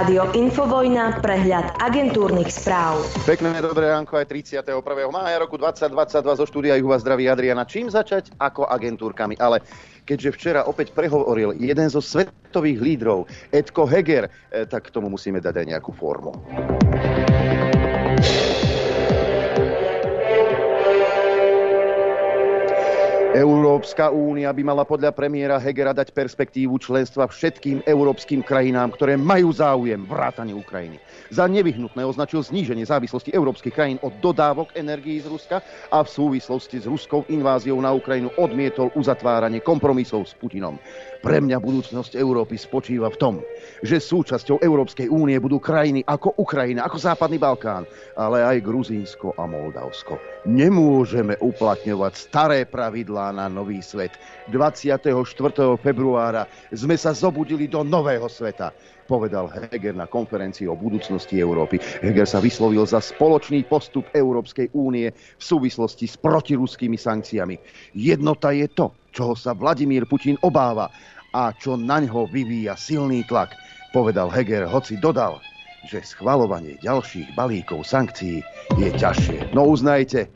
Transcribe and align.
Rádio 0.00 0.32
Infovojna, 0.32 1.20
prehľad 1.20 1.76
agentúrnych 1.76 2.48
správ. 2.48 3.04
Pekné 3.28 3.60
dobré 3.60 3.92
ránko 3.92 4.16
aj 4.16 4.32
31. 4.32 4.80
mája 5.12 5.36
roku 5.36 5.60
2022 5.60 6.40
zo 6.40 6.44
štúdia 6.48 6.80
Juha 6.80 6.96
zdraví 6.96 7.28
Adriana. 7.28 7.68
Čím 7.68 7.92
začať? 7.92 8.32
Ako 8.40 8.64
agentúrkami. 8.64 9.36
Ale 9.36 9.60
keďže 10.08 10.32
včera 10.40 10.60
opäť 10.64 10.96
prehovoril 10.96 11.52
jeden 11.60 11.92
zo 11.92 12.00
svetových 12.00 12.80
lídrov, 12.80 13.28
Edko 13.52 13.84
Heger, 13.84 14.32
eh, 14.32 14.64
tak 14.64 14.88
k 14.88 14.94
tomu 14.96 15.12
musíme 15.12 15.36
dať 15.36 15.60
aj 15.60 15.66
nejakú 15.68 15.92
formu. 15.92 16.32
Európska 23.30 24.10
únia 24.10 24.50
by 24.50 24.62
mala 24.66 24.82
podľa 24.82 25.14
premiéra 25.14 25.54
Hegera 25.62 25.94
dať 25.94 26.10
perspektívu 26.10 26.74
členstva 26.82 27.30
všetkým 27.30 27.86
európskym 27.86 28.42
krajinám, 28.42 28.90
ktoré 28.90 29.14
majú 29.14 29.54
záujem 29.54 30.02
vrátane 30.02 30.50
Ukrajiny. 30.50 30.98
Za 31.30 31.46
nevyhnutné 31.46 32.02
označil 32.02 32.42
zníženie 32.42 32.82
závislosti 32.82 33.30
európskych 33.30 33.70
krajín 33.70 34.02
od 34.02 34.18
dodávok 34.18 34.74
energií 34.74 35.22
z 35.22 35.30
Ruska 35.30 35.62
a 35.86 36.02
v 36.02 36.10
súvislosti 36.10 36.82
s 36.82 36.90
ruskou 36.90 37.22
inváziou 37.30 37.78
na 37.78 37.94
Ukrajinu 37.94 38.34
odmietol 38.34 38.90
uzatváranie 38.98 39.62
kompromisov 39.62 40.26
s 40.26 40.34
Putinom. 40.34 40.74
Pre 41.22 41.38
mňa 41.38 41.62
budúcnosť 41.62 42.18
Európy 42.18 42.58
spočíva 42.58 43.14
v 43.14 43.20
tom, 43.22 43.34
že 43.86 44.02
súčasťou 44.02 44.58
Európskej 44.58 45.06
únie 45.06 45.38
budú 45.38 45.62
krajiny 45.62 46.02
ako 46.02 46.34
Ukrajina, 46.34 46.82
ako 46.82 46.98
Západný 46.98 47.38
Balkán, 47.38 47.86
ale 48.18 48.42
aj 48.42 48.66
Gruzínsko 48.66 49.38
a 49.38 49.46
Moldavsko. 49.46 50.18
Nemôžeme 50.50 51.38
uplatňovať 51.38 52.12
staré 52.18 52.66
pravidlá 52.66 53.30
na 53.30 53.46
nový 53.46 53.78
svet. 53.86 54.18
24. 54.50 55.14
februára 55.78 56.50
sme 56.74 56.98
sa 56.98 57.14
zobudili 57.14 57.70
do 57.70 57.86
nového 57.86 58.26
sveta 58.26 58.74
povedal 59.10 59.50
Heger 59.50 59.98
na 59.98 60.06
konferencii 60.06 60.70
o 60.70 60.78
budúcnosti 60.78 61.42
Európy. 61.42 61.82
Heger 61.98 62.30
sa 62.30 62.38
vyslovil 62.38 62.86
za 62.86 63.02
spoločný 63.02 63.66
postup 63.66 64.06
Európskej 64.14 64.70
únie 64.70 65.10
v 65.10 65.42
súvislosti 65.42 66.06
s 66.06 66.14
protiruskými 66.14 66.94
sankciami. 66.94 67.58
Jednota 67.98 68.54
je 68.54 68.70
to, 68.70 68.94
čoho 69.10 69.34
sa 69.34 69.58
Vladimír 69.58 70.06
Putin 70.06 70.38
obáva 70.46 70.86
a 71.34 71.50
čo 71.58 71.74
na 71.74 71.98
ňo 71.98 72.30
vyvíja 72.30 72.78
silný 72.78 73.26
tlak, 73.26 73.50
povedal 73.90 74.30
Heger, 74.30 74.70
hoci 74.70 74.94
dodal, 75.02 75.42
že 75.90 76.06
schvalovanie 76.06 76.78
ďalších 76.78 77.34
balíkov 77.34 77.82
sankcií 77.82 78.46
je 78.78 78.88
ťažšie. 78.94 79.50
No 79.50 79.66
uznajte, 79.66 80.30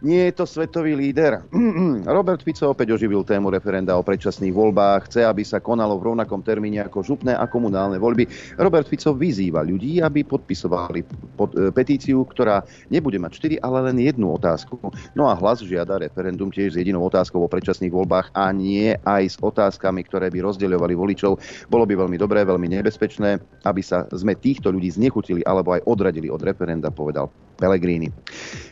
nie 0.00 0.28
je 0.28 0.32
to 0.32 0.44
svetový 0.48 0.96
líder. 0.96 1.44
Robert 2.16 2.40
Fico 2.40 2.72
opäť 2.72 2.96
oživil 2.96 3.20
tému 3.24 3.52
referenda 3.52 3.96
o 3.96 4.04
predčasných 4.04 4.52
voľbách. 4.52 5.12
Chce, 5.12 5.28
aby 5.28 5.44
sa 5.44 5.60
konalo 5.60 6.00
v 6.00 6.12
rovnakom 6.12 6.40
termíne 6.40 6.80
ako 6.84 7.04
župné 7.04 7.36
a 7.36 7.44
komunálne 7.44 8.00
voľby. 8.00 8.56
Robert 8.56 8.88
Fico 8.88 9.12
vyzýva 9.12 9.60
ľudí, 9.60 10.00
aby 10.00 10.24
podpisovali 10.24 11.04
pod, 11.36 11.52
e, 11.52 11.68
petíciu, 11.68 12.24
ktorá 12.24 12.64
nebude 12.88 13.20
mať 13.20 13.60
4, 13.60 13.64
ale 13.64 13.92
len 13.92 14.00
jednu 14.00 14.32
otázku. 14.32 14.80
No 15.12 15.28
a 15.28 15.36
hlas 15.36 15.60
žiada 15.60 16.00
referendum 16.00 16.48
tiež 16.48 16.74
s 16.74 16.80
jedinou 16.80 17.04
otázkou 17.04 17.44
o 17.44 17.52
predčasných 17.52 17.92
voľbách 17.92 18.32
a 18.32 18.48
nie 18.56 18.96
aj 19.04 19.22
s 19.28 19.36
otázkami, 19.36 20.00
ktoré 20.08 20.32
by 20.32 20.40
rozdeľovali 20.40 20.94
voličov. 20.96 21.36
Bolo 21.68 21.84
by 21.84 21.94
veľmi 22.00 22.16
dobré, 22.16 22.42
veľmi 22.48 22.72
nebezpečné, 22.80 23.36
aby 23.68 23.82
sa 23.84 24.08
sme 24.16 24.32
týchto 24.32 24.72
ľudí 24.72 24.88
znechutili 24.96 25.44
alebo 25.44 25.76
aj 25.76 25.84
odradili 25.84 26.32
od 26.32 26.40
referenda, 26.40 26.88
povedal 26.88 27.28
Pellegrini. 27.60 28.08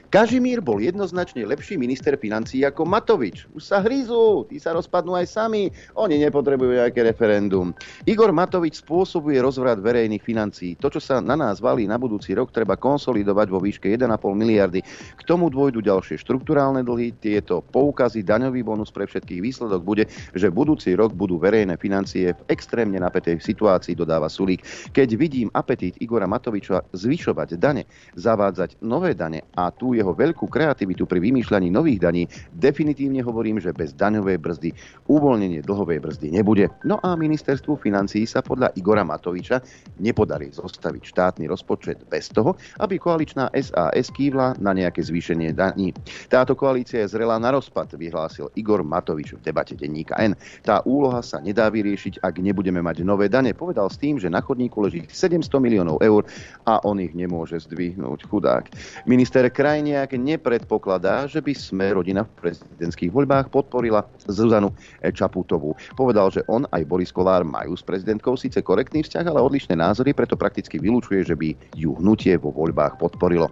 Kažimír 0.08 0.64
bol 0.64 0.80
jednoznačne 0.80 1.44
lepší 1.44 1.76
minister 1.76 2.16
financií 2.16 2.64
ako 2.64 2.88
Matovič. 2.88 3.44
Už 3.52 3.60
sa 3.60 3.84
hryzú, 3.84 4.48
tí 4.48 4.56
sa 4.56 4.72
rozpadnú 4.72 5.12
aj 5.12 5.28
sami, 5.28 5.68
oni 6.00 6.16
nepotrebujú 6.24 6.80
nejaké 6.80 7.04
referendum. 7.04 7.76
Igor 8.08 8.32
Matovič 8.32 8.80
spôsobuje 8.80 9.36
rozvrat 9.36 9.76
verejných 9.76 10.24
financií. 10.24 10.80
To, 10.80 10.88
čo 10.88 10.96
sa 10.96 11.20
na 11.20 11.36
nás 11.36 11.60
valí 11.60 11.84
na 11.84 12.00
budúci 12.00 12.32
rok, 12.32 12.48
treba 12.56 12.80
konsolidovať 12.80 13.46
vo 13.52 13.60
výške 13.60 13.84
1,5 13.92 14.08
miliardy. 14.32 14.80
K 15.12 15.22
tomu 15.28 15.52
dôjdu 15.52 15.84
ďalšie 15.84 16.16
štruktúrálne 16.24 16.80
dlhy, 16.80 17.12
tieto 17.20 17.60
poukazy, 17.60 18.24
daňový 18.24 18.64
bonus 18.64 18.88
pre 18.88 19.04
všetkých 19.04 19.44
výsledok 19.44 19.84
bude, 19.84 20.08
že 20.32 20.48
budúci 20.48 20.96
rok 20.96 21.12
budú 21.12 21.36
verejné 21.36 21.76
financie 21.76 22.32
v 22.32 22.40
extrémne 22.48 22.96
napätej 22.96 23.44
situácii, 23.44 23.92
dodáva 23.92 24.32
Sulík. 24.32 24.64
Keď 24.96 25.08
vidím 25.20 25.52
apetít 25.52 26.00
Igora 26.00 26.24
Matoviča 26.24 26.80
zvyšovať 26.96 27.60
dane, 27.60 27.84
zavádzať 28.16 28.77
nové 28.82 29.14
dane 29.14 29.42
a 29.54 29.70
tu 29.74 29.94
jeho 29.94 30.14
veľkú 30.14 30.46
kreativitu 30.46 31.04
pri 31.04 31.18
vymýšľaní 31.18 31.68
nových 31.72 31.98
daní, 32.02 32.22
definitívne 32.54 33.22
hovorím, 33.24 33.58
že 33.58 33.74
bez 33.74 33.94
daňovej 33.94 34.38
brzdy 34.38 34.70
uvoľnenie 35.10 35.64
dlhovej 35.64 35.98
brzdy 35.98 36.28
nebude. 36.34 36.70
No 36.86 37.02
a 37.02 37.18
ministerstvu 37.18 37.80
financií 37.82 38.24
sa 38.28 38.44
podľa 38.44 38.74
Igora 38.78 39.02
Matoviča 39.02 39.60
nepodarí 39.98 40.54
zostaviť 40.54 41.02
štátny 41.02 41.44
rozpočet 41.50 42.06
bez 42.06 42.30
toho, 42.30 42.54
aby 42.78 43.00
koaličná 43.00 43.50
SAS 43.56 44.08
kývla 44.14 44.58
na 44.62 44.72
nejaké 44.74 45.02
zvýšenie 45.02 45.54
daní. 45.54 45.90
Táto 46.30 46.54
koalícia 46.54 47.02
je 47.02 47.10
zrelá 47.10 47.40
na 47.42 47.50
rozpad, 47.54 47.98
vyhlásil 47.98 48.52
Igor 48.54 48.86
Matovič 48.86 49.34
v 49.34 49.42
debate 49.42 49.74
denníka 49.74 50.14
N. 50.20 50.38
Tá 50.62 50.84
úloha 50.86 51.24
sa 51.24 51.42
nedá 51.42 51.66
vyriešiť, 51.72 52.22
ak 52.22 52.38
nebudeme 52.38 52.78
mať 52.84 53.02
nové 53.02 53.26
dane. 53.26 53.52
Povedal 53.56 53.90
s 53.90 53.98
tým, 53.98 54.20
že 54.20 54.30
na 54.30 54.44
chodníku 54.44 54.78
leží 54.84 55.04
700 55.08 55.48
miliónov 55.58 55.98
eur 56.04 56.22
a 56.68 56.78
on 56.86 57.00
ich 57.02 57.12
nemôže 57.16 57.58
zdvihnúť 57.66 58.28
chudák. 58.28 58.67
Minister 59.08 59.46
krajiny 59.50 59.88
nejak 59.88 60.14
nepredpokladá, 60.20 61.24
že 61.26 61.40
by 61.40 61.54
sme 61.56 61.86
rodina 61.96 62.22
v 62.22 62.50
prezidentských 62.50 63.10
voľbách 63.10 63.48
podporila 63.48 64.04
Zuzanu 64.28 64.74
Čaputovú. 65.00 65.74
Povedal, 65.96 66.28
že 66.28 66.44
on 66.46 66.68
aj 66.70 66.84
Boris 66.84 67.10
Kolár 67.10 67.42
majú 67.42 67.74
s 67.74 67.82
prezidentkou 67.82 68.36
síce 68.36 68.60
korektný 68.60 69.00
vzťah, 69.02 69.24
ale 69.26 69.40
odlišné 69.40 69.74
názory, 69.80 70.12
preto 70.12 70.36
prakticky 70.36 70.76
vylúčuje, 70.76 71.24
že 71.24 71.34
by 71.34 71.56
ju 71.74 71.96
hnutie 71.96 72.36
vo 72.36 72.52
voľbách 72.52 73.00
podporilo. 73.00 73.48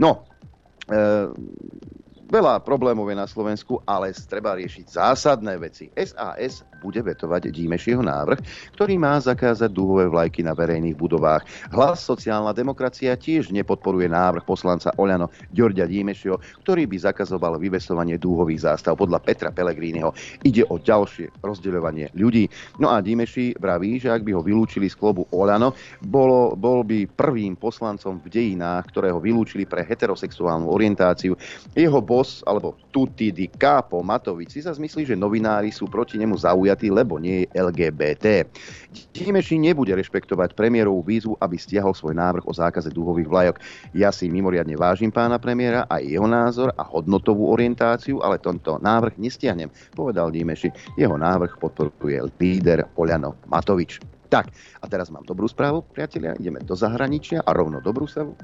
No, 0.00 0.24
e, 0.88 1.28
Veľa 2.26 2.58
problémov 2.58 3.06
je 3.06 3.16
na 3.22 3.30
Slovensku, 3.30 3.78
ale 3.86 4.10
treba 4.10 4.58
riešiť 4.58 4.98
zásadné 4.98 5.62
veci. 5.62 5.86
SAS 5.94 6.66
bude 6.82 6.98
vetovať 6.98 7.54
Dímešieho 7.54 8.02
návrh, 8.02 8.42
ktorý 8.74 8.98
má 8.98 9.14
zakázať 9.22 9.70
dúhové 9.70 10.10
vlajky 10.10 10.42
na 10.42 10.50
verejných 10.50 10.98
budovách. 10.98 11.46
Hlas 11.70 12.02
sociálna 12.02 12.50
demokracia 12.50 13.14
tiež 13.14 13.54
nepodporuje 13.54 14.10
návrh 14.10 14.42
poslanca 14.42 14.90
Oľano 14.98 15.30
Ďorďa 15.54 15.86
Dímešieho, 15.86 16.36
ktorý 16.66 16.90
by 16.90 16.98
zakazoval 16.98 17.62
vyvesovanie 17.62 18.18
dúhových 18.18 18.66
zástav. 18.66 18.98
Podľa 18.98 19.22
Petra 19.22 19.50
Pelegríneho 19.54 20.10
ide 20.42 20.66
o 20.66 20.82
ďalšie 20.82 21.30
rozdeľovanie 21.46 22.10
ľudí. 22.18 22.50
No 22.82 22.90
a 22.90 22.98
Dímeši 22.98 23.54
vraví, 23.62 24.02
že 24.02 24.10
ak 24.10 24.26
by 24.26 24.34
ho 24.34 24.42
vylúčili 24.42 24.90
z 24.90 24.98
klubu 24.98 25.30
Oľano, 25.30 25.78
bolo, 26.02 26.58
bol 26.58 26.82
by 26.82 27.06
prvým 27.06 27.54
poslancom 27.54 28.18
v 28.18 28.34
dejinách, 28.34 28.90
ktorého 28.90 29.22
vylúčili 29.22 29.62
pre 29.62 29.86
heterosexuálnu 29.86 30.66
orientáciu. 30.66 31.38
Jeho 31.72 32.02
boss, 32.16 32.40
alebo 32.48 32.72
capo 33.60 34.00
Matovič 34.00 34.56
si 34.56 34.60
sa 34.64 34.72
zmyslí, 34.72 35.04
že 35.04 35.20
novinári 35.20 35.68
sú 35.68 35.84
proti 35.84 36.16
nemu 36.16 36.32
zaujatí, 36.32 36.88
lebo 36.88 37.20
nie 37.20 37.44
je 37.44 37.46
LGBT. 37.52 38.48
Dimeši 39.12 39.60
nebude 39.60 39.92
rešpektovať 39.92 40.56
premiérovú 40.56 41.04
výzvu, 41.04 41.36
aby 41.36 41.60
stiahol 41.60 41.92
svoj 41.92 42.16
návrh 42.16 42.48
o 42.48 42.56
zákaze 42.56 42.88
dúhových 42.88 43.28
vlajok. 43.28 43.56
Ja 43.92 44.08
si 44.08 44.32
mimoriadne 44.32 44.80
vážim 44.80 45.12
pána 45.12 45.36
premiéra 45.36 45.84
a 45.92 46.00
jeho 46.00 46.24
názor 46.24 46.72
a 46.80 46.88
hodnotovú 46.88 47.52
orientáciu, 47.52 48.24
ale 48.24 48.40
tento 48.40 48.80
návrh 48.80 49.20
nestiahnem, 49.20 49.68
povedal 49.92 50.32
Dimeši. 50.32 50.96
Jeho 50.96 51.20
návrh 51.20 51.60
podporuje 51.60 52.24
líder 52.40 52.88
Oľano 52.96 53.36
Matovič. 53.52 54.15
Tak, 54.26 54.50
a 54.82 54.86
teraz 54.90 55.06
mám 55.14 55.22
dobrú 55.22 55.46
správu, 55.46 55.86
priatelia. 55.86 56.34
Ideme 56.34 56.58
do 56.66 56.74
zahraničia 56.74 57.46
a 57.46 57.54
rovno 57.54 57.78
do 57.78 57.94
Bruselu. 57.94 58.34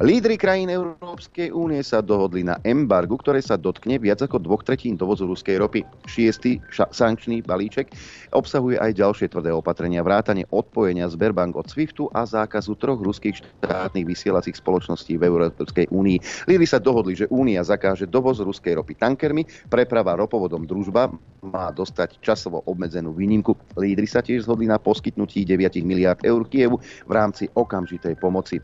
Lídry 0.00 0.40
krajín 0.40 0.72
Európskej 0.72 1.52
únie 1.52 1.84
sa 1.84 2.00
dohodli 2.00 2.40
na 2.40 2.56
embargu, 2.64 3.20
ktoré 3.20 3.44
sa 3.44 3.60
dotkne 3.60 4.00
viac 4.00 4.24
ako 4.24 4.40
dvoch 4.40 4.64
tretín 4.64 4.96
dovozu 4.96 5.28
ruskej 5.28 5.60
ropy. 5.60 5.84
Šiestý 6.08 6.56
ša- 6.72 6.88
sankčný 6.88 7.44
balíček 7.44 7.92
obsahuje 8.32 8.80
aj 8.80 8.96
ďalšie 8.96 9.28
tvrdé 9.28 9.52
opatrenia, 9.52 10.00
vrátanie 10.00 10.48
odpojenia 10.48 11.04
Sberbank 11.12 11.52
od 11.52 11.68
SWIFTu 11.68 12.08
a 12.16 12.24
zákazu 12.24 12.72
troch 12.80 13.04
ruských 13.04 13.36
štátnych 13.60 14.08
vysielacích 14.08 14.56
spoločností 14.56 15.20
v 15.20 15.28
Európskej 15.28 15.92
únii. 15.92 16.48
Lídry 16.48 16.64
sa 16.64 16.80
dohodli, 16.80 17.12
že 17.12 17.28
únia 17.28 17.60
zakáže 17.60 18.08
dovoz 18.08 18.40
ruskej 18.40 18.80
ropy 18.80 18.96
tankermi, 18.96 19.44
preprava 19.68 20.16
ropovodom 20.16 20.64
družba 20.64 21.12
má 21.44 21.70
dostať 21.70 22.18
časovo 22.24 22.64
obmedzenú 22.66 23.14
výnimku. 23.14 23.54
Lídry 23.78 24.08
sa 24.08 24.24
tiež 24.24 24.48
zhodli 24.48 24.66
na 24.66 24.80
poskytnúť 24.80 25.25
poskytnutí 25.26 25.44
9 25.44 25.82
miliard 25.84 26.20
eur 26.22 26.46
Kievu 26.46 26.78
v 26.78 27.12
rámci 27.12 27.50
okamžitej 27.50 28.14
pomoci. 28.22 28.62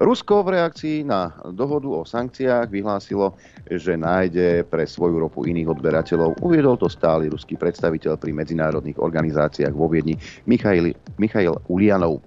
Rusko 0.00 0.42
v 0.42 0.48
reakcii 0.56 1.04
na 1.04 1.36
dohodu 1.52 1.88
o 1.92 2.02
sankciách 2.08 2.72
vyhlásilo, 2.72 3.36
že 3.68 4.00
nájde 4.00 4.64
pre 4.64 4.88
svoju 4.88 5.20
ropu 5.20 5.44
iných 5.44 5.68
odberateľov. 5.68 6.40
Uviedol 6.40 6.80
to 6.80 6.88
stály 6.88 7.28
ruský 7.28 7.60
predstaviteľ 7.60 8.16
pri 8.16 8.32
medzinárodných 8.32 8.96
organizáciách 8.96 9.74
vo 9.76 9.92
Viedni 9.92 10.16
Michail, 10.48 10.96
Michail 11.20 11.52
Ulianov. 11.68 12.24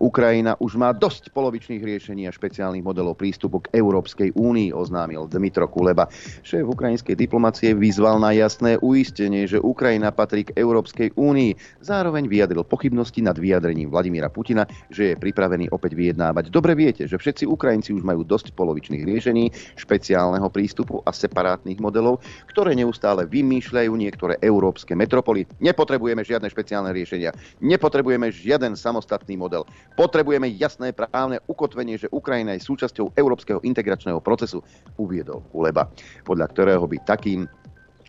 Ukrajina 0.00 0.56
už 0.56 0.80
má 0.80 0.96
dosť 0.96 1.28
polovičných 1.32 1.84
riešení 1.84 2.24
a 2.24 2.32
špeciálnych 2.32 2.80
modelov 2.80 3.20
prístupu 3.20 3.60
k 3.64 3.76
Európskej 3.76 4.32
únii, 4.32 4.72
oznámil 4.72 5.28
Dmitro 5.28 5.68
Kuleba. 5.68 6.08
Šéf 6.40 6.64
ukrajinskej 6.64 7.16
diplomacie 7.16 7.76
vyzval 7.76 8.16
na 8.16 8.32
jasné 8.32 8.80
uistenie, 8.80 9.44
že 9.44 9.60
Ukrajina 9.60 10.08
patrí 10.14 10.48
k 10.48 10.56
Európskej 10.56 11.12
únii. 11.18 11.84
Zároveň 11.84 12.30
vyjadril 12.30 12.64
pochybnosti 12.64 13.20
nad 13.20 13.36
vyjadrením 13.36 13.92
Vladimíra 13.92 14.32
Putina, 14.32 14.64
že 14.88 15.12
je 15.12 15.20
pripravený 15.20 15.68
opäť 15.74 15.92
vyjednávať. 15.98 16.48
Dobre 16.48 16.72
viete, 16.72 17.04
že 17.04 17.20
všetci 17.20 17.44
Ukrajinci 17.44 17.92
už 17.92 18.06
majú 18.06 18.24
dosť 18.24 18.56
polovičných 18.56 19.04
riešení, 19.04 19.52
špeciálneho 19.76 20.48
prístupu 20.48 21.04
a 21.04 21.10
separátnych 21.12 21.82
modelov, 21.82 22.22
ktoré 22.48 22.72
neustále 22.72 23.28
vymýšľajú 23.28 23.92
niektoré 23.98 24.38
európske 24.40 24.96
metropoly. 24.96 25.44
Nepotrebujeme 25.60 26.22
žiadne 26.24 26.48
špeciálne 26.48 26.94
riešenia, 26.94 27.34
nepotrebujeme 27.60 28.30
žiaden 28.30 28.78
samostatný 28.78 29.36
model. 29.36 29.49
Potrebujeme 29.98 30.48
jasné 30.56 30.94
právne 30.94 31.42
ukotvenie, 31.44 31.98
že 32.00 32.08
Ukrajina 32.14 32.56
je 32.56 32.64
súčasťou 32.64 33.18
európskeho 33.18 33.60
integračného 33.60 34.22
procesu, 34.22 34.62
uviedol 34.96 35.44
Kuleba, 35.52 35.90
podľa 36.24 36.46
ktorého 36.50 36.84
by 36.86 36.96
takým 37.04 37.44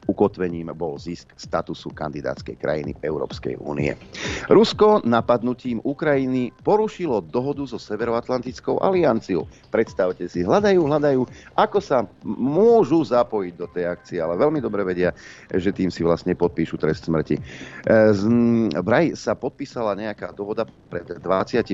ukotvením 0.09 0.73
bol 0.73 0.97
zisk 0.97 1.33
statusu 1.37 1.93
kandidátskej 1.93 2.57
krajiny 2.57 2.91
Európskej 3.01 3.59
únie. 3.61 3.93
Rusko 4.49 5.05
napadnutím 5.05 5.79
Ukrajiny 5.85 6.53
porušilo 6.65 7.21
dohodu 7.21 7.65
so 7.69 7.77
Severoatlantickou 7.77 8.81
alianciou. 8.81 9.45
Predstavte 9.69 10.25
si, 10.25 10.41
hľadajú, 10.41 10.81
hľadajú, 10.81 11.21
ako 11.57 11.79
sa 11.79 12.03
môžu 12.25 13.05
zapojiť 13.05 13.53
do 13.55 13.67
tej 13.69 13.85
akcie, 13.87 14.17
ale 14.17 14.39
veľmi 14.39 14.59
dobre 14.59 14.81
vedia, 14.81 15.13
že 15.53 15.69
tým 15.71 15.93
si 15.93 16.01
vlastne 16.01 16.33
podpíšu 16.33 16.81
trest 16.81 17.05
smrti. 17.05 17.37
E, 17.37 17.41
vraj 18.81 19.13
sa 19.13 19.37
podpísala 19.37 19.93
nejaká 19.93 20.33
dohoda 20.33 20.65
pred 20.89 21.05
25 21.05 21.67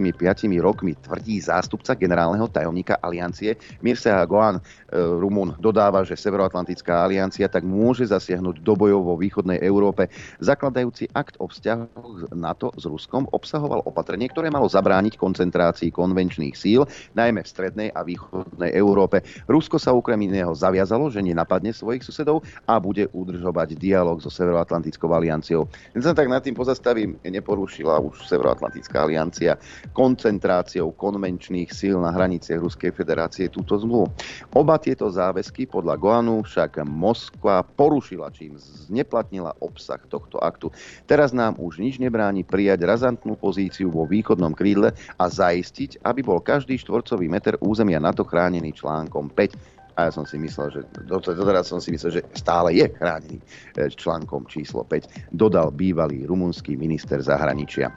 rokmi, 0.59 0.93
tvrdí 0.99 1.39
zástupca 1.39 1.95
generálneho 1.95 2.47
tajomníka 2.51 2.99
aliancie 2.99 3.55
Mircea 3.81 4.21
Goan. 4.27 4.59
E, 4.59 4.61
Rumun 4.97 5.55
dodáva, 5.57 6.03
že 6.03 6.19
Severoatlantická 6.19 7.05
aliancia 7.05 7.47
tak 7.47 7.63
môže 7.63 8.05
za 8.05 8.16
zasiahnuť 8.17 8.65
do 8.65 8.73
bojov 8.73 9.01
vo 9.05 9.15
východnej 9.15 9.61
Európe. 9.61 10.09
Zakladajúci 10.41 11.13
akt 11.13 11.37
o 11.37 11.45
vzťahoch 11.45 12.33
NATO 12.33 12.73
s 12.73 12.83
Ruskom 12.89 13.29
obsahoval 13.29 13.85
opatrenie, 13.85 14.25
ktoré 14.27 14.49
malo 14.49 14.65
zabrániť 14.65 15.21
koncentrácii 15.21 15.93
konvenčných 15.93 16.57
síl, 16.57 16.89
najmä 17.13 17.45
v 17.45 17.51
strednej 17.51 17.89
a 17.93 18.01
východnej 18.01 18.73
Európe. 18.73 19.21
Rusko 19.45 19.77
sa 19.77 19.93
okrem 19.93 20.17
iného 20.25 20.51
zaviazalo, 20.57 21.13
že 21.13 21.21
nenapadne 21.21 21.69
svojich 21.69 22.01
susedov 22.01 22.41
a 22.65 22.81
bude 22.81 23.05
udržovať 23.13 23.77
dialog 23.77 24.17
so 24.17 24.33
Severoatlantickou 24.33 25.13
alianciou. 25.13 25.69
Keď 25.93 26.01
sa 26.01 26.17
tak 26.17 26.31
nad 26.31 26.41
tým 26.41 26.57
pozastavím, 26.57 27.21
neporušila 27.21 28.01
už 28.01 28.25
Severoatlantická 28.25 29.05
aliancia 29.05 29.59
koncentráciou 29.93 30.95
konvenčných 30.95 31.69
síl 31.69 31.99
na 32.01 32.09
hraniciach 32.09 32.63
Ruskej 32.63 32.95
federácie 32.95 33.51
túto 33.51 33.77
zmluvu. 33.77 34.09
Oba 34.55 34.79
tieto 34.81 35.11
záväzky 35.11 35.67
podľa 35.67 35.99
Goanu 35.99 36.41
však 36.47 36.81
Moskva 36.87 37.61
porušila 37.61 38.06
porušila, 38.07 38.31
čím 38.31 38.55
zneplatnila 38.87 39.59
obsah 39.59 39.99
tohto 40.07 40.39
aktu. 40.39 40.71
Teraz 41.03 41.35
nám 41.35 41.59
už 41.59 41.83
nič 41.83 41.99
nebráni 41.99 42.47
prijať 42.47 42.87
razantnú 42.87 43.35
pozíciu 43.35 43.91
vo 43.91 44.07
východnom 44.07 44.55
krídle 44.55 44.95
a 45.19 45.25
zaistiť, 45.27 45.99
aby 46.07 46.23
bol 46.23 46.39
každý 46.39 46.79
štvorcový 46.79 47.27
meter 47.27 47.59
územia 47.59 47.99
NATO 47.99 48.23
chránený 48.23 48.71
článkom 48.79 49.27
5 49.35 49.76
a 49.97 50.05
ja 50.05 50.11
som 50.13 50.29
si 50.29 50.37
myslel, 50.37 50.69
že 50.69 50.81
doteraz 51.09 51.73
som 51.73 51.81
si 51.81 51.89
myslel, 51.89 52.21
že 52.21 52.25
stále 52.37 52.77
je 52.77 52.85
chránený 52.85 53.41
e, 53.73 53.89
článkom 53.89 54.45
číslo 54.45 54.85
5, 54.85 55.33
dodal 55.33 55.73
bývalý 55.73 56.29
rumunský 56.29 56.77
minister 56.77 57.17
zahraničia. 57.17 57.89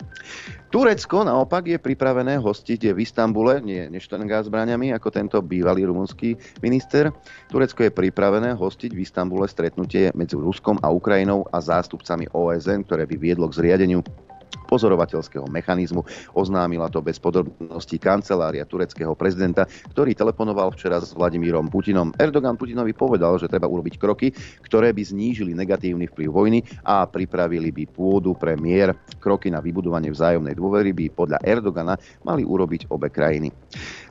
Turecko 0.72 1.28
naopak 1.28 1.68
je 1.68 1.76
pripravené 1.76 2.40
hostiť 2.40 2.96
v 2.96 3.04
Istambule, 3.04 3.60
nie 3.60 3.92
neštrngá 3.92 4.48
zbraniami, 4.48 4.96
ako 4.96 5.08
tento 5.12 5.36
bývalý 5.44 5.84
rumunský 5.84 6.40
minister. 6.64 7.12
Turecko 7.52 7.84
je 7.84 7.92
pripravené 7.92 8.56
hostiť 8.56 8.96
v 8.96 9.02
Istambule 9.04 9.44
stretnutie 9.44 10.08
medzi 10.16 10.40
Ruskom 10.40 10.80
a 10.80 10.88
Ukrajinou 10.88 11.44
a 11.52 11.60
zástupcami 11.60 12.32
OSN, 12.32 12.88
ktoré 12.88 13.04
by 13.04 13.16
viedlo 13.20 13.44
k 13.52 13.60
zriadeniu 13.60 14.00
pozorovateľského 14.70 15.46
mechanizmu. 15.50 16.06
Oznámila 16.34 16.86
to 16.90 17.02
bez 17.02 17.18
podrobností 17.18 17.98
kancelária 17.98 18.66
tureckého 18.66 19.14
prezidenta, 19.18 19.66
ktorý 19.66 20.14
telefonoval 20.14 20.70
včera 20.74 21.02
s 21.02 21.14
Vladimírom 21.14 21.66
Putinom. 21.66 22.14
Erdogan 22.14 22.54
Putinovi 22.54 22.94
povedal, 22.94 23.38
že 23.38 23.50
treba 23.50 23.66
urobiť 23.66 23.94
kroky, 23.98 24.30
ktoré 24.62 24.94
by 24.94 25.02
znížili 25.02 25.54
negatívny 25.54 26.06
vplyv 26.10 26.30
vojny 26.30 26.58
a 26.86 27.06
pripravili 27.06 27.74
by 27.74 27.84
pôdu 27.90 28.38
pre 28.38 28.54
mier. 28.54 28.94
Kroky 29.18 29.50
na 29.50 29.58
vybudovanie 29.58 30.14
vzájomnej 30.14 30.54
dôvery 30.54 30.94
by 30.94 31.04
podľa 31.10 31.38
Erdogana 31.42 31.98
mali 32.22 32.46
urobiť 32.46 32.90
obe 32.94 33.10
krajiny. 33.10 33.50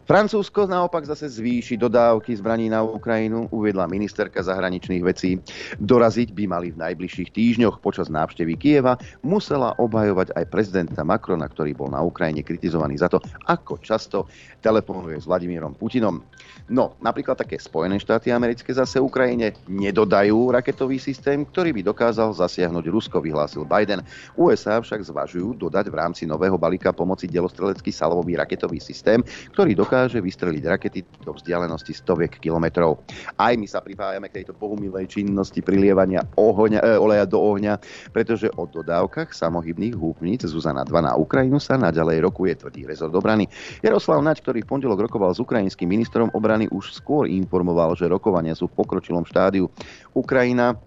Francúzsko 0.09 0.65
naopak 0.65 1.05
zase 1.05 1.29
zvýši 1.29 1.77
dodávky 1.77 2.33
zbraní 2.33 2.65
na 2.65 2.81
Ukrajinu, 2.81 3.45
uviedla 3.53 3.85
ministerka 3.85 4.41
zahraničných 4.41 5.05
vecí. 5.05 5.37
Doraziť 5.77 6.33
by 6.33 6.49
mali 6.49 6.73
v 6.73 6.81
najbližších 6.81 7.29
týždňoch 7.29 7.77
počas 7.77 8.09
návštevy 8.09 8.57
Kieva 8.57 8.97
musela 9.21 9.77
obhajovať 9.77 10.33
aj 10.33 10.49
prezidenta 10.49 11.05
Macrona, 11.05 11.45
ktorý 11.45 11.77
bol 11.77 11.93
na 11.93 12.01
Ukrajine 12.01 12.41
kritizovaný 12.41 12.97
za 12.97 13.05
to, 13.05 13.21
ako 13.45 13.77
často 13.85 14.25
telefonuje 14.65 15.21
s 15.21 15.29
Vladimírom 15.29 15.77
Putinom. 15.77 16.25
No, 16.73 16.97
napríklad 17.05 17.37
také 17.37 17.61
Spojené 17.61 18.01
štáty 18.01 18.33
americké 18.33 18.73
zase 18.73 18.97
Ukrajine 18.97 19.53
nedodajú 19.69 20.49
raketový 20.49 20.97
systém, 20.97 21.45
ktorý 21.45 21.69
by 21.69 21.81
dokázal 21.85 22.33
zasiahnuť 22.33 22.85
Rusko, 22.89 23.21
vyhlásil 23.21 23.61
Biden. 23.61 24.01
USA 24.33 24.81
však 24.81 25.05
zvažujú 25.05 25.53
dodať 25.53 25.85
v 25.93 25.97
rámci 26.01 26.25
nového 26.25 26.57
balíka 26.57 26.89
pomoci 26.97 27.29
delostrelecký 27.29 27.93
salový 27.93 28.41
raketový 28.41 28.81
systém, 28.81 29.21
ktorý 29.53 29.77
dokáže 29.77 29.98
dokáže 29.99 30.23
vystreliť 30.23 30.63
rakety 30.63 30.99
do 31.27 31.35
vzdialenosti 31.35 31.91
stoviek 31.91 32.39
kilometrov. 32.39 33.03
Aj 33.35 33.51
my 33.51 33.67
sa 33.67 33.83
pripájame 33.83 34.31
k 34.31 34.39
tejto 34.39 34.55
bohumilej 34.55 35.11
činnosti 35.11 35.59
prilievania 35.59 36.23
ohoňa, 36.39 36.79
e, 36.79 36.95
oleja 36.95 37.27
do 37.27 37.35
ohňa, 37.35 37.75
pretože 38.15 38.47
o 38.55 38.63
dodávkach 38.63 39.35
samohybných 39.35 39.99
húbnic 39.99 40.47
Zuzana 40.47 40.87
2 40.87 41.03
na 41.03 41.19
Ukrajinu 41.19 41.59
sa 41.59 41.75
naďalej 41.75 42.23
rokuje, 42.23 42.55
tvrdý 42.63 42.87
rezort 42.87 43.11
obrany. 43.11 43.51
Jaroslav 43.83 44.23
Naď, 44.23 44.39
ktorý 44.39 44.63
v 44.63 44.71
pondelok 44.71 45.11
rokoval 45.11 45.35
s 45.35 45.43
ukrajinským 45.43 45.91
ministrom 45.91 46.31
obrany, 46.31 46.71
už 46.71 46.95
skôr 46.95 47.27
informoval, 47.27 47.99
že 47.99 48.07
rokovania 48.07 48.55
sú 48.55 48.71
v 48.71 48.79
pokročilom 48.79 49.27
štádiu. 49.27 49.67
Ukrajina 50.15 50.79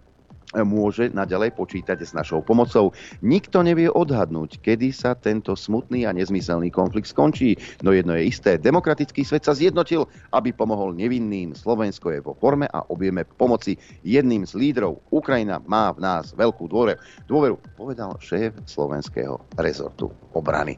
môže 0.61 1.09
naďalej 1.11 1.57
počítať 1.57 1.99
s 2.05 2.13
našou 2.13 2.45
pomocou. 2.45 2.93
Nikto 3.25 3.65
nevie 3.65 3.89
odhadnúť, 3.89 4.61
kedy 4.61 4.93
sa 4.93 5.17
tento 5.17 5.57
smutný 5.57 6.05
a 6.05 6.13
nezmyselný 6.13 6.69
konflikt 6.69 7.09
skončí. 7.09 7.57
No 7.81 7.97
jedno 7.97 8.13
je 8.19 8.29
isté, 8.29 8.61
demokratický 8.61 9.25
svet 9.25 9.49
sa 9.49 9.57
zjednotil, 9.57 10.05
aby 10.37 10.53
pomohol 10.53 10.93
nevinným. 10.93 11.57
Slovensko 11.57 12.13
je 12.13 12.21
vo 12.21 12.37
forme 12.37 12.69
a 12.69 12.85
objeme 12.93 13.25
pomoci 13.25 13.81
jedným 14.05 14.45
z 14.45 14.53
lídrov. 14.59 15.01
Ukrajina 15.09 15.61
má 15.65 15.93
v 15.97 16.05
nás 16.05 16.37
veľkú 16.37 16.69
dôveru, 16.69 17.01
dôveru 17.25 17.57
povedal 17.75 18.17
šéf 18.21 18.57
slovenského 18.69 19.41
rezortu 19.57 20.13
obrany. 20.37 20.77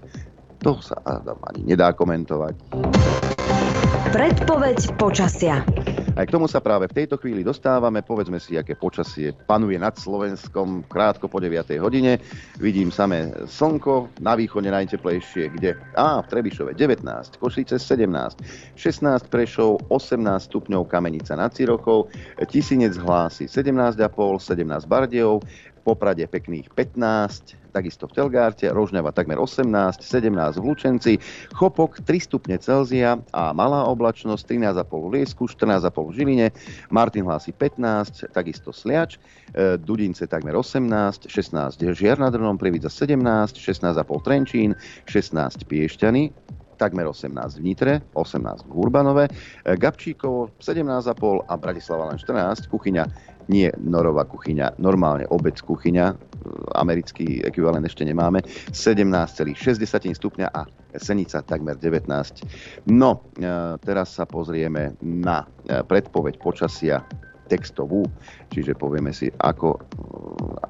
To 0.65 0.81
sa 0.81 0.97
Adam 1.05 1.37
ani 1.45 1.61
nedá 1.61 1.93
komentovať. 1.93 2.57
Predpoveď 4.17 4.79
počasia. 4.97 5.61
Aj 6.15 6.23
k 6.23 6.31
tomu 6.31 6.47
sa 6.47 6.63
práve 6.63 6.87
v 6.87 7.03
tejto 7.03 7.19
chvíli 7.19 7.43
dostávame. 7.43 7.99
Povedzme 7.99 8.39
si, 8.39 8.55
aké 8.55 8.79
počasie 8.79 9.35
panuje 9.35 9.75
nad 9.75 9.99
Slovenskom 9.99 10.87
krátko 10.87 11.27
po 11.27 11.43
9. 11.43 11.75
hodine. 11.83 12.23
Vidím 12.63 12.95
samé 12.95 13.35
slnko, 13.51 14.23
na 14.23 14.39
východe 14.39 14.71
najteplejšie, 14.71 15.51
kde? 15.59 15.75
Á, 15.99 16.23
v 16.23 16.31
Trebišove 16.31 16.79
19, 16.79 17.03
Košice 17.43 17.83
17, 17.83 18.07
16 18.79 19.27
Prešov, 19.27 19.91
18 19.91 20.23
stupňov 20.55 20.87
Kamenica 20.87 21.35
nad 21.35 21.51
Cirochou, 21.51 22.07
Tisinec 22.47 22.95
hlási 22.95 23.51
17,5, 23.51 23.99
17 23.99 24.87
Bardejov, 24.87 25.43
Poprade 25.83 26.31
pekných 26.31 26.71
15, 26.79 27.64
takisto 27.75 28.07
v 28.07 28.15
Telgárte, 28.23 28.71
Rožňava 28.71 29.11
takmer 29.11 29.35
18, 29.35 29.67
17 29.99 30.63
v 30.63 30.63
Lučenci, 30.63 31.13
Chopok 31.51 31.99
3 32.07 32.31
stupne 32.31 32.55
Celzia 32.63 33.19
a 33.35 33.51
malá 33.51 33.91
oblačnosť 33.91 34.47
13,5 34.47 34.87
v 34.87 35.09
Liesku, 35.19 35.51
14,5 35.51 35.91
v 35.91 36.13
Žiline, 36.15 36.47
Martin 36.95 37.27
hlási 37.27 37.51
15, 37.51 38.31
takisto 38.31 38.71
Sliač, 38.71 39.19
e, 39.51 39.75
Dudince 39.83 40.31
takmer 40.31 40.55
18, 40.55 41.27
16 41.27 41.83
Žiar 41.83 42.23
nad 42.23 42.31
Drnom, 42.31 42.55
Prievidza 42.55 42.87
17, 42.87 43.59
16,5 43.59 44.23
Trenčín, 44.23 44.71
16 45.11 45.67
Piešťany, 45.67 46.31
takmer 46.77 47.07
18 47.07 47.59
v 47.59 47.63
Nitre, 47.63 47.93
18 48.15 48.67
v 48.67 48.73
Urbanove, 48.75 49.25
e, 49.27 49.31
Gabčíkovo 49.75 50.55
17,5 50.63 51.47
a 51.49 51.55
Bratislava 51.59 52.11
len 52.11 52.19
14, 52.19 52.71
kuchyňa 52.71 53.34
nie 53.49 53.69
norová 53.81 54.25
kuchyňa, 54.25 54.79
normálne 54.81 55.29
obec 55.31 55.59
kuchyňa, 55.61 56.07
e, 56.13 56.15
americký 56.77 57.43
ekvivalent 57.45 57.85
ešte 57.85 58.05
nemáme, 58.05 58.45
17,6 58.73 59.55
stupňa 60.15 60.49
a 60.53 60.67
Senica 60.95 61.43
takmer 61.43 61.75
19. 61.77 62.89
No, 62.91 63.27
e, 63.37 63.49
teraz 63.83 64.15
sa 64.15 64.25
pozrieme 64.25 64.95
na 65.03 65.45
predpoveď 65.67 66.39
počasia 66.39 67.03
textovú, 67.49 68.09
čiže 68.55 68.79
povieme 68.79 69.11
si, 69.11 69.27
ako 69.27 69.83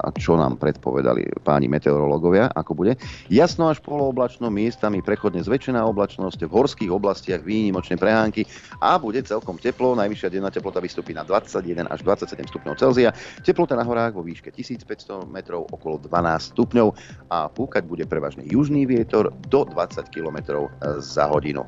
a 0.05 0.13
čo 0.13 0.37
nám 0.37 0.61
predpovedali 0.61 1.41
páni 1.41 1.69
meteorológovia, 1.69 2.53
ako 2.53 2.73
bude. 2.77 2.93
Jasno 3.33 3.73
až 3.73 3.81
polooblačno, 3.81 4.53
miestami 4.53 5.01
prechodne 5.01 5.41
zväčšená 5.41 5.81
oblačnosť, 5.89 6.45
v 6.45 6.53
horských 6.53 6.91
oblastiach 6.93 7.41
výnimočné 7.41 7.97
prehánky 7.97 8.45
a 8.81 9.01
bude 9.01 9.25
celkom 9.25 9.57
teplo. 9.57 9.97
Najvyššia 9.97 10.29
denná 10.33 10.53
teplota 10.53 10.85
vystúpi 10.85 11.17
na 11.17 11.25
21 11.25 11.89
až 11.89 12.01
27 12.05 12.53
stupňov 12.53 12.75
Celzia. 12.77 13.11
Teplota 13.41 13.77
na 13.77 13.85
horách 13.85 14.13
vo 14.17 14.23
výške 14.25 14.53
1500 14.53 15.25
metrov 15.29 15.65
okolo 15.73 16.01
12 16.05 16.53
stupňov 16.53 16.89
a 17.33 17.49
púkať 17.49 17.89
bude 17.89 18.05
prevažne 18.05 18.45
južný 18.45 18.85
vietor 18.85 19.33
do 19.49 19.65
20 19.65 20.05
km 20.13 20.69
za 21.01 21.25
hodinu. 21.33 21.65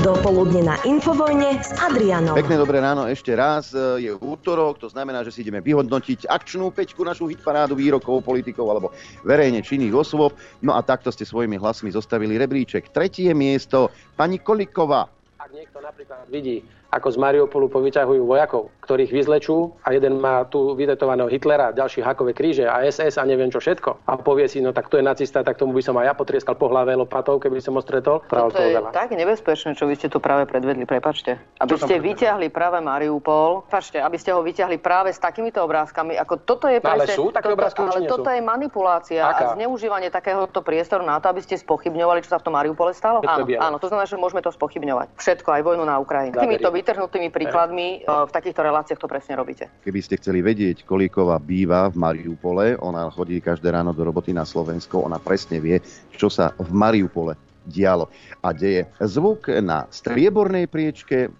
Dopoludne 0.00 0.64
na 0.64 0.76
Infovojne 0.88 1.60
s 1.60 1.76
Adrianom. 1.76 2.32
Pekné 2.32 2.56
dobré 2.56 2.80
ráno 2.80 3.04
ešte 3.04 3.27
raz. 3.34 3.74
Je 3.74 4.12
útorok, 4.14 4.78
to 4.78 4.88
znamená, 4.88 5.24
že 5.26 5.34
si 5.34 5.42
ideme 5.42 5.60
vyhodnotiť 5.60 6.30
akčnú 6.30 6.70
peťku, 6.70 7.02
našu 7.02 7.26
hitparádu 7.28 7.74
výrokov 7.74 8.22
politikov 8.22 8.70
alebo 8.70 8.94
verejne 9.26 9.64
činných 9.64 9.92
osôb. 9.92 10.36
No 10.62 10.76
a 10.76 10.80
takto 10.80 11.10
ste 11.10 11.26
svojimi 11.26 11.58
hlasmi 11.58 11.90
zostavili 11.90 12.38
rebríček. 12.38 12.94
Tretie 12.94 13.34
miesto, 13.34 13.90
pani 14.14 14.38
Koliková. 14.38 15.10
Ak 15.42 15.50
niekto 15.50 15.80
napríklad 15.82 16.28
vidí 16.28 16.62
ako 16.88 17.08
z 17.12 17.16
Mariupolu 17.20 17.68
povyťahujú 17.68 18.24
vojakov, 18.24 18.72
ktorých 18.80 19.12
vyzlečú 19.12 19.76
a 19.84 19.92
jeden 19.92 20.24
má 20.24 20.48
tu 20.48 20.72
vytetovaného 20.72 21.28
Hitlera, 21.28 21.76
ďalší 21.76 22.00
hakové 22.00 22.32
kríže 22.32 22.64
a 22.64 22.80
SS 22.80 23.20
a 23.20 23.28
neviem 23.28 23.52
čo 23.52 23.60
všetko. 23.60 24.08
A 24.08 24.16
povie 24.16 24.48
si, 24.48 24.64
no 24.64 24.72
tak 24.72 24.88
to 24.88 24.96
je 24.96 25.04
nacista, 25.04 25.44
tak 25.44 25.60
tomu 25.60 25.76
by 25.76 25.84
som 25.84 26.00
aj 26.00 26.08
ja 26.08 26.14
potrieskal 26.16 26.56
po 26.56 26.72
hlave 26.72 26.96
lopatou, 26.96 27.36
keby 27.36 27.60
som 27.60 27.76
ho 27.76 27.84
stretol. 27.84 28.24
Toto 28.24 28.56
je 28.56 28.72
veľa. 28.72 28.96
tak 28.96 29.12
nebezpečné, 29.12 29.76
čo 29.76 29.84
vy 29.84 30.00
ste 30.00 30.08
tu 30.08 30.16
práve 30.16 30.48
predvedli, 30.48 30.88
prepačte. 30.88 31.36
Aby 31.60 31.76
ste 31.76 32.00
vyťahli 32.00 32.48
práve 32.48 32.80
Mariupol, 32.80 33.68
pačte, 33.68 34.00
aby 34.00 34.16
ste 34.16 34.32
ho 34.32 34.40
vyťahli 34.40 34.80
práve 34.80 35.12
s 35.12 35.20
takýmito 35.20 35.60
obrázkami, 35.60 36.16
ako 36.16 36.40
toto 36.48 36.72
je 36.72 36.80
presne, 36.80 37.04
no, 37.04 37.04
ale 37.04 37.12
sú 37.12 37.28
také 37.28 37.52
toto, 37.52 37.56
obrázky, 37.60 37.80
ale 37.84 38.00
toto 38.08 38.30
sú? 38.32 38.32
je 38.32 38.40
manipulácia 38.40 39.20
Aká? 39.28 39.52
a 39.52 39.60
zneužívanie 39.60 40.08
takéhoto 40.08 40.64
priestoru 40.64 41.04
na 41.04 41.20
to, 41.20 41.28
aby 41.28 41.44
ste 41.44 41.60
spochybňovali, 41.60 42.24
čo 42.24 42.32
sa 42.32 42.40
v 42.40 42.48
tom 42.48 42.56
Mariupole 42.56 42.96
stalo. 42.96 43.20
Áno, 43.28 43.44
áno, 43.44 43.76
to 43.76 43.92
znamená, 43.92 44.08
že 44.08 44.16
môžeme 44.16 44.40
to 44.40 44.48
spochybňovať. 44.48 45.20
Všetko, 45.20 45.48
aj 45.52 45.62
vojnu 45.68 45.84
na 45.84 46.00
Ukrajine. 46.00 46.32
Týmito 46.32 46.72
vytrhnutými 46.78 47.28
príkladmi 47.34 47.86
e, 48.02 48.06
v 48.06 48.30
takýchto 48.30 48.62
reláciách 48.62 49.00
to 49.02 49.10
presne 49.10 49.34
robíte. 49.34 49.66
Keby 49.82 50.00
ste 50.00 50.14
chceli 50.22 50.40
vedieť, 50.40 50.86
Kolíková 50.86 51.42
býva 51.42 51.90
v 51.90 51.98
Mariupole, 51.98 52.78
ona 52.78 53.10
chodí 53.10 53.42
každé 53.42 53.74
ráno 53.74 53.90
do 53.90 54.06
roboty 54.06 54.30
na 54.30 54.46
Slovensko, 54.46 55.02
ona 55.02 55.18
presne 55.18 55.58
vie, 55.58 55.82
čo 56.14 56.30
sa 56.30 56.54
v 56.54 56.70
Mariupole 56.70 57.34
dialo 57.68 58.08
a 58.40 58.56
deje. 58.56 58.88
Zvuk 58.96 59.52
na 59.60 59.84
striebornej 59.92 60.72
priečke 60.72 61.28
e, 61.28 61.30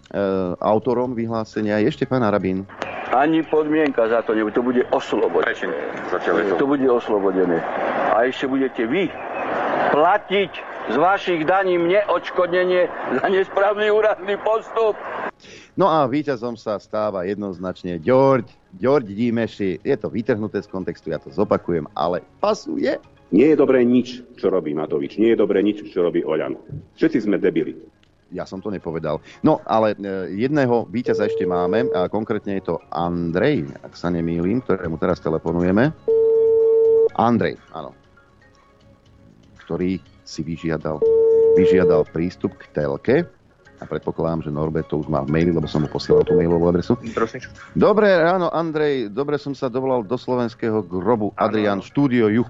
autorom 0.61 1.17
vyhlásenia 1.17 1.81
je 1.81 1.89
Štefan 1.89 2.21
Arabín. 2.21 2.69
Ani 3.09 3.41
podmienka 3.41 4.05
za 4.05 4.21
to 4.21 4.37
nebude, 4.37 4.53
to 4.53 4.61
bude 4.61 4.85
oslobodené. 4.93 5.73
To 6.61 6.65
bude 6.69 6.85
oslobodené. 6.85 7.57
A 8.13 8.29
ešte 8.29 8.45
budete 8.45 8.85
vy 8.85 9.09
platiť 9.89 10.51
z 10.89 10.95
vašich 10.97 11.41
daní 11.45 11.77
mne 11.77 12.05
odškodnenie 12.09 12.89
za 13.19 13.25
nesprávny 13.29 13.89
úradný 13.89 14.37
postup. 14.41 14.97
No 15.79 15.87
a 15.87 16.05
víťazom 16.05 16.59
sa 16.59 16.77
stáva 16.77 17.23
jednoznačne 17.23 17.97
Ďorď, 18.03 18.47
Ďorď 18.77 19.07
Dímeši. 19.07 19.71
Je 19.81 19.95
to 19.95 20.11
vytrhnuté 20.11 20.59
z 20.61 20.67
kontextu, 20.67 21.09
ja 21.09 21.19
to 21.19 21.31
zopakujem, 21.31 21.87
ale 21.95 22.21
pasuje. 22.43 22.99
Nie 23.29 23.53
je 23.53 23.57
dobré 23.61 23.85
nič, 23.85 24.25
čo 24.41 24.49
robí 24.49 24.73
Matovič. 24.73 25.21
Nie 25.21 25.37
je 25.37 25.41
dobré 25.45 25.61
nič, 25.61 25.85
čo 25.93 26.01
robí 26.01 26.25
Oľan. 26.25 26.57
Všetci 26.97 27.29
sme 27.29 27.37
debili. 27.37 27.77
Ja 28.29 28.45
som 28.45 28.61
to 28.61 28.69
nepovedal. 28.69 29.21
No, 29.41 29.61
ale 29.65 29.97
e, 29.97 30.33
jedného 30.37 30.85
víťaza 30.89 31.25
ešte 31.25 31.45
máme, 31.49 31.89
a 31.93 32.09
konkrétne 32.09 32.61
je 32.61 32.73
to 32.73 32.75
Andrej, 32.93 33.69
ak 33.81 33.93
sa 33.97 34.13
nemýlim, 34.13 34.61
ktorému 34.61 35.01
teraz 35.01 35.17
telefonujeme. 35.21 35.93
Andrej, 37.17 37.57
áno. 37.73 37.98
Ktorý 39.69 40.01
si 40.25 40.41
vyžiadal, 40.41 40.97
vyžiadal 41.53 42.01
prístup 42.09 42.57
k 42.57 42.73
telke 42.73 43.29
a 43.77 43.85
predpokladám, 43.85 44.41
že 44.41 44.49
Norbert 44.49 44.89
to 44.89 44.97
už 44.97 45.05
má 45.05 45.21
v 45.21 45.29
maili, 45.29 45.53
lebo 45.53 45.69
som 45.69 45.85
mu 45.85 45.89
posielal 45.93 46.25
tú 46.25 46.33
mailovú 46.33 46.73
adresu. 46.73 46.97
Prosím. 47.13 47.45
Dobre 47.77 48.09
ráno, 48.17 48.49
Andrej, 48.49 49.13
dobre 49.13 49.37
som 49.37 49.53
sa 49.53 49.69
dovolal 49.69 50.01
do 50.01 50.17
slovenského 50.17 50.81
grobu. 50.81 51.37
Adrian, 51.37 51.85
štúdio 51.85 52.33
Juh. 52.33 52.49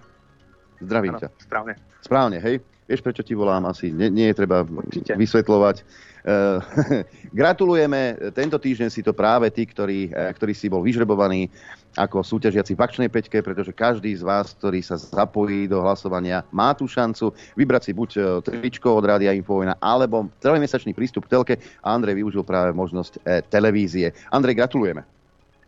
Zdravím 0.79 1.19
ano, 1.19 1.27
ťa. 1.27 1.29
Správne. 1.43 1.73
Správne, 1.99 2.37
hej. 2.39 2.63
Vieš, 2.87 3.03
prečo 3.03 3.27
ti 3.27 3.35
volám 3.35 3.67
asi? 3.67 3.91
Nie, 3.91 4.07
nie 4.07 4.31
je 4.31 4.39
treba 4.39 4.63
Určite. 4.63 5.19
vysvetľovať. 5.19 5.75
Uh, 6.23 6.63
gratulujeme. 7.39 8.31
Tento 8.31 8.55
týždeň 8.55 8.87
si 8.87 9.03
to 9.03 9.11
práve 9.11 9.51
tí, 9.51 9.67
ktorí, 9.67 10.09
uh, 10.15 10.31
ktorí 10.31 10.55
si 10.55 10.71
bol 10.71 10.81
vyžrebovaný 10.81 11.51
ako 11.97 12.21
súťažiaci 12.21 12.77
v 12.77 12.83
akčnej 12.83 13.09
peťke, 13.09 13.41
pretože 13.41 13.73
každý 13.73 14.13
z 14.13 14.21
vás, 14.21 14.53
ktorý 14.53 14.83
sa 14.85 14.99
zapojí 14.99 15.65
do 15.65 15.81
hlasovania, 15.81 16.45
má 16.53 16.77
tú 16.77 16.85
šancu 16.85 17.33
vybrať 17.57 17.81
si 17.89 17.91
buď 17.95 18.09
e, 18.13 18.19
tričko 18.45 18.93
od 18.93 19.07
Rádia 19.07 19.33
Infovojna, 19.33 19.81
alebo 19.81 20.29
trojmesačný 20.43 20.93
prístup 20.93 21.25
k 21.25 21.33
telke 21.33 21.55
a 21.81 21.87
Andrej 21.95 22.21
využil 22.21 22.45
práve 22.45 22.75
možnosť 22.75 23.13
e, 23.25 23.41
televízie. 23.49 24.13
Andrej, 24.29 24.59
gratulujeme. 24.59 25.01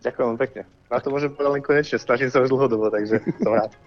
Ďakujem 0.01 0.37
pekne. 0.37 0.61
Na 0.89 0.97
to 0.97 1.13
môžem 1.13 1.29
povedať 1.29 1.51
len 1.57 1.63
konečne. 1.63 1.97
Snažím 2.01 2.29
sa 2.33 2.41
už 2.41 2.49
dlhodobo, 2.49 2.89
takže 2.89 3.21
som 3.41 3.53
rád. 3.53 3.73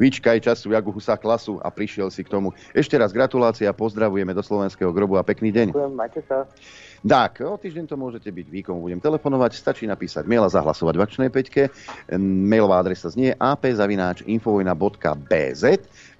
Vyčkaj 0.00 0.40
času, 0.40 0.72
jak 0.72 0.88
Husa 0.88 1.20
klasu 1.20 1.60
a 1.60 1.68
prišiel 1.68 2.08
si 2.08 2.24
k 2.24 2.32
tomu. 2.32 2.56
Ešte 2.72 2.96
raz 2.96 3.12
gratulácia, 3.12 3.68
pozdravujeme 3.76 4.32
do 4.32 4.40
slovenského 4.40 4.88
grobu 4.88 5.20
a 5.20 5.26
pekný 5.26 5.52
deň. 5.52 5.76
Ďakujem, 5.76 5.92
majte 5.92 6.20
sa. 6.24 6.48
Tak, 7.02 7.42
o 7.42 7.58
týždeň 7.58 7.90
to 7.90 7.98
môžete 7.98 8.30
byť 8.30 8.46
vy, 8.46 8.62
komu 8.62 8.86
budem 8.86 9.02
telefonovať. 9.02 9.58
Stačí 9.58 9.90
napísať 9.90 10.22
mail 10.30 10.46
a 10.46 10.54
zahlasovať 10.54 10.94
v 10.94 11.02
akčnej 11.02 11.34
peťke. 11.34 11.66
Mailová 12.22 12.78
adresa 12.78 13.10
znie 13.10 13.34
apzavináč.infovojna.bz 13.42 15.62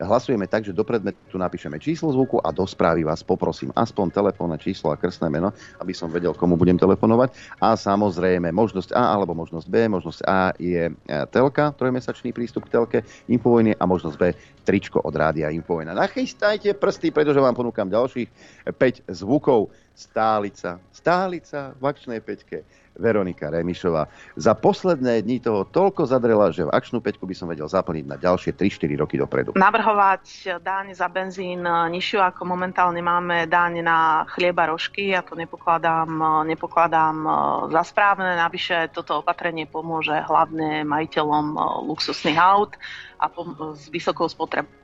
Hlasujeme 0.02 0.50
tak, 0.50 0.66
že 0.66 0.74
do 0.74 0.82
predmetu 0.82 1.38
napíšeme 1.38 1.78
číslo 1.78 2.10
zvuku 2.10 2.42
a 2.42 2.50
do 2.50 2.66
správy 2.66 3.06
vás 3.06 3.22
poprosím 3.22 3.70
aspoň 3.72 4.10
telefónne 4.10 4.58
číslo 4.58 4.90
a 4.90 4.98
krstné 4.98 5.30
meno, 5.30 5.54
aby 5.78 5.94
som 5.94 6.10
vedel, 6.10 6.34
komu 6.34 6.58
budem 6.58 6.74
telefonovať. 6.76 7.32
A 7.62 7.78
samozrejme 7.78 8.50
možnosť 8.50 8.90
A 8.92 9.14
alebo 9.14 9.32
možnosť 9.38 9.66
B. 9.70 9.86
Možnosť 9.86 10.20
A 10.26 10.50
je 10.58 10.90
e, 10.90 10.92
telka, 11.30 11.70
trojmesačný 11.78 12.34
prístup 12.34 12.66
k 12.66 12.72
telke 12.74 12.98
Infovojny 13.30 13.78
a 13.78 13.84
možnosť 13.86 14.16
B 14.18 14.34
tričko 14.62 15.02
od 15.02 15.14
rádia 15.14 15.50
Infovojna. 15.54 15.94
Nachystajte 15.94 16.74
prsty, 16.74 17.10
pretože 17.10 17.42
vám 17.42 17.54
ponúkam 17.54 17.90
ďalších 17.90 18.28
5 18.74 19.10
zvukov. 19.10 19.70
Stálica, 19.92 20.80
stálica 20.88 21.76
v 21.76 21.84
akčnej 21.84 22.24
peťke, 22.24 22.64
Veronika 22.96 23.48
Remišová. 23.48 24.08
Za 24.36 24.52
posledné 24.52 25.24
dni 25.24 25.40
toho 25.40 25.64
toľko 25.64 26.04
zadrela, 26.04 26.52
že 26.52 26.68
v 26.68 26.74
akčnú 26.74 27.00
peťku 27.00 27.24
by 27.24 27.34
som 27.36 27.48
vedel 27.48 27.64
zaplniť 27.64 28.04
na 28.04 28.16
ďalšie 28.20 28.52
3-4 28.52 29.00
roky 29.00 29.16
dopredu. 29.16 29.56
Navrhovať 29.56 30.60
daň 30.60 30.92
za 30.92 31.08
benzín 31.08 31.64
nižšiu, 31.64 32.20
ako 32.20 32.44
momentálne 32.44 33.00
máme 33.00 33.48
daň 33.48 33.80
na 33.80 34.28
chlieba 34.28 34.68
rožky, 34.68 35.16
ja 35.16 35.24
to 35.24 35.32
nepokladám, 35.32 36.08
nepokladám 36.44 37.16
e, 37.24 37.30
za 37.72 37.82
správne. 37.86 38.36
Navyše 38.36 38.92
toto 38.92 39.24
opatrenie 39.24 39.64
pomôže 39.64 40.12
hlavne 40.12 40.84
majiteľom 40.84 41.56
luxusných 41.88 42.36
aut 42.36 42.76
a 43.16 43.30
s 43.72 43.88
vysokou 43.88 44.28
spotrebou. 44.28 44.81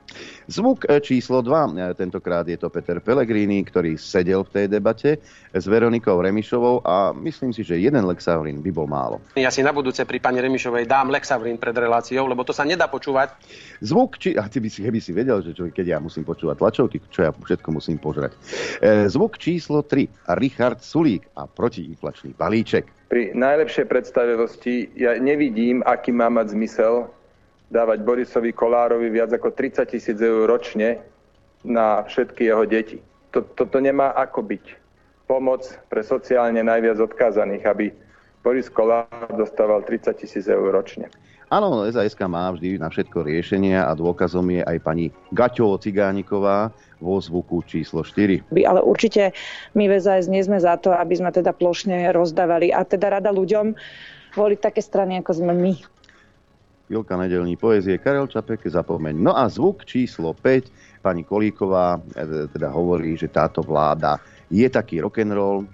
Zvuk 0.49 0.89
e, 0.89 0.97
číslo 1.01 1.45
2, 1.45 1.77
e, 1.77 1.93
tentokrát 1.93 2.47
je 2.47 2.57
to 2.57 2.73
Peter 2.73 2.97
Pellegrini, 2.97 3.61
ktorý 3.61 3.95
sedel 4.01 4.41
v 4.45 4.49
tej 4.49 4.65
debate 4.65 5.21
s 5.53 5.65
Veronikou 5.69 6.17
Remišovou 6.17 6.81
a 6.81 7.13
myslím 7.13 7.53
si, 7.53 7.61
že 7.61 7.77
jeden 7.77 8.01
Lexaurin 8.05 8.61
by 8.61 8.71
bol 8.73 8.89
málo. 8.89 9.21
Ja 9.37 9.53
si 9.53 9.61
na 9.61 9.69
budúce 9.69 10.01
pri 10.09 10.17
pani 10.17 10.41
Remišovej 10.41 10.89
dám 10.89 11.13
Lexaurin 11.13 11.61
pred 11.61 11.77
reláciou, 11.77 12.25
lebo 12.25 12.41
to 12.41 12.53
sa 12.53 12.65
nedá 12.65 12.89
počúvať. 12.89 13.37
Zvuk, 13.85 14.17
či... 14.17 14.33
a 14.33 14.49
ty 14.49 14.57
by 14.57 14.69
si, 14.73 14.81
keby 14.81 14.99
si 15.01 15.11
vedel, 15.13 15.45
že 15.45 15.53
čo, 15.53 15.69
keď 15.69 15.85
ja 15.85 15.99
musím 16.01 16.25
počúvať 16.25 16.57
tlačovky, 16.57 16.97
čo 17.13 17.29
ja 17.29 17.31
všetko 17.33 17.69
musím 17.69 18.01
požrať. 18.01 18.33
E, 18.81 19.05
zvuk 19.05 19.37
číslo 19.37 19.85
3, 19.85 20.33
Richard 20.41 20.81
Sulík 20.81 21.29
a 21.37 21.45
protiinflačný 21.45 22.33
balíček. 22.33 22.89
Pri 23.09 23.33
najlepšej 23.33 23.89
predstavivosti 23.89 24.93
ja 24.93 25.17
nevidím, 25.17 25.81
aký 25.81 26.13
má 26.13 26.29
mať 26.29 26.53
zmysel 26.53 27.09
dávať 27.69 28.01
Borisovi 28.01 28.51
Kolárovi 28.51 29.13
viac 29.13 29.29
ako 29.33 29.53
30 29.53 29.85
tisíc 29.89 30.17
eur 30.17 30.49
ročne 30.49 30.99
na 31.61 32.01
všetky 32.05 32.49
jeho 32.49 32.65
deti. 32.65 32.97
Toto 33.29 33.77
nemá 33.77 34.13
ako 34.17 34.41
byť. 34.41 34.65
Pomoc 35.29 35.61
pre 35.93 36.01
sociálne 36.01 36.65
najviac 36.65 36.97
odkázaných, 36.97 37.63
aby 37.69 37.85
Boris 38.41 38.65
Kolár 38.73 39.05
dostával 39.37 39.85
30 39.85 40.17
tisíc 40.17 40.49
eur 40.49 40.73
ročne. 40.73 41.13
Áno, 41.49 41.81
SAS 41.89 42.13
má 42.29 42.45
vždy 42.53 42.77
na 42.77 42.93
všetko 42.93 43.25
riešenia 43.25 43.89
a 43.89 43.97
dôkazom 43.97 44.45
je 44.53 44.61
aj 44.61 44.77
pani 44.85 45.09
Gaťo 45.33 45.81
Cigániková 45.81 46.69
vo 47.01 47.17
zvuku 47.17 47.65
číslo 47.65 48.05
4. 48.05 48.53
Ale 48.53 48.81
určite 48.85 49.33
my 49.73 49.89
v 49.89 49.97
SAS 49.97 50.29
nie 50.29 50.45
sme 50.45 50.61
za 50.61 50.77
to, 50.77 50.93
aby 50.93 51.17
sme 51.17 51.33
teda 51.33 51.49
plošne 51.53 52.13
rozdávali 52.13 52.69
a 52.69 52.85
teda 52.85 53.17
rada 53.17 53.33
ľuďom 53.33 53.73
voliť 54.37 54.59
také 54.61 54.81
strany, 54.85 55.17
ako 55.17 55.41
sme 55.41 55.53
my. 55.57 55.73
Chvíľka 56.89 57.21
nedelní 57.21 57.53
poezie, 57.53 58.01
Karel 58.01 58.25
Čapek, 58.25 58.65
zapomeň. 58.65 59.13
No 59.13 59.37
a 59.37 59.45
zvuk 59.45 59.85
číslo 59.85 60.33
5, 60.33 61.05
pani 61.05 61.21
Kolíková 61.21 62.01
e, 62.01 62.49
teda 62.49 62.73
hovorí, 62.73 63.13
že 63.13 63.29
táto 63.29 63.61
vláda 63.61 64.17
je 64.49 64.65
taký 64.65 64.97
rock'n'roll, 64.97 65.69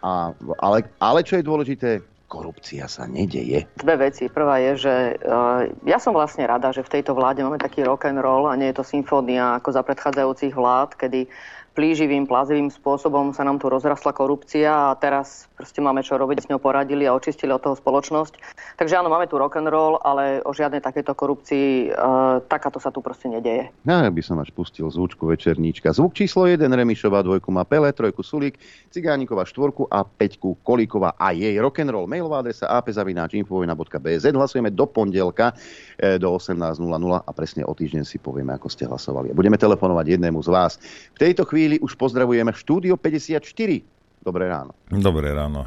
A, 0.00 0.32
ale, 0.62 0.88
ale 0.96 1.20
čo 1.26 1.36
je 1.36 1.44
dôležité, 1.44 1.88
korupcia 2.30 2.86
sa 2.86 3.10
nedeje. 3.10 3.66
Dve 3.74 3.98
veci. 3.98 4.30
Prvá 4.30 4.62
je, 4.62 4.86
že 4.86 4.94
uh, 5.18 5.66
ja 5.82 5.98
som 5.98 6.14
vlastne 6.14 6.46
rada, 6.46 6.70
že 6.70 6.86
v 6.86 7.02
tejto 7.02 7.18
vláde 7.18 7.42
máme 7.42 7.58
taký 7.58 7.82
rock 7.82 8.06
and 8.06 8.22
roll 8.22 8.46
a 8.46 8.54
nie 8.54 8.70
je 8.70 8.78
to 8.78 8.86
symfónia 8.86 9.58
ako 9.58 9.74
za 9.74 9.82
predchádzajúcich 9.82 10.54
vlád, 10.54 10.94
kedy 10.94 11.26
plíživým, 11.74 12.30
plazivým 12.30 12.70
spôsobom 12.70 13.34
sa 13.34 13.42
nám 13.42 13.58
tu 13.58 13.66
rozrastla 13.66 14.14
korupcia 14.14 14.94
a 14.94 14.96
teraz 14.96 15.49
proste 15.60 15.84
máme 15.84 16.00
čo 16.00 16.16
robiť, 16.16 16.40
s 16.40 16.48
ňou 16.48 16.56
poradili 16.56 17.04
a 17.04 17.12
očistili 17.12 17.52
od 17.52 17.60
toho 17.60 17.76
spoločnosť. 17.76 18.40
Takže 18.80 18.96
áno, 18.96 19.12
máme 19.12 19.28
tu 19.28 19.36
rock 19.36 19.60
and 19.60 19.68
roll, 19.68 20.00
ale 20.00 20.40
o 20.40 20.56
žiadnej 20.56 20.80
takéto 20.80 21.12
korupcii 21.12 21.92
e, 21.92 22.08
takáto 22.48 22.80
sa 22.80 22.88
tu 22.88 23.04
proste 23.04 23.28
nedeje. 23.28 23.68
Ja 23.84 24.08
by 24.08 24.22
som 24.24 24.40
až 24.40 24.48
pustil 24.56 24.88
zvučku 24.88 25.28
večerníčka. 25.28 25.92
Zvuk 25.92 26.16
číslo 26.16 26.48
1 26.48 26.64
Remišová, 26.64 27.20
dvojku 27.20 27.52
má 27.52 27.68
Pele, 27.68 27.92
trojku 27.92 28.24
Sulík, 28.24 28.56
Cigániková 28.88 29.44
štvorku 29.44 29.84
a 29.92 30.00
peťku 30.00 30.64
Kolíková 30.64 31.20
a 31.20 31.36
jej 31.36 31.52
rock 31.60 31.84
and 31.84 31.92
roll. 31.92 32.08
Mailová 32.08 32.40
adresa 32.40 32.64
apzavináčinfovojna.bz. 32.80 34.24
Hlasujeme 34.32 34.72
do 34.72 34.88
pondelka 34.88 35.52
e, 36.00 36.16
do 36.16 36.32
18.00 36.32 36.80
a 37.20 37.30
presne 37.36 37.68
o 37.68 37.76
týždeň 37.76 38.08
si 38.08 38.16
povieme, 38.16 38.56
ako 38.56 38.72
ste 38.72 38.88
hlasovali. 38.88 39.28
A 39.30 39.36
budeme 39.36 39.60
telefonovať 39.60 40.16
jednému 40.16 40.40
z 40.40 40.48
vás. 40.48 40.80
V 41.12 41.18
tejto 41.20 41.44
chvíli 41.44 41.76
už 41.84 42.00
pozdravujeme 42.00 42.56
Štúdio 42.56 42.96
54. 42.96 43.99
Dobré 44.20 44.52
ráno. 44.52 44.76
Dobré 44.92 45.32
ráno 45.32 45.64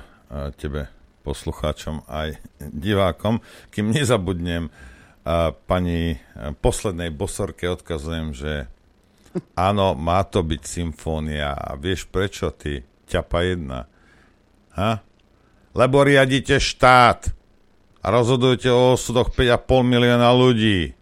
tebe, 0.61 0.85
poslucháčom 1.25 2.05
aj 2.05 2.37
divákom. 2.61 3.41
Kým 3.73 3.89
nezabudnem, 3.89 4.69
pani 5.65 6.21
poslednej 6.61 7.09
bosorke 7.09 7.65
odkazujem, 7.65 8.37
že 8.37 8.53
áno, 9.57 9.97
má 9.97 10.21
to 10.21 10.45
byť 10.45 10.61
symfónia. 10.61 11.57
A 11.57 11.73
vieš 11.73 12.05
prečo 12.05 12.53
ty? 12.53 12.85
Ťapa 13.09 13.41
jedna. 13.41 13.89
Ha? 14.77 15.01
Lebo 15.73 16.05
riadite 16.05 16.61
štát 16.61 17.33
a 18.03 18.05
rozhodujete 18.13 18.69
o 18.69 18.93
osudoch 18.93 19.33
5,5 19.33 19.65
milióna 19.81 20.29
ľudí. 20.29 20.93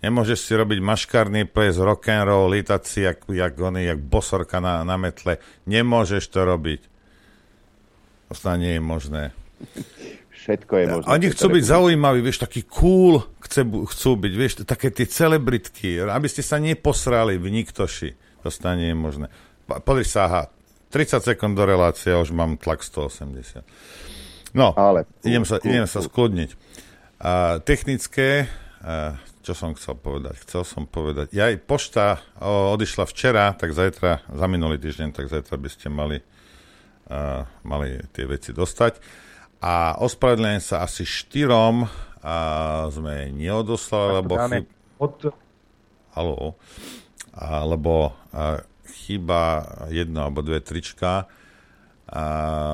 Nemôžeš 0.00 0.48
si 0.48 0.52
robiť 0.56 0.80
maškarný 0.80 1.44
ples, 1.44 1.76
rock 1.76 2.08
and 2.08 2.24
roll, 2.24 2.48
lítať 2.48 2.82
si 2.88 3.04
jak, 3.04 3.20
jak, 3.28 3.52
ony, 3.60 3.84
jak 3.84 4.00
bosorka 4.00 4.56
na, 4.56 4.80
na 4.80 4.96
metle. 4.96 5.36
Nemôžeš 5.68 6.24
to 6.32 6.48
robiť. 6.48 6.80
To 8.30 8.54
nie 8.56 8.78
je 8.78 8.82
možné. 8.82 9.22
Všetko 10.32 10.72
je 10.72 10.84
možné. 10.88 11.08
Oni 11.12 11.26
chcú 11.28 11.46
byť 11.52 11.64
zaujímaví, 11.68 12.24
vieš, 12.24 12.40
taký 12.40 12.64
cool 12.64 13.20
chcú, 13.44 13.84
chcú 13.90 14.10
byť, 14.16 14.32
vieš, 14.32 14.52
také 14.64 14.88
tie 14.88 15.04
celebritky, 15.04 16.00
aby 16.00 16.26
ste 16.32 16.40
sa 16.40 16.56
neposrali 16.56 17.36
v 17.36 17.52
niktoši. 17.60 18.40
To 18.40 18.48
nie 18.72 18.94
je 18.94 18.96
možné. 18.96 19.26
Pozri 19.68 20.08
sa, 20.08 20.30
aha, 20.30 20.42
30 20.90 21.22
sekúnd 21.22 21.54
do 21.54 21.68
relácie, 21.68 22.16
už 22.16 22.32
mám 22.32 22.56
tlak 22.56 22.80
180. 22.80 23.62
No, 24.56 24.74
Ale, 24.74 25.06
idem, 25.22 25.44
sa, 25.46 25.60
idem 25.62 25.86
sa 25.86 26.02
skľudniť. 26.02 26.50
A, 27.20 27.60
technické, 27.62 28.50
a, 28.82 29.14
čo 29.40 29.52
som 29.56 29.72
chcel 29.72 29.96
povedať? 29.96 30.36
Chcel 30.44 30.62
som 30.68 30.84
povedať, 30.84 31.32
ja 31.32 31.48
aj 31.48 31.64
pošta 31.64 32.20
o, 32.36 32.76
odišla 32.76 33.04
včera, 33.08 33.52
tak 33.56 33.72
zajtra, 33.72 34.28
za 34.28 34.46
minulý 34.46 34.76
týždeň, 34.76 35.16
tak 35.16 35.32
zajtra 35.32 35.56
by 35.56 35.68
ste 35.72 35.88
mali, 35.88 36.20
uh, 37.08 37.48
mali 37.64 38.00
tie 38.12 38.28
veci 38.28 38.52
dostať. 38.52 39.00
A 39.60 39.96
ospravedlňujem 40.00 40.62
sa 40.64 40.84
asi 40.84 41.04
štyrom 41.04 41.88
a 42.20 42.36
sme 42.92 43.32
neodoslali, 43.32 44.10
lebo... 44.20 44.32
Chyb... 44.36 44.68
Od... 45.00 45.16
Haló. 46.12 46.60
Alebo 47.32 48.12
uh, 48.32 48.60
chyba 48.90 49.64
jedno 49.88 50.28
alebo 50.28 50.44
dve 50.44 50.60
trička. 50.60 51.24
A, 52.10 52.22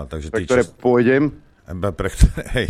takže 0.08 0.32
Pre 0.32 0.42
ktoré 0.48 0.64
čo... 0.64 0.72
pôjdem? 0.80 1.45
Pre 1.74 2.08
ktoré 2.14 2.42
hej, 2.56 2.68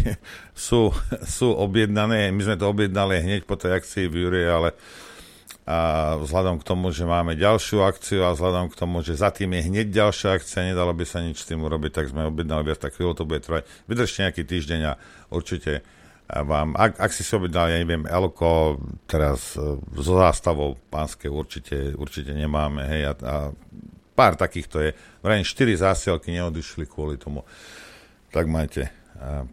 sú, 0.56 0.88
sú 1.24 1.52
objednané. 1.52 2.32
My 2.32 2.42
sme 2.48 2.56
to 2.56 2.72
objednali 2.72 3.20
hneď 3.20 3.44
po 3.44 3.60
tej 3.60 3.76
akcii 3.76 4.08
v 4.08 4.14
Júri, 4.24 4.42
ale 4.48 4.72
a 5.66 6.14
vzhľadom 6.22 6.62
k 6.62 6.66
tomu, 6.66 6.94
že 6.94 7.02
máme 7.02 7.34
ďalšiu 7.34 7.82
akciu 7.82 8.22
a 8.22 8.30
vzhľadom 8.38 8.70
k 8.70 8.78
tomu, 8.78 9.02
že 9.02 9.18
za 9.18 9.34
tým 9.34 9.50
je 9.50 9.66
hneď 9.66 9.90
ďalšia 9.90 10.38
akcia, 10.38 10.70
nedalo 10.70 10.94
by 10.94 11.02
sa 11.02 11.18
nič 11.18 11.42
s 11.42 11.48
tým 11.50 11.58
urobiť, 11.58 11.90
tak 11.90 12.06
sme 12.14 12.30
objednali 12.30 12.62
viac, 12.62 12.78
tak 12.78 12.94
chvíľu 12.94 13.18
to 13.18 13.26
bude 13.26 13.42
trvať. 13.42 13.66
Vydržte 13.90 14.30
nejaký 14.30 14.46
týždeň 14.46 14.80
a 14.86 14.92
určite 15.26 15.82
vám, 16.30 16.78
ak, 16.78 17.02
ak 17.02 17.10
si 17.10 17.26
si 17.26 17.34
objednali, 17.34 17.74
ja 17.74 17.78
neviem, 17.82 18.06
Elko 18.06 18.78
teraz 19.10 19.58
e, 19.58 19.74
so 19.98 20.14
zástavou 20.14 20.78
pánskej 20.86 21.34
určite, 21.34 21.98
určite 21.98 22.30
nemáme, 22.30 22.86
hej, 22.86 23.02
a, 23.10 23.12
a 23.26 23.34
pár 24.14 24.38
takýchto 24.38 24.78
je. 24.86 24.94
Vrajím, 25.18 25.42
štyri 25.42 25.74
zásielky 25.74 26.30
neodišli 26.30 26.86
kvôli 26.86 27.18
tomu 27.18 27.42
tak 28.32 28.46
majte, 28.50 28.90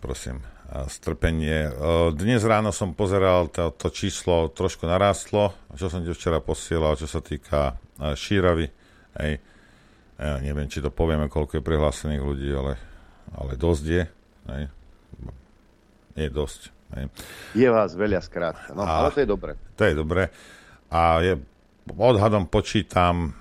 prosím, 0.01 0.41
strpenie. 0.89 1.69
Dnes 2.17 2.41
ráno 2.41 2.73
som 2.73 2.97
pozeral, 2.97 3.49
to, 3.53 3.69
to 3.77 3.93
číslo 3.93 4.49
trošku 4.49 4.89
narástlo, 4.89 5.53
čo 5.77 5.89
som 5.89 6.01
ti 6.01 6.09
včera 6.09 6.41
posielal, 6.41 6.97
čo 6.97 7.05
sa 7.05 7.21
týka 7.21 7.77
šíravy. 8.01 8.65
Hej. 9.21 9.33
Ja 10.17 10.37
neviem, 10.41 10.69
či 10.69 10.81
to 10.81 10.93
povieme, 10.93 11.29
koľko 11.29 11.59
je 11.59 11.65
prihlásených 11.65 12.23
ľudí, 12.23 12.49
ale, 12.53 12.77
ale 13.33 13.57
dosť 13.57 13.85
je. 13.85 14.03
Hej. 14.49 14.63
Je 16.13 16.27
dosť. 16.29 16.61
Hej. 16.93 17.05
Je 17.57 17.69
vás 17.69 17.91
veľa 17.97 18.21
skrátka, 18.21 18.73
no, 18.77 18.85
a, 18.85 19.01
ale 19.01 19.09
to 19.13 19.19
je 19.25 19.29
dobre. 19.29 19.51
To 19.77 19.83
je 19.85 19.93
dobre. 19.97 20.23
A 20.93 21.25
je, 21.25 21.33
odhadom 21.89 22.45
počítam, 22.45 23.33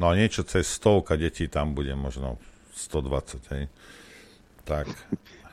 no 0.00 0.06
niečo 0.16 0.44
cez 0.48 0.64
stovka 0.68 1.20
detí 1.20 1.48
tam 1.52 1.76
bude, 1.76 1.92
možno 1.92 2.40
120, 2.72 3.52
hej. 3.52 3.68
Tak. 4.64 4.88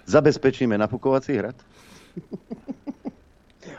Zabezpečíme 0.08 0.78
napukovací 0.78 1.38
hrad. 1.38 1.56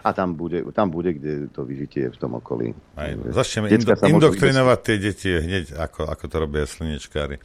A 0.03 0.13
tam 0.13 0.35
bude, 0.35 0.63
tam 0.75 0.91
bude, 0.91 1.15
kde 1.15 1.47
to 1.51 1.63
vyžitie 1.63 2.11
v 2.11 2.19
tom 2.19 2.39
okolí. 2.39 2.75
Aj, 2.99 3.15
začneme 3.35 3.71
indo, 3.71 3.95
indoktrinovať 3.95 4.79
tie 4.83 4.97
deti 4.99 5.31
hneď, 5.31 5.79
ako, 5.79 6.11
ako 6.11 6.25
to 6.27 6.37
robia 6.39 6.65
slnečkári. 6.67 7.39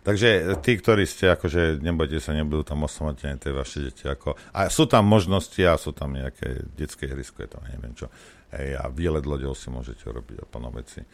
Takže 0.00 0.58
tí, 0.64 0.80
ktorí 0.80 1.04
ste, 1.04 1.28
akože 1.28 1.78
nebojte 1.84 2.18
sa, 2.18 2.32
nebudú 2.32 2.64
tam 2.64 2.88
osamotené 2.88 3.36
tie 3.36 3.52
vaše 3.52 3.90
deti. 3.90 4.08
Ako, 4.08 4.32
a 4.50 4.72
sú 4.72 4.88
tam 4.88 5.04
možnosti 5.04 5.60
a 5.60 5.76
sú 5.76 5.92
tam 5.92 6.16
nejaké 6.16 6.66
detské 6.72 7.04
hrysko, 7.04 7.44
je 7.44 7.50
tam 7.52 7.62
neviem 7.68 7.92
čo. 7.92 8.08
Hej, 8.50 8.80
a 8.80 8.88
výlet 8.90 9.22
loďou 9.28 9.54
si 9.54 9.68
môžete 9.68 10.02
robiť 10.08 10.42
a 10.42 10.44
plno 10.48 10.72
veci. 10.72 11.04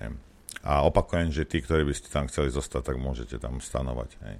Hej. 0.00 0.16
A 0.64 0.86
opakujem, 0.86 1.28
že 1.34 1.44
tí, 1.44 1.60
ktorí 1.60 1.84
by 1.84 1.92
ste 1.92 2.08
tam 2.08 2.24
chceli 2.30 2.48
zostať, 2.48 2.94
tak 2.94 2.96
môžete 2.96 3.36
tam 3.36 3.60
stanovať. 3.60 4.10
Hej. 4.24 4.36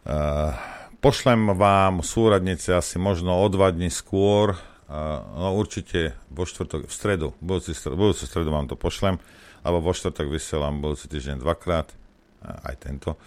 Uh, 0.00 0.56
pošlem 1.04 1.52
vám 1.56 2.00
súradnice 2.00 2.72
asi 2.72 2.96
možno 2.96 3.36
o 3.36 3.46
dva 3.52 3.68
dní 3.68 3.92
skôr, 3.92 4.56
uh, 4.56 5.20
no 5.36 5.52
určite 5.56 6.16
vo 6.32 6.48
štvrtok, 6.48 6.88
v 6.88 6.92
stredu, 6.92 7.28
budúci, 7.44 7.76
budúci 7.92 8.24
stredu 8.24 8.48
vám 8.48 8.64
to 8.64 8.80
pošlem, 8.80 9.20
alebo 9.60 9.84
vo 9.84 9.92
štvrtok 9.92 10.32
vysielam 10.32 10.80
budúci 10.80 11.04
týždeň 11.12 11.44
dvakrát, 11.44 11.92
uh, 11.92 12.68
aj 12.72 12.74
tento. 12.80 13.20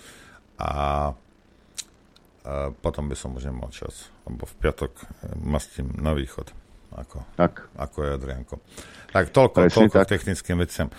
A 0.57 1.13
potom 2.83 3.07
by 3.07 3.15
som 3.15 3.31
už 3.39 3.47
nemal 3.47 3.71
čas, 3.71 4.11
lebo 4.27 4.43
v 4.43 4.55
piatok 4.59 4.91
mastím 5.39 5.95
na 5.95 6.11
východ, 6.11 6.51
ako, 6.91 7.23
tak. 7.39 7.71
ako 7.79 7.97
je 8.03 8.09
Adrianko. 8.19 8.55
Tak 9.15 9.31
toľko, 9.31 9.71
toľko 9.71 9.97
tak. 10.03 10.11
technickým 10.11 10.59
veciam. 10.59 10.91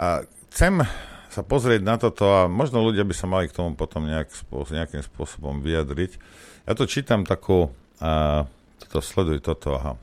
A 0.00 0.24
chcem 0.48 0.80
sa 1.36 1.44
pozrieť 1.44 1.84
na 1.84 2.00
toto 2.00 2.24
a 2.24 2.40
možno 2.48 2.80
ľudia 2.80 3.04
by 3.04 3.12
sa 3.12 3.28
mali 3.28 3.52
k 3.52 3.56
tomu 3.60 3.76
potom 3.76 4.08
nejak, 4.08 4.32
nejakým 4.48 5.04
spôsobom 5.04 5.60
vyjadriť. 5.60 6.16
Ja 6.64 6.72
to 6.72 6.88
čítam 6.88 7.28
takú, 7.28 7.68
a, 8.00 8.48
toto 8.80 9.04
sleduj 9.04 9.44
toto, 9.44 9.76
aha. 9.76 10.00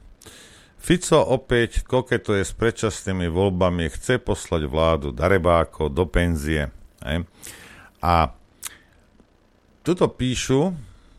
Fico 0.77 1.17
opäť 1.25 1.81
koketuje 1.87 2.45
s 2.45 2.53
predčasnými 2.53 3.31
voľbami, 3.33 3.89
chce 3.89 4.21
poslať 4.21 4.67
vládu 4.69 5.09
darebáko 5.09 5.89
do 5.89 6.05
penzie. 6.05 6.69
Hej. 7.01 7.25
A 8.03 8.35
tuto 9.81 10.11
píšu, 10.11 10.75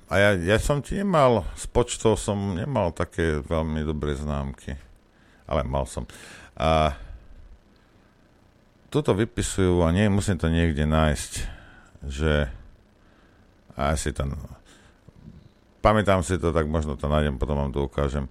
a 0.07 0.15
ja, 0.21 0.31
ja 0.37 0.61
som 0.61 0.85
ti 0.85 1.01
nemal, 1.01 1.43
s 1.59 1.67
počtou 1.67 2.15
som 2.15 2.55
nemal 2.55 2.95
také 2.95 3.41
veľmi 3.41 3.83
dobré 3.83 4.15
známky, 4.15 4.79
ale 5.49 5.65
mal 5.65 5.89
som. 5.89 6.07
A 6.55 6.93
tuto 8.95 9.11
vypisujú 9.11 9.83
a 9.83 9.91
nie, 9.91 10.07
musím 10.07 10.39
to 10.39 10.47
niekde 10.47 10.87
nájsť, 10.87 11.33
že 12.07 12.47
a 13.75 13.99
si 13.99 14.15
to 14.15 14.23
pamätám 15.85 16.25
si 16.25 16.41
to, 16.41 16.49
tak 16.55 16.65
možno 16.65 16.97
to 16.97 17.11
nájdem, 17.13 17.37
potom 17.37 17.61
vám 17.61 17.75
to 17.75 17.85
ukážem. 17.85 18.31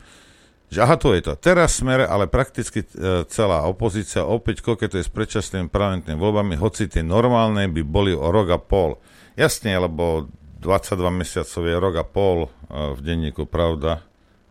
Že 0.73 0.79
aha, 0.81 0.95
tu 0.97 1.13
je 1.13 1.21
to. 1.21 1.37
Teraz 1.37 1.77
smer, 1.77 2.09
ale 2.09 2.25
prakticky 2.25 2.81
e, 2.81 2.87
celá 3.29 3.61
opozícia 3.69 4.25
opäť 4.25 4.65
koketuje 4.65 5.05
s 5.05 5.11
predčasnými 5.13 5.69
parlamentnými 5.69 6.17
voľbami, 6.17 6.57
hoci 6.57 6.89
tie 6.89 7.05
normálne 7.05 7.69
by 7.69 7.85
boli 7.85 8.09
o 8.17 8.25
rok 8.33 8.49
a 8.49 8.57
pol. 8.57 8.97
Jasne, 9.37 9.77
lebo 9.77 10.25
22 10.65 10.97
mesiacov 11.13 11.61
je 11.61 11.75
rok 11.77 11.95
a 12.01 12.05
pol 12.07 12.37
e, 12.41 12.49
v 12.97 12.99
denníku, 13.05 13.45
pravda? 13.45 14.01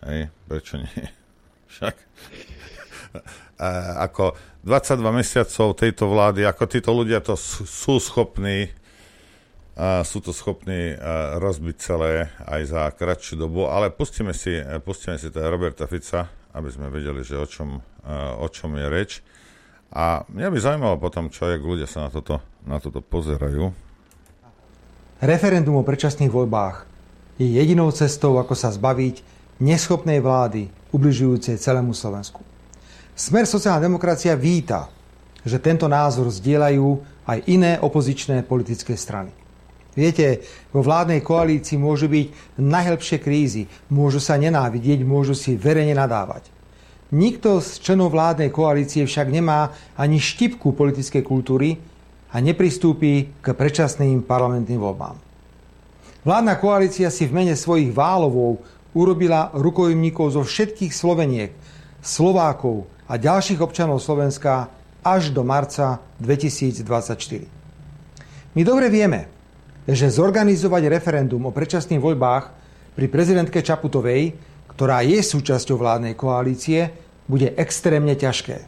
Hej, 0.06 0.30
prečo 0.46 0.78
nie? 0.78 1.10
Však. 1.74 1.96
E, 3.62 3.70
ako 4.02 4.34
22 4.66 4.98
mesiacov 5.14 5.78
tejto 5.78 6.10
vlády, 6.10 6.42
ako 6.42 6.64
títo 6.66 6.90
ľudia 6.90 7.22
to 7.22 7.38
sú 7.38 8.02
schopní 8.02 8.74
sú 10.04 10.20
to 10.20 10.36
schopní 10.36 11.00
rozbiť 11.40 11.76
celé 11.80 12.28
aj 12.44 12.60
za 12.68 12.82
kratšiu 12.92 13.40
dobu, 13.40 13.64
ale 13.72 13.88
pustíme 13.88 14.36
si, 14.36 14.60
pustíme 14.84 15.16
si 15.16 15.32
teda 15.32 15.48
Roberta 15.48 15.88
Fica, 15.88 16.28
aby 16.52 16.68
sme 16.68 16.92
vedeli, 16.92 17.24
že 17.24 17.40
o 17.40 17.48
čom, 17.48 17.80
o 18.36 18.46
čom 18.52 18.76
je 18.76 18.86
reč. 18.92 19.24
A 19.92 20.28
mňa 20.28 20.48
by 20.52 20.58
zaujímalo 20.60 20.96
potom, 21.00 21.32
čo 21.32 21.48
jak 21.48 21.64
ľudia 21.64 21.88
sa 21.88 22.04
na 22.04 22.10
toto, 22.12 22.44
na 22.68 22.80
toto 22.84 23.00
pozerajú. 23.00 23.72
Referendum 25.24 25.80
o 25.80 25.86
predčasných 25.88 26.28
voľbách 26.28 26.84
je 27.40 27.48
jedinou 27.56 27.88
cestou, 27.96 28.36
ako 28.36 28.52
sa 28.52 28.68
zbaviť 28.76 29.24
neschopnej 29.56 30.20
vlády, 30.20 30.68
ubližujúcej 30.92 31.56
celému 31.56 31.96
Slovensku. 31.96 32.51
Smer 33.12 33.44
sociálna 33.44 33.84
demokracia 33.84 34.32
víta, 34.32 34.88
že 35.44 35.60
tento 35.60 35.84
názor 35.84 36.32
zdieľajú 36.32 36.88
aj 37.28 37.38
iné 37.44 37.76
opozičné 37.76 38.40
politické 38.48 38.96
strany. 38.96 39.28
Viete, 39.92 40.40
vo 40.72 40.80
vládnej 40.80 41.20
koalícii 41.20 41.76
môžu 41.76 42.08
byť 42.08 42.56
najhlbšie 42.56 43.20
krízy, 43.20 43.68
môžu 43.92 44.16
sa 44.16 44.40
nenávidieť, 44.40 45.04
môžu 45.04 45.36
si 45.36 45.52
verejne 45.52 45.92
nadávať. 45.92 46.48
Nikto 47.12 47.60
z 47.60 47.84
členov 47.84 48.16
vládnej 48.16 48.48
koalície 48.48 49.04
však 49.04 49.28
nemá 49.28 49.76
ani 50.00 50.16
štipku 50.16 50.72
politickej 50.72 51.20
kultúry 51.20 51.76
a 52.32 52.40
nepristúpi 52.40 53.28
k 53.44 53.46
predčasným 53.52 54.24
parlamentným 54.24 54.80
voľbám. 54.80 55.20
Vládna 56.24 56.56
koalícia 56.56 57.12
si 57.12 57.28
v 57.28 57.36
mene 57.36 57.52
svojich 57.52 57.92
válovov 57.92 58.64
urobila 58.96 59.52
rukojemníkov 59.52 60.40
zo 60.40 60.40
všetkých 60.40 60.92
Sloveniek, 60.96 61.52
Slovákov 62.00 62.88
a 63.12 63.20
ďalších 63.20 63.60
občanov 63.60 64.00
Slovenska 64.00 64.72
až 65.04 65.36
do 65.36 65.44
marca 65.44 66.00
2024. 66.16 67.44
My 68.56 68.64
dobre 68.64 68.88
vieme, 68.88 69.28
že 69.84 70.08
zorganizovať 70.08 70.88
referendum 70.88 71.44
o 71.44 71.52
predčasných 71.52 72.00
voľbách 72.00 72.44
pri 72.96 73.06
prezidentke 73.12 73.60
Čaputovej, 73.60 74.32
ktorá 74.72 75.04
je 75.04 75.20
súčasťou 75.20 75.76
vládnej 75.76 76.16
koalície, 76.16 76.88
bude 77.28 77.52
extrémne 77.60 78.16
ťažké. 78.16 78.64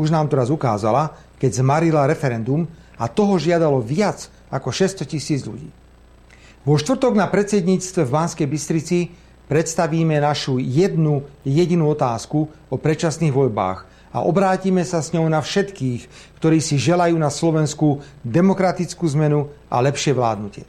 Už 0.00 0.08
nám 0.08 0.32
to 0.32 0.40
raz 0.40 0.48
ukázala, 0.48 1.12
keď 1.36 1.60
zmarila 1.60 2.08
referendum 2.08 2.64
a 2.96 3.04
toho 3.04 3.36
žiadalo 3.36 3.84
viac 3.84 4.32
ako 4.48 4.72
600 4.72 5.04
tisíc 5.04 5.44
ľudí. 5.44 5.68
Vo 6.64 6.80
štvrtok 6.80 7.12
na 7.12 7.28
predsedníctve 7.28 8.08
v 8.08 8.14
Banskej 8.16 8.48
Bystrici 8.48 9.12
predstavíme 9.50 10.20
našu 10.20 10.60
jednu 10.62 11.24
jedinú 11.44 11.92
otázku 11.92 12.48
o 12.70 12.76
predčasných 12.76 13.34
voľbách 13.34 13.78
a 14.14 14.22
obrátime 14.22 14.86
sa 14.86 15.02
s 15.02 15.10
ňou 15.10 15.26
na 15.26 15.42
všetkých, 15.42 16.06
ktorí 16.38 16.62
si 16.62 16.78
želajú 16.78 17.18
na 17.18 17.34
Slovensku 17.34 17.98
demokratickú 18.22 19.02
zmenu 19.18 19.50
a 19.66 19.82
lepšie 19.82 20.14
vládnutie. 20.14 20.64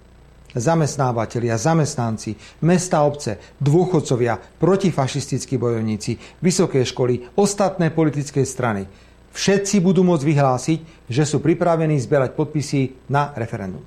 Zamestnávateľia, 0.55 1.59
zamestnanci, 1.59 2.63
mesta, 2.63 3.03
obce, 3.03 3.37
dôchodcovia, 3.59 4.39
protifašistickí 4.57 5.59
bojovníci, 5.59 6.41
vysoké 6.41 6.81
školy, 6.87 7.27
ostatné 7.35 7.91
politické 7.91 8.41
strany. 8.47 8.87
Všetci 9.35 9.83
budú 9.83 10.07
môcť 10.07 10.23
vyhlásiť, 10.23 10.79
že 11.11 11.27
sú 11.27 11.43
pripravení 11.43 11.99
zbierať 11.99 12.39
podpisy 12.39 13.11
na 13.11 13.35
referendum. 13.35 13.83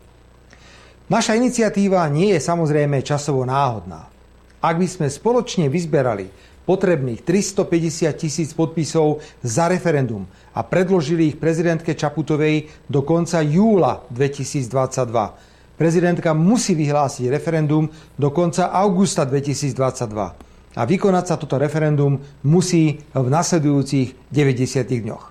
Naša 1.09 1.41
iniciatíva 1.41 2.05
nie 2.13 2.37
je 2.37 2.41
samozrejme 2.45 3.01
časovo 3.01 3.49
náhodná. 3.49 4.18
Ak 4.59 4.75
by 4.75 4.91
sme 4.91 5.07
spoločne 5.07 5.71
vyzberali 5.71 6.27
potrebných 6.69 7.25
350 7.25 8.13
tisíc 8.19 8.51
podpisov 8.53 9.25
za 9.41 9.73
referendum 9.73 10.29
a 10.53 10.61
predložili 10.61 11.33
ich 11.33 11.41
prezidentke 11.41 11.97
Čaputovej 11.97 12.69
do 12.91 13.01
konca 13.07 13.41
júla 13.41 14.05
2022. 14.13 15.79
Prezidentka 15.79 16.35
musí 16.35 16.75
vyhlásiť 16.75 17.31
referendum 17.31 17.89
do 18.19 18.29
konca 18.35 18.69
augusta 18.75 19.25
2022 19.25 20.77
a 20.77 20.83
vykonať 20.85 21.25
sa 21.25 21.41
toto 21.41 21.57
referendum 21.57 22.21
musí 22.45 23.01
v 23.15 23.29
nasledujúcich 23.31 24.29
90 24.29 24.85
dňoch. 24.85 25.25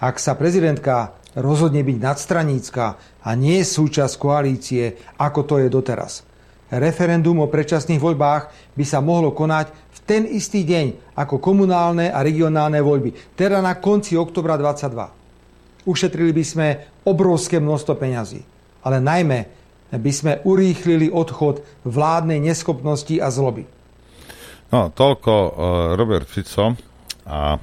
Ak 0.00 0.16
sa 0.16 0.32
prezidentka 0.38 1.12
rozhodne 1.36 1.84
byť 1.84 1.98
nadstranícka 2.00 2.86
a 3.20 3.30
nie 3.36 3.60
súčasť 3.60 4.14
koalície, 4.16 4.96
ako 5.20 5.40
to 5.44 5.54
je 5.60 5.68
doteraz. 5.68 6.29
Referendum 6.70 7.42
o 7.42 7.50
predčasných 7.50 7.98
voľbách 7.98 8.74
by 8.78 8.84
sa 8.86 9.02
mohlo 9.02 9.34
konať 9.34 9.74
ten 10.10 10.26
istý 10.26 10.66
deň 10.66 11.14
ako 11.14 11.38
komunálne 11.38 12.10
a 12.10 12.18
regionálne 12.26 12.82
voľby, 12.82 13.38
teda 13.38 13.62
na 13.62 13.78
konci 13.78 14.18
oktobra 14.18 14.58
22. 14.58 15.86
Ušetrili 15.86 16.34
by 16.34 16.44
sme 16.46 16.66
obrovské 17.06 17.62
množstvo 17.62 17.94
peňazí, 17.94 18.42
ale 18.82 18.98
najmä 18.98 19.38
by 19.94 20.12
sme 20.14 20.32
urýchlili 20.42 21.14
odchod 21.14 21.62
vládnej 21.86 22.42
neschopnosti 22.42 23.14
a 23.22 23.30
zloby. 23.30 23.70
No, 24.74 24.90
toľko 24.90 25.32
uh, 25.34 25.50
Robert 25.94 26.26
Fico 26.26 26.74
a 27.26 27.58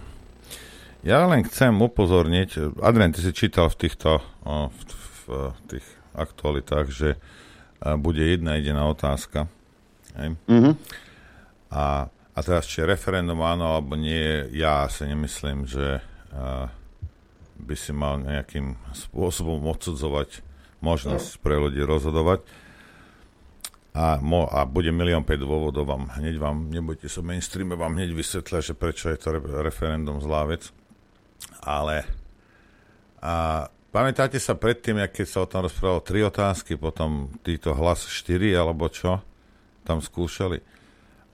ja 1.03 1.23
len 1.27 1.43
chcem 1.47 1.71
upozorniť, 1.71 2.79
Adrian, 2.79 3.11
ty 3.11 3.23
si 3.23 3.31
čítal 3.35 3.71
v 3.71 3.87
týchto 3.87 4.19
uh, 4.19 4.67
v, 4.67 4.79
v, 4.91 5.19
v 5.51 5.59
tých 5.67 5.87
aktualitách, 6.15 6.87
že 6.91 7.09
uh, 7.15 7.36
bude 7.79 8.23
jedna 8.23 8.57
jediná 8.57 8.89
otázka. 8.89 9.45
Hej? 10.17 10.33
Mm-hmm. 10.49 10.73
A 11.71 12.09
a 12.37 12.39
teraz, 12.45 12.69
či 12.69 12.85
referendum 12.85 13.41
áno 13.41 13.73
alebo 13.73 13.97
nie, 13.97 14.45
ja 14.53 14.85
si 14.93 15.09
nemyslím, 15.09 15.65
že 15.65 16.05
uh, 16.29 16.69
by 17.57 17.73
si 17.73 17.89
mal 17.89 18.21
nejakým 18.21 18.77
spôsobom 18.93 19.65
odsudzovať 19.65 20.45
možnosť 20.77 21.41
pre 21.41 21.57
ľudí 21.57 21.81
rozhodovať. 21.81 22.45
A, 23.97 24.21
mo, 24.21 24.45
a 24.45 24.61
bude 24.69 24.93
milión 24.93 25.25
5 25.25 25.33
dôvodov 25.41 25.89
vám, 25.89 26.13
hneď 26.21 26.37
vám, 26.37 26.69
nebudete 26.69 27.09
sa 27.09 27.25
mainstreame, 27.25 27.73
vám 27.73 27.97
hneď 27.97 28.13
vysvetlia, 28.13 28.61
že 28.61 28.77
prečo 28.77 29.09
je 29.09 29.17
to 29.17 29.33
re, 29.33 29.41
referendum 29.65 30.21
zlá 30.21 30.45
vec. 30.45 30.69
Ale 31.65 32.05
a, 33.17 33.65
pamätáte 33.89 34.37
sa 34.37 34.57
predtým, 34.57 35.01
keď 35.07 35.25
sa 35.25 35.39
o 35.43 35.49
tom 35.49 35.65
rozprávalo 35.65 36.01
tri 36.03 36.23
otázky, 36.23 36.75
potom 36.75 37.33
títo 37.41 37.75
hlas 37.75 38.05
4 38.05 38.55
alebo 38.55 38.87
čo 38.91 39.21
tam 39.83 40.03
skúšali 40.03 40.77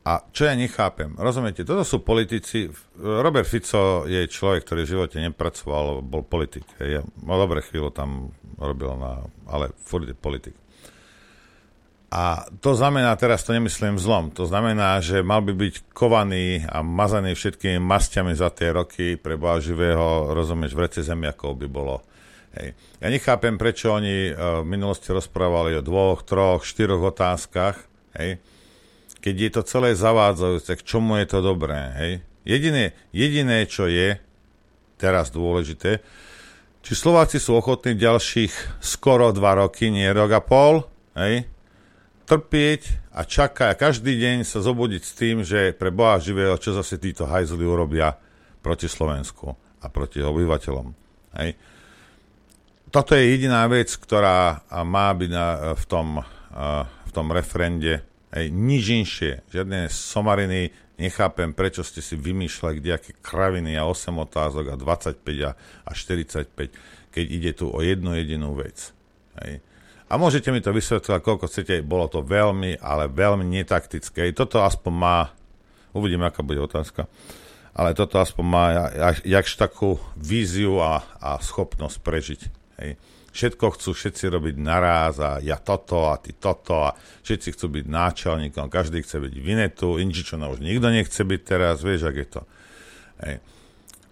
a 0.03 0.19
čo 0.35 0.43
ja 0.43 0.51
nechápem, 0.51 1.15
rozumiete, 1.15 1.63
toto 1.63 1.87
sú 1.87 2.03
politici, 2.03 2.67
Robert 2.99 3.47
Fico 3.47 4.03
je 4.03 4.27
človek, 4.27 4.67
ktorý 4.67 4.83
v 4.83 4.91
živote 4.91 5.17
nepracoval, 5.23 6.03
bol 6.03 6.27
politik. 6.27 6.67
Ja, 6.75 7.07
mal 7.23 7.39
dobre 7.39 7.63
chvíľu 7.63 7.87
tam 7.95 8.35
robil, 8.59 8.91
na, 8.99 9.23
ale 9.47 9.71
furt 9.79 10.03
je 10.03 10.11
politik. 10.11 10.59
A 12.11 12.45
to 12.59 12.75
znamená, 12.75 13.15
teraz 13.15 13.47
to 13.47 13.55
nemyslím 13.55 13.95
zlom, 13.95 14.29
to 14.35 14.43
znamená, 14.43 14.99
že 14.99 15.23
mal 15.23 15.39
by 15.39 15.55
byť 15.55 15.95
kovaný 15.95 16.67
a 16.67 16.83
mazaný 16.83 17.33
všetkými 17.33 17.79
masťami 17.79 18.35
za 18.35 18.51
tie 18.51 18.75
roky 18.75 19.15
pre 19.15 19.39
živého, 19.63 20.35
rozumieš, 20.35 20.75
v 20.75 20.83
rece 20.83 20.99
zemiakov 20.99 21.55
by 21.55 21.67
bolo. 21.71 22.03
Hej. 22.53 22.77
Ja 23.01 23.07
nechápem, 23.09 23.57
prečo 23.57 23.97
oni 23.97 24.29
uh, 24.29 24.61
v 24.61 24.67
minulosti 24.69 25.09
rozprávali 25.09 25.73
o 25.73 25.81
dvoch, 25.81 26.21
troch, 26.21 26.61
štyroch 26.61 27.01
otázkach, 27.01 27.81
hej, 28.21 28.37
keď 29.23 29.35
je 29.39 29.51
to 29.57 29.61
celé 29.65 29.89
zavádzajúce, 29.97 30.77
k 30.77 30.85
čomu 30.85 31.17
je 31.17 31.27
to 31.33 31.39
dobré, 31.41 31.79
hej? 31.97 32.11
Jediné, 32.43 32.93
jediné, 33.15 33.65
čo 33.65 33.87
je 33.87 34.19
teraz 34.99 35.31
dôležité, 35.31 36.03
či 36.83 36.93
Slováci 36.99 37.39
sú 37.39 37.55
ochotní 37.55 37.95
ďalších 37.95 38.83
skoro 38.83 39.31
dva 39.31 39.55
roky, 39.63 39.87
nie 39.87 40.05
rok 40.11 40.31
a 40.35 40.41
pol, 40.43 40.83
hej? 41.15 41.47
trpieť 42.23 43.11
a 43.15 43.23
čakať 43.27 43.67
a 43.71 43.79
každý 43.79 44.15
deň 44.15 44.47
sa 44.47 44.63
zobudiť 44.63 45.03
s 45.03 45.13
tým, 45.15 45.37
že 45.43 45.75
pre 45.75 45.91
Boha 45.91 46.19
živého, 46.19 46.55
čo 46.59 46.75
zase 46.75 46.99
títo 46.99 47.27
hajzli 47.27 47.63
urobia 47.63 48.15
proti 48.63 48.87
Slovensku 48.87 49.55
a 49.83 49.85
proti 49.91 50.23
obyvateľom. 50.23 50.87
Hej? 51.39 51.55
Toto 52.93 53.17
je 53.17 53.25
jediná 53.25 53.65
vec, 53.65 53.89
ktorá 53.89 54.61
má 54.85 55.09
byť 55.09 55.29
na, 55.33 55.73
v, 55.73 55.85
tom, 55.89 56.21
v 56.85 57.11
tom 57.11 57.33
referende 57.33 58.05
Hej, 58.33 58.49
nič 58.49 58.85
inšie, 58.89 59.33
žiadne 59.53 59.93
somariny, 59.93 60.73
nechápem, 60.97 61.53
prečo 61.53 61.85
ste 61.85 62.01
si 62.01 62.17
vymýšľali 62.17 62.81
kdejaké 62.81 63.13
kraviny 63.21 63.77
a 63.77 63.85
8 63.85 64.09
otázok 64.09 64.73
a 64.73 64.75
25 64.77 65.21
a, 65.45 65.53
a 65.85 65.91
45, 65.93 67.13
keď 67.13 67.25
ide 67.29 67.53
tu 67.53 67.69
o 67.69 67.77
jednu 67.85 68.17
jedinú 68.17 68.57
vec. 68.57 68.89
Hej. 69.37 69.61
A 70.09 70.17
môžete 70.17 70.49
mi 70.49 70.65
to 70.65 70.73
vysvetľovať, 70.73 71.21
koľko 71.21 71.45
chcete, 71.45 71.85
bolo 71.85 72.09
to 72.09 72.25
veľmi, 72.25 72.81
ale 72.81 73.05
veľmi 73.05 73.45
netaktické. 73.45 74.33
Toto 74.33 74.65
aspoň 74.65 74.93
má, 74.97 75.29
uvidím, 75.93 76.25
aká 76.25 76.41
bude 76.41 76.57
otázka, 76.57 77.05
ale 77.77 77.93
toto 77.93 78.17
aspoň 78.17 78.45
má 78.49 78.65
jakž 79.21 79.61
takú 79.61 80.01
víziu 80.17 80.81
a, 80.81 81.05
a 81.21 81.37
schopnosť 81.37 81.97
prežiť. 82.01 82.62
Hej 82.83 82.99
všetko 83.33 83.65
chcú 83.73 83.97
všetci 83.97 84.25
robiť 84.29 84.55
naraz 84.61 85.17
a 85.17 85.41
ja 85.41 85.57
toto 85.57 86.13
a 86.13 86.21
ty 86.21 86.37
toto 86.37 86.85
a 86.85 86.93
všetci 87.25 87.57
chcú 87.57 87.81
byť 87.81 87.85
náčelníkom, 87.89 88.69
každý 88.69 89.01
chce 89.01 89.17
byť 89.17 89.33
vinetu, 89.41 89.97
inčičona 89.97 90.53
už 90.53 90.61
nikto 90.61 90.93
nechce 90.93 91.17
byť 91.17 91.41
teraz, 91.41 91.81
vieš, 91.81 92.13
ak 92.13 92.15
je 92.15 92.27
to. 92.29 92.41
Hej. 93.25 93.35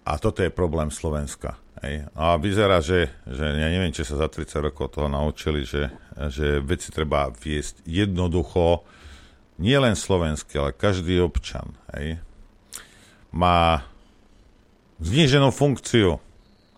A 0.02 0.18
toto 0.18 0.42
je 0.42 0.50
problém 0.50 0.90
Slovenska. 0.90 1.54
Hej. 1.86 2.10
A 2.18 2.34
vyzerá, 2.34 2.82
že, 2.82 3.14
že 3.22 3.46
ja 3.46 3.68
neviem, 3.70 3.94
či 3.94 4.02
sa 4.02 4.18
za 4.18 4.26
30 4.26 4.58
rokov 4.58 4.98
toho 4.98 5.06
naučili, 5.06 5.62
že, 5.62 5.94
že 6.26 6.58
veci 6.58 6.90
treba 6.90 7.30
viesť 7.30 7.86
jednoducho, 7.86 8.82
nie 9.62 9.78
len 9.78 9.94
slovenský, 9.94 10.58
ale 10.58 10.74
každý 10.74 11.22
občan 11.22 11.78
hej, 11.94 12.18
má 13.30 13.86
zníženú 14.98 15.54
funkciu 15.54 16.18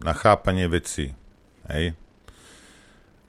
na 0.05 0.13
chápanie 0.13 0.69
veci. 0.69 1.17
Hej. 1.71 1.97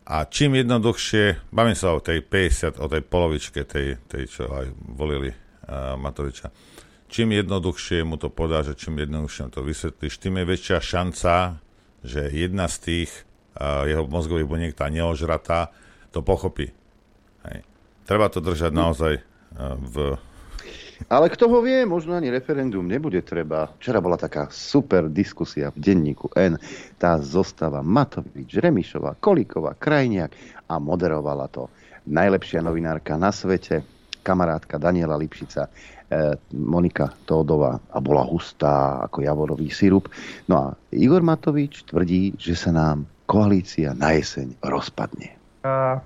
A 0.05 0.29
čím 0.29 0.61
jednoduchšie, 0.61 1.49
bavím 1.49 1.73
sa 1.73 1.97
o 1.97 2.03
tej 2.03 2.21
50, 2.21 2.77
o 2.77 2.85
tej 2.85 3.01
polovičke, 3.01 3.65
tej, 3.65 3.97
tej 4.05 4.29
čo 4.29 4.45
aj 4.53 4.69
volili 4.93 5.33
uh, 5.33 5.97
Matoviča, 5.97 6.53
čím 7.09 7.33
jednoduchšie 7.33 8.05
mu 8.05 8.21
to 8.21 8.29
podá, 8.29 8.61
že 8.61 8.77
čím 8.77 9.01
jednoduchšie 9.01 9.49
mu 9.49 9.51
to 9.51 9.65
vysvetlíš, 9.65 10.21
tým 10.21 10.37
je 10.37 10.45
väčšia 10.45 10.77
šanca, 10.77 11.57
že 12.05 12.29
jedna 12.29 12.69
z 12.69 12.75
tých 12.85 13.09
uh, 13.57 13.89
jeho 13.89 14.05
mozgových 14.05 14.45
buniek, 14.45 14.77
tá 14.77 14.93
neožratá, 14.93 15.73
to 16.13 16.21
pochopí. 16.21 16.69
Hej. 17.49 17.65
Treba 18.05 18.29
to 18.29 18.45
držať 18.45 18.71
naozaj 18.77 19.13
uh, 19.17 19.73
v... 19.73 20.21
Ale 21.11 21.27
kto 21.27 21.51
ho 21.51 21.59
vie, 21.59 21.83
možno 21.83 22.15
ani 22.15 22.31
referendum 22.31 22.87
nebude 22.87 23.19
treba. 23.21 23.67
Včera 23.79 23.99
bola 23.99 24.15
taká 24.15 24.47
super 24.49 25.11
diskusia 25.11 25.69
v 25.75 25.79
denníku 25.83 26.31
N. 26.35 26.55
Tá 26.95 27.19
zostava 27.19 27.83
Matovič, 27.83 28.55
Remišová, 28.57 29.19
Kolíková, 29.19 29.75
Krajniak 29.75 30.31
a 30.71 30.79
moderovala 30.79 31.51
to 31.51 31.67
najlepšia 32.07 32.61
novinárka 32.61 33.17
na 33.17 33.33
svete, 33.33 33.83
kamarátka 34.23 34.77
Daniela 34.81 35.19
Lipšica. 35.19 35.67
E, 35.67 35.69
Monika 36.53 37.13
Tódová 37.25 37.81
a 37.89 37.97
bola 37.97 38.21
hustá 38.25 39.01
ako 39.09 39.25
javorový 39.25 39.73
sirup. 39.73 40.09
No 40.45 40.55
a 40.57 40.65
Igor 40.93 41.25
Matovič 41.25 41.85
tvrdí, 41.89 42.37
že 42.37 42.53
sa 42.53 42.69
nám 42.69 43.09
koalícia 43.25 43.97
na 43.97 44.13
jeseň 44.13 44.53
rozpadne. 44.61 45.33
A 45.65 45.97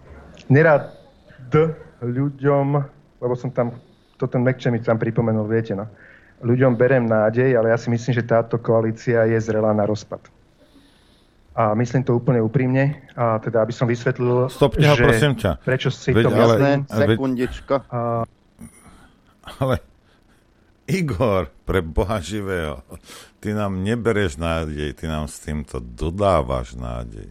nerad 0.47 0.95
ľuďom, 1.99 2.67
lebo 3.19 3.33
som 3.35 3.51
tam, 3.51 3.75
to 4.19 4.27
ten 4.27 4.43
Mekče 4.43 4.67
mi 4.67 4.83
tam 4.83 4.99
pripomenul, 4.99 5.47
viete, 5.47 5.71
no. 5.71 5.87
Ľuďom 6.43 6.75
berem 6.75 7.07
nádej, 7.07 7.55
ale 7.55 7.71
ja 7.71 7.77
si 7.79 7.87
myslím, 7.87 8.15
že 8.15 8.27
táto 8.27 8.59
koalícia 8.59 9.23
je 9.27 9.39
zrelá 9.39 9.71
na 9.71 9.87
rozpad. 9.87 10.19
A 11.55 11.75
myslím 11.75 12.03
to 12.07 12.15
úplne 12.15 12.39
úprimne. 12.39 13.03
A 13.19 13.39
teda, 13.43 13.63
aby 13.63 13.75
som 13.75 13.87
vysvetlil, 13.87 14.47
Stopne 14.47 14.95
že 14.95 15.03
prosím 15.03 15.33
ťa. 15.35 15.51
prečo 15.59 15.91
si 15.91 16.15
veď, 16.15 16.23
to 16.23 16.29
ale, 16.31 16.55
myslím. 16.55 16.79
Sekundička. 16.87 17.75
A, 17.91 17.99
ale 19.59 19.75
Igor, 20.87 21.51
pre 21.67 21.83
Boha 21.83 22.23
živého, 22.23 22.81
ty 23.43 23.51
nám 23.51 23.83
nebereš 23.83 24.39
nádej, 24.39 24.95
ty 24.95 25.05
nám 25.11 25.27
s 25.27 25.43
týmto 25.43 25.83
dodávaš 25.83 26.79
nádej. 26.79 27.29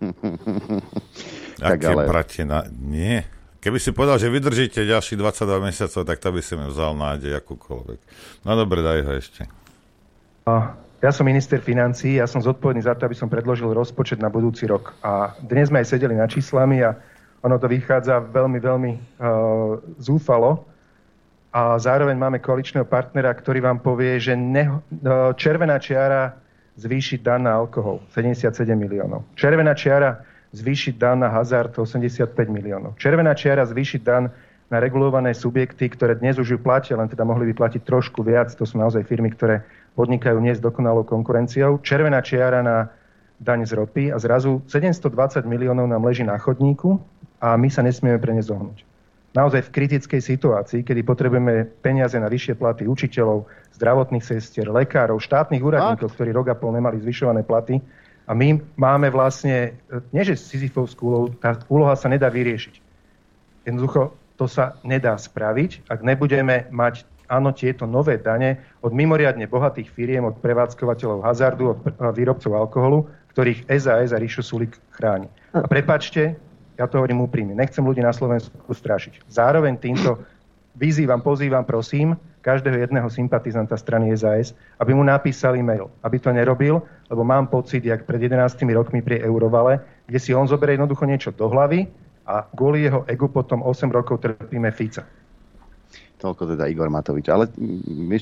tak 1.60 1.78
Aké 1.80 1.92
ale... 1.92 2.02
bratie, 2.08 2.44
na... 2.48 2.64
nie. 2.72 3.35
Keby 3.66 3.82
si 3.82 3.90
povedal, 3.90 4.22
že 4.22 4.30
vydržíte 4.30 4.78
ďalších 4.86 5.18
22 5.18 5.58
mesiacov, 5.58 6.06
tak 6.06 6.22
to 6.22 6.30
by 6.30 6.38
si 6.38 6.54
mi 6.54 6.70
vzal 6.70 6.94
nádej 6.94 7.34
akúkoľvek. 7.34 7.98
No 8.46 8.54
dobre, 8.54 8.78
daj 8.78 9.02
ho 9.02 9.10
ešte. 9.18 9.42
ja 11.02 11.10
som 11.10 11.26
minister 11.26 11.58
financí, 11.58 12.22
ja 12.22 12.30
som 12.30 12.38
zodpovedný 12.38 12.86
za 12.86 12.94
to, 12.94 13.10
aby 13.10 13.18
som 13.18 13.26
predložil 13.26 13.74
rozpočet 13.74 14.22
na 14.22 14.30
budúci 14.30 14.70
rok. 14.70 14.94
A 15.02 15.34
dnes 15.42 15.66
sme 15.66 15.82
aj 15.82 15.98
sedeli 15.98 16.14
na 16.14 16.30
číslami 16.30 16.78
a 16.86 16.94
ono 17.42 17.58
to 17.58 17.66
vychádza 17.66 18.22
veľmi, 18.30 18.58
veľmi 18.62 18.92
uh, 18.94 19.82
zúfalo 19.98 20.62
a 21.50 21.74
zároveň 21.82 22.14
máme 22.14 22.38
koaličného 22.38 22.86
partnera, 22.86 23.34
ktorý 23.34 23.66
vám 23.66 23.82
povie, 23.82 24.22
že 24.22 24.38
ne, 24.38 24.78
no, 25.02 25.34
červená 25.34 25.82
čiara 25.82 26.38
zvýšiť 26.78 27.18
dan 27.18 27.50
na 27.50 27.58
alkohol 27.58 27.98
77 28.14 28.62
miliónov. 28.78 29.26
Červená 29.34 29.74
čiara 29.74 30.22
zvýšiť 30.56 30.94
dan 30.96 31.20
na 31.20 31.28
hazard 31.28 31.76
85 31.76 32.32
miliónov. 32.48 32.96
Červená 32.96 33.36
čiara 33.36 33.68
zvýšiť 33.68 34.00
dan 34.00 34.32
na 34.66 34.78
regulované 34.82 35.30
subjekty, 35.36 35.86
ktoré 35.92 36.18
dnes 36.18 36.40
už 36.40 36.56
ju 36.56 36.58
platia, 36.58 36.98
len 36.98 37.06
teda 37.06 37.22
mohli 37.22 37.52
by 37.52 37.54
platiť 37.54 37.82
trošku 37.86 38.24
viac. 38.24 38.50
To 38.58 38.64
sú 38.66 38.80
naozaj 38.80 39.06
firmy, 39.06 39.30
ktoré 39.30 39.62
podnikajú 39.94 40.40
nie 40.42 40.56
s 40.56 40.60
dokonalou 40.64 41.06
konkurenciou. 41.06 41.78
Červená 41.84 42.18
čiara 42.24 42.64
na 42.64 42.90
daň 43.38 43.68
z 43.68 43.76
ropy 43.76 44.04
a 44.10 44.18
zrazu 44.18 44.64
720 44.66 45.44
miliónov 45.44 45.86
nám 45.86 46.02
leží 46.02 46.24
na 46.24 46.40
chodníku 46.40 46.98
a 47.38 47.54
my 47.54 47.68
sa 47.68 47.84
nesmieme 47.84 48.16
pre 48.16 48.32
ne 48.32 48.40
zohnúť 48.40 48.96
naozaj 49.36 49.68
v 49.68 49.74
kritickej 49.76 50.20
situácii, 50.24 50.80
kedy 50.80 51.04
potrebujeme 51.04 51.68
peniaze 51.84 52.16
na 52.16 52.32
vyššie 52.32 52.56
platy 52.56 52.88
učiteľov, 52.88 53.44
zdravotných 53.76 54.24
sestier, 54.24 54.72
lekárov, 54.72 55.20
štátnych 55.20 55.60
úradníkov, 55.60 56.16
ktorí 56.16 56.32
rok 56.32 56.48
a 56.48 56.56
pol 56.56 56.72
nemali 56.72 56.96
zvyšované 57.04 57.44
platy. 57.44 57.84
A 58.26 58.34
my 58.34 58.58
máme 58.74 59.08
vlastne, 59.14 59.78
nie 60.10 60.22
že 60.26 60.34
Sisyfovskú 60.34 61.02
úlohu, 61.06 61.26
tá 61.38 61.54
úloha 61.70 61.94
sa 61.94 62.10
nedá 62.10 62.26
vyriešiť. 62.26 62.74
Jednoducho 63.66 64.14
to 64.34 64.50
sa 64.50 64.76
nedá 64.82 65.14
spraviť, 65.14 65.86
ak 65.86 66.02
nebudeme 66.02 66.66
mať 66.68 67.06
áno, 67.26 67.50
tieto 67.50 67.86
nové 67.86 68.18
dane 68.18 68.62
od 68.82 68.94
mimoriadne 68.94 69.46
bohatých 69.50 69.90
firiem, 69.90 70.26
od 70.26 70.38
prevádzkovateľov 70.38 71.26
hazardu, 71.26 71.64
od 71.74 71.78
výrobcov 72.14 72.52
alkoholu, 72.54 73.06
ktorých 73.34 73.66
SAS 73.78 74.14
a 74.14 74.18
Ríšo 74.18 74.42
Sulik 74.42 74.78
chráni. 74.94 75.26
A 75.54 75.66
prepačte, 75.66 76.38
ja 76.76 76.84
to 76.86 77.00
hovorím 77.00 77.24
úprimne. 77.24 77.56
Nechcem 77.56 77.82
ľudí 77.82 78.04
na 78.04 78.12
Slovensku 78.12 78.70
strašiť. 78.70 79.26
Zároveň 79.32 79.80
týmto 79.80 80.22
vyzývam, 80.76 81.24
pozývam, 81.24 81.64
prosím, 81.64 82.14
každého 82.44 82.78
jedného 82.78 83.08
sympatizanta 83.10 83.74
strany 83.74 84.14
SAS, 84.14 84.54
aby 84.78 84.94
mu 84.94 85.02
napísal 85.02 85.58
e-mail. 85.58 85.90
Aby 86.06 86.22
to 86.22 86.30
nerobil, 86.30 86.84
lebo 87.10 87.26
mám 87.26 87.50
pocit, 87.50 87.82
jak 87.82 88.06
pred 88.06 88.22
11 88.22 88.54
rokmi 88.70 89.02
pri 89.02 89.24
Eurovale, 89.24 89.82
kde 90.06 90.18
si 90.22 90.30
on 90.30 90.46
zoberie 90.46 90.78
jednoducho 90.78 91.04
niečo 91.08 91.30
do 91.34 91.50
hlavy 91.50 91.90
a 92.28 92.46
kvôli 92.54 92.86
jeho 92.86 93.02
egu 93.10 93.26
potom 93.26 93.66
8 93.66 93.90
rokov 93.90 94.22
trpíme 94.22 94.70
Fica. 94.70 95.02
Toľko 96.16 96.56
teda 96.56 96.64
Igor 96.72 96.88
Matovič. 96.88 97.28
Ale 97.28 97.52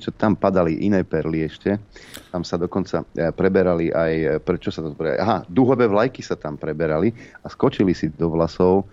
čo, 0.02 0.10
tam 0.10 0.34
padali 0.34 0.82
iné 0.82 1.06
perly 1.06 1.46
ešte. 1.46 1.78
Tam 2.34 2.42
sa 2.42 2.58
dokonca 2.58 3.06
e, 3.14 3.30
preberali 3.30 3.94
aj, 3.94 4.12
e, 4.18 4.26
prečo 4.42 4.74
sa 4.74 4.82
to 4.82 4.90
preberali? 4.98 5.22
Aha, 5.22 5.38
duhové 5.46 5.86
vlajky 5.86 6.18
sa 6.18 6.34
tam 6.34 6.58
preberali 6.58 7.14
a 7.14 7.46
skočili 7.46 7.94
si 7.94 8.10
do 8.10 8.34
vlasov 8.34 8.90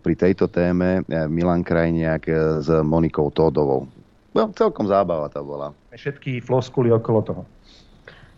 pri 0.00 0.14
tejto 0.14 0.46
téme 0.52 1.00
Milan 1.08 1.64
Krajniak 1.64 2.28
s 2.60 2.68
Monikou 2.84 3.32
Tódovou. 3.32 3.88
No, 4.36 4.52
celkom 4.52 4.84
zábava 4.84 5.32
to 5.32 5.40
bola. 5.40 5.72
Všetky 5.94 6.44
floskuly 6.44 6.92
okolo 6.92 7.20
toho. 7.24 7.42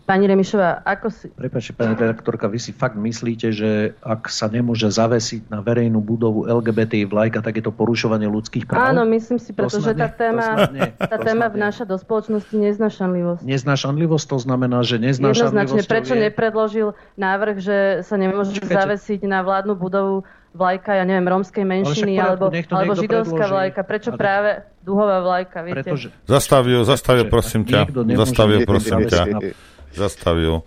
Pani 0.07 0.23
Remišová, 0.23 0.87
ako 0.87 1.11
si... 1.11 1.27
Prepačte, 1.27 1.75
pani 1.75 1.91
redaktorka, 1.91 2.47
vy 2.47 2.63
si 2.63 2.71
fakt 2.71 2.95
myslíte, 2.95 3.51
že 3.51 3.91
ak 3.99 4.31
sa 4.31 4.47
nemôže 4.47 4.87
zavesiť 4.87 5.51
na 5.51 5.59
verejnú 5.59 5.99
budovu 5.99 6.47
LGBT 6.47 7.03
vlajka, 7.11 7.43
tak 7.43 7.59
je 7.59 7.67
to 7.67 7.75
porušovanie 7.75 8.23
ľudských 8.23 8.71
práv? 8.71 8.95
Áno, 8.95 9.03
myslím 9.03 9.35
si, 9.35 9.51
pretože 9.51 9.91
tá 9.99 10.07
téma, 10.07 10.71
nie, 10.71 10.95
tá 10.95 11.19
téma 11.19 11.51
vnáša 11.51 11.83
do 11.83 11.99
spoločnosti 11.99 12.55
neznašanlivosť. 12.55 13.43
Neznašanlivosť 13.43 14.25
to 14.31 14.37
znamená, 14.39 14.79
že 14.87 14.95
neznašanlivosť... 14.95 15.75
Jednoznačne, 15.75 15.81
prečo 15.83 16.15
je... 16.15 16.21
nepredložil 16.23 16.87
návrh, 17.19 17.55
že 17.59 17.77
sa 18.07 18.15
nemôže 18.15 18.55
Čakajte. 18.55 18.79
zavesiť 18.79 19.27
na 19.27 19.43
vládnu 19.43 19.75
budovu 19.75 20.23
vlajka, 20.55 20.95
ja 20.95 21.03
neviem, 21.03 21.27
rómskej 21.27 21.65
menšiny, 21.65 22.19
Ale 22.19 22.35
alebo, 22.35 22.45
alebo 22.51 22.93
židovská 22.95 23.33
predloží. 23.35 23.53
vlajka. 23.53 23.79
Prečo 23.83 24.09
Ale... 24.13 24.17
práve 24.19 24.49
duhová 24.83 25.17
vlajka, 25.23 25.57
viete? 25.65 25.75
Pretože... 25.83 26.07
Zastav 26.23 26.63
zastav 26.85 27.15
prosím 27.27 27.63
ťa. 27.67 27.91
Zastav 28.15 28.47
prosím 28.63 28.99
ťa 29.07 29.21
zastavil. 29.97 30.61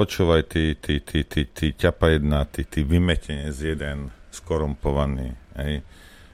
Počúvaj, 0.00 0.48
ty, 0.48 0.72
ty, 0.80 1.04
ty, 1.04 1.20
ty, 1.28 1.44
ty 1.44 1.66
ťapa 1.76 2.16
jedna, 2.16 2.48
ty, 2.48 2.64
ty 2.64 2.80
vymetenie 2.80 3.52
z 3.52 3.76
jeden 3.76 4.08
skorumpovaný. 4.32 5.36
Hej. 5.60 5.84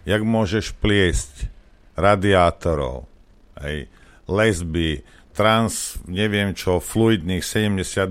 Jak 0.07 0.23
môžeš 0.23 0.79
pliesť 0.79 1.51
radiátorov, 1.99 3.11
hej, 3.59 3.91
lesby, 4.31 5.03
trans, 5.35 5.99
neviem 6.07 6.55
čo, 6.55 6.79
fluidných 6.79 7.43
72 7.43 8.07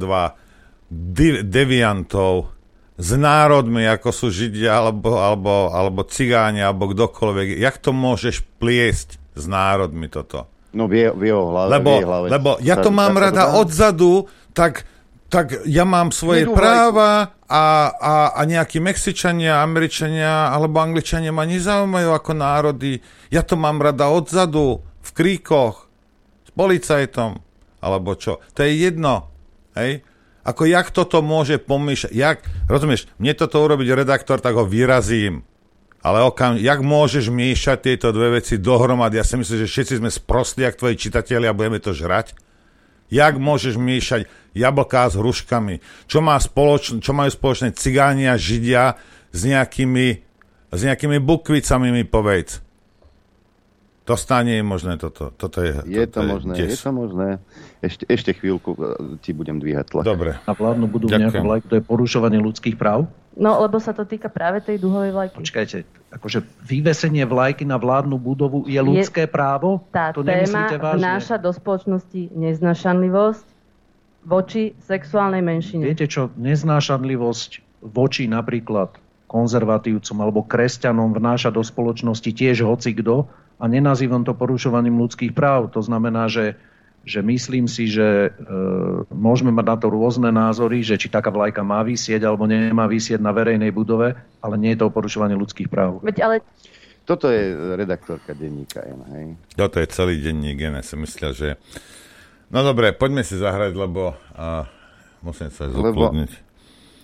div, 0.91 1.48
deviantov 1.48 2.52
s 2.95 3.10
národmi, 3.12 3.84
ako 3.84 4.10
sú 4.15 4.27
Židia, 4.31 4.79
alebo, 4.79 5.19
alebo, 5.19 5.71
alebo 5.71 6.08
cigáni, 6.08 6.63
alebo 6.63 6.91
kdokoľvek. 6.95 7.60
Jak 7.60 7.75
to 7.84 7.91
môžeš 7.91 8.47
pliesť 8.55 9.19
s 9.36 9.43
národmi 9.45 10.08
toto? 10.08 10.47
No 10.71 10.88
v, 10.88 11.12
v 11.12 11.21
jeho 11.27 11.51
hlave. 11.51 11.69
Lebo, 11.75 11.91
v 11.99 12.08
hlave 12.08 12.27
lebo 12.31 12.49
ja 12.63 12.75
to 12.79 12.91
mám 12.91 13.15
rada 13.15 13.55
odzadu, 13.55 14.27
tak, 14.55 14.88
tak 15.27 15.67
ja 15.67 15.84
mám 15.84 16.15
svoje 16.15 16.47
práva 16.47 17.36
a, 17.47 17.63
a, 17.95 18.13
a 18.36 18.41
nejakí 18.47 18.79
Mexičania, 18.79 19.60
Američania 19.60 20.51
alebo 20.51 20.79
Angličania 20.79 21.36
ma 21.36 21.43
nezaujímajú 21.43 22.10
ako 22.15 22.31
národy. 22.31 22.99
Ja 23.31 23.43
to 23.43 23.60
mám 23.60 23.79
rada 23.84 24.08
odzadu, 24.12 24.84
v 25.05 25.10
kríkoch, 25.13 25.86
s 26.47 26.49
policajtom, 26.55 27.39
alebo 27.84 28.17
čo. 28.17 28.41
To 28.55 28.60
je 28.65 28.71
jedno. 28.89 29.29
Hej? 29.77 30.01
Ako 30.45 30.69
jak 30.69 30.93
toto 30.93 31.25
môže 31.25 31.58
pomýšľať? 31.58 32.12
Jak, 32.13 32.38
rozumieš, 32.69 33.10
mne 33.17 33.34
toto 33.34 33.65
urobiť 33.65 33.97
redaktor, 33.97 34.38
tak 34.38 34.53
ho 34.53 34.63
vyrazím 34.63 35.41
ale 36.05 36.21
okam, 36.21 36.53
jak 36.62 36.86
môžeš 36.86 37.34
miešať 37.34 37.77
tieto 37.81 38.13
dve 38.13 38.38
veci 38.38 38.62
dohromady? 38.62 39.17
Ja 39.17 39.25
si 39.25 39.41
myslím, 39.41 39.65
že 39.65 39.71
všetci 39.73 39.93
sme 39.97 40.13
sprostli, 40.13 40.62
ak 40.62 40.77
tvoji 40.77 41.01
čitatelia, 41.01 41.49
a 41.49 41.58
budeme 41.58 41.81
to 41.81 41.97
žrať. 41.97 42.38
Jak 43.10 43.41
môžeš 43.41 43.81
miešať 43.81 44.29
jablká 44.53 45.10
s 45.10 45.17
hruškami? 45.17 45.81
Čo, 46.05 46.21
má 46.21 46.38
spoločn- 46.38 47.01
čo 47.01 47.10
majú 47.10 47.34
spoločné 47.34 47.73
cigáni 47.73 48.29
a 48.29 48.38
židia 48.38 49.01
s 49.34 49.49
nejakými, 49.49 50.21
s 50.69 50.79
nejakými 50.86 51.17
bukvicami, 51.17 51.89
mi 51.89 52.05
povedz. 52.05 52.64
To 54.05 54.13
stane 54.13 54.61
je 54.61 54.63
možné 54.63 55.01
toto. 55.01 55.33
toto 55.33 55.65
je, 55.65 55.81
je 55.89 56.05
to, 56.05 56.21
to 56.21 56.29
možné, 56.29 56.53
je, 56.61 56.69
je 56.69 56.77
to 56.77 56.91
možné. 56.93 57.29
Ešte, 57.81 58.05
ešte 58.05 58.31
chvíľku 58.37 58.77
e, 58.77 59.17
ti 59.17 59.33
budem 59.33 59.57
dvíhať 59.57 59.85
tlak. 59.97 60.05
Dobre. 60.05 60.37
A 60.45 60.51
vládnu 60.53 60.85
budú 60.85 61.09
nejakú 61.09 61.41
vlajku, 61.41 61.65
to 61.73 61.77
je 61.81 61.83
porušovanie 61.83 62.37
ľudských 62.37 62.77
práv? 62.77 63.09
No, 63.33 63.57
lebo 63.65 63.81
sa 63.81 63.97
to 63.97 64.05
týka 64.05 64.29
práve 64.29 64.61
tej 64.61 64.77
duhovej 64.77 65.09
vlajky. 65.09 65.35
Počkajte, 65.41 65.77
akože 66.13 66.45
vyvesenie 66.63 67.25
vlajky 67.25 67.65
na 67.65 67.81
vládnu 67.81 68.15
budovu 68.21 68.69
je 68.69 68.77
ľudské 68.77 69.25
je, 69.25 69.31
právo? 69.33 69.81
Tá 69.89 70.13
to 70.13 70.21
téma 70.21 70.69
vnáša 70.71 71.41
do 71.41 71.49
spoločnosti 71.49 72.29
neznašanlivosť 72.31 73.45
voči 74.21 74.77
sexuálnej 74.85 75.41
menšine. 75.41 75.81
Viete 75.81 76.05
čo, 76.05 76.29
neznášanlivosť 76.37 77.81
voči 77.85 78.29
napríklad 78.29 79.04
konzervatívcom 79.36 80.17
alebo 80.24 80.48
kresťanom 80.48 81.12
vnáša 81.12 81.52
do 81.52 81.60
spoločnosti 81.60 82.32
tiež 82.32 82.63
hoci 82.63 82.95
kto, 82.95 83.28
a 83.56 83.71
nenazývam 83.71 84.24
to 84.28 84.36
porušovaním 84.36 85.00
ľudských 85.00 85.32
práv. 85.32 85.71
To 85.76 85.80
znamená, 85.80 86.28
že, 86.28 86.60
že 87.08 87.24
myslím 87.24 87.71
si, 87.71 87.88
že 87.88 88.28
e, 88.28 88.30
môžeme 89.15 89.52
mať 89.56 89.65
na 89.65 89.76
to 89.80 89.88
rôzne 89.88 90.28
názory, 90.28 90.84
že 90.84 91.00
či 91.00 91.08
taká 91.08 91.32
vlajka 91.32 91.63
má 91.63 91.80
vysieť 91.80 92.28
alebo 92.28 92.48
nemá 92.52 92.84
vysieť 92.84 93.24
na 93.24 93.32
verejnej 93.32 93.71
budove, 93.71 94.12
ale 94.43 94.56
nie 94.60 94.76
je 94.76 94.84
to 94.84 94.91
porušovanie 94.91 95.39
ľudských 95.39 95.71
práv. 95.71 96.04
Veď 96.04 96.15
ale... 96.28 96.36
Toto 97.06 97.30
je 97.30 97.54
redaktorka 97.80 98.34
denníka 98.34 98.82
N, 98.82 99.00
hej? 99.13 99.26
Toto 99.56 99.78
je 99.80 99.88
celý 99.88 100.19
denník 100.19 100.60
N, 100.60 100.76
ja 100.76 100.84
si 100.84 100.95
myslia, 101.00 101.32
že... 101.32 101.50
No 102.50 102.65
dobre, 102.65 102.91
poďme 102.91 103.24
si 103.24 103.38
zahrať, 103.39 103.78
lebo 103.78 104.17
uh, 104.36 104.65
musím 105.21 105.54
sa 105.54 105.69
zoplodniť. 105.69 106.32
Lebo 106.34 106.44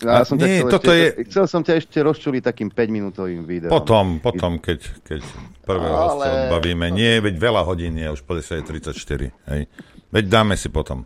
ja 0.01 0.25
som 0.25 0.35
nie, 0.37 0.65
toto 0.65 0.89
ešte, 0.89 0.97
je... 0.97 1.07
Chcel 1.29 1.45
som 1.45 1.61
ťa 1.61 1.73
ešte 1.77 1.97
rozčuliť 2.01 2.41
takým 2.41 2.69
5-minútovým 2.73 3.45
videom. 3.45 3.71
Potom, 3.71 4.17
potom, 4.17 4.57
keď, 4.57 4.79
keď 5.05 5.21
prvého 5.61 5.95
Ale... 5.95 6.05
hostia 6.09 6.31
odbavíme. 6.49 6.87
Nie, 6.89 7.21
veď 7.21 7.35
veľa 7.37 7.61
hodín 7.63 7.95
je, 8.01 8.07
už 8.09 8.25
50 8.25 8.65
34. 8.65 9.29
Hej. 9.53 9.61
Veď 10.11 10.25
dáme 10.27 10.57
si 10.57 10.67
potom. 10.67 11.05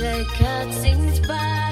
the 0.00 0.24
curtains 0.38 1.20
by. 1.20 1.69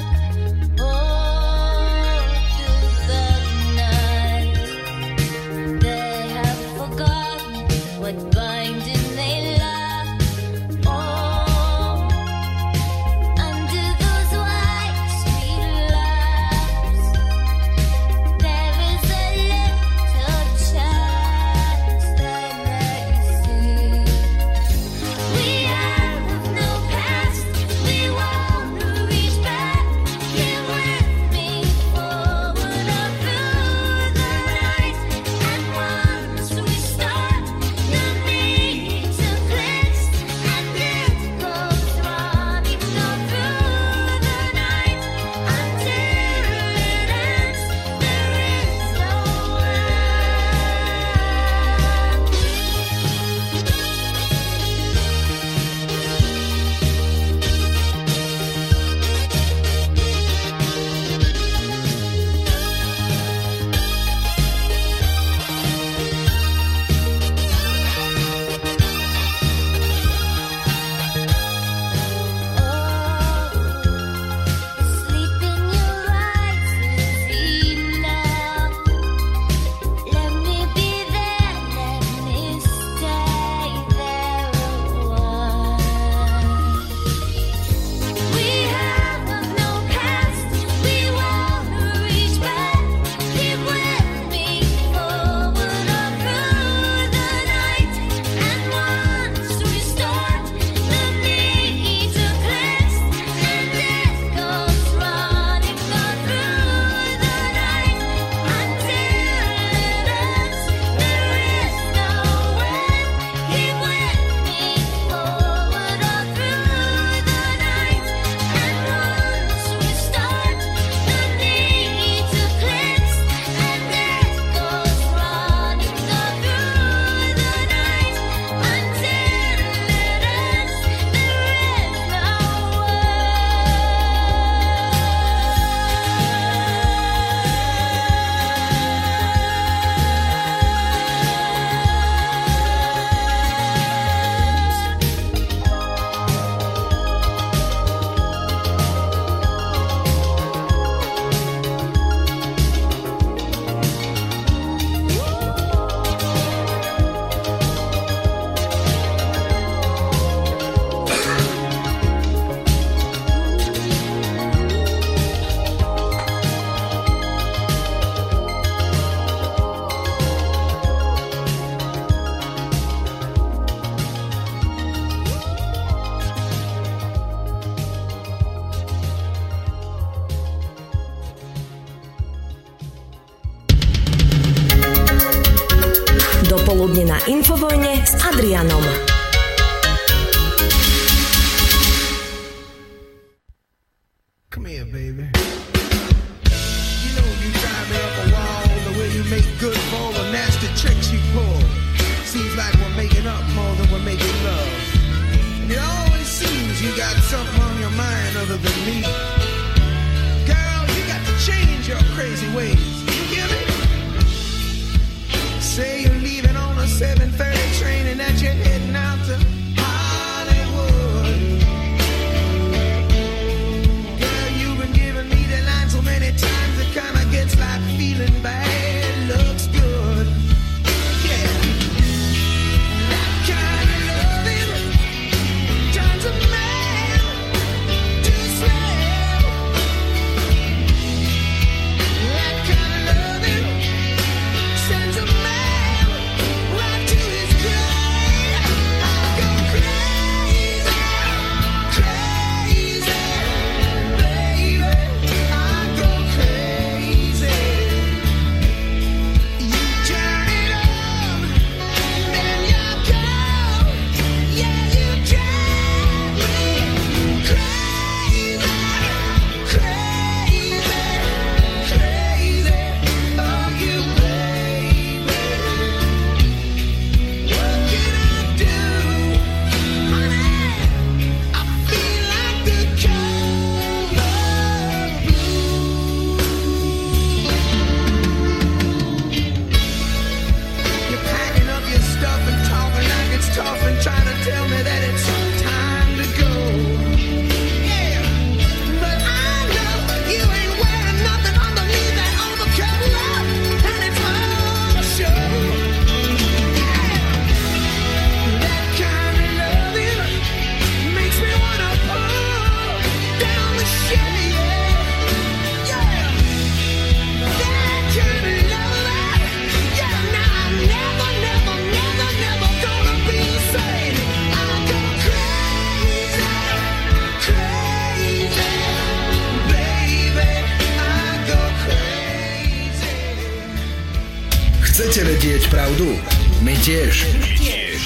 Vedieť 335.38 335.70
pravdu? 335.70 336.18
My 336.66 336.74
tiež. 336.82 337.30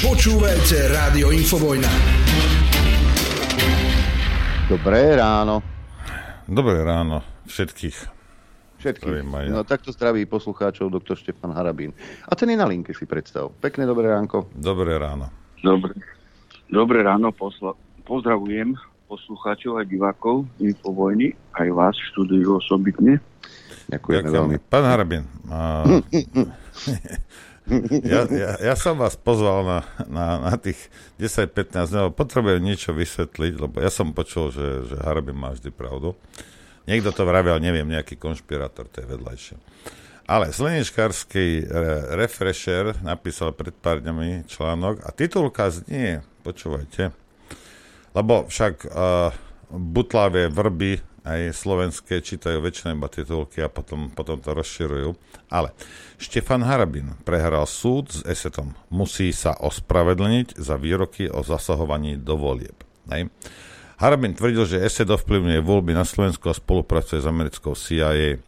Počúvajte 0.05 0.93
Rádio 0.93 1.33
Infovojna. 1.33 1.89
Dobré 4.69 5.17
ráno. 5.17 5.65
Dobré 6.45 6.85
ráno 6.85 7.25
všetkých. 7.49 7.97
Všetkých. 8.85 9.25
Majú. 9.25 9.49
No 9.49 9.65
takto 9.65 9.97
zdraví 9.97 10.29
poslucháčov 10.29 10.93
doktor 10.93 11.17
Štefan 11.17 11.57
Harabín. 11.57 11.97
A 12.29 12.37
ten 12.37 12.53
je 12.53 12.57
na 12.61 12.69
linke, 12.69 12.93
si 12.93 13.09
predstav. 13.09 13.49
Pekné 13.65 13.89
dobré 13.89 14.13
ránko. 14.13 14.53
Dobré 14.53 15.01
ráno. 15.01 15.33
Dobre. 15.65 15.97
Dobré 16.69 17.01
ráno, 17.01 17.33
posla- 17.33 17.81
pozdravujem 18.05 18.77
poslucháčov 19.09 19.81
a 19.81 19.89
divákov 19.89 20.45
Infovojny, 20.61 21.33
aj 21.57 21.69
vás 21.73 21.97
v 21.97 22.05
štúdiu 22.13 22.61
osobitne. 22.61 23.25
Ďakujeme 23.89 24.29
veľmi. 24.29 24.57
Pán 24.69 24.85
Harabin, 24.85 25.25
a... 25.49 25.81
ja, 28.03 28.27
ja, 28.27 28.51
ja 28.59 28.75
som 28.75 28.99
vás 28.99 29.15
pozval 29.15 29.63
na, 29.63 29.79
na, 30.11 30.27
na 30.51 30.55
tých 30.59 30.79
10-15 31.23 31.95
minút. 31.95 32.19
Potrebujem 32.19 32.63
niečo 32.63 32.91
vysvetliť, 32.91 33.53
lebo 33.61 33.79
ja 33.79 33.91
som 33.93 34.11
počul, 34.11 34.51
že, 34.51 34.91
že 34.91 34.97
Harabin 34.99 35.39
má 35.39 35.55
vždy 35.55 35.71
pravdu. 35.71 36.19
Niekto 36.91 37.15
to 37.15 37.23
vravel, 37.23 37.63
neviem, 37.63 37.87
nejaký 37.87 38.19
konšpirátor, 38.19 38.91
to 38.91 39.07
je 39.07 39.07
vedľajšie. 39.07 39.57
Ale 40.27 40.51
Sleničkársky 40.51 41.67
re- 41.67 42.03
refresher 42.19 42.95
napísal 43.03 43.55
pred 43.55 43.75
pár 43.75 44.03
dňami 44.03 44.47
článok 44.51 45.03
a 45.07 45.15
titulka 45.15 45.71
znie, 45.71 46.23
počúvajte, 46.43 47.15
lebo 48.15 48.47
však 48.51 48.75
uh, 48.87 49.31
butlavé 49.71 50.51
vrby 50.51 51.12
aj 51.23 51.55
slovenské 51.55 52.19
čítajú 52.19 52.59
väčšinou 52.59 52.99
iba 52.99 53.07
titulky 53.07 53.63
a 53.63 53.71
potom, 53.71 54.11
potom 54.11 54.43
to 54.43 54.51
rozširujú. 54.55 55.15
Ale 55.51 55.71
Štefan 56.19 56.67
Harabin 56.67 57.15
prehral 57.23 57.67
súd 57.71 58.11
s 58.11 58.21
Esetom. 58.27 58.75
Musí 58.91 59.31
sa 59.31 59.55
ospravedlniť 59.55 60.59
za 60.59 60.75
výroky 60.75 61.31
o 61.31 61.47
zasahovaní 61.47 62.19
do 62.19 62.35
volieb. 62.35 62.77
Hej. 63.11 63.31
Harabin 64.03 64.35
tvrdil, 64.35 64.67
že 64.67 64.83
Eset 64.83 65.07
ovplyvňuje 65.07 65.63
voľby 65.63 65.95
na 65.95 66.03
Slovensku 66.03 66.51
a 66.51 66.59
spolupracuje 66.59 67.23
s 67.23 67.27
americkou 67.31 67.79
CIA. 67.79 68.43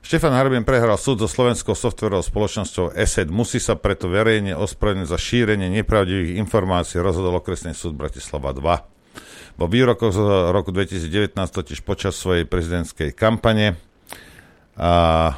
Štefan 0.00 0.32
Harabin 0.32 0.64
prehral 0.64 0.96
súd 0.96 1.20
so 1.20 1.28
slovenskou 1.28 1.76
softverovou 1.76 2.24
spoločnosťou 2.24 2.96
ESET. 2.96 3.28
Musí 3.28 3.60
sa 3.60 3.76
preto 3.76 4.08
verejne 4.08 4.56
ospravedlniť 4.56 5.12
za 5.12 5.20
šírenie 5.20 5.68
nepravdivých 5.68 6.40
informácií, 6.40 6.96
rozhodol 7.04 7.36
okresný 7.44 7.76
súd 7.76 8.00
Bratislava 8.00 8.56
2. 8.56 8.99
Vo 9.60 9.68
výrokoch 9.68 10.16
z 10.16 10.20
roku 10.56 10.72
2019 10.72 11.36
totiž 11.36 11.84
počas 11.84 12.16
svojej 12.16 12.48
prezidentskej 12.48 13.12
kampane 13.12 13.76
a 14.72 15.36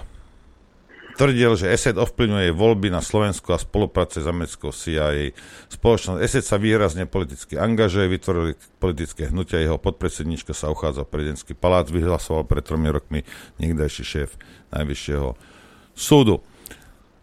tvrdil, 1.19 1.59
že 1.59 1.67
ESET 1.67 1.99
ovplyvňuje 1.99 2.55
voľby 2.55 2.95
na 2.95 3.03
Slovensku 3.03 3.51
a 3.51 3.59
spolupráce 3.59 4.23
s 4.23 4.31
americkou 4.31 4.71
CIA. 4.71 5.35
Spoločnosť 5.75 6.23
ESET 6.23 6.47
sa 6.47 6.55
výrazne 6.55 7.11
politicky 7.11 7.59
angažuje, 7.59 8.07
vytvorili 8.15 8.55
politické 8.79 9.27
hnutia, 9.27 9.59
jeho 9.59 9.83
podpredsednička 9.83 10.55
sa 10.55 10.71
uchádza 10.71 11.03
o 11.03 11.11
prezidentský 11.11 11.59
palác, 11.59 11.91
vyhlasoval 11.91 12.47
pred 12.47 12.63
tromi 12.63 12.95
rokmi 12.95 13.27
niekdajší 13.59 14.05
šéf 14.07 14.39
Najvyššieho 14.71 15.35
súdu. 15.99 16.47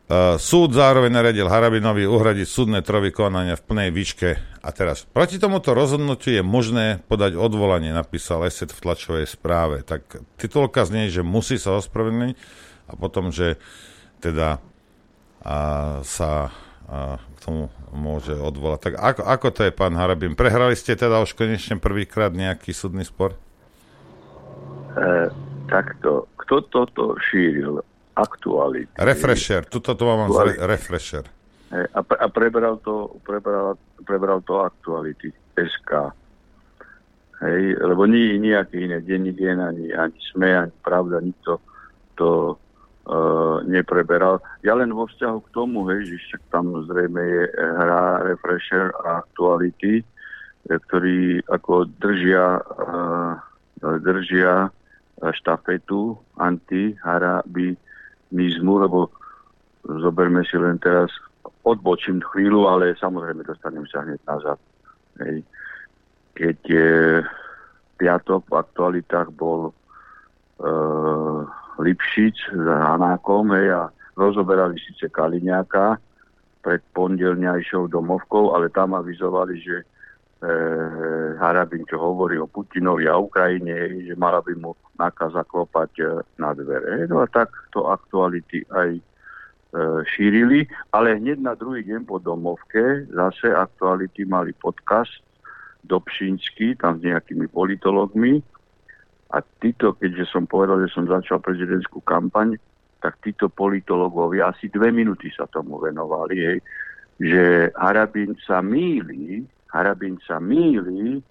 Uh, 0.10 0.42
súd 0.42 0.74
zároveň 0.74 1.14
naredil 1.14 1.46
Harabinovi 1.46 2.10
uhradiť 2.10 2.50
súdne 2.50 2.82
trovy 2.82 3.14
konania 3.14 3.54
v 3.54 3.62
plnej 3.62 3.90
výške. 3.94 4.30
A 4.66 4.74
teraz, 4.74 5.06
proti 5.06 5.38
tomuto 5.38 5.78
rozhodnutiu 5.78 6.42
je 6.42 6.42
možné 6.42 7.06
podať 7.06 7.38
odvolanie, 7.38 7.94
napísal 7.94 8.42
Eset 8.50 8.74
v 8.74 8.82
tlačovej 8.90 9.30
správe. 9.30 9.86
Tak 9.86 10.18
titulka 10.42 10.82
znie, 10.90 11.14
že 11.14 11.22
musí 11.22 11.62
sa 11.62 11.78
ospravedlniť 11.78 12.34
a 12.90 12.98
potom, 12.98 13.30
že 13.30 13.62
teda 14.18 14.58
a, 15.46 16.02
sa 16.02 16.50
a, 16.90 17.22
k 17.22 17.38
tomu 17.46 17.70
môže 17.94 18.34
odvolať. 18.34 18.90
Tak 18.90 18.94
ako, 18.98 19.22
ako 19.30 19.48
to 19.54 19.62
je, 19.70 19.78
pán 19.78 19.94
Harabin? 19.94 20.34
Prehrali 20.34 20.74
ste 20.74 20.98
teda 20.98 21.22
už 21.22 21.38
konečne 21.38 21.78
prvýkrát 21.78 22.34
nejaký 22.34 22.74
súdny 22.74 23.06
spor? 23.06 23.38
E, 24.98 25.30
takto, 25.70 26.26
kto 26.34 26.66
toto 26.66 27.14
šíril? 27.30 27.86
Aktuality. 28.20 28.92
Refresher, 29.00 29.64
tuto 29.64 29.96
to 29.96 30.04
mám 30.04 30.28
re, 30.28 30.60
refresher. 30.68 31.24
E, 31.72 31.88
a, 31.88 32.02
pre, 32.04 32.18
a 32.20 32.28
prebral, 32.28 32.76
to, 32.84 33.20
prebral, 33.24 33.80
prebral 34.04 34.44
to 34.44 34.60
aktuality 34.60 35.32
SK. 35.56 36.12
Hej, 37.40 37.80
lebo 37.80 38.04
ni, 38.04 38.36
nejaké 38.36 38.84
iné 38.84 39.00
denníky, 39.00 39.48
ani, 39.48 39.96
ani 39.96 40.18
SME, 40.36 40.68
ani 40.68 40.76
Pravda, 40.84 41.24
nikto 41.24 41.64
to 42.20 42.60
nepreberal. 43.66 44.38
Ja 44.62 44.78
len 44.78 44.94
vo 44.94 45.10
vzťahu 45.10 45.38
k 45.50 45.54
tomu, 45.54 45.90
hej, 45.90 46.14
že 46.14 46.16
však 46.30 46.42
tam 46.54 46.78
zrejme 46.86 47.22
je 47.22 47.44
hra 47.58 48.22
Refresher 48.28 48.94
a 49.02 49.26
Actuality, 49.26 50.06
ktorí 50.70 51.42
ako 51.50 51.90
držia, 51.98 52.62
držia 53.82 54.70
štafetu 55.42 56.22
anti-harabinizmu, 58.30 58.74
lebo 58.80 59.10
zoberme 59.84 60.46
si 60.46 60.58
len 60.58 60.78
teraz, 60.78 61.10
odbočím 61.66 62.22
chvíľu, 62.22 62.70
ale 62.70 62.96
samozrejme 62.98 63.44
dostanem 63.44 63.86
sa 63.90 64.06
hneď 64.06 64.20
nazad. 64.26 64.60
Hej. 65.20 65.44
Keď 66.38 66.58
je 66.64 66.90
piatok 68.00 68.48
v 68.48 68.54
aktualitách 68.56 69.30
bol 69.36 69.70
e, 69.70 69.74
Lipšic 71.84 72.36
s 72.56 72.66
Hanákom 72.66 73.52
hej, 73.52 73.76
a 73.76 73.82
rozoberali 74.16 74.80
síce 74.80 75.12
Kaliňáka 75.12 76.00
pred 76.64 76.80
pondelňajšou 76.96 77.92
domovkou, 77.92 78.56
ale 78.56 78.72
tam 78.72 78.96
avizovali, 78.96 79.60
že 79.60 79.84
e, 79.84 79.86
Harabin, 81.40 81.84
čo 81.84 82.00
hovorí 82.00 82.40
o 82.40 82.48
Putinovi 82.48 83.08
a 83.12 83.20
Ukrajine, 83.20 84.08
že 84.08 84.16
mala 84.16 84.40
by 84.40 84.56
mu 84.56 84.72
nakaz 84.96 85.36
zaklopať 85.36 85.92
e, 86.00 86.04
na 86.40 86.56
dvere. 86.56 87.08
No 87.12 87.20
a 87.24 87.28
tak 87.28 87.52
to 87.76 87.92
aktuality 87.92 88.64
aj 88.72 89.00
e, 89.00 89.02
šírili, 90.16 90.64
ale 90.96 91.20
hneď 91.20 91.44
na 91.44 91.60
druhý 91.60 91.84
deň 91.84 92.08
po 92.08 92.24
domovke 92.24 93.08
zase 93.12 93.52
aktuality 93.52 94.24
mali 94.24 94.56
podcast 94.56 95.12
Dobšinský, 95.84 96.80
tam 96.80 97.00
s 97.00 97.08
nejakými 97.08 97.48
politologmi 97.52 98.40
a 99.36 99.44
títo, 99.60 99.96
keďže 99.96 100.28
som 100.32 100.48
povedal, 100.48 100.84
že 100.88 100.96
som 100.96 101.08
začal 101.08 101.44
prezidentskú 101.44 102.00
kampaň, 102.04 102.56
tak 103.00 103.20
títo 103.24 103.48
politológovia 103.48 104.52
asi 104.52 104.68
dve 104.68 104.92
minúty 104.92 105.32
sa 105.32 105.48
tomu 105.48 105.80
venovali, 105.80 106.36
hej, 106.36 106.60
že 107.20 107.44
Harabin 107.76 108.36
sa 108.44 108.60
míli, 108.60 109.44
Harabin 109.70 110.18
sa 110.26 110.42
míli, 110.42 111.22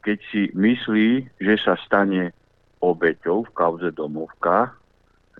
keď 0.00 0.18
si 0.32 0.42
myslí, 0.56 1.28
že 1.36 1.54
sa 1.60 1.76
stane 1.76 2.32
obeťou 2.80 3.44
v 3.44 3.54
kauze 3.54 3.88
domovka, 3.92 4.72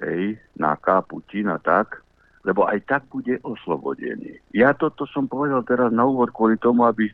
hej, 0.04 0.36
Naka, 0.60 1.00
Putin 1.04 1.48
a 1.48 1.56
tak, 1.56 2.04
lebo 2.44 2.64
aj 2.68 2.84
tak 2.88 3.02
bude 3.12 3.40
oslobodený. 3.44 4.40
Ja 4.52 4.72
toto 4.72 5.04
som 5.08 5.28
povedal 5.28 5.64
teraz 5.64 5.92
na 5.92 6.08
úvod 6.08 6.32
kvôli 6.32 6.56
tomu, 6.56 6.88
aby 6.88 7.08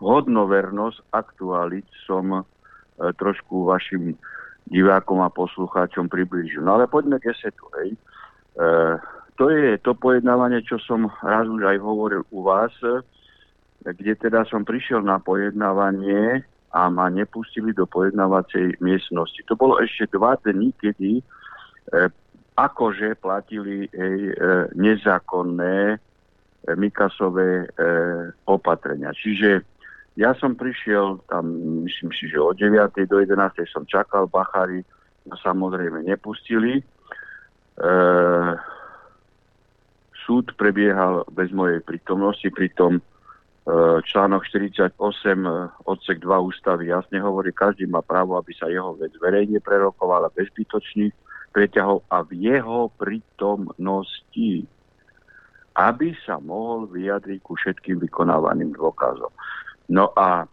hodnovernosť 0.00 1.12
aktualit 1.12 1.84
som 2.08 2.40
e, 2.40 2.42
trošku 3.20 3.68
vašim 3.68 4.16
divákom 4.68 5.20
a 5.20 5.32
poslucháčom 5.32 6.08
priblížil. 6.08 6.64
No 6.64 6.80
ale 6.80 6.88
poďme 6.88 7.20
k 7.20 7.36
esetu. 7.36 7.68
Hej. 7.80 7.90
E, 7.92 7.98
to 9.36 9.52
je 9.52 9.76
to 9.80 9.92
pojednávanie, 9.92 10.64
čo 10.64 10.80
som 10.80 11.08
raz 11.20 11.44
už 11.48 11.64
aj 11.68 11.78
hovoril 11.80 12.24
u 12.32 12.40
vás, 12.44 12.72
kde 13.82 14.14
teda 14.14 14.46
som 14.46 14.62
prišiel 14.62 15.02
na 15.02 15.18
pojednávanie 15.18 16.46
a 16.72 16.88
ma 16.88 17.10
nepustili 17.12 17.74
do 17.76 17.84
pojednávacej 17.84 18.80
miestnosti. 18.80 19.42
To 19.50 19.58
bolo 19.58 19.76
ešte 19.82 20.08
dva 20.14 20.38
dní, 20.40 20.72
kedy 20.80 21.20
e, 21.20 21.22
akože 22.56 23.20
platili 23.20 23.90
hej, 23.92 24.18
e, 24.32 24.34
nezákonné 24.72 25.76
e, 25.92 25.96
Mikasové 26.78 27.66
e, 27.66 27.86
opatrenia. 28.48 29.12
Čiže 29.12 29.60
ja 30.16 30.32
som 30.36 30.56
prišiel 30.56 31.20
tam, 31.28 31.52
myslím 31.84 32.12
si, 32.16 32.28
že 32.28 32.40
od 32.40 32.56
9. 32.56 32.72
do 33.08 33.16
11. 33.20 33.36
som 33.68 33.84
čakal, 33.84 34.28
bachári 34.28 34.80
ma 35.28 35.36
samozrejme 35.40 36.08
nepustili. 36.08 36.80
E, 36.80 36.82
súd 40.24 40.56
prebiehal 40.56 41.28
bez 41.28 41.52
mojej 41.52 41.84
prítomnosti, 41.84 42.48
pritom 42.48 43.02
článok 44.02 44.42
48 44.50 44.90
e, 44.90 45.50
odsek 45.86 46.18
2 46.18 46.48
ústavy 46.50 46.90
jasne 46.90 47.22
hovorí, 47.22 47.54
každý 47.54 47.86
má 47.86 48.02
právo, 48.02 48.34
aby 48.34 48.50
sa 48.58 48.66
jeho 48.66 48.98
vec 48.98 49.14
verejne 49.22 49.62
prerokovala 49.62 50.34
bez 50.34 50.50
zbytočných 50.50 51.14
preťahov 51.54 52.02
a 52.10 52.26
v 52.26 52.30
jeho 52.42 52.90
prítomnosti 52.98 54.66
aby 55.72 56.12
sa 56.24 56.36
mohol 56.36 56.84
vyjadriť 56.90 57.40
ku 57.40 57.56
všetkým 57.56 57.96
vykonávaným 58.04 58.76
dôkazom. 58.76 59.32
No 59.88 60.12
a 60.12 60.44
e, 60.44 60.46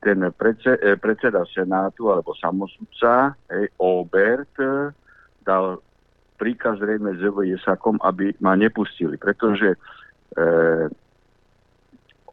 ten 0.00 0.24
predse, 0.32 0.80
e, 0.80 0.96
predseda 0.96 1.44
Senátu 1.52 2.08
alebo 2.08 2.32
samosudca, 2.40 3.36
hej, 3.52 3.68
Obert, 3.76 4.52
e, 4.56 4.96
dal 5.44 5.84
príkaz 6.40 6.80
zrejme 6.80 7.20
ZVJ-sakom, 7.20 8.00
aby 8.00 8.32
ma 8.40 8.56
nepustili, 8.56 9.20
pretože 9.20 9.76
e, 9.76 9.78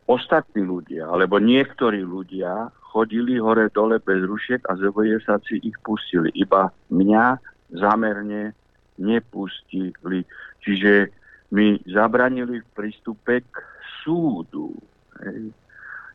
ostatní 0.08 0.64
ľudia, 0.64 1.08
alebo 1.08 1.40
niektorí 1.40 2.04
ľudia 2.04 2.72
chodili 2.94 3.42
hore-dole 3.42 3.98
bez 4.04 4.22
rušiek 4.22 4.62
a 4.70 4.78
ZVJ-saci 4.78 5.66
ich 5.66 5.78
pustili. 5.82 6.30
Iba 6.38 6.70
mňa 6.94 7.42
zamerne 7.74 8.54
nepustili. 9.02 10.22
Čiže 10.62 11.10
mi 11.54 11.82
zabranili 11.90 12.62
v 12.62 12.70
prístupe 12.78 13.42
k 13.42 13.56
súdu. 14.02 14.78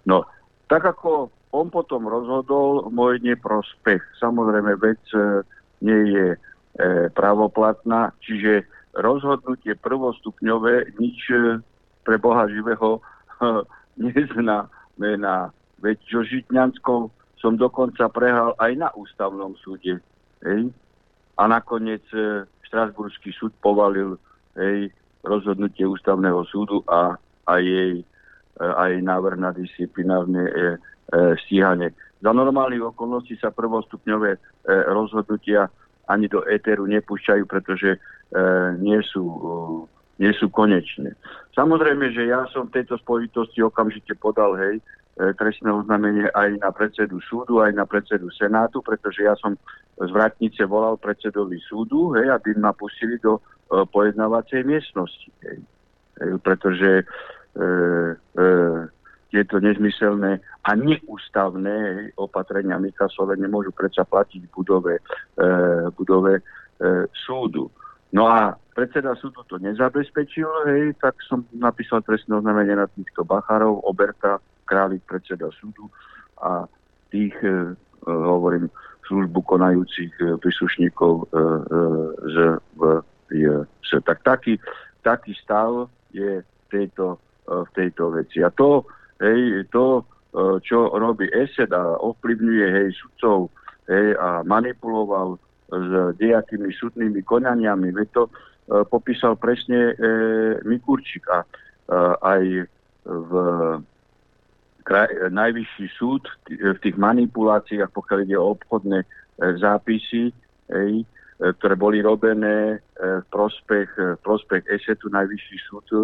No, 0.06 0.26
tak 0.70 0.82
ako 0.86 1.30
on 1.50 1.72
potom 1.72 2.06
rozhodol 2.06 2.92
môj 2.92 3.24
neprospech. 3.24 4.04
Samozrejme, 4.20 4.76
vec 4.76 5.00
e, 5.16 5.42
nie 5.80 6.12
je 6.12 6.26
e, 6.34 6.38
pravoplatná, 7.16 8.12
čiže 8.20 8.68
rozhodnutie 8.92 9.72
prvostupňové 9.80 10.92
nič 11.00 11.18
e, 11.32 11.64
pre 12.04 12.16
Boha 12.20 12.44
živého 12.52 12.98
e, 13.00 13.00
neznáme 13.98 15.10
na 15.18 15.50
veď 15.82 15.98
so 16.10 16.22
Žitňanskou 16.22 17.10
som 17.38 17.54
dokonca 17.54 18.10
prehral 18.10 18.54
aj 18.58 18.72
na 18.74 18.88
ústavnom 18.98 19.54
súde. 19.62 20.02
Hej? 20.42 20.70
A 21.38 21.42
nakoniec 21.46 22.02
e, 22.10 22.46
Štrasburský 22.66 23.30
súd 23.30 23.54
povalil 23.62 24.18
hej, 24.58 24.90
rozhodnutie 25.22 25.86
ústavného 25.86 26.42
súdu 26.50 26.82
a, 26.90 27.14
a 27.46 27.54
jej 27.62 28.02
E, 28.58 28.66
aj 28.66 28.92
návrh 29.06 29.38
na 29.38 29.54
disciplinárne 29.54 30.42
e, 30.42 30.50
e, 30.50 30.66
stíhanie. 31.46 31.94
Za 32.18 32.34
normálnych 32.34 32.82
okolností 32.82 33.38
sa 33.38 33.54
prvostupňové 33.54 34.42
rozhodnutia 34.90 35.70
ani 36.10 36.26
do 36.26 36.42
éteru 36.50 36.82
nepúšťajú, 36.90 37.46
pretože 37.46 37.94
nie 38.82 38.98
sú, 39.06 39.22
nie 40.18 40.32
sú 40.34 40.50
konečné. 40.50 41.14
Samozrejme, 41.54 42.10
že 42.14 42.30
ja 42.30 42.46
som 42.50 42.66
v 42.66 42.82
tejto 42.82 42.98
spojitosti 43.02 43.62
okamžite 43.62 44.14
podal, 44.18 44.54
hej, 44.58 44.82
trestné 45.18 45.66
oznámenie 45.74 46.30
aj 46.30 46.62
na 46.62 46.70
predsedu 46.70 47.18
súdu, 47.26 47.58
aj 47.58 47.74
na 47.74 47.82
predsedu 47.82 48.30
senátu, 48.30 48.78
pretože 48.82 49.26
ja 49.26 49.34
som 49.34 49.58
z 49.98 50.10
Vratnice 50.14 50.62
volal 50.62 50.94
predsedovi 50.94 51.58
súdu, 51.58 52.14
hej, 52.14 52.30
aby 52.30 52.54
ma 52.54 52.70
pustili 52.70 53.18
do 53.18 53.42
pojednávacej 53.66 54.62
miestnosti. 54.62 55.30
Hej. 55.42 55.58
Hej, 56.22 56.30
pretože 56.42 57.02
E, 57.58 57.66
e, 58.38 58.46
tieto 59.28 59.60
nezmyselné 59.60 60.40
a 60.40 60.70
neústavné 60.72 62.08
opatrenia 62.16 62.80
Mikasové 62.80 63.36
nemôžu 63.36 63.76
predsa 63.76 64.06
platiť 64.08 64.48
budove, 64.54 64.96
e, 64.96 65.02
budove 65.92 66.40
e, 66.40 66.42
súdu. 67.12 67.68
No 68.12 68.24
a 68.28 68.56
predseda 68.72 69.12
súdu 69.18 69.44
to 69.44 69.60
nezabezpečil, 69.60 70.48
hej, 70.70 70.96
tak 70.96 71.18
som 71.28 71.44
napísal 71.52 72.00
trestné 72.00 72.40
oznámenie 72.40 72.72
na 72.72 72.88
týchto 72.88 73.26
bachárov, 73.26 73.84
Oberta, 73.84 74.40
Králik, 74.64 75.04
predseda 75.04 75.52
súdu 75.60 75.92
a 76.40 76.64
tých, 77.12 77.36
e, 77.44 77.72
e, 77.72 78.08
hovorím, 78.08 78.72
službu 79.08 79.40
konajúcich 79.44 80.12
e, 80.20 80.36
príslušníkov 80.40 81.12
e, 81.20 81.24
e, 81.24 81.40
z 82.32 82.36
VJS. 82.76 83.90
Tak 84.04 84.24
taký, 84.24 84.60
taký 85.04 85.32
stav 85.40 85.88
je 86.12 86.40
tejto 86.68 87.20
v 87.48 87.70
tejto 87.72 88.12
veci. 88.12 88.44
A 88.44 88.52
to, 88.52 88.84
hej, 89.24 89.64
to 89.72 90.00
e, 90.00 90.60
čo 90.60 90.92
robí 90.92 91.26
ESED 91.32 91.72
a 91.72 91.96
ovplyvňuje 91.96 92.66
hej, 92.68 92.88
sudcov 92.92 93.48
hej, 93.88 94.12
a 94.20 94.44
manipuloval 94.44 95.40
s 95.68 96.16
dejakými 96.16 96.72
súdnymi 96.72 97.20
konaniami, 97.22 97.92
veď 97.92 98.08
to 98.16 98.22
e, 98.26 98.30
popísal 98.88 99.36
presne 99.36 99.92
e, 99.92 99.94
Mikurčík 100.64 101.28
a 101.28 101.44
e, 101.44 101.46
aj 102.24 102.42
v 103.08 103.30
kraj, 104.88 105.12
najvyšší 105.28 105.86
súd 106.00 106.24
v 106.48 106.78
tých 106.80 106.96
manipuláciách, 106.96 107.92
pokiaľ 107.92 108.18
ide 108.24 108.36
o 108.40 108.56
obchodné 108.56 109.04
e, 109.04 109.06
zápisy, 109.60 110.32
hej, 110.72 110.92
e, 111.00 111.06
ktoré 111.60 111.76
boli 111.76 112.00
robené 112.00 112.80
v 112.96 113.26
prospech, 113.28 114.16
v 114.16 114.20
prospech 114.24 114.64
ESETu, 114.64 115.12
najvyšší 115.12 115.56
súd 115.68 115.86
e, 115.92 115.98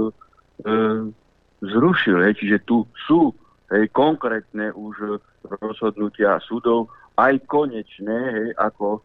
zrušil. 1.65 2.21
Hej, 2.29 2.45
čiže 2.45 2.59
tu 2.69 2.85
sú 3.09 3.33
hej, 3.73 3.89
konkrétne 3.97 4.69
už 4.77 5.17
rozhodnutia 5.65 6.37
súdov, 6.45 6.93
aj 7.17 7.41
konečné, 7.49 8.19
hej, 8.37 8.49
ako 8.61 9.01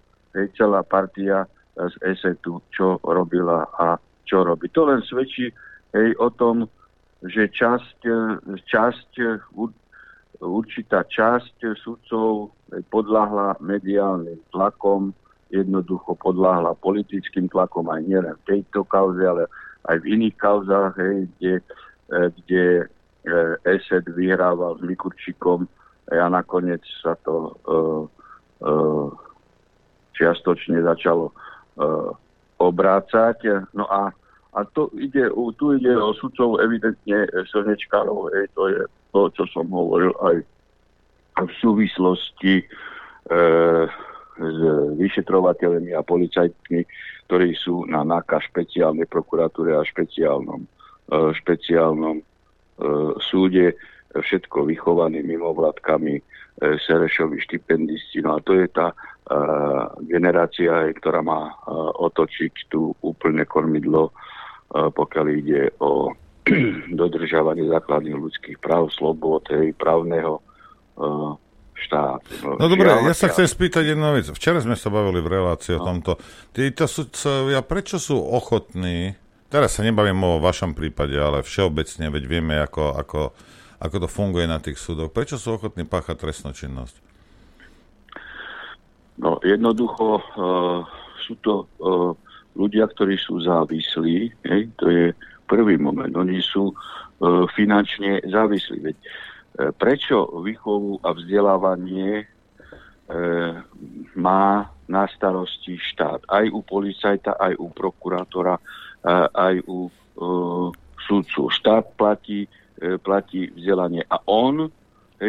celá 0.57 0.83
partia 0.83 1.45
e, 1.45 1.47
z 1.89 1.95
ESETu, 2.01 2.61
čo 2.73 2.97
robila 3.03 3.65
a 3.77 3.97
čo 4.25 4.45
robí. 4.45 4.69
To 4.77 4.85
len 4.85 5.01
svedčí 5.05 5.49
hej, 5.95 6.09
o 6.21 6.29
tom, 6.29 6.69
že 7.25 7.51
časť, 7.51 7.99
časť, 8.63 9.11
určitá 10.39 11.03
časť 11.03 11.75
sudcov 11.75 12.55
podľahla 12.93 13.59
mediálnym 13.59 14.39
tlakom, 14.55 15.11
jednoducho 15.51 16.15
podľahla 16.15 16.77
politickým 16.79 17.49
tlakom 17.49 17.89
aj 17.89 18.01
nielen 18.05 18.35
v 18.45 18.47
tejto 18.47 18.85
kauze, 18.85 19.19
ale 19.19 19.49
aj 19.89 19.97
v 20.05 20.15
iných 20.15 20.35
kauzách, 20.37 20.93
hej, 21.01 21.17
kde, 21.35 21.53
e, 22.13 22.17
kde 22.39 22.65
e, 22.79 22.85
ESET 23.65 24.05
vyhrával 24.13 24.77
s 24.77 24.81
Mikurčikom 24.85 25.67
a 26.09 26.25
nakoniec 26.29 26.81
sa 27.05 27.13
to 27.21 27.53
uh, 27.69 28.03
uh, 28.65 29.09
čiastočne 30.19 30.83
začalo 30.83 31.31
uh, 31.31 32.11
obrácať. 32.59 33.63
No 33.71 33.87
a, 33.87 34.11
a 34.51 34.59
to 34.75 34.91
ide, 34.99 35.31
tu 35.55 35.65
ide 35.79 35.95
o 35.95 36.11
sudcov 36.11 36.59
evidentne 36.59 37.23
slnečkárov, 37.47 38.35
hej, 38.35 38.51
to 38.51 38.63
je 38.67 38.81
to, 39.15 39.21
čo 39.39 39.43
som 39.55 39.71
hovoril 39.71 40.11
aj 40.19 40.43
v 41.39 41.51
súvislosti 41.63 42.67
uh, 43.31 43.87
s 44.39 44.59
vyšetrovateľmi 44.95 45.91
a 45.91 46.03
policajtmi, 46.03 46.81
ktorí 47.27 47.53
sú 47.59 47.83
na 47.85 48.07
NAKA 48.07 48.39
špeciálnej 48.49 49.05
prokuratúre 49.05 49.75
a 49.75 49.83
špeciálnom, 49.83 50.63
e, 50.63 50.69
špeciálnom 51.43 52.17
e, 52.17 52.23
súde, 53.19 53.75
všetko 54.15 54.65
vychovaní 54.65 55.21
mimovládkami, 55.21 56.15
e, 56.17 56.23
Serešovi 56.81 57.37
štipendisti. 57.41 58.25
No 58.25 58.37
a 58.37 58.43
to 58.43 58.57
je 58.57 58.67
tá 58.69 58.93
generácia, 60.09 60.89
ktorá 60.97 61.21
má 61.21 61.53
otočiť 62.01 62.65
tu 62.73 62.97
úplne 63.05 63.45
kormidlo, 63.45 64.09
pokiaľ 64.73 65.25
ide 65.29 65.69
o 65.77 66.17
dodržávanie 67.01 67.69
základných 67.69 68.17
ľudských 68.17 68.57
práv, 68.57 68.89
slobod, 68.89 69.45
právneho 69.77 70.41
štát. 71.79 72.21
No 72.43 72.65
dobre, 72.67 72.91
ja 72.91 73.15
sa 73.15 73.31
chcem 73.31 73.47
spýtať 73.47 73.95
jednu 73.95 74.17
vec. 74.17 74.27
Včera 74.33 74.59
sme 74.59 74.75
sa 74.75 74.91
bavili 74.91 75.23
v 75.23 75.31
relácii 75.31 75.77
no. 75.77 75.79
o 75.79 75.85
tomto. 75.87 76.11
Títo 76.51 76.89
sudcovia, 76.89 77.63
prečo 77.63 78.01
sú 78.01 78.19
ochotní, 78.19 79.15
teraz 79.47 79.79
sa 79.79 79.85
nebavím 79.85 80.19
o 80.25 80.43
vašom 80.43 80.75
prípade, 80.75 81.15
ale 81.15 81.45
všeobecne, 81.45 82.11
veď 82.11 82.23
vieme, 82.27 82.59
ako, 82.59 82.97
ako, 82.99 83.19
ako 83.79 84.05
to 84.05 84.07
funguje 84.11 84.45
na 84.45 84.59
tých 84.59 84.77
súdoch. 84.77 85.11
Prečo 85.11 85.39
sú 85.39 85.55
ochotní 85.55 85.87
páchať 85.87 86.19
trestnú 86.19 86.51
činnosť? 86.51 86.95
No, 89.19 89.39
jednoducho 89.43 90.19
uh, 90.19 90.83
sú 91.23 91.35
to 91.43 91.67
uh, 91.79 92.15
ľudia, 92.55 92.87
ktorí 92.87 93.19
sú 93.19 93.43
závislí, 93.43 94.31
hej, 94.47 94.61
to 94.79 94.85
je 94.87 95.05
prvý 95.47 95.75
moment. 95.75 96.11
Oni 96.15 96.39
sú 96.39 96.71
uh, 96.71 97.43
finančne 97.51 98.23
závislí. 98.23 98.77
Veď 98.79 98.97
E, 99.59 99.75
prečo 99.75 100.23
výchovu 100.39 101.03
a 101.03 101.11
vzdelávanie 101.11 102.23
e, 102.23 102.25
má 104.15 104.71
na 104.87 105.03
starosti 105.11 105.75
štát. 105.75 106.23
Aj 106.31 106.47
u 106.47 106.63
policajta, 106.63 107.35
aj 107.35 107.59
u 107.59 107.67
prokurátora, 107.67 108.55
aj 109.35 109.55
u 109.67 109.89
e, 109.89 109.91
súdcu. 111.03 111.51
Štát 111.51 111.91
platí, 111.99 112.47
platí 113.03 113.51
vzdelanie 113.51 114.07
a 114.07 114.23
on 114.31 114.67
e, 114.67 114.69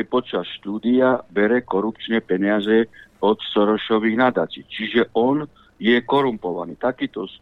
počas 0.07 0.46
štúdia 0.61 1.18
bere 1.30 1.66
korupčné 1.66 2.22
peniaze 2.22 2.86
od 3.20 3.38
Sorošových 3.53 4.16
nadácií. 4.16 4.62
Čiže 4.64 5.12
on 5.18 5.44
je 5.80 5.98
korumpovaný. 6.07 6.78
Takíto 6.78 7.26
e, 7.26 7.30
e, 7.30 7.38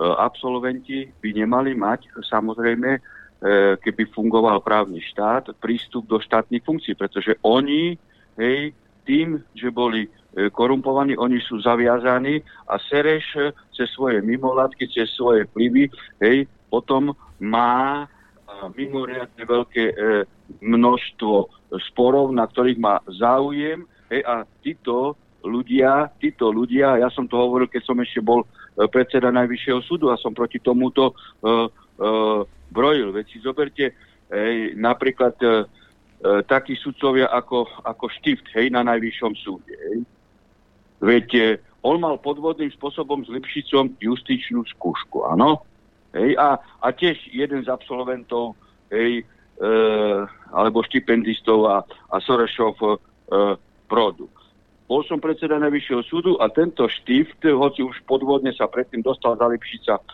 absolventi 0.00 1.06
by 1.06 1.28
nemali 1.32 1.72
mať 1.78 2.20
samozrejme 2.24 3.20
E, 3.40 3.80
keby 3.80 4.04
fungoval 4.12 4.60
právny 4.60 5.00
štát, 5.00 5.56
prístup 5.56 6.04
do 6.04 6.20
štátnych 6.20 6.60
funkcií, 6.60 6.92
pretože 6.92 7.40
oni, 7.40 7.96
hej, 8.36 8.76
tým, 9.08 9.40
že 9.56 9.72
boli 9.72 10.04
e, 10.04 10.08
korumpovaní, 10.52 11.16
oni 11.16 11.40
sú 11.40 11.56
zaviazaní 11.56 12.44
a 12.68 12.76
Sereš 12.76 13.26
e, 13.40 13.56
cez 13.72 13.88
svoje 13.96 14.20
mimovládky, 14.20 14.84
cez 14.92 15.08
svoje 15.16 15.48
vplyvy, 15.48 15.88
hej, 16.20 16.44
potom 16.68 17.16
má 17.40 18.04
mimoriadne 18.74 19.42
veľké 19.44 19.84
množstvo 20.60 21.34
sporov, 21.90 22.34
na 22.34 22.44
ktorých 22.44 22.78
má 22.82 22.98
záujem 23.06 23.86
hej, 24.10 24.20
a 24.26 24.42
títo 24.60 25.14
ľudia, 25.40 26.12
títo 26.20 26.52
ľudia, 26.52 27.00
ja 27.00 27.08
som 27.08 27.24
to 27.24 27.38
hovoril, 27.38 27.70
keď 27.70 27.82
som 27.86 27.96
ešte 28.02 28.20
bol 28.20 28.44
predseda 28.92 29.32
Najvyššieho 29.32 29.80
súdu 29.84 30.12
a 30.12 30.20
som 30.20 30.36
proti 30.36 30.60
tomuto 30.60 31.12
uh, 31.12 31.68
uh, 31.68 32.40
brojil. 32.70 33.12
Veď 33.12 33.26
si 33.28 33.38
zoberte 33.42 33.92
hej, 34.30 34.78
napríklad 34.78 35.34
e, 35.42 35.46
e, 35.46 35.52
takí 36.46 36.78
sudcovia 36.78 37.28
ako, 37.28 37.66
ako 37.82 38.06
Štift 38.20 38.46
hej, 38.54 38.70
na 38.70 38.86
najvyššom 38.86 39.32
súde. 39.42 39.74
Hej. 39.74 39.98
Veď 41.02 41.28
e, 41.34 41.44
on 41.82 41.98
mal 41.98 42.16
podvodným 42.22 42.70
spôsobom 42.70 43.26
s 43.26 43.28
Lipšicom 43.28 43.98
justičnú 43.98 44.62
skúšku, 44.78 45.26
áno? 45.26 45.66
Hej, 46.10 46.34
a, 46.38 46.58
a 46.58 46.86
tiež 46.90 47.30
jeden 47.30 47.62
z 47.62 47.68
absolventov, 47.70 48.58
hej, 48.90 49.22
e, 49.22 49.68
alebo 50.50 50.82
štipendistov 50.82 51.70
a, 51.70 51.76
a 52.10 52.16
Sorešov 52.18 52.74
e, 52.82 52.86
Produ. 53.86 54.26
Bol 54.90 55.06
som 55.06 55.22
predseda 55.22 55.62
Najvyššieho 55.62 56.02
súdu 56.02 56.34
a 56.42 56.50
tento 56.50 56.90
štift, 56.90 57.46
hoci 57.46 57.86
už 57.86 58.02
podvodne 58.10 58.50
sa 58.50 58.66
predtým 58.66 59.06
dostal 59.06 59.38
za 59.38 59.46
Lipšica 59.46 59.94
e, 59.98 60.04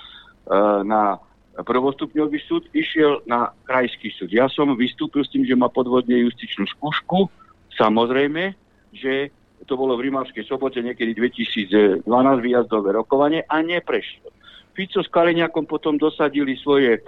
na 0.84 1.16
prvostupňový 1.56 2.36
súd 2.44 2.68
išiel 2.76 3.24
na 3.24 3.56
krajský 3.64 4.12
súd. 4.12 4.28
Ja 4.28 4.52
som 4.52 4.76
vystúpil 4.76 5.24
s 5.24 5.32
tým, 5.32 5.48
že 5.48 5.56
má 5.56 5.72
podvodne 5.72 6.20
justičnú 6.20 6.68
skúšku. 6.68 7.32
Samozrejme, 7.72 8.52
že 8.92 9.32
to 9.64 9.80
bolo 9.80 9.96
v 9.96 10.12
Rimavskej 10.12 10.44
sobote 10.44 10.84
niekedy 10.84 11.16
2012 11.16 12.04
výjazdové 12.44 12.92
rokovanie 12.92 13.40
a 13.48 13.64
neprešlo. 13.64 14.35
Fico 14.76 15.00
s 15.00 15.08
Kaliňakom 15.08 15.64
potom 15.64 15.96
dosadili 15.96 16.52
svoje 16.60 17.00
e, 17.00 17.02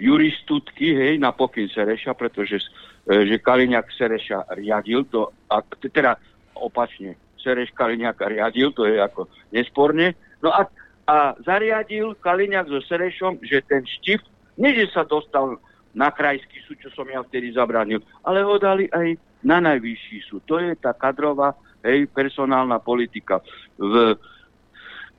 juristutky 0.00 0.96
hej, 0.96 1.20
na 1.20 1.36
pokyn 1.36 1.68
Sereša, 1.68 2.16
pretože 2.16 2.64
e, 3.04 3.28
že 3.28 3.44
Kaliňak 3.44 3.92
Sereša 3.92 4.56
riadil 4.56 5.04
to, 5.12 5.28
a, 5.52 5.60
teda 5.92 6.16
opačne, 6.56 7.20
Sereš 7.36 7.76
Kaliňaka 7.76 8.24
riadil, 8.24 8.72
to 8.72 8.88
je 8.88 8.96
ako 8.96 9.28
nesporne. 9.52 10.16
No 10.40 10.48
a 10.48 10.64
a 11.06 11.34
zariadil 11.42 12.14
Kaliňák 12.22 12.70
so 12.70 12.80
Serešom, 12.86 13.42
že 13.42 13.58
ten 13.66 13.82
štift, 13.82 14.26
nie 14.54 14.70
že 14.72 14.86
sa 14.94 15.02
dostal 15.02 15.58
na 15.92 16.08
krajský 16.08 16.62
súd, 16.64 16.78
čo 16.78 16.90
som 16.94 17.04
ja 17.10 17.20
vtedy 17.26 17.52
zabranil, 17.52 18.00
ale 18.22 18.46
ho 18.46 18.56
dali 18.56 18.86
aj 18.88 19.18
na 19.42 19.58
najvyšší 19.60 20.18
súd. 20.30 20.42
To 20.46 20.62
je 20.62 20.72
tá 20.78 20.94
kadrová, 20.94 21.58
hej, 21.82 22.06
personálna 22.08 22.78
politika. 22.78 23.42
V 23.76 24.14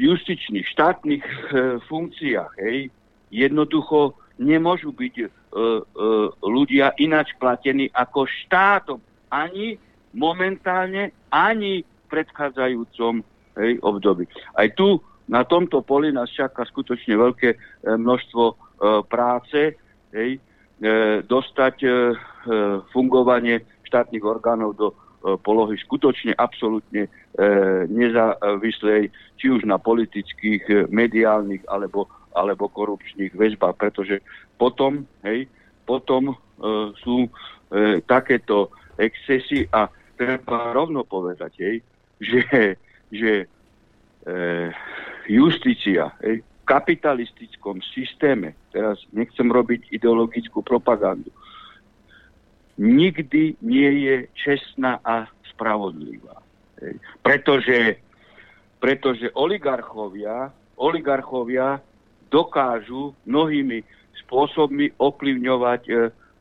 justičných, 0.02 0.66
štátnych 0.68 1.24
e, 1.24 1.36
funkciách, 1.86 2.52
hej, 2.60 2.90
jednoducho 3.30 4.18
nemôžu 4.42 4.90
byť 4.94 5.16
e, 5.22 5.26
e, 5.26 5.30
ľudia 6.42 6.98
ináč 6.98 7.34
platení 7.38 7.90
ako 7.94 8.26
štátom. 8.26 9.00
Ani 9.30 9.78
momentálne, 10.14 11.14
ani 11.34 11.82
v 11.82 12.04
predchádzajúcom 12.10 13.26
hej, 13.58 13.72
období. 13.82 14.30
Aj 14.54 14.70
tu 14.78 15.02
na 15.28 15.44
tomto 15.44 15.82
poli 15.82 16.12
nás 16.12 16.28
čaká 16.30 16.68
skutočne 16.68 17.16
veľké 17.16 17.50
e, 17.54 17.58
množstvo 17.96 18.44
e, 18.44 18.56
práce, 19.08 19.60
hej, 20.12 20.32
e, 20.38 20.40
dostať 21.24 21.76
fungovanie 22.92 23.64
štátnych 23.88 24.20
orgánov 24.20 24.76
do 24.76 24.92
polohy 25.48 25.80
skutočne 25.80 26.36
absolútne 26.36 27.08
nezávislej, 27.90 29.10
či 29.42 29.46
už 29.50 29.66
na 29.66 29.82
politických, 29.82 30.90
mediálnych 30.94 31.66
alebo, 31.66 32.06
alebo 32.38 32.70
korupčných 32.70 33.34
väzbách, 33.34 33.74
pretože 33.82 34.22
potom, 34.62 35.10
hej, 35.26 35.50
potom 35.90 36.38
sú 37.02 37.26
takéto 38.06 38.70
excesy 39.02 39.66
a 39.74 39.90
treba 40.14 40.78
rovno 40.78 41.02
povedať, 41.02 41.54
hej, 41.58 41.76
že, 42.22 42.78
že 43.10 43.50
justícia 45.26 46.14
hej, 46.22 46.46
v 46.46 46.64
kapitalistickom 46.70 47.82
systéme, 47.82 48.54
teraz 48.70 49.02
nechcem 49.10 49.50
robiť 49.50 49.90
ideologickú 49.90 50.62
propagandu, 50.62 51.34
nikdy 52.78 53.58
nie 53.60 53.92
je 54.06 54.16
čestná 54.38 55.02
a 55.02 55.26
spravodlivá. 55.50 56.40
Pretože, 57.22 57.98
pretože 58.80 59.32
oligarchovia, 59.34 60.52
oligarchovia 60.76 61.80
dokážu 62.32 63.14
mnohými 63.30 63.86
spôsobmi 64.26 64.98
ovplyvňovať 64.98 65.82
e, 65.88 65.92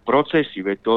procesy. 0.09 0.65
Veď 0.65 0.79
to 0.83 0.95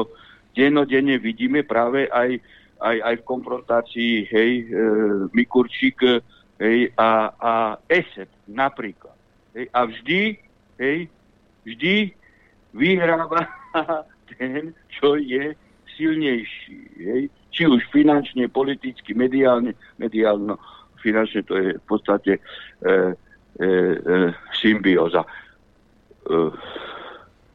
dennodenne 0.56 1.20
vidíme 1.20 1.62
práve 1.62 2.08
aj 2.08 2.40
aj, 2.80 2.96
aj 3.02 3.14
v 3.16 3.26
konfrontácii, 3.26 4.14
hej, 4.28 4.50
e, 4.68 4.84
Mikurčík, 5.32 6.00
hej, 6.60 6.92
a, 6.96 7.32
a 7.32 7.52
Esed 7.88 8.28
napríklad. 8.48 9.16
Hej, 9.56 9.66
a 9.72 9.80
vždy, 9.88 10.20
hej, 10.80 10.98
vždy 11.64 12.12
vyhráva 12.76 13.48
ten, 14.36 14.76
čo 14.92 15.16
je 15.16 15.56
silnejší. 15.96 16.80
Hej? 17.00 17.22
Či 17.50 17.66
už 17.66 17.82
finančne, 17.88 18.48
politicky, 18.52 19.16
mediálne, 19.16 19.72
mediálno, 19.96 20.58
finančne 21.00 21.42
to 21.46 21.54
je 21.56 21.70
v 21.78 21.84
podstate 21.88 22.32
e, 22.36 22.40
e, 22.90 23.66
e, 23.66 24.14
symbióza. 24.58 25.24
E, 25.24 25.28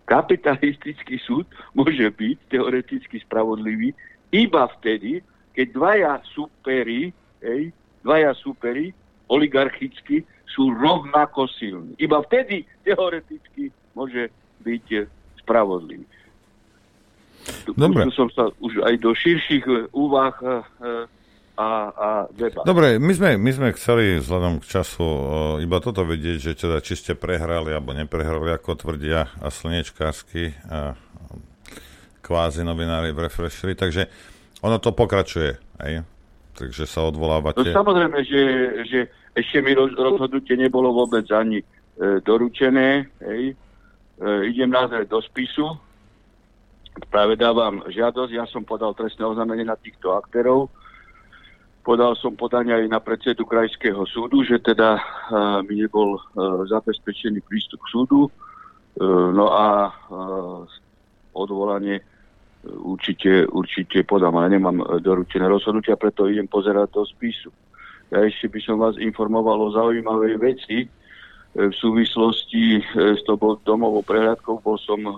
kapitalistický 0.08 1.20
súd 1.22 1.48
môže 1.78 2.08
byť 2.12 2.38
teoreticky 2.52 3.22
spravodlivý 3.24 3.96
iba 4.32 4.64
vtedy, 4.80 5.20
keď 5.56 5.68
dvaja 5.76 6.14
superi, 6.32 7.12
hej, 7.44 7.72
dvaja 8.04 8.32
superi, 8.40 8.96
oligarchicky, 9.28 10.24
sú 10.52 10.72
rovnako 10.76 11.48
silní. 11.48 11.96
Iba 11.96 12.20
vtedy 12.28 12.68
teoreticky 12.84 13.72
môže 13.96 14.28
byť 14.68 15.08
spravodlivý. 15.44 16.04
Dobre. 17.74 18.08
som 18.14 18.30
sa 18.32 18.50
už 18.62 18.84
aj 18.86 18.96
do 19.02 19.12
širších 19.16 19.66
e, 19.66 19.74
úvah 19.96 20.36
e, 20.42 20.46
a, 21.58 21.70
a 21.92 22.10
debat. 22.34 22.64
Dobre, 22.64 22.98
my 22.98 23.14
sme, 23.14 23.30
my 23.38 23.52
sme 23.52 23.68
chceli 23.78 24.18
vzhľadom 24.22 24.64
k 24.64 24.66
času 24.80 25.06
e, 25.06 25.24
iba 25.66 25.78
toto 25.84 26.06
vedieť, 26.08 26.38
že 26.38 26.52
teda 26.58 26.82
či 26.82 26.98
ste 26.98 27.14
prehrali 27.14 27.74
alebo 27.74 27.94
neprehrali, 27.94 28.54
ako 28.54 28.78
tvrdia 28.78 29.30
a 29.42 29.48
slnečkársky 29.50 30.56
a 30.70 30.96
kvázi 32.22 32.64
novinári 32.64 33.12
v 33.12 33.28
Refresheri, 33.28 33.76
takže 33.76 34.08
ono 34.62 34.78
to 34.78 34.94
pokračuje, 34.94 35.58
aj? 35.82 36.06
Takže 36.56 36.86
sa 36.86 37.10
odvolávate. 37.10 37.66
No, 37.66 37.74
samozrejme, 37.74 38.22
že, 38.22 38.44
že 38.86 39.00
ešte 39.34 39.64
mi 39.64 39.74
rozhodnutie 39.74 40.54
nebolo 40.60 40.94
vôbec 40.94 41.26
ani 41.32 41.64
e, 41.64 41.66
doručené. 42.22 43.10
Hej. 43.24 43.56
E, 44.22 44.34
idem 44.52 44.70
nazrieť 44.70 45.10
do 45.10 45.20
spisu. 45.24 45.74
Práve 46.92 47.40
dávam 47.40 47.84
žiadosť. 47.88 48.32
Ja 48.36 48.44
som 48.48 48.68
podal 48.68 48.92
trestné 48.92 49.24
oznámenie 49.24 49.64
na 49.64 49.80
týchto 49.80 50.12
aktérov. 50.12 50.68
Podal 51.82 52.14
som 52.20 52.36
podanie 52.36 52.76
aj 52.76 52.86
na 52.92 53.00
predsedu 53.00 53.48
krajského 53.48 54.06
súdu, 54.06 54.46
že 54.46 54.62
teda 54.62 55.00
e, 55.00 55.02
mi 55.66 55.82
nebol 55.82 56.14
e, 56.14 56.22
zabezpečený 56.70 57.42
prístup 57.42 57.82
k 57.82 57.92
súdu. 57.96 58.22
E, 58.28 58.32
no 59.34 59.50
a 59.50 59.90
e, 59.90 59.92
odvolanie 61.34 62.04
určite, 62.68 63.50
určite 63.50 64.04
podám, 64.06 64.38
ale 64.38 64.62
nemám 64.62 65.02
doručené 65.02 65.48
rozhodnutia, 65.50 65.98
preto 65.98 66.30
idem 66.30 66.46
pozerať 66.46 66.92
do 66.94 67.02
spisu. 67.08 67.50
Ja 68.12 68.28
ešte 68.28 68.52
by 68.52 68.60
som 68.62 68.78
vás 68.78 69.00
informoval 69.00 69.58
o 69.58 69.74
zaujímavej 69.74 70.36
veci. 70.38 70.86
V 71.52 71.74
súvislosti 71.76 72.80
s 72.96 73.24
tou 73.28 73.36
domovou 73.64 74.04
prehľadkou 74.04 74.60
bol 74.64 74.78
som 74.80 75.00
e, 75.02 75.14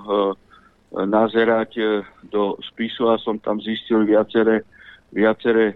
nazerať 0.94 2.06
do 2.30 2.58
spisu 2.62 3.10
a 3.10 3.18
som 3.18 3.42
tam 3.42 3.58
zistil 3.58 4.06
viaceré, 4.06 4.62
viaceré 5.10 5.74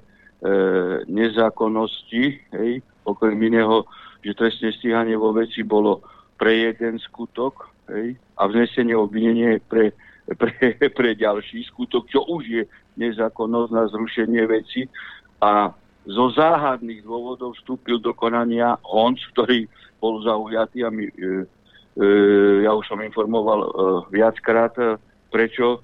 nezákonnosti, 1.10 2.38
hej, 2.54 2.86
okrem 3.02 3.42
iného, 3.42 3.90
že 4.22 4.38
trestné 4.38 4.70
stíhanie 4.78 5.18
vo 5.18 5.34
veci 5.34 5.66
bolo 5.66 6.06
pre 6.38 6.70
jeden 6.70 7.02
skutok 7.02 7.72
hej, 7.90 8.14
a 8.38 8.46
vznesenie 8.46 8.94
obvinenie 8.94 9.58
pre, 9.66 9.96
pre, 10.38 10.54
pre 10.98 11.10
ďalší 11.18 11.66
skutok, 11.72 12.06
čo 12.12 12.22
už 12.28 12.44
je 12.46 12.64
nezákonnosť 13.00 13.72
na 13.74 13.84
zrušenie 13.90 14.44
veci. 14.46 14.86
A 15.42 15.72
zo 16.08 16.32
záhadných 16.34 17.04
dôvodov 17.04 17.56
vstúpil 17.58 18.00
do 18.00 18.12
konania 18.14 18.76
Honc, 18.84 19.20
ktorý 19.36 19.68
bol 19.98 20.22
zaujatý 20.22 20.86
a 20.86 20.90
my, 20.94 21.06
e, 21.10 21.14
e, 21.14 21.28
ja 22.62 22.72
už 22.78 22.86
som 22.86 23.02
informoval 23.02 23.60
e, 23.66 23.70
viackrát, 24.14 24.74
e, 24.78 25.02
prečo 25.34 25.84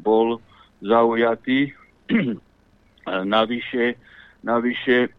bol 0.00 0.40
zaujatý. 0.80 1.76
navyše, 3.28 4.00
navyše 4.40 5.12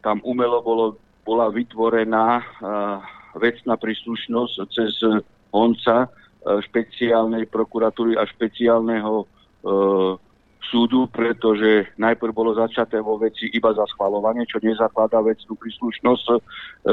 tam 0.00 0.24
umelo 0.24 0.64
bolo, 0.64 0.96
bola 1.20 1.52
vytvorená 1.52 2.40
vecná 3.36 3.76
príslušnosť 3.76 4.54
cez 4.72 5.04
Honca 5.52 6.08
špeciálnej 6.40 7.44
prokuratúry 7.52 8.16
a 8.16 8.24
špeciálneho 8.24 9.28
súdu, 10.66 11.06
pretože 11.08 11.88
najprv 11.96 12.32
bolo 12.34 12.52
začaté 12.52 12.98
vo 12.98 13.16
veci 13.16 13.48
iba 13.54 13.70
za 13.72 13.86
schvalovanie, 13.88 14.44
čo 14.44 14.58
nezakladá 14.60 15.22
vecnú 15.22 15.54
príslušnosť 15.56 16.26
e, 16.28 16.36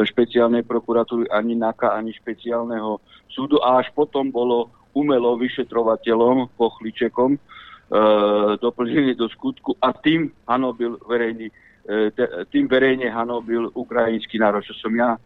špeciálnej 0.05 0.63
prokuratúry 0.63 1.27
ani 1.33 1.57
NAKA, 1.57 1.97
ani 1.97 2.13
špeciálneho 2.15 3.01
súdu 3.27 3.59
a 3.59 3.81
až 3.83 3.91
potom 3.91 4.29
bolo 4.31 4.71
umelo 4.95 5.35
vyšetrovateľom, 5.35 6.55
pochličekom, 6.55 7.35
e, 7.35 7.39
doplnenie 8.61 9.17
do 9.17 9.27
skutku 9.27 9.75
a 9.83 9.91
tým 9.91 10.31
hanobil 10.47 10.95
verejný, 11.03 11.51
e, 11.89 12.13
tým 12.53 12.71
verejne 12.71 13.11
hanobil 13.11 13.73
ukrajinský 13.75 14.39
národ, 14.39 14.63
čo 14.63 14.77
som 14.79 14.93
ja 14.95 15.17
e, 15.17 15.19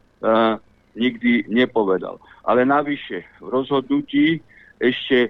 nikdy 0.98 1.46
nepovedal. 1.48 2.18
Ale 2.44 2.66
navyše 2.66 3.24
v 3.44 3.48
rozhodnutí 3.52 4.42
ešte 4.82 5.30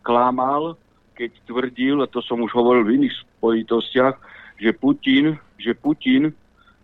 klamal 0.00 0.79
keď 1.20 1.36
tvrdil, 1.44 2.00
a 2.00 2.08
to 2.08 2.24
som 2.24 2.40
už 2.40 2.48
hovoril 2.56 2.88
v 2.88 3.04
iných 3.04 3.14
spojitostiach, 3.36 4.16
že 4.56 4.72
Putin, 4.72 5.36
že 5.60 5.76
Putin 5.76 6.32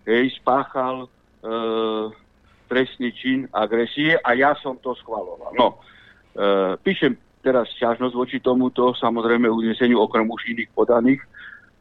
hej, 0.04 0.28
spáchal 0.36 1.04
e, 1.04 1.08
trestný 2.68 3.16
čin 3.16 3.48
agresie 3.48 4.20
a 4.20 4.36
ja 4.36 4.52
som 4.60 4.76
to 4.76 4.92
schvaloval. 5.00 5.56
No, 5.56 5.80
e, 6.36 6.76
píšem 6.84 7.16
teraz 7.40 7.72
ťažnosť 7.80 8.12
voči 8.12 8.38
tomuto, 8.44 8.92
samozrejme 8.92 9.48
uzneseniu 9.48 10.04
okrem 10.04 10.28
už 10.28 10.52
iných 10.52 10.70
podaných 10.76 11.24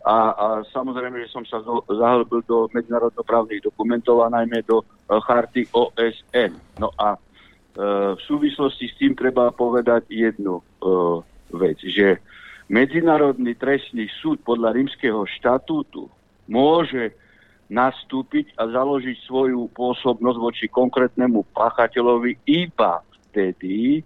a, 0.05 0.17
a 0.31 0.47
samozrejme, 0.69 1.17
že 1.25 1.33
som 1.33 1.43
sa 1.43 1.59
zahlbil 1.89 2.45
do 2.45 2.69
medzinárodnoprávnych 2.71 3.65
dokumentov 3.65 4.23
a 4.23 4.31
najmä 4.31 4.63
do 4.63 4.79
e, 4.79 4.85
charty 5.27 5.67
OSN. 5.75 6.55
No 6.79 6.93
a 6.95 7.17
e, 7.17 7.19
v 8.15 8.21
súvislosti 8.23 8.87
s 8.87 8.95
tým 8.95 9.11
treba 9.17 9.51
povedať 9.51 10.07
jednu 10.07 10.61
e, 10.61 10.63
vec, 11.57 11.81
že 11.81 12.21
Medzinárodný 12.65 13.53
trestný 13.53 14.09
súd 14.21 14.41
podľa 14.41 14.73
rímskeho 14.73 15.21
štatútu 15.37 16.09
môže 16.49 17.13
nastúpiť 17.69 18.53
a 18.57 18.69
založiť 18.69 19.17
svoju 19.25 19.69
pôsobnosť 19.73 20.37
voči 20.37 20.65
konkrétnemu 20.69 21.45
páchateľovi 21.53 22.41
iba 22.45 23.01
vtedy, 23.29 24.01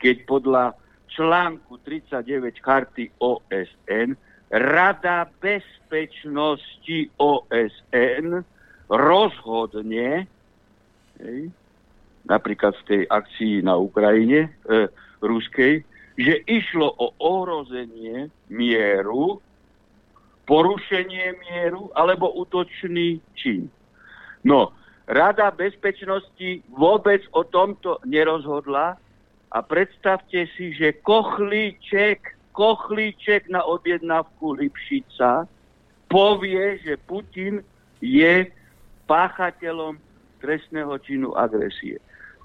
keď 0.00 0.16
podľa 0.24 0.64
článku 1.12 1.80
39 1.84 2.60
karty 2.60 3.12
OSN 3.20 4.16
Rada 4.50 5.30
bezpečnosti 5.38 6.98
OSN 7.22 8.42
rozhodne, 8.90 10.26
hej, 11.22 11.40
napríklad 12.26 12.74
v 12.82 12.86
tej 12.90 13.02
akcii 13.06 13.62
na 13.62 13.78
Ukrajine 13.78 14.50
e, 14.66 14.90
ruskej, 15.22 15.86
že 16.18 16.42
išlo 16.46 16.90
o 16.98 17.14
ohrozenie 17.18 18.30
mieru, 18.50 19.38
porušenie 20.48 21.38
mieru 21.46 21.94
alebo 21.94 22.34
útočný 22.34 23.22
čin. 23.38 23.70
No, 24.42 24.74
Rada 25.10 25.50
bezpečnosti 25.50 26.62
vôbec 26.70 27.26
o 27.34 27.42
tomto 27.42 27.98
nerozhodla 28.06 28.94
a 29.50 29.58
predstavte 29.58 30.46
si, 30.54 30.70
že 30.70 31.02
Kochlíček, 31.02 32.38
Kochlíček 32.54 33.50
na 33.50 33.66
objednávku 33.66 34.54
Lipšica 34.54 35.50
povie, 36.06 36.78
že 36.86 36.94
Putin 37.10 37.58
je 37.98 38.46
páchateľom 39.10 39.98
trestného 40.38 40.94
činu 41.02 41.34
agresie 41.34 41.98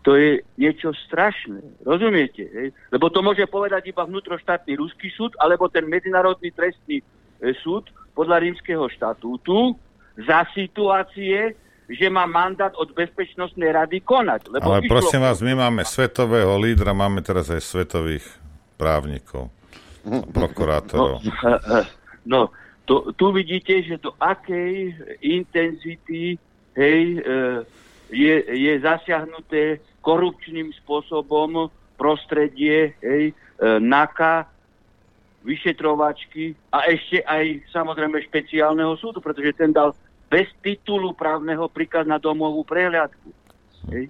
to 0.06 0.14
je 0.14 0.46
niečo 0.62 0.94
strašné. 1.10 1.82
Rozumiete? 1.82 2.46
Hej? 2.46 2.78
Lebo 2.94 3.10
to 3.10 3.26
môže 3.26 3.42
povedať 3.50 3.90
iba 3.90 4.06
vnútroštátny 4.06 4.78
ruský 4.78 5.10
súd, 5.10 5.34
alebo 5.42 5.66
ten 5.66 5.90
medzinárodný 5.90 6.54
trestný 6.54 7.02
e, 7.02 7.06
súd 7.66 7.90
podľa 8.14 8.46
rímskeho 8.46 8.86
štatútu 8.86 9.74
za 10.14 10.46
situácie, 10.54 11.58
že 11.90 12.08
má 12.14 12.30
mandát 12.30 12.70
od 12.78 12.94
Bezpečnostnej 12.94 13.74
rady 13.74 14.06
konať. 14.06 14.54
Lebo 14.54 14.78
Ale 14.78 14.86
prosím 14.86 15.26
vás, 15.26 15.42
my 15.42 15.58
máme 15.58 15.82
svetového 15.82 16.54
lídra, 16.62 16.94
máme 16.94 17.26
teraz 17.26 17.50
aj 17.50 17.66
svetových 17.66 18.26
právnikov, 18.78 19.50
prokurátorov. 20.30 21.18
No, 21.26 21.34
e, 21.34 21.54
e, 21.66 21.80
no 22.30 22.40
to, 22.86 23.10
tu 23.18 23.34
vidíte, 23.34 23.82
že 23.82 23.98
do 23.98 24.14
akej 24.22 24.94
intenzity 25.26 26.38
hej, 26.78 27.26
je, 28.10 28.36
je 28.46 28.74
zasiahnuté 28.82 29.82
korupčným 30.02 30.70
spôsobom 30.84 31.70
prostredie 31.96 32.94
hej, 33.02 33.32
e, 33.32 33.34
NAKA, 33.80 34.46
vyšetrovačky 35.46 36.58
a 36.74 36.90
ešte 36.90 37.22
aj 37.22 37.70
samozrejme 37.70 38.18
špeciálneho 38.26 38.98
súdu, 38.98 39.22
pretože 39.22 39.54
ten 39.54 39.70
dal 39.70 39.94
bez 40.26 40.50
titulu 40.66 41.14
právneho 41.14 41.70
príkaz 41.70 42.10
na 42.10 42.18
domovú 42.18 42.66
prehliadku. 42.66 43.30
Hej. 43.94 44.10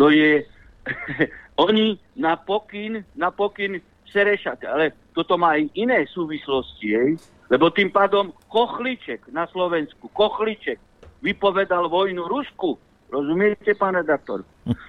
To 0.00 0.08
je... 0.08 0.48
oni 1.68 2.00
na 2.16 2.40
pokyn, 2.40 3.04
na 3.12 3.28
pokyn 3.28 3.80
Serešat, 4.08 4.64
ale 4.64 4.96
toto 5.12 5.36
má 5.36 5.60
aj 5.60 5.68
iné 5.76 6.08
súvislosti, 6.08 6.88
hej? 6.96 7.10
lebo 7.52 7.68
tým 7.68 7.92
pádom 7.92 8.32
Kochliček 8.48 9.28
na 9.30 9.44
Slovensku, 9.50 10.08
Kochliček 10.10 10.80
vypovedal 11.20 11.90
vojnu 11.90 12.24
Rusku. 12.26 12.78
Rozumiete, 13.10 13.74
pán 13.78 13.94
redaktor? 13.94 14.42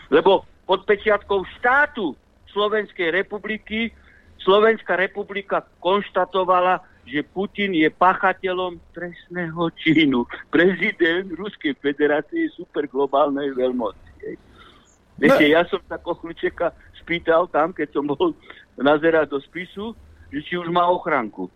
Lebo 0.09 0.47
pod 0.65 0.83
pečiatkou 0.83 1.45
štátu 1.57 2.17
Slovenskej 2.51 3.13
republiky 3.13 3.93
Slovenská 4.47 4.95
republika 4.95 5.65
konštatovala, 5.83 6.79
že 7.03 7.19
Putin 7.23 7.75
je 7.75 7.91
pachateľom 7.91 8.79
trestného 8.95 9.63
činu. 9.75 10.23
Prezident 10.47 11.27
Ruskej 11.35 11.75
federácie 11.83 12.47
je 12.47 12.55
superglobálnej 12.55 13.51
veľmoci. 13.51 14.07
Viete, 15.17 15.49
ja 15.49 15.65
som 15.65 15.81
sa 15.89 15.97
Kochličeka 15.97 16.71
spýtal 17.01 17.49
tam, 17.49 17.73
keď 17.73 17.89
som 17.91 18.05
bol 18.05 18.37
nazerať 18.77 19.33
do 19.33 19.39
spisu, 19.41 19.97
že 20.29 20.39
či 20.45 20.53
už 20.55 20.69
má 20.69 20.85
ochranku. 20.85 21.49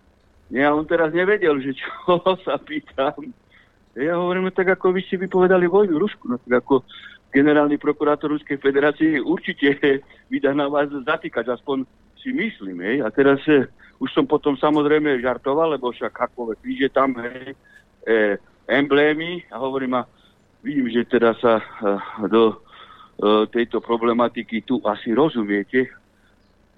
Ja 0.49 0.73
on 0.73 0.83
teraz 0.83 1.13
nevedel, 1.13 1.61
že 1.61 1.77
čo 1.77 2.19
sa 2.47 2.57
pýtam. 2.57 3.31
Ja 3.91 4.15
hovorím, 4.15 4.47
tak 4.55 4.71
ako 4.79 4.95
vy 4.95 5.03
ste 5.03 5.19
vypovedali 5.19 5.67
vojnu 5.67 5.99
Rusku, 5.99 6.31
no 6.31 6.39
tak 6.39 6.63
ako 6.63 6.87
generálny 7.27 7.75
prokurátor 7.75 8.31
Ruskej 8.31 8.55
federácie 8.59 9.19
určite 9.19 9.75
vydá 10.31 10.55
na 10.55 10.71
vás 10.71 10.87
zatýkať, 10.87 11.51
aspoň 11.51 11.83
si 12.15 12.31
myslím, 12.31 12.79
hej. 12.87 13.03
A 13.03 13.11
teraz 13.11 13.43
e, 13.51 13.67
už 13.99 14.07
som 14.15 14.23
potom 14.23 14.55
samozrejme 14.55 15.19
žartoval, 15.19 15.75
lebo 15.75 15.91
však 15.91 16.13
hakové 16.13 16.55
kríže 16.63 16.87
tam, 16.87 17.19
hej, 17.19 17.51
e, 18.07 18.39
emblémy 18.69 19.43
a 19.51 19.59
hovorím, 19.59 19.99
a 19.99 20.07
vidím, 20.63 20.87
že 20.87 21.03
teda 21.11 21.35
sa 21.35 21.59
e, 21.59 21.63
do 22.31 22.43
e, 22.47 22.55
tejto 23.51 23.83
problematiky 23.83 24.63
tu 24.63 24.79
asi 24.87 25.11
rozumiete. 25.11 25.91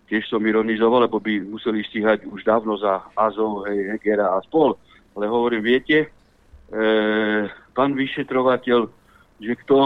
Tiež 0.10 0.26
som 0.34 0.42
ironizoval, 0.42 1.06
lebo 1.06 1.22
by 1.22 1.46
museli 1.46 1.86
stíhať 1.86 2.26
už 2.26 2.42
dávno 2.42 2.74
za 2.82 3.06
Azov, 3.14 3.70
hej, 3.70 3.94
Hegera 3.94 4.34
a 4.34 4.42
spol. 4.42 4.74
Ale 5.14 5.30
hovorím, 5.30 5.62
viete, 5.62 6.23
pán 7.74 7.92
vyšetrovateľ, 7.94 8.90
že 9.38 9.54
kto, 9.66 9.78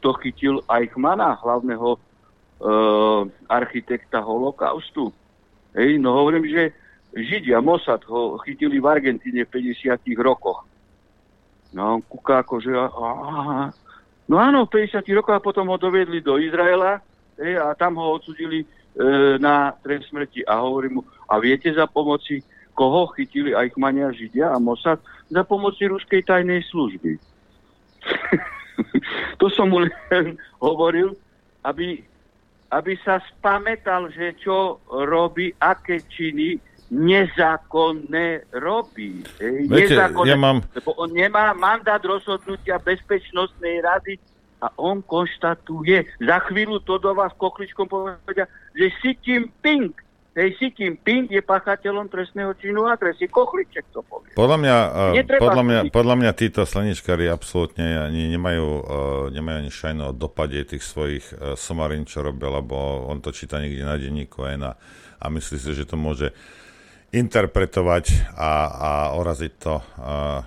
kto 0.00 0.08
chytil 0.20 0.54
Eichmana, 0.68 1.40
hlavného 1.40 1.96
e, 1.96 1.98
architekta 3.48 4.20
holokaustu. 4.20 5.12
Hej, 5.72 5.98
no 5.98 6.18
hovorím, 6.18 6.44
že 6.48 6.76
Židia, 7.14 7.62
Mossad 7.62 8.02
ho 8.10 8.36
chytili 8.42 8.82
v 8.82 8.90
Argentíne 8.90 9.46
v 9.46 9.72
50 9.72 10.02
rokoch. 10.18 10.66
No 11.74 11.98
on 11.98 12.00
kúka 12.02 12.42
ako, 12.42 12.58
že 12.58 12.74
aha, 12.74 13.70
no 14.26 14.36
áno, 14.38 14.66
v 14.66 14.86
50 14.86 15.02
rokoch 15.14 15.34
a 15.34 15.42
potom 15.42 15.70
ho 15.70 15.78
doviedli 15.78 16.22
do 16.22 16.38
Izraela 16.38 17.02
hej, 17.38 17.58
a 17.58 17.74
tam 17.74 17.98
ho 17.98 18.18
odsudili 18.18 18.62
e, 18.62 18.66
na 19.38 19.74
trest 19.82 20.10
smrti. 20.10 20.42
A 20.46 20.62
hovorím 20.62 20.98
mu, 20.98 21.02
a 21.30 21.38
viete 21.38 21.70
za 21.70 21.86
pomoci 21.86 22.42
koho 22.74 23.06
chytili 23.14 23.54
Eichmania, 23.54 24.10
Židia 24.10 24.50
a 24.50 24.58
Mossad? 24.58 25.00
Za 25.30 25.42
pomoci 25.46 25.88
ruskej 25.88 26.26
tajnej 26.26 26.60
služby. 26.68 27.16
to 29.40 29.46
som 29.48 29.72
mu 29.72 29.86
len 29.86 30.36
hovoril, 30.60 31.16
aby, 31.64 32.02
aby 32.68 32.92
sa 33.00 33.22
spametal, 33.32 34.12
že 34.12 34.36
čo 34.36 34.82
robí, 34.90 35.54
aké 35.56 36.04
činy 36.04 36.60
nezákonné 36.92 38.52
robí. 38.60 39.24
Viete, 39.40 39.96
nezákonné, 39.96 40.30
ja 40.30 40.36
mám... 40.36 40.60
Lebo 40.76 40.92
on 41.00 41.10
nemá 41.10 41.56
mandát 41.56 42.02
rozhodnutia 42.04 42.76
Bezpečnostnej 42.78 43.80
rady 43.80 44.20
a 44.60 44.68
on 44.80 45.00
konštatuje, 45.04 46.04
za 46.24 46.38
chvíľu 46.48 46.80
to 46.84 46.96
do 46.96 47.12
vás 47.12 47.32
kokličkom 47.36 47.88
povedia, 47.88 48.48
že 48.72 48.86
Xi 49.00 49.10
Jinping 49.20 49.92
Hej, 50.34 50.58
Xi 50.58 50.66
Jinping 50.74 51.30
je 51.30 51.38
pachateľom 51.46 52.10
trestného 52.10 52.58
činu 52.58 52.90
agresie. 52.90 53.30
Kochliček 53.30 53.86
to 53.94 54.02
povie. 54.02 54.34
Podľa 54.34 54.58
mňa, 54.58 54.76
uh, 55.14 55.38
podľa 55.38 55.62
mňa, 55.62 55.80
podľa 55.94 56.14
mňa 56.18 56.30
títo 56.34 56.66
slaničkári 56.66 57.30
absolútne 57.30 58.10
ani 58.10 58.34
nemajú, 58.34 58.66
uh, 58.66 58.82
nemajú 59.30 59.56
ani 59.62 59.70
šajno 59.70 60.10
o 60.10 60.16
dopade 60.16 60.58
tých 60.66 60.82
svojich 60.82 61.24
uh, 61.30 61.54
somarín, 61.54 62.02
čo 62.02 62.26
robia, 62.26 62.50
lebo 62.50 63.06
on 63.06 63.22
to 63.22 63.30
číta 63.30 63.62
niekde 63.62 63.86
na 63.86 63.94
denníku 63.94 64.42
aj 64.42 64.56
na, 64.58 64.70
a 65.22 65.24
myslí 65.30 65.54
si, 65.54 65.70
že 65.70 65.86
to 65.86 65.94
môže 65.94 66.34
interpretovať 67.14 68.34
a, 68.34 68.50
a 68.74 68.90
oraziť 69.14 69.52
to 69.62 69.74
uh, 69.78 70.42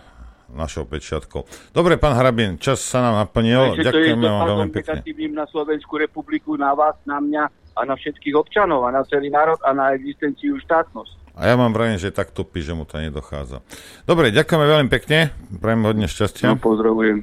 našou 0.54 0.88
pečiatkou. 0.88 1.43
Dobre, 1.76 2.00
pán 2.00 2.16
Hrabin, 2.16 2.56
čas 2.62 2.80
sa 2.80 3.04
nám 3.04 3.28
naplnil. 3.28 3.80
Ďakujeme 3.80 4.26
vám 4.26 4.48
veľmi 4.48 4.72
pekne. 4.72 5.04
na 5.36 5.45
Slovensku 5.52 6.00
republiku, 6.00 6.56
na 6.56 6.72
vás, 6.72 6.95
na 7.04 7.20
mňa 7.20 7.43
a 7.78 7.82
na 7.86 7.93
všetkých 7.93 8.34
občanov 8.34 8.88
a 8.88 8.89
na 8.89 9.06
celý 9.06 9.30
národ 9.30 9.60
a 9.62 9.70
na 9.76 9.93
existenciu 9.93 10.58
štátnosť. 10.64 11.38
A 11.38 11.45
ja 11.45 11.54
mám 11.54 11.70
vrajím, 11.70 12.02
že 12.02 12.10
tak 12.10 12.34
tupí, 12.34 12.66
že 12.66 12.74
mu 12.74 12.89
to 12.89 12.98
nedochádza. 12.98 13.62
Dobre, 14.10 14.34
ďakujeme 14.34 14.66
veľmi 14.66 14.89
pekne, 14.89 15.30
prajem 15.62 15.86
hodne 15.86 16.08
šťastia. 16.10 16.50
No, 16.50 16.58
pozdravujem. 16.58 17.22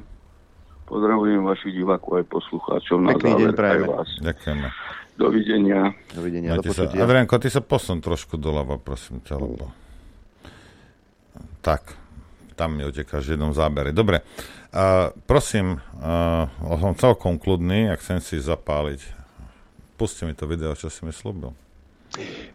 Pozdravujem 0.87 1.41
vašich 1.43 1.73
divákov 1.75 2.23
aj 2.23 2.25
poslucháčov. 2.31 2.95
Pekný 3.17 3.31
deň 3.43 3.51
prajem. 3.57 3.89
Vás. 3.91 4.09
Ďakujeme. 4.23 4.67
Dovidenia. 5.15 5.79
Dovidenia, 6.11 6.59
do 6.59 6.71
sa, 6.75 6.91
Adrianko, 6.91 7.39
ty 7.39 7.47
sa 7.47 7.63
posun 7.63 8.03
trošku 8.03 8.35
doľava, 8.35 8.79
prosím 8.79 9.23
ťa, 9.23 9.35
lebo... 9.39 9.71
Tak, 11.63 12.04
tam 12.55 12.79
mi 12.79 12.87
otekáš 12.87 13.27
v 13.27 13.35
jednom 13.35 13.51
zábere. 13.51 13.91
Dobre, 13.91 14.23
uh, 14.71 15.11
prosím, 15.27 15.83
uh, 15.99 16.47
som 16.79 16.95
celkom 16.95 17.35
kľudný, 17.37 17.91
ak 17.91 17.99
chcem 17.99 18.19
si 18.23 18.39
zapáliť 18.39 19.15
Pusti 19.95 20.27
mi 20.27 20.35
to 20.35 20.43
video, 20.43 20.75
čo 20.75 20.91
si 20.91 21.07
mi 21.07 21.15
slúbil. 21.15 21.55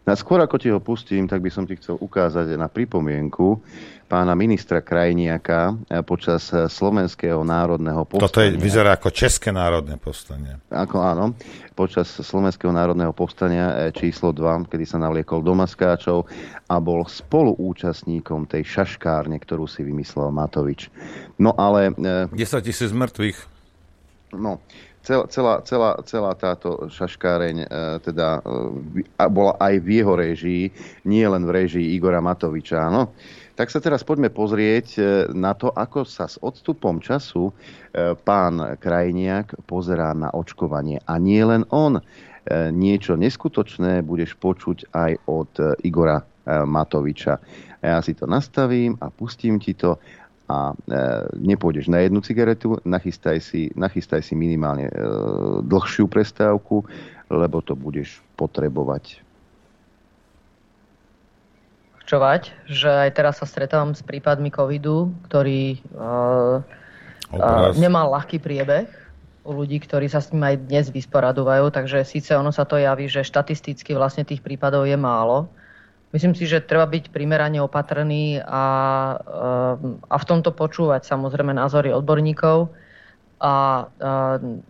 Na 0.05 0.17
skôr 0.17 0.41
ako 0.41 0.57
ti 0.57 0.73
ho 0.73 0.81
pustím, 0.81 1.29
tak 1.29 1.41
by 1.41 1.49
som 1.53 1.69
ti 1.69 1.77
chcel 1.77 1.97
ukázať 1.97 2.57
na 2.57 2.65
pripomienku 2.65 3.61
pána 4.09 4.33
ministra 4.33 4.81
Krajniaka 4.81 5.77
eh, 5.85 6.01
počas 6.01 6.49
eh, 6.53 6.65
Slovenského 6.65 7.41
národného 7.45 8.01
povstania. 8.05 8.25
Toto 8.29 8.41
je, 8.41 8.49
vyzerá 8.57 8.97
ako 8.97 9.13
České 9.13 9.53
národné 9.53 10.01
povstanie. 10.01 10.57
Ako 10.73 10.97
áno, 11.01 11.37
počas 11.81 12.05
Slovenského 12.13 12.69
národného 12.69 13.09
povstania 13.09 13.73
eh, 13.73 13.75
číslo 13.89 14.29
2, 14.29 14.69
kedy 14.69 14.85
sa 14.85 15.01
navliekol 15.01 15.41
do 15.41 15.57
maskáčov 15.57 16.29
a 16.69 16.77
bol 16.77 17.09
spoluúčastníkom 17.09 18.45
tej 18.45 18.61
šaškárne, 18.69 19.41
ktorú 19.41 19.65
si 19.65 19.81
vymyslel 19.81 20.29
Matovič. 20.29 20.93
No 21.41 21.57
ale... 21.57 21.89
10 21.97 22.37
tisíc 22.61 22.93
mŕtvych. 22.93 23.49
No, 24.37 24.61
celá, 25.01 25.57
celá, 25.65 25.97
celá 26.05 26.31
táto 26.37 26.85
šaškáreň 26.87 27.57
e, 27.65 27.67
teda 28.05 28.39
e, 28.39 29.25
bola 29.27 29.57
aj 29.57 29.73
v 29.81 29.87
jeho 29.97 30.13
režii, 30.13 30.63
nie 31.09 31.25
len 31.25 31.43
v 31.43 31.65
režii 31.65 31.97
Igora 31.97 32.21
Matoviča. 32.21 32.93
No. 32.93 33.11
Tak 33.61 33.69
sa 33.69 33.77
teraz 33.77 34.01
poďme 34.01 34.33
pozrieť 34.33 34.87
e, 34.97 35.01
na 35.37 35.53
to, 35.53 35.69
ako 35.69 36.01
sa 36.01 36.25
s 36.25 36.41
odstupom 36.41 36.97
času 36.97 37.53
pán 38.25 38.79
Krajniak 38.81 39.53
pozerá 39.69 40.17
na 40.17 40.33
očkovanie. 40.33 41.03
A 41.05 41.21
nie 41.21 41.43
len 41.43 41.67
on. 41.69 41.99
Niečo 42.71 43.19
neskutočné 43.19 44.01
budeš 44.01 44.33
počuť 44.39 44.89
aj 44.95 45.11
od 45.27 45.51
Igora 45.83 46.23
Matoviča. 46.47 47.37
Ja 47.83 47.99
si 47.99 48.15
to 48.15 48.25
nastavím 48.25 48.95
a 49.03 49.11
pustím 49.11 49.59
ti 49.59 49.75
to 49.75 49.99
a 50.51 50.57
e, 50.71 50.75
nepôjdeš 51.39 51.87
na 51.87 52.03
jednu 52.03 52.19
cigaretu, 52.19 52.75
nachystaj 52.83 53.39
si, 53.39 53.71
nachystaj 53.71 54.19
si 54.19 54.35
minimálne 54.35 54.91
e, 54.91 54.93
dlhšiu 55.63 56.11
prestávku, 56.11 56.83
lebo 57.31 57.63
to 57.63 57.77
budeš 57.77 58.19
potrebovať. 58.35 59.23
Čovať, 62.11 62.67
že 62.67 62.91
aj 63.07 63.09
teraz 63.15 63.39
sa 63.39 63.47
stretávam 63.47 63.95
s 63.95 64.03
prípadmi 64.03 64.51
covidu, 64.51 65.15
ktorý 65.31 65.79
uh, 65.95 66.59
uh, 67.31 67.71
nemal 67.79 68.11
ľahký 68.11 68.43
priebeh 68.43 68.91
u 69.47 69.51
ľudí, 69.55 69.79
ktorí 69.79 70.11
sa 70.11 70.19
s 70.19 70.35
ním 70.35 70.43
aj 70.43 70.67
dnes 70.67 70.85
vysporadovajú, 70.91 71.71
takže 71.71 72.03
síce 72.03 72.35
ono 72.35 72.51
sa 72.51 72.67
to 72.67 72.75
javí, 72.75 73.07
že 73.07 73.23
štatisticky 73.23 73.95
vlastne 73.95 74.27
tých 74.27 74.43
prípadov 74.43 74.83
je 74.83 74.99
málo, 74.99 75.47
Myslím 76.11 76.35
si, 76.35 76.43
že 76.43 76.59
treba 76.59 76.83
byť 76.91 77.07
primerane 77.15 77.63
opatrný 77.63 78.43
a, 78.43 78.65
a 80.11 80.15
v 80.19 80.27
tomto 80.27 80.51
počúvať 80.51 81.07
samozrejme 81.07 81.55
názory 81.55 81.95
odborníkov. 81.95 82.67
A, 83.41 83.47
a 83.47 83.53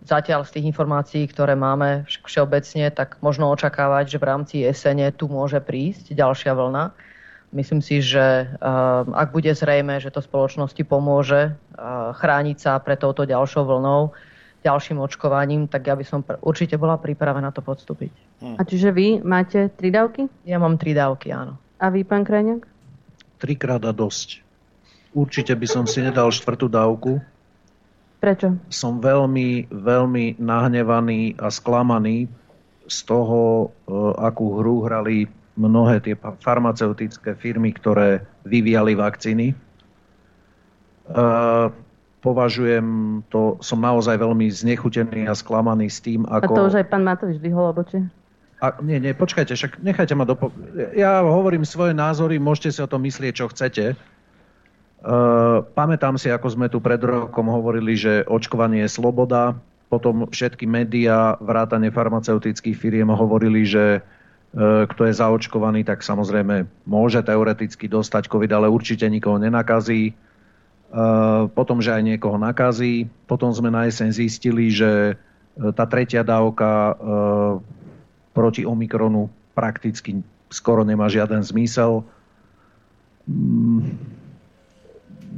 zatiaľ 0.06 0.46
z 0.46 0.54
tých 0.58 0.68
informácií, 0.70 1.26
ktoré 1.26 1.58
máme 1.58 2.06
všeobecne, 2.06 2.94
tak 2.94 3.18
možno 3.20 3.50
očakávať, 3.50 4.16
že 4.16 4.20
v 4.22 4.28
rámci 4.30 4.54
jesene 4.62 5.10
tu 5.10 5.26
môže 5.26 5.58
prísť 5.58 6.14
ďalšia 6.14 6.54
vlna. 6.54 6.94
Myslím 7.52 7.84
si, 7.84 8.00
že 8.00 8.48
ak 9.12 9.28
bude 9.36 9.52
zrejme, 9.52 10.00
že 10.00 10.08
to 10.08 10.24
spoločnosti 10.24 10.80
pomôže 10.88 11.52
chrániť 12.16 12.56
sa 12.56 12.80
pred 12.80 12.96
touto 12.96 13.28
ďalšou 13.28 13.68
vlnou, 13.68 14.16
ďalším 14.64 15.02
očkovaním, 15.04 15.68
tak 15.68 15.84
ja 15.84 15.92
by 15.92 16.04
som 16.06 16.24
určite 16.40 16.80
bola 16.80 16.96
pripravená 16.96 17.52
to 17.52 17.60
podstúpiť. 17.60 18.12
Hmm. 18.40 18.56
A 18.56 18.64
čiže 18.64 18.94
vy 18.94 19.20
máte 19.20 19.68
tri 19.74 19.92
dávky? 19.92 20.32
Ja 20.48 20.56
mám 20.56 20.80
tri 20.80 20.96
dávky, 20.96 21.28
áno. 21.34 21.60
A 21.82 21.90
vy, 21.90 22.06
pán 22.06 22.24
Krajňák? 22.24 22.62
Trikrát 23.42 23.82
a 23.82 23.92
dosť. 23.92 24.40
Určite 25.12 25.52
by 25.52 25.66
som 25.66 25.84
si 25.84 26.00
nedal 26.00 26.32
štvrtú 26.32 26.72
dávku. 26.72 27.20
Prečo? 28.22 28.54
Som 28.70 29.02
veľmi, 29.02 29.68
veľmi 29.68 30.38
nahnevaný 30.38 31.36
a 31.42 31.50
sklamaný 31.50 32.30
z 32.86 32.98
toho, 33.02 33.66
e, 33.66 33.92
akú 34.22 34.62
hru 34.62 34.86
hrali 34.86 35.26
mnohé 35.56 36.00
tie 36.00 36.14
farmaceutické 36.16 37.36
firmy, 37.36 37.76
ktoré 37.76 38.24
vyvíjali 38.48 38.96
vakcíny. 38.96 39.52
E, 39.52 39.54
považujem 42.24 42.86
to, 43.28 43.60
som 43.60 43.82
naozaj 43.82 44.16
veľmi 44.16 44.48
znechutený 44.48 45.28
a 45.28 45.36
sklamaný 45.36 45.92
s 45.92 46.00
tým, 46.00 46.24
ako... 46.24 46.52
A 46.54 46.58
to 46.58 46.68
už 46.72 46.76
aj 46.80 46.86
pán 46.88 47.04
Matovič 47.04 47.36
vyhol, 47.42 47.76
či? 47.90 48.00
A, 48.62 48.78
nie, 48.78 49.02
nie, 49.02 49.10
počkajte, 49.10 49.58
však 49.58 49.82
nechajte 49.82 50.14
ma 50.14 50.22
dopo... 50.22 50.54
Ja 50.94 51.20
hovorím 51.26 51.66
svoje 51.66 51.92
názory, 51.98 52.38
môžete 52.38 52.70
si 52.70 52.80
o 52.80 52.86
tom 52.86 53.02
myslieť, 53.02 53.34
čo 53.34 53.50
chcete. 53.50 53.98
Uh, 55.02 55.66
pamätám 55.74 56.14
si, 56.14 56.30
ako 56.30 56.46
sme 56.46 56.70
tu 56.70 56.78
pred 56.78 57.02
rokom 57.02 57.50
hovorili, 57.50 57.98
že 57.98 58.22
očkovanie 58.22 58.86
je 58.86 58.94
sloboda. 58.94 59.58
Potom 59.90 60.30
všetky 60.30 60.62
médiá, 60.62 61.34
vrátane 61.42 61.90
farmaceutických 61.90 62.78
firiem 62.78 63.10
hovorili, 63.10 63.66
že 63.66 63.98
kto 64.52 65.08
je 65.08 65.14
zaočkovaný, 65.16 65.80
tak 65.80 66.04
samozrejme 66.04 66.68
môže 66.84 67.24
teoreticky 67.24 67.88
dostať 67.88 68.28
COVID, 68.28 68.52
ale 68.52 68.68
určite 68.68 69.08
nikoho 69.08 69.40
nenakazí. 69.40 70.12
Uh, 70.92 71.48
potom, 71.56 71.80
že 71.80 71.96
aj 71.96 72.04
niekoho 72.04 72.36
nakazí. 72.36 73.08
Potom 73.24 73.48
sme 73.48 73.72
na 73.72 73.88
jeseň 73.88 74.12
zistili, 74.12 74.68
že 74.68 75.16
tá 75.56 75.84
tretia 75.84 76.24
dávka 76.24 76.96
proti 78.32 78.64
Omikronu 78.64 79.28
prakticky 79.52 80.24
skoro 80.48 80.84
nemá 80.84 81.08
žiaden 81.08 81.40
zmysel. 81.44 82.04
Mm, 83.28 83.96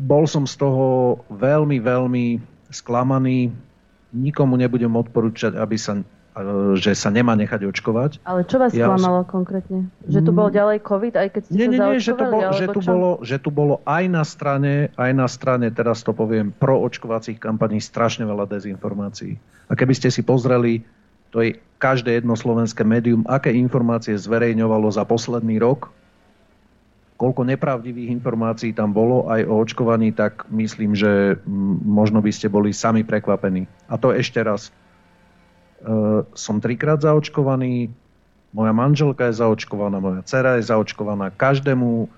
bol 0.06 0.26
som 0.26 0.46
z 0.46 0.58
toho 0.58 1.18
veľmi, 1.30 1.78
veľmi 1.78 2.26
sklamaný. 2.70 3.54
Nikomu 4.14 4.58
nebudem 4.58 4.90
odporúčať, 4.94 5.54
aby 5.54 5.78
sa, 5.78 5.98
e, 5.98 6.02
že 6.74 6.98
sa 6.98 7.14
nemá 7.14 7.38
nechať 7.38 7.62
očkovať. 7.70 8.18
Ale 8.26 8.42
čo 8.42 8.58
vás 8.58 8.74
ja 8.74 8.90
sklamalo 8.90 9.22
konkrétne? 9.22 9.86
Že 10.10 10.20
tu 10.26 10.30
bol 10.34 10.50
mm. 10.50 10.54
ďalej 10.58 10.78
COVID, 10.82 11.14
aj 11.14 11.28
keď 11.30 11.42
ste 11.46 11.54
nie, 11.54 11.66
nie, 11.70 11.78
nie, 11.78 12.02
že 12.02 12.12
tu, 12.18 12.24
bol, 12.26 12.42
že, 12.50 12.66
tu 12.66 12.80
bolo, 12.82 13.10
že 13.22 13.36
tu 13.38 13.50
bolo 13.54 13.74
aj 13.86 14.04
na 14.10 14.26
strane, 14.26 14.90
aj 14.98 15.12
na 15.14 15.30
strane, 15.30 15.70
teraz 15.70 16.02
to 16.02 16.10
poviem, 16.10 16.50
pro 16.50 16.82
očkovacích 16.82 17.38
kampaní 17.38 17.78
strašne 17.78 18.26
veľa 18.26 18.50
dezinformácií. 18.50 19.38
A 19.70 19.78
keby 19.78 19.94
ste 19.94 20.10
si 20.10 20.26
pozreli 20.26 20.82
to 21.34 21.42
je 21.42 21.58
každé 21.82 22.22
jedno 22.22 22.38
slovenské 22.38 22.86
médium, 22.86 23.26
aké 23.26 23.50
informácie 23.50 24.14
zverejňovalo 24.14 24.86
za 24.94 25.02
posledný 25.02 25.58
rok, 25.58 25.90
koľko 27.18 27.42
nepravdivých 27.42 28.14
informácií 28.14 28.70
tam 28.70 28.94
bolo 28.94 29.26
aj 29.26 29.42
o 29.42 29.58
očkovaní, 29.58 30.14
tak 30.14 30.46
myslím, 30.54 30.94
že 30.94 31.34
možno 31.82 32.22
by 32.22 32.30
ste 32.30 32.46
boli 32.46 32.70
sami 32.70 33.02
prekvapení. 33.02 33.66
A 33.90 33.98
to 33.98 34.14
ešte 34.14 34.38
raz. 34.46 34.70
E, 35.84 36.24
som 36.32 36.56
trikrát 36.64 37.04
zaočkovaný, 37.04 37.92
moja 38.56 38.72
manželka 38.72 39.28
je 39.28 39.36
zaočkovaná, 39.36 40.00
moja 40.00 40.24
dcera 40.24 40.56
je 40.56 40.64
zaočkovaná. 40.64 41.28
Každému 41.36 42.08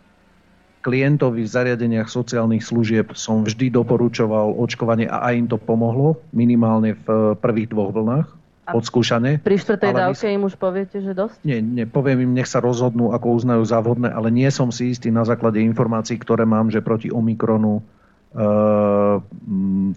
klientovi 0.86 1.42
v 1.42 1.50
zariadeniach 1.50 2.06
sociálnych 2.06 2.62
služieb 2.62 3.10
som 3.18 3.42
vždy 3.42 3.74
doporučoval 3.74 4.54
očkovanie 4.54 5.10
a 5.10 5.26
aj 5.26 5.34
im 5.34 5.46
to 5.50 5.58
pomohlo, 5.58 6.22
minimálne 6.30 6.94
v 7.02 7.34
prvých 7.42 7.74
dvoch 7.74 7.90
vlnách 7.90 8.30
odskúšané. 8.70 9.42
Pri 9.42 9.58
štvrtej 9.62 9.92
dávke 9.94 10.26
im 10.30 10.46
už 10.46 10.54
poviete, 10.58 10.98
že 10.98 11.14
dosť? 11.14 11.42
Nie, 11.42 11.58
nie, 11.62 11.86
poviem 11.86 12.26
im, 12.26 12.32
nech 12.34 12.50
sa 12.50 12.58
rozhodnú, 12.58 13.14
ako 13.14 13.38
uznajú 13.38 13.62
za 13.66 13.78
vhodné, 13.82 14.10
ale 14.10 14.30
nie 14.34 14.46
som 14.50 14.74
si 14.74 14.90
istý 14.90 15.10
na 15.14 15.22
základe 15.22 15.62
informácií, 15.62 16.18
ktoré 16.18 16.46
mám, 16.46 16.70
že 16.70 16.82
proti 16.82 17.10
Omikronu 17.10 17.82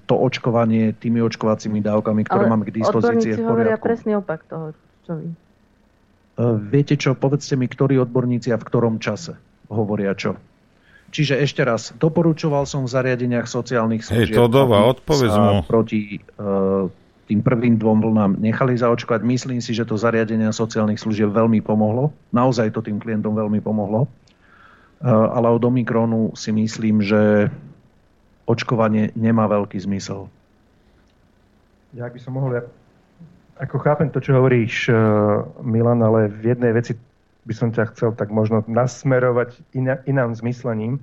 to 0.07 0.13
očkovanie 0.15 0.95
tými 0.95 1.19
očkovacími 1.19 1.83
dávkami, 1.83 2.23
ktoré 2.23 2.47
Ale 2.47 2.51
mám 2.51 2.63
k 2.63 2.71
dispozícii, 2.71 3.35
v 3.35 3.43
hovoria 3.43 3.75
presný 3.75 4.15
opak 4.15 4.47
toho, 4.47 4.71
čo 5.03 5.11
vy. 5.19 5.27
Uh, 6.39 6.55
viete 6.55 6.95
čo, 6.95 7.19
povedzte 7.19 7.59
mi, 7.59 7.67
ktorí 7.67 7.99
odborníci 7.99 8.55
a 8.55 8.57
v 8.57 8.63
ktorom 8.63 9.03
čase 9.03 9.35
hovoria 9.67 10.15
čo. 10.15 10.39
Čiže 11.11 11.41
ešte 11.41 11.67
raz, 11.67 11.91
doporučoval 11.99 12.63
som 12.63 12.87
v 12.87 12.93
zariadeniach 12.95 13.49
sociálnych 13.49 14.07
služieb. 14.07 14.31
Hej, 14.31 14.39
to 14.39 14.47
dova, 14.47 14.87
odpovedz 14.87 15.35
mu. 15.35 15.65
Proti 15.67 16.21
uh, 16.39 16.87
tým 17.27 17.43
prvým 17.43 17.75
dvom 17.75 17.99
vlnám 17.99 18.31
nechali 18.39 18.73
zaočkovať. 18.79 19.21
Myslím 19.21 19.59
si, 19.59 19.75
že 19.75 19.83
to 19.83 19.99
zariadenie 19.99 20.47
sociálnych 20.55 21.01
služieb 21.01 21.29
veľmi 21.29 21.59
pomohlo. 21.59 22.15
Naozaj 22.31 22.71
to 22.71 22.81
tým 22.81 23.03
klientom 23.03 23.35
veľmi 23.35 23.59
pomohlo. 23.59 24.07
Eh, 24.99 25.07
ale 25.07 25.47
od 25.47 25.63
Omikronu 25.63 26.35
si 26.35 26.51
myslím, 26.51 26.99
že 26.99 27.47
očkovanie 28.49 29.13
nemá 29.13 29.45
veľký 29.45 29.77
zmysel. 29.77 30.25
Ja 31.93 32.09
by 32.09 32.17
som 32.17 32.33
mohol, 32.33 32.57
ja 32.57 32.63
ako 33.61 33.77
chápem 33.83 34.09
to, 34.09 34.23
čo 34.23 34.33
hovoríš, 34.39 34.89
eh, 34.89 34.95
Milan, 35.61 36.01
ale 36.01 36.31
v 36.31 36.57
jednej 36.57 36.73
veci 36.73 36.97
by 37.45 37.53
som 37.53 37.69
ťa 37.69 37.93
chcel 37.93 38.09
tak 38.17 38.33
možno 38.33 38.65
nasmerovať 38.65 39.61
iná, 39.77 40.01
inám 40.09 40.33
zmyslením 40.33 40.97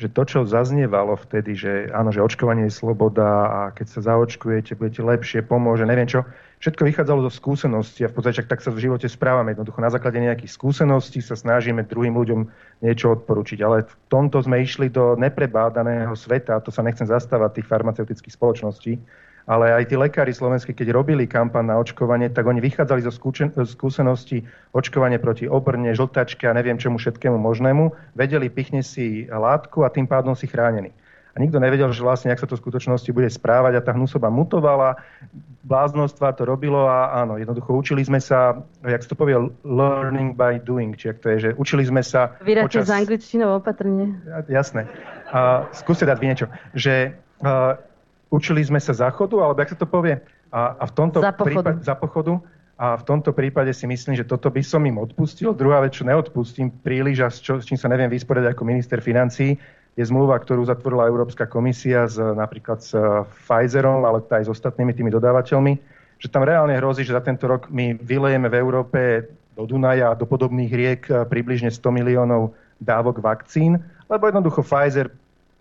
že 0.00 0.08
to, 0.08 0.24
čo 0.24 0.48
zaznievalo 0.48 1.12
vtedy, 1.12 1.52
že 1.52 1.92
áno, 1.92 2.08
že 2.08 2.24
očkovanie 2.24 2.72
je 2.72 2.72
sloboda 2.72 3.28
a 3.52 3.60
keď 3.76 3.86
sa 3.92 4.00
zaočkujete, 4.08 4.72
budete 4.80 5.04
lepšie, 5.04 5.44
pomôže, 5.44 5.84
neviem 5.84 6.08
čo, 6.08 6.24
všetko 6.64 6.88
vychádzalo 6.88 7.28
zo 7.28 7.32
skúseností 7.36 8.08
a 8.08 8.08
v 8.08 8.16
podstate 8.16 8.48
tak 8.48 8.64
sa 8.64 8.72
v 8.72 8.80
živote 8.80 9.04
správame. 9.12 9.52
Jednoducho 9.52 9.84
na 9.84 9.92
základe 9.92 10.16
nejakých 10.16 10.56
skúseností 10.56 11.20
sa 11.20 11.36
snažíme 11.36 11.84
druhým 11.84 12.16
ľuďom 12.16 12.48
niečo 12.80 13.12
odporučiť. 13.12 13.60
Ale 13.60 13.84
v 13.84 13.94
tomto 14.08 14.40
sme 14.40 14.64
išli 14.64 14.88
do 14.88 15.20
neprebádaného 15.20 16.16
sveta, 16.16 16.56
a 16.56 16.64
to 16.64 16.72
sa 16.72 16.80
nechcem 16.80 17.04
zastávať 17.04 17.60
tých 17.60 17.68
farmaceutických 17.68 18.32
spoločností, 18.32 18.96
ale 19.50 19.74
aj 19.74 19.90
tí 19.90 19.98
lekári 19.98 20.30
slovenskí, 20.30 20.70
keď 20.70 20.94
robili 20.94 21.26
kampaň 21.26 21.74
na 21.74 21.76
očkovanie, 21.82 22.30
tak 22.30 22.46
oni 22.46 22.62
vychádzali 22.62 23.02
zo 23.02 23.10
skúsenosti 23.66 24.46
očkovanie 24.70 25.18
proti 25.18 25.50
obrne, 25.50 25.90
žltačke 25.90 26.46
a 26.46 26.54
neviem 26.54 26.78
čomu 26.78 27.02
všetkému 27.02 27.34
možnému, 27.34 27.90
vedeli, 28.14 28.46
pichne 28.46 28.86
si 28.86 29.26
látku 29.26 29.82
a 29.82 29.90
tým 29.90 30.06
pádom 30.06 30.38
si 30.38 30.46
chránený. 30.46 30.94
A 31.34 31.38
nikto 31.38 31.62
nevedel, 31.62 31.90
že 31.94 32.02
vlastne, 32.02 32.30
ak 32.30 32.42
sa 32.42 32.46
to 32.46 32.58
v 32.58 32.62
skutočnosti 32.62 33.10
bude 33.10 33.30
správať 33.30 33.78
a 33.78 33.84
tá 33.86 33.90
hnusoba 33.94 34.30
mutovala, 34.30 34.98
bláznostva 35.62 36.34
to 36.34 36.42
robilo 36.42 36.90
a 36.90 37.22
áno, 37.22 37.38
jednoducho 37.38 37.70
učili 37.74 38.02
sme 38.02 38.18
sa, 38.18 38.58
jak 38.82 39.02
sa 39.02 39.14
to 39.14 39.18
povie, 39.18 39.38
learning 39.62 40.34
by 40.34 40.58
doing, 40.62 40.94
či 40.94 41.14
to 41.18 41.30
je, 41.30 41.38
že 41.38 41.50
učili 41.54 41.86
sme 41.86 42.02
sa... 42.02 42.34
Vyráte 42.42 42.82
počas... 42.82 42.90
z 42.90 42.94
angličtinou 43.02 43.62
opatrne. 43.62 44.18
Jasné. 44.50 44.90
A 45.30 45.70
skúste 45.70 46.02
dať 46.02 46.18
vy 46.18 46.26
niečo. 46.26 46.46
Že 46.74 47.14
uh, 47.46 47.78
učili 48.30 48.62
sme 48.62 48.78
sa 48.78 48.94
záchodu, 48.94 49.36
alebo 49.42 49.58
jak 49.60 49.74
sa 49.74 49.78
to 49.78 49.90
povie? 49.90 50.16
A, 50.54 50.78
a 50.78 50.84
v 50.86 50.92
tomto 50.94 51.18
za 51.18 51.34
pochodu. 51.34 51.76
Prípade, 51.76 51.80
za 51.84 51.94
pochodu. 51.98 52.32
A 52.80 52.96
v 52.96 53.04
tomto 53.04 53.36
prípade 53.36 53.76
si 53.76 53.84
myslím, 53.84 54.16
že 54.16 54.24
toto 54.24 54.48
by 54.48 54.64
som 54.64 54.80
im 54.88 54.96
odpustil. 54.96 55.52
Druhá 55.52 55.84
vec, 55.84 55.92
čo 55.92 56.08
neodpustím 56.08 56.72
príliš 56.72 57.18
a 57.20 57.28
s, 57.28 57.36
čo, 57.44 57.60
s 57.60 57.68
čím 57.68 57.76
sa 57.76 57.92
neviem 57.92 58.08
vysporiadať 58.08 58.56
ako 58.56 58.64
minister 58.64 59.04
financí, 59.04 59.60
je 60.00 60.04
zmluva, 60.06 60.40
ktorú 60.40 60.64
zatvorila 60.64 61.04
Európska 61.04 61.44
komisia 61.44 62.08
s, 62.08 62.16
napríklad 62.16 62.80
s 62.80 62.96
Pfizerom, 63.44 64.00
ale 64.08 64.24
aj 64.24 64.48
s 64.48 64.52
ostatnými 64.56 64.96
tými 64.96 65.12
dodávateľmi, 65.12 65.76
že 66.16 66.32
tam 66.32 66.48
reálne 66.48 66.72
hrozí, 66.80 67.04
že 67.04 67.12
za 67.12 67.20
tento 67.20 67.44
rok 67.44 67.68
my 67.68 68.00
vylejeme 68.00 68.48
v 68.48 68.56
Európe 68.56 69.00
do 69.52 69.68
Dunaja 69.68 70.14
a 70.14 70.16
do 70.16 70.24
podobných 70.24 70.72
riek 70.72 71.02
približne 71.28 71.68
100 71.68 71.84
miliónov 71.92 72.56
dávok 72.80 73.20
vakcín, 73.20 73.76
lebo 74.08 74.24
jednoducho 74.24 74.64
Pfizer 74.64 75.12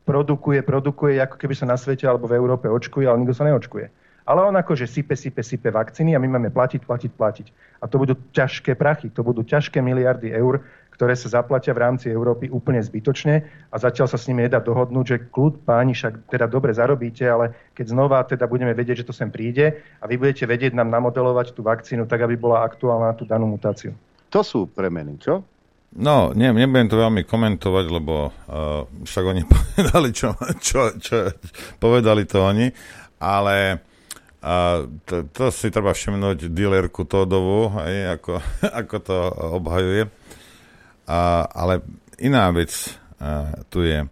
produkuje, 0.10 0.66
produkuje, 0.66 1.22
ako 1.22 1.38
keby 1.38 1.54
sa 1.54 1.70
na 1.70 1.78
svete 1.78 2.10
alebo 2.10 2.26
v 2.26 2.42
Európe 2.42 2.66
očkuje, 2.66 3.06
ale 3.06 3.22
nikto 3.22 3.38
sa 3.38 3.46
neočkuje. 3.46 4.10
Ale 4.26 4.46
on 4.46 4.58
akože 4.58 4.90
sype, 4.90 5.14
sype, 5.14 5.46
sype 5.46 5.70
vakcíny 5.70 6.18
a 6.18 6.22
my 6.22 6.38
máme 6.38 6.50
platiť, 6.50 6.86
platiť, 6.86 7.12
platiť. 7.14 7.48
A 7.82 7.90
to 7.90 8.02
budú 8.02 8.18
ťažké 8.34 8.74
prachy, 8.78 9.10
to 9.14 9.22
budú 9.22 9.42
ťažké 9.46 9.82
miliardy 9.82 10.34
eur, 10.34 10.66
ktoré 10.94 11.18
sa 11.18 11.42
zaplatia 11.42 11.74
v 11.74 11.82
rámci 11.82 12.14
Európy 12.14 12.50
úplne 12.50 12.82
zbytočne 12.82 13.42
a 13.72 13.76
zatiaľ 13.80 14.06
sa 14.10 14.20
s 14.20 14.28
nimi 14.30 14.46
nedá 14.46 14.62
dohodnúť, 14.62 15.06
že 15.06 15.18
kľud 15.32 15.64
páni 15.66 15.98
však 15.98 16.30
teda 16.30 16.46
dobre 16.46 16.76
zarobíte, 16.76 17.26
ale 17.26 17.56
keď 17.74 17.86
znova 17.94 18.22
teda 18.26 18.46
budeme 18.46 18.76
vedieť, 18.76 19.02
že 19.02 19.08
to 19.08 19.16
sem 19.16 19.32
príde 19.32 19.82
a 20.02 20.06
vy 20.06 20.20
budete 20.20 20.46
vedieť 20.46 20.78
nám 20.78 20.94
namodelovať 20.94 21.58
tú 21.58 21.66
vakcínu 21.66 22.06
tak, 22.06 22.22
aby 22.22 22.38
bola 22.38 22.68
aktuálna 22.68 23.14
na 23.14 23.16
tú 23.18 23.26
danú 23.26 23.50
mutáciu. 23.50 23.96
To 24.30 24.46
sú 24.46 24.70
premeny, 24.70 25.18
čo? 25.18 25.42
No, 25.90 26.30
ne, 26.38 26.54
nebudem 26.54 26.86
to 26.86 27.02
veľmi 27.02 27.26
komentovať, 27.26 27.86
lebo 27.90 28.30
uh, 28.30 28.86
však 28.86 29.24
oni 29.26 29.42
povedali, 29.54 30.10
čo, 30.14 30.38
čo, 30.62 30.94
čo, 31.02 31.34
povedali 31.82 32.30
to 32.30 32.46
oni, 32.46 32.70
ale 33.18 33.82
uh, 34.46 34.86
to, 35.10 35.26
to 35.34 35.50
si 35.50 35.74
treba 35.74 35.98
všimnúť 35.98 36.54
dealerku 36.54 37.10
Tódovú, 37.10 37.74
aj, 37.74 38.22
ako, 38.22 38.34
ako 38.86 38.96
to 39.02 39.18
obhajuje. 39.58 40.04
Uh, 41.10 41.50
ale 41.58 41.82
iná 42.22 42.54
vec 42.54 42.70
uh, 43.18 43.58
tu 43.74 43.82
je. 43.82 44.06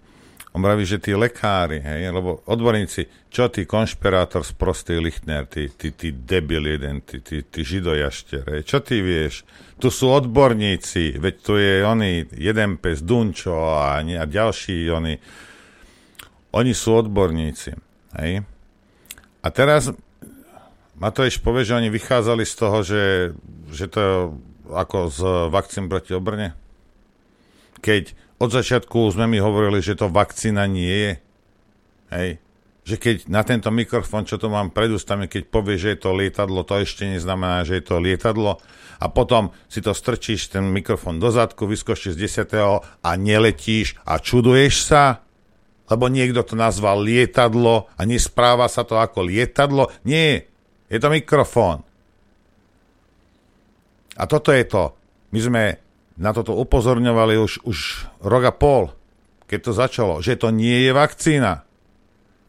On 0.58 0.66
vraví, 0.66 0.90
že 0.90 0.98
tí 0.98 1.14
lekári, 1.14 1.78
hej, 1.78 2.10
lebo 2.10 2.42
odborníci, 2.50 3.30
čo 3.30 3.46
ty 3.46 3.70
konšpirátor 3.70 4.42
sprostý 4.42 4.98
Lichtner, 4.98 5.46
ty, 5.46 5.70
ty, 5.70 5.94
ty 5.94 6.10
debil 6.10 6.66
jeden, 6.66 7.06
ty, 7.06 7.22
ty, 7.22 7.46
ty 7.46 7.62
židojašter, 7.62 8.42
hej, 8.50 8.62
čo 8.66 8.82
ty 8.82 9.06
vieš? 9.06 9.46
Tu 9.78 9.94
sú 9.94 10.10
odborníci, 10.10 11.22
veď 11.22 11.36
tu 11.46 11.62
je 11.62 11.86
oni, 11.86 12.26
jeden 12.34 12.82
pes 12.82 13.06
Dunčo 13.06 13.54
a, 13.54 14.02
a 14.02 14.24
ďalší 14.26 14.90
oni. 14.90 15.22
Oni 16.58 16.74
sú 16.74 17.06
odborníci, 17.06 17.78
hej. 18.18 18.42
A 19.46 19.48
teraz 19.54 19.94
Matovič 20.98 21.38
povie, 21.38 21.70
že 21.70 21.78
oni 21.78 21.94
vychádzali 21.94 22.42
z 22.50 22.54
toho, 22.58 22.78
že, 22.82 23.04
že 23.70 23.86
to 23.86 24.00
je 24.02 24.14
ako 24.74 24.98
z 25.14 25.20
vakcín 25.54 25.86
proti 25.86 26.18
obrne. 26.18 26.58
Keď 27.78 28.18
od 28.38 28.50
začiatku 28.54 29.10
sme 29.10 29.26
mi 29.26 29.42
hovorili, 29.42 29.82
že 29.82 29.98
to 29.98 30.14
vakcína 30.14 30.70
nie 30.70 30.94
je. 30.94 31.14
Hej. 32.14 32.30
Že 32.88 32.96
keď 33.02 33.16
na 33.28 33.42
tento 33.44 33.70
mikrofón, 33.74 34.24
čo 34.24 34.40
tu 34.40 34.48
mám 34.48 34.72
pred 34.72 34.94
ústami, 34.94 35.28
keď 35.28 35.50
povie, 35.50 35.76
že 35.76 35.98
je 35.98 36.00
to 36.06 36.16
lietadlo, 36.16 36.64
to 36.64 36.80
ešte 36.80 37.04
neznamená, 37.04 37.66
že 37.66 37.82
je 37.82 37.84
to 37.84 38.00
lietadlo. 38.00 38.62
A 38.98 39.06
potom 39.12 39.52
si 39.68 39.82
to 39.84 39.92
strčíš, 39.92 40.54
ten 40.54 40.70
mikrofón 40.70 41.20
do 41.20 41.30
zadku, 41.30 41.68
vyskočíš 41.68 42.16
z 42.16 42.48
10. 42.48 43.04
a 43.04 43.10
neletíš 43.18 44.00
a 44.06 44.22
čuduješ 44.22 44.86
sa, 44.86 45.22
lebo 45.90 46.08
niekto 46.08 46.42
to 46.46 46.56
nazval 46.58 47.02
lietadlo 47.02 47.90
a 47.98 48.02
nespráva 48.06 48.70
sa 48.70 48.86
to 48.86 48.98
ako 48.98 49.26
lietadlo. 49.26 49.90
Nie, 50.06 50.48
je 50.88 50.98
to 50.98 51.12
mikrofón. 51.12 51.84
A 54.18 54.24
toto 54.26 54.50
je 54.50 54.66
to. 54.66 54.98
My 55.30 55.40
sme 55.44 55.64
na 56.18 56.34
toto 56.34 56.58
upozorňovali 56.58 57.38
už, 57.38 57.64
už 57.64 57.78
rok 58.26 58.44
a 58.50 58.54
pol, 58.54 58.92
keď 59.46 59.60
to 59.62 59.72
začalo, 59.72 60.14
že 60.20 60.36
to 60.36 60.50
nie 60.50 60.90
je 60.90 60.92
vakcína. 60.92 61.64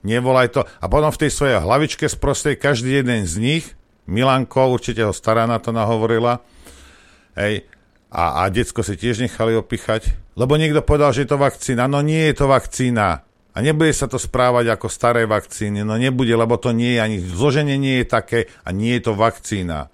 Nevolaj 0.03 0.49
to. 0.57 0.61
A 0.65 0.87
potom 0.89 1.13
v 1.13 1.21
tej 1.27 1.31
svojej 1.31 1.59
hlavičke 1.61 2.09
sprostej 2.09 2.57
každý 2.57 3.05
jeden 3.05 3.29
z 3.29 3.35
nich, 3.39 3.65
Milanko, 4.09 4.73
určite 4.73 5.05
ho 5.05 5.13
stará 5.13 5.45
na 5.45 5.61
to 5.61 5.69
nahovorila, 5.69 6.41
hej, 7.37 7.69
a, 8.09 8.45
a 8.45 8.49
decko 8.49 8.81
si 8.81 8.97
tiež 8.97 9.21
nechali 9.21 9.53
opichať, 9.53 10.17
lebo 10.33 10.57
niekto 10.57 10.81
povedal, 10.81 11.13
že 11.13 11.29
je 11.29 11.31
to 11.37 11.39
vakcína. 11.39 11.85
No 11.91 12.01
nie 12.01 12.33
je 12.33 12.35
to 12.41 12.47
vakcína. 12.49 13.21
A 13.53 13.59
nebude 13.61 13.91
sa 13.93 14.07
to 14.07 14.17
správať 14.17 14.71
ako 14.71 14.87
staré 14.87 15.27
vakcíny. 15.27 15.83
No 15.83 15.99
nebude, 15.99 16.31
lebo 16.31 16.57
to 16.57 16.73
nie 16.73 16.97
je 16.97 17.01
ani 17.03 17.19
zloženie 17.21 17.77
nie 17.77 18.01
je 18.01 18.07
také 18.07 18.41
a 18.63 18.73
nie 18.73 18.97
je 18.97 19.03
to 19.11 19.13
vakcína. 19.19 19.93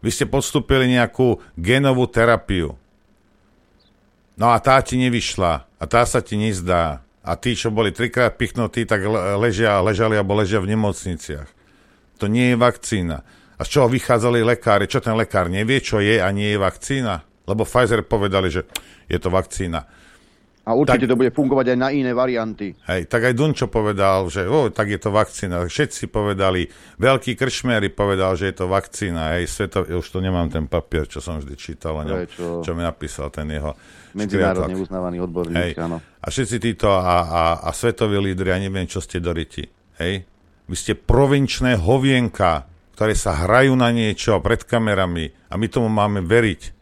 Vy 0.00 0.10
ste 0.12 0.24
podstúpili 0.24 0.88
nejakú 0.88 1.40
genovú 1.60 2.08
terapiu. 2.08 2.76
No 4.40 4.48
a 4.48 4.56
tá 4.56 4.80
ti 4.80 4.96
nevyšla. 4.96 5.68
A 5.76 5.84
tá 5.84 6.08
sa 6.08 6.24
ti 6.24 6.40
nezdá. 6.40 7.04
A 7.20 7.36
tí, 7.36 7.52
čo 7.52 7.68
boli 7.68 7.92
trikrát 7.92 8.40
pichnutí, 8.40 8.88
tak 8.88 9.04
ležia, 9.36 9.84
ležali 9.84 10.16
alebo 10.16 10.32
ležia 10.40 10.56
v 10.60 10.72
nemocniciach. 10.72 11.48
To 12.16 12.28
nie 12.28 12.52
je 12.52 12.56
vakcína. 12.56 13.20
A 13.60 13.64
z 13.64 13.76
čoho 13.76 13.92
vychádzali 13.92 14.40
lekári? 14.40 14.88
Čo 14.88 15.04
ten 15.04 15.12
lekár 15.12 15.52
nevie, 15.52 15.84
čo 15.84 16.00
je 16.00 16.16
a 16.16 16.28
nie 16.32 16.56
je 16.56 16.58
vakcína? 16.60 17.20
Lebo 17.44 17.68
Pfizer 17.68 18.00
povedali, 18.08 18.48
že 18.48 18.64
je 19.04 19.18
to 19.20 19.28
vakcína. 19.28 19.84
A 20.68 20.76
určite 20.76 21.08
tak, 21.08 21.12
to 21.16 21.20
bude 21.20 21.32
fungovať 21.32 21.72
aj 21.72 21.78
na 21.80 21.88
iné 21.88 22.12
varianty. 22.12 22.76
Hej, 22.84 23.08
tak 23.08 23.24
aj 23.24 23.32
Dunčo 23.32 23.66
povedal, 23.72 24.28
že 24.28 24.44
o, 24.44 24.68
tak 24.68 24.92
je 24.92 25.00
to 25.00 25.08
vakcína. 25.08 25.64
Všetci 25.64 26.12
povedali, 26.12 26.68
veľký 27.00 27.32
kršmery 27.32 27.88
povedal, 27.96 28.36
že 28.36 28.52
je 28.52 28.54
to 28.60 28.66
vakcína. 28.68 29.40
Hej, 29.40 29.48
sveto, 29.48 29.88
už 29.88 30.04
to 30.04 30.20
nemám 30.20 30.52
ten 30.52 30.68
papier, 30.68 31.08
čo 31.08 31.24
som 31.24 31.40
vždy 31.40 31.54
čítal 31.56 31.96
o 31.96 32.04
ňom, 32.04 32.28
čo, 32.28 32.60
čo 32.60 32.70
mi 32.76 32.84
napísal 32.84 33.32
ten 33.32 33.48
jeho 33.48 33.72
Medzinárodne 34.12 34.74
uznávaný 34.74 35.22
odborník, 35.22 35.56
hej. 35.56 35.72
áno. 35.78 36.02
A 36.02 36.26
všetci 36.28 36.56
títo 36.60 36.90
a, 36.92 37.24
a, 37.24 37.42
a 37.64 37.70
svetoví 37.70 38.18
lídry, 38.20 38.52
ja 38.52 38.58
neviem, 38.60 38.84
čo 38.84 39.00
ste 39.00 39.22
doriti. 39.22 39.64
Hej? 39.96 40.28
Vy 40.68 40.76
ste 40.76 40.92
provinčné 40.98 41.80
hovienka, 41.80 42.68
ktoré 42.98 43.16
sa 43.16 43.32
hrajú 43.32 43.72
na 43.78 43.88
niečo 43.94 44.36
pred 44.44 44.60
kamerami 44.66 45.32
a 45.48 45.56
my 45.56 45.66
tomu 45.72 45.88
máme 45.88 46.20
veriť. 46.20 46.79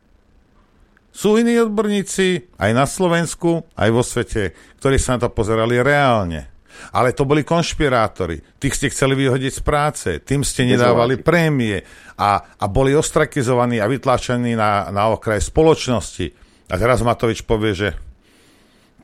Sú 1.11 1.34
iní 1.34 1.59
odborníci 1.59 2.54
aj 2.61 2.70
na 2.76 2.86
Slovensku, 2.86 3.66
aj 3.74 3.90
vo 3.90 4.06
svete, 4.06 4.54
ktorí 4.78 5.00
sa 5.00 5.18
na 5.18 5.26
to 5.26 5.34
pozerali 5.34 5.82
reálne. 5.82 6.46
Ale 6.94 7.11
to 7.11 7.26
boli 7.26 7.42
konšpirátori. 7.42 8.38
Tých 8.62 8.76
ste 8.78 8.92
chceli 8.94 9.18
vyhodiť 9.18 9.50
z 9.50 9.62
práce, 9.66 10.09
tým 10.22 10.46
ste 10.46 10.62
nedávali 10.62 11.18
prémie 11.18 11.82
a, 12.14 12.38
a 12.38 12.64
boli 12.70 12.94
ostrakizovaní 12.94 13.82
a 13.82 13.90
vytlačení 13.90 14.54
na, 14.54 14.86
na 14.94 15.11
okraj 15.11 15.42
spoločnosti. 15.42 16.30
A 16.70 16.78
teraz 16.78 17.02
Matovič 17.02 17.42
povie, 17.42 17.74
že 17.74 17.88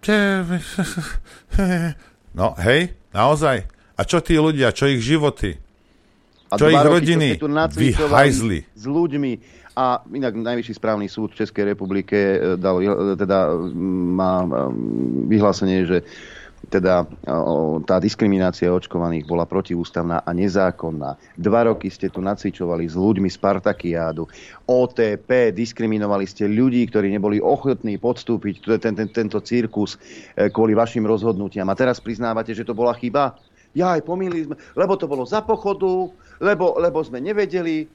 no 2.39 2.52
hej, 2.60 2.93
naozaj. 3.10 3.64
A 3.97 4.01
čo 4.05 4.20
tí 4.20 4.36
ľudia, 4.36 4.74
čo 4.74 4.90
ich 4.90 5.01
životy? 5.01 5.56
A 6.52 6.60
čo 6.60 6.68
ich 6.68 6.76
rodiny? 6.76 7.40
Vyhajzli. 7.40 8.68
S 8.76 8.85
ľuďmi 8.85 9.64
a 9.74 10.06
inak 10.14 10.38
Najvyšší 10.38 10.74
správny 10.78 11.06
súd 11.10 11.34
v 11.34 11.44
Českej 11.44 11.74
republike 11.74 12.16
e, 12.16 12.38
dal, 12.55 12.78
e, 12.78 13.18
teda 13.18 13.59
má 14.14 14.46
vyhlásenie, 15.26 15.86
že 15.86 15.98
teda 16.68 17.05
tá 17.84 17.96
diskriminácia 18.01 18.72
očkovaných 18.72 19.28
bola 19.28 19.44
protiústavná 19.44 20.24
a 20.24 20.30
nezákonná. 20.32 21.16
Dva 21.36 21.60
roky 21.68 21.92
ste 21.92 22.09
tu 22.09 22.24
nacvičovali 22.24 22.88
s 22.88 22.96
ľuďmi 22.96 23.28
z 23.28 23.38
Partakiádu, 23.40 24.24
OTP, 24.64 25.52
diskriminovali 25.52 26.24
ste 26.24 26.48
ľudí, 26.48 26.88
ktorí 26.88 27.12
neboli 27.12 27.38
ochotní 27.40 28.01
podstúpiť 28.01 28.80
ten, 28.80 28.96
ten, 28.96 29.09
tento 29.12 29.38
cirkus 29.44 29.96
e, 30.34 30.48
kvôli 30.48 30.72
vašim 30.72 31.05
rozhodnutiam. 31.05 31.68
A 31.68 31.78
teraz 31.78 32.01
priznávate, 32.01 32.56
že 32.56 32.64
to 32.64 32.72
bola 32.72 32.96
chyba? 32.96 33.36
Ja 33.74 33.98
aj 33.98 34.06
pomýli 34.06 34.46
sme, 34.46 34.56
lebo 34.78 34.94
to 34.94 35.10
bolo 35.10 35.26
za 35.26 35.42
pochodu, 35.42 36.09
lebo, 36.38 36.78
lebo 36.78 37.02
sme 37.02 37.18
nevedeli. 37.18 37.90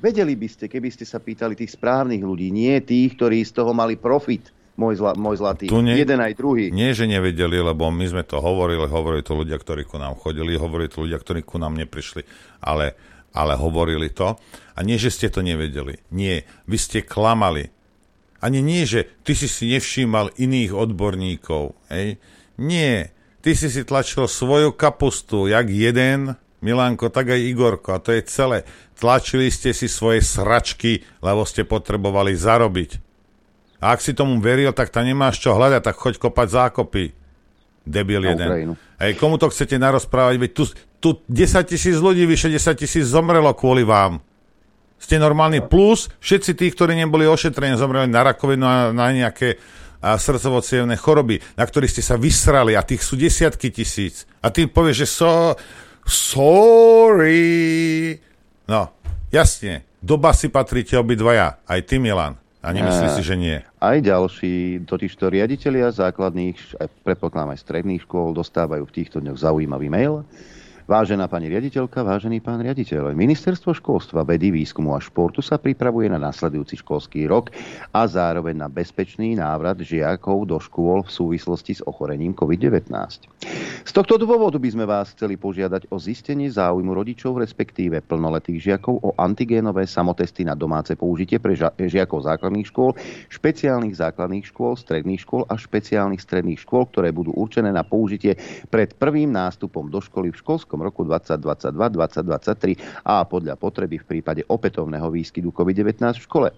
Vedeli 0.00 0.32
by 0.38 0.48
ste, 0.48 0.64
keby 0.70 0.88
ste 0.88 1.04
sa 1.04 1.20
pýtali 1.20 1.52
tých 1.52 1.76
správnych 1.76 2.24
ľudí, 2.24 2.48
nie 2.48 2.80
tých, 2.80 3.18
ktorí 3.18 3.44
z 3.44 3.52
toho 3.52 3.76
mali 3.76 4.00
profit, 4.00 4.48
môj, 4.80 4.98
zla, 4.98 5.12
môj 5.14 5.36
zlatý. 5.38 5.68
Tu 5.68 5.78
nie, 5.84 5.98
Jeden 5.98 6.18
aj 6.18 6.32
druhý. 6.38 6.72
Nie, 6.72 6.96
že 6.96 7.04
nevedeli, 7.04 7.60
lebo 7.60 7.92
my 7.92 8.06
sme 8.08 8.24
to 8.24 8.40
hovorili, 8.40 8.88
hovorili 8.88 9.22
to 9.22 9.36
ľudia, 9.36 9.60
ktorí 9.60 9.84
ku 9.84 10.00
nám 10.00 10.16
chodili, 10.16 10.56
hovorili 10.56 10.88
to 10.88 11.04
ľudia, 11.04 11.20
ktorí 11.20 11.44
ku 11.44 11.60
nám 11.60 11.76
neprišli, 11.76 12.24
ale, 12.64 12.96
ale 13.36 13.54
hovorili 13.58 14.08
to. 14.08 14.40
A 14.72 14.80
nie, 14.80 14.96
že 14.96 15.12
ste 15.12 15.28
to 15.28 15.44
nevedeli. 15.44 16.00
Nie, 16.10 16.48
vy 16.64 16.76
ste 16.80 17.04
klamali. 17.04 17.68
Ani 18.42 18.58
nie, 18.58 18.82
že 18.88 19.06
ty 19.22 19.38
si 19.38 19.46
si 19.46 19.70
nevšímal 19.70 20.34
iných 20.34 20.74
odborníkov. 20.74 21.78
Hej? 21.92 22.18
Nie, 22.58 23.14
ty 23.38 23.54
si 23.54 23.70
si 23.70 23.86
tlačil 23.86 24.26
svoju 24.26 24.74
kapustu, 24.74 25.46
jak 25.46 25.70
jeden 25.70 26.34
Milanko, 26.62 27.10
tak 27.10 27.34
aj 27.34 27.42
Igorko. 27.42 27.98
A 27.98 28.02
to 28.02 28.14
je 28.14 28.22
celé. 28.26 28.62
Tlačili 29.02 29.50
ste 29.50 29.74
si 29.74 29.90
svoje 29.90 30.22
sračky, 30.22 31.02
lebo 31.18 31.42
ste 31.42 31.66
potrebovali 31.66 32.38
zarobiť. 32.38 33.02
A 33.82 33.98
ak 33.98 33.98
si 33.98 34.14
tomu 34.14 34.38
veril, 34.38 34.70
tak 34.70 34.94
tam 34.94 35.02
nemáš 35.02 35.42
čo 35.42 35.58
hľadať, 35.58 35.82
tak 35.82 35.98
choď 35.98 36.22
kopať 36.22 36.48
zákopy. 36.54 37.04
Debil 37.82 38.22
jeden. 38.22 38.78
Hej, 39.02 39.18
komu 39.18 39.42
to 39.42 39.50
chcete 39.50 39.74
narozprávať? 39.74 40.38
Veď 40.38 40.50
tu, 40.54 40.70
tu 41.02 41.18
10 41.26 41.66
tisíc 41.66 41.98
ľudí, 41.98 42.22
vyše 42.30 42.46
10 42.46 42.78
tisíc 42.78 43.10
zomrelo 43.10 43.50
kvôli 43.58 43.82
vám. 43.82 44.22
Ste 45.02 45.18
normálni. 45.18 45.58
Plus 45.58 46.06
všetci 46.22 46.54
tí, 46.54 46.70
ktorí 46.70 46.94
neboli 46.94 47.26
ošetrení, 47.26 47.74
zomreli 47.74 48.06
na 48.06 48.22
rakovinu 48.22 48.62
a 48.62 48.94
na 48.94 49.10
nejaké 49.10 49.58
a 50.02 50.18
srdcovo 50.18 50.62
choroby, 50.98 51.38
na 51.54 51.62
ktorých 51.62 51.94
ste 51.94 52.02
sa 52.02 52.18
vysrali 52.18 52.74
a 52.74 52.82
tých 52.82 53.06
sú 53.06 53.14
desiatky 53.14 53.70
tisíc. 53.70 54.26
A 54.42 54.50
ty 54.50 54.66
povieš, 54.66 55.06
že 55.06 55.06
so, 55.06 55.54
Sorry. 56.06 57.38
No, 58.66 58.90
jasne. 59.34 59.82
Doba 60.02 60.34
si 60.34 60.50
patríte 60.50 60.98
obidvaja. 60.98 61.62
Aj 61.62 61.80
ty, 61.82 61.98
Milan. 61.98 62.38
A 62.62 62.70
nemyslíš 62.70 63.18
si, 63.18 63.22
že 63.26 63.34
nie? 63.34 63.58
Aj 63.82 63.98
ďalší, 63.98 64.86
totižto 64.86 65.34
riaditeľia 65.34 65.90
základných, 65.90 66.78
predpokladám 67.02 67.58
aj 67.58 67.62
stredných 67.66 68.06
škôl, 68.06 68.30
dostávajú 68.30 68.86
v 68.86 68.94
týchto 69.02 69.18
dňoch 69.18 69.34
zaujímavý 69.34 69.90
mail, 69.90 70.22
Vážená 70.82 71.30
pani 71.30 71.46
riaditeľka, 71.46 72.02
vážený 72.02 72.42
pán 72.42 72.58
riaditeľ, 72.58 73.14
Ministerstvo 73.14 73.70
školstva, 73.70 74.26
vedy, 74.26 74.50
výskumu 74.50 74.98
a 74.98 75.00
športu 75.00 75.38
sa 75.38 75.54
pripravuje 75.54 76.10
na 76.10 76.18
nasledujúci 76.18 76.82
školský 76.82 77.30
rok 77.30 77.54
a 77.94 78.02
zároveň 78.02 78.66
na 78.66 78.66
bezpečný 78.66 79.38
návrat 79.38 79.78
žiakov 79.78 80.42
do 80.50 80.58
škôl 80.58 81.06
v 81.06 81.10
súvislosti 81.14 81.78
s 81.78 81.82
ochorením 81.86 82.34
COVID-19. 82.34 82.90
Z 83.86 83.90
tohto 83.94 84.18
dôvodu 84.18 84.58
by 84.58 84.68
sme 84.74 84.82
vás 84.82 85.14
chceli 85.14 85.38
požiadať 85.38 85.86
o 85.94 86.02
zistenie 86.02 86.50
záujmu 86.50 86.90
rodičov, 86.90 87.38
respektíve 87.38 88.02
plnoletých 88.02 88.74
žiakov 88.74 89.06
o 89.06 89.14
antigénové 89.22 89.86
samotesty 89.86 90.42
na 90.42 90.58
domáce 90.58 90.98
použitie 90.98 91.38
pre 91.38 91.54
žiakov 91.78 92.26
základných 92.26 92.66
škôl, 92.66 92.90
špeciálnych 93.30 93.94
základných 94.02 94.50
škôl, 94.50 94.74
stredných 94.74 95.22
škôl 95.22 95.46
a 95.46 95.54
špeciálnych 95.54 96.18
stredných 96.18 96.58
škôl, 96.58 96.90
ktoré 96.90 97.14
budú 97.14 97.30
určené 97.38 97.70
na 97.70 97.86
použitie 97.86 98.34
pred 98.66 98.98
prvým 98.98 99.30
nástupom 99.30 99.86
do 99.86 100.02
školy 100.02 100.34
v 100.34 100.40
školskom 100.42 100.71
školskom 100.72 100.88
roku 100.88 101.04
2022-2023 101.04 103.04
a 103.04 103.28
podľa 103.28 103.60
potreby 103.60 104.00
v 104.00 104.08
prípade 104.08 104.40
opätovného 104.48 105.12
výskytu 105.12 105.52
COVID-19 105.52 106.16
v 106.16 106.24
škole. 106.24 106.48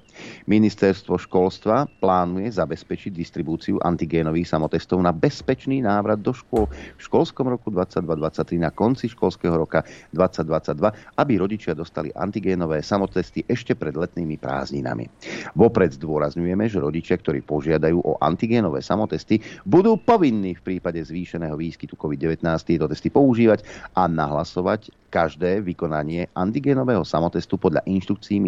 Ministerstvo 0.46 1.18
školstva 1.18 1.90
plánuje 1.98 2.54
zabezpečiť 2.54 3.10
distribúciu 3.10 3.82
antigénových 3.82 4.54
samotestov 4.54 5.02
na 5.02 5.10
bezpečný 5.10 5.82
návrat 5.82 6.22
do 6.22 6.30
škôl 6.30 6.70
v 6.70 7.02
školskom 7.02 7.50
roku 7.50 7.74
2022-2023 7.74 8.62
na 8.62 8.70
konci 8.70 9.10
školského 9.10 9.58
roka 9.58 9.82
2022, 10.14 11.18
aby 11.18 11.32
rodičia 11.34 11.74
dostali 11.74 12.14
antigénové 12.14 12.86
samotesty 12.86 13.42
ešte 13.50 13.74
pred 13.74 13.98
letnými 13.98 14.38
prázdninami. 14.38 15.10
Vopred 15.58 15.90
zdôrazňujeme, 15.98 16.70
že 16.70 16.78
rodičia, 16.78 17.18
ktorí 17.18 17.42
požiadajú 17.42 17.98
o 17.98 18.14
antigénové 18.22 18.78
samotesty, 18.78 19.42
budú 19.66 19.98
povinní 19.98 20.54
v 20.54 20.78
prípade 20.78 21.02
zvýšeného 21.02 21.58
výskytu 21.58 21.98
COVID-19 21.98 22.46
tieto 22.62 22.86
testy 22.86 23.10
používať 23.10 23.64
a 23.96 24.03
nahlasovať 24.06 24.92
každé 25.08 25.62
vykonanie 25.62 26.26
antigénového 26.34 27.06
samotestu 27.06 27.54
podľa 27.54 27.86
inštrukcií 27.86 28.42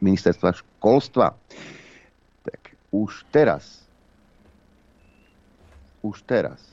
ministerstva 0.00 0.50
školstva. 0.56 1.36
Tak 2.44 2.60
už 2.90 3.28
teraz 3.28 3.84
už 6.00 6.24
teraz 6.24 6.70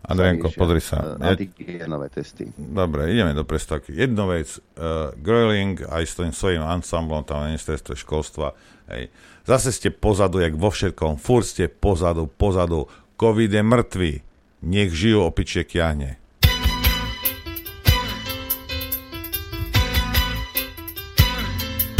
Adrianko, 0.00 0.48
pozri 0.56 0.80
sa. 0.80 1.20
E, 1.20 1.36
antigénové 1.36 2.08
testy. 2.08 2.48
Dobre, 2.56 3.12
ideme 3.12 3.36
do 3.36 3.44
prestávky. 3.44 3.92
Jednu 3.92 4.32
vec, 4.32 4.56
uh, 4.56 5.12
Gröling 5.20 5.76
aj 5.86 6.02
s 6.08 6.16
tým 6.16 6.32
svojím 6.32 6.64
ansamblom 6.64 7.20
tam 7.22 7.44
na 7.44 7.52
ministerstve 7.52 7.94
školstva, 8.00 8.56
hej, 8.90 9.12
zase 9.44 9.70
ste 9.70 9.92
pozadu, 9.92 10.40
jak 10.40 10.56
vo 10.56 10.72
všetkom, 10.72 11.20
furt 11.20 11.46
ste 11.46 11.68
pozadu, 11.68 12.26
pozadu, 12.26 12.88
COVID 13.20 13.52
je 13.52 13.62
mŕtvý, 13.62 14.12
nech 14.64 14.90
žijú 14.90 15.28
opičie 15.28 15.68
kiahne. 15.68 16.16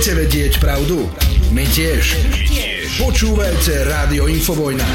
Chcete 0.00 0.16
vedieť 0.16 0.64
pravdu? 0.64 1.12
My 1.52 1.60
tiež. 1.60 2.16
Počúvajte 3.04 3.84
Rádio 3.84 4.32
Infovojna. 4.32 4.88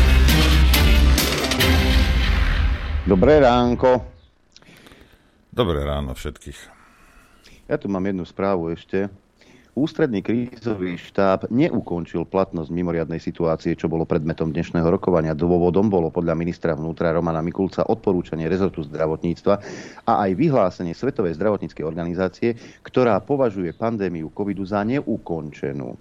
Dobré 3.05 3.37
ránko. 3.37 4.01
Dobré 5.53 5.85
ráno 5.85 6.17
všetkých. 6.17 6.57
Ja 7.69 7.77
tu 7.77 7.85
mám 7.85 8.01
jednu 8.01 8.25
správu 8.25 8.73
ešte. 8.73 9.05
Ústredný 9.85 10.25
krízový 10.25 10.97
štáb 10.97 11.45
neukončil 11.53 12.25
platnosť 12.25 12.73
mimoriadnej 12.73 13.21
situácie, 13.21 13.77
čo 13.77 13.85
bolo 13.85 14.01
predmetom 14.01 14.49
dnešného 14.49 14.89
rokovania. 14.89 15.37
Dôvodom 15.37 15.93
bolo 15.93 16.09
podľa 16.09 16.33
ministra 16.33 16.73
vnútra 16.73 17.13
Romana 17.13 17.45
Mikulca 17.45 17.85
odporúčanie 17.85 18.49
rezortu 18.49 18.81
zdravotníctva 18.81 19.53
a 20.09 20.25
aj 20.25 20.31
vyhlásenie 20.41 20.97
Svetovej 20.97 21.37
zdravotníckej 21.37 21.85
organizácie, 21.85 22.57
ktorá 22.81 23.21
považuje 23.21 23.77
pandémiu 23.77 24.33
covidu 24.33 24.65
za 24.65 24.81
neukončenú. 24.81 25.93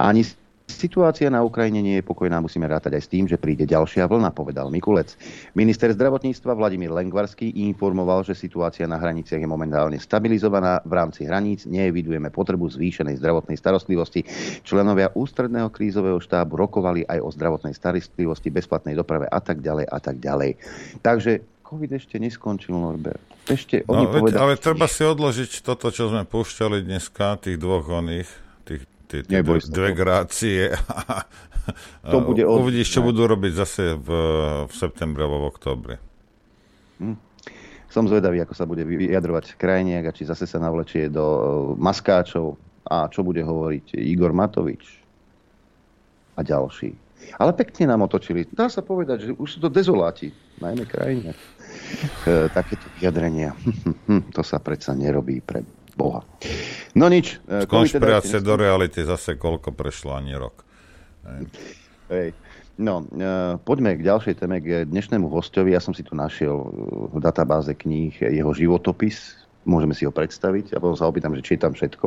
Ani 0.00 0.24
situácia 0.70 1.26
na 1.26 1.42
Ukrajine 1.42 1.82
nie 1.82 1.96
je 1.98 2.04
pokojná, 2.06 2.38
musíme 2.38 2.70
rátať 2.70 2.96
aj 2.96 3.02
s 3.02 3.12
tým, 3.12 3.24
že 3.26 3.40
príde 3.40 3.66
ďalšia 3.66 4.06
vlna, 4.06 4.30
povedal 4.30 4.70
Mikulec. 4.70 5.18
Minister 5.58 5.90
zdravotníctva 5.90 6.54
Vladimír 6.54 6.94
Lengvarský 6.94 7.50
informoval, 7.66 8.22
že 8.22 8.38
situácia 8.38 8.86
na 8.86 8.96
hraniciach 8.96 9.42
je 9.42 9.50
momentálne 9.50 9.98
stabilizovaná. 9.98 10.80
V 10.86 10.92
rámci 10.94 11.26
hraníc 11.26 11.66
neevidujeme 11.66 12.30
potrebu 12.30 12.70
zvýšenej 12.70 13.18
zdravotnej 13.18 13.58
starostlivosti. 13.58 14.22
Členovia 14.62 15.10
ústredného 15.12 15.68
krízového 15.74 16.22
štábu 16.22 16.54
rokovali 16.54 17.02
aj 17.04 17.18
o 17.20 17.28
zdravotnej 17.34 17.74
starostlivosti, 17.74 18.54
bezplatnej 18.54 18.94
doprave 18.94 19.26
a 19.26 19.40
tak 19.42 19.60
ďalej 19.60 19.86
a 19.90 19.98
tak 19.98 20.16
ďalej. 20.22 20.56
Takže 21.02 21.60
COVID 21.70 21.90
ešte 21.94 22.18
neskončil, 22.18 22.74
Norbert. 22.74 23.22
Ešte 23.46 23.86
no, 23.86 23.94
oni 23.94 24.04
no, 24.06 24.10
povedali... 24.10 24.42
Ale 24.42 24.54
treba 24.58 24.90
si 24.90 25.06
odložiť 25.06 25.62
toto, 25.62 25.94
čo 25.94 26.10
sme 26.10 26.26
púšťali 26.26 26.82
dneska, 26.82 27.38
tých 27.38 27.62
dvoch 27.62 27.86
oných, 27.86 28.49
tie, 29.10 29.20
tie 29.26 29.42
dve, 29.42 29.58
dve 29.58 29.90
grácie. 29.90 30.70
to 32.12 32.18
bude 32.22 32.46
od... 32.46 32.62
Uvidíš, 32.62 32.94
čo 32.94 33.02
budú 33.02 33.26
robiť 33.26 33.52
zase 33.58 33.98
v, 33.98 34.08
v 34.70 34.72
septembri 34.72 35.26
alebo 35.26 35.42
v 35.42 35.50
októbri. 35.50 35.96
Hm. 37.02 37.18
Som 37.90 38.06
zvedavý, 38.06 38.38
ako 38.46 38.54
sa 38.54 38.70
bude 38.70 38.86
vyjadrovať 38.86 39.58
krajniak 39.58 40.06
a 40.06 40.14
či 40.14 40.22
zase 40.22 40.46
sa 40.46 40.62
navlečie 40.62 41.10
do 41.10 41.26
e, 41.26 41.42
maskáčov 41.74 42.54
a 42.86 43.10
čo 43.10 43.26
bude 43.26 43.42
hovoriť 43.42 43.98
Igor 43.98 44.30
Matovič 44.30 45.02
a 46.38 46.46
ďalší. 46.46 46.94
Ale 47.36 47.50
pekne 47.52 47.90
nám 47.90 48.06
otočili. 48.06 48.46
Dá 48.48 48.70
sa 48.70 48.80
povedať, 48.80 49.30
že 49.30 49.32
už 49.34 49.48
sú 49.50 49.58
to 49.58 49.68
dezoláti, 49.68 50.30
najmä 50.62 50.86
krajine. 50.86 51.34
E, 51.34 52.46
takéto 52.54 52.86
vyjadrenia. 53.02 53.58
to 54.36 54.42
sa 54.46 54.62
predsa 54.62 54.94
nerobí 54.94 55.42
pre 55.42 55.66
Boha. 56.00 56.24
No 56.96 57.12
nič. 57.12 57.36
Z 57.44 57.64
e, 57.64 57.68
konšpirácie 57.68 58.40
do 58.40 58.56
reality 58.56 59.04
zase 59.04 59.36
koľko 59.36 59.76
prešlo 59.76 60.16
ani 60.16 60.32
rok. 60.32 60.64
Hej. 62.08 62.32
No, 62.80 63.04
e, 63.04 63.60
poďme 63.60 64.00
k 64.00 64.08
ďalšej 64.08 64.34
téme, 64.40 64.64
k 64.64 64.88
dnešnému 64.88 65.28
hostovi. 65.28 65.76
Ja 65.76 65.84
som 65.84 65.92
si 65.92 66.00
tu 66.00 66.16
našiel 66.16 66.56
v 67.12 67.20
databáze 67.20 67.76
kníh 67.76 68.16
jeho 68.16 68.56
životopis, 68.56 69.36
môžeme 69.68 69.92
si 69.92 70.08
ho 70.08 70.12
predstaviť 70.12 70.72
a 70.72 70.80
potom 70.80 70.96
sa 70.96 71.04
opýtam, 71.04 71.36
že 71.36 71.44
či 71.44 71.60
je 71.60 71.60
tam 71.60 71.76
všetko. 71.76 72.06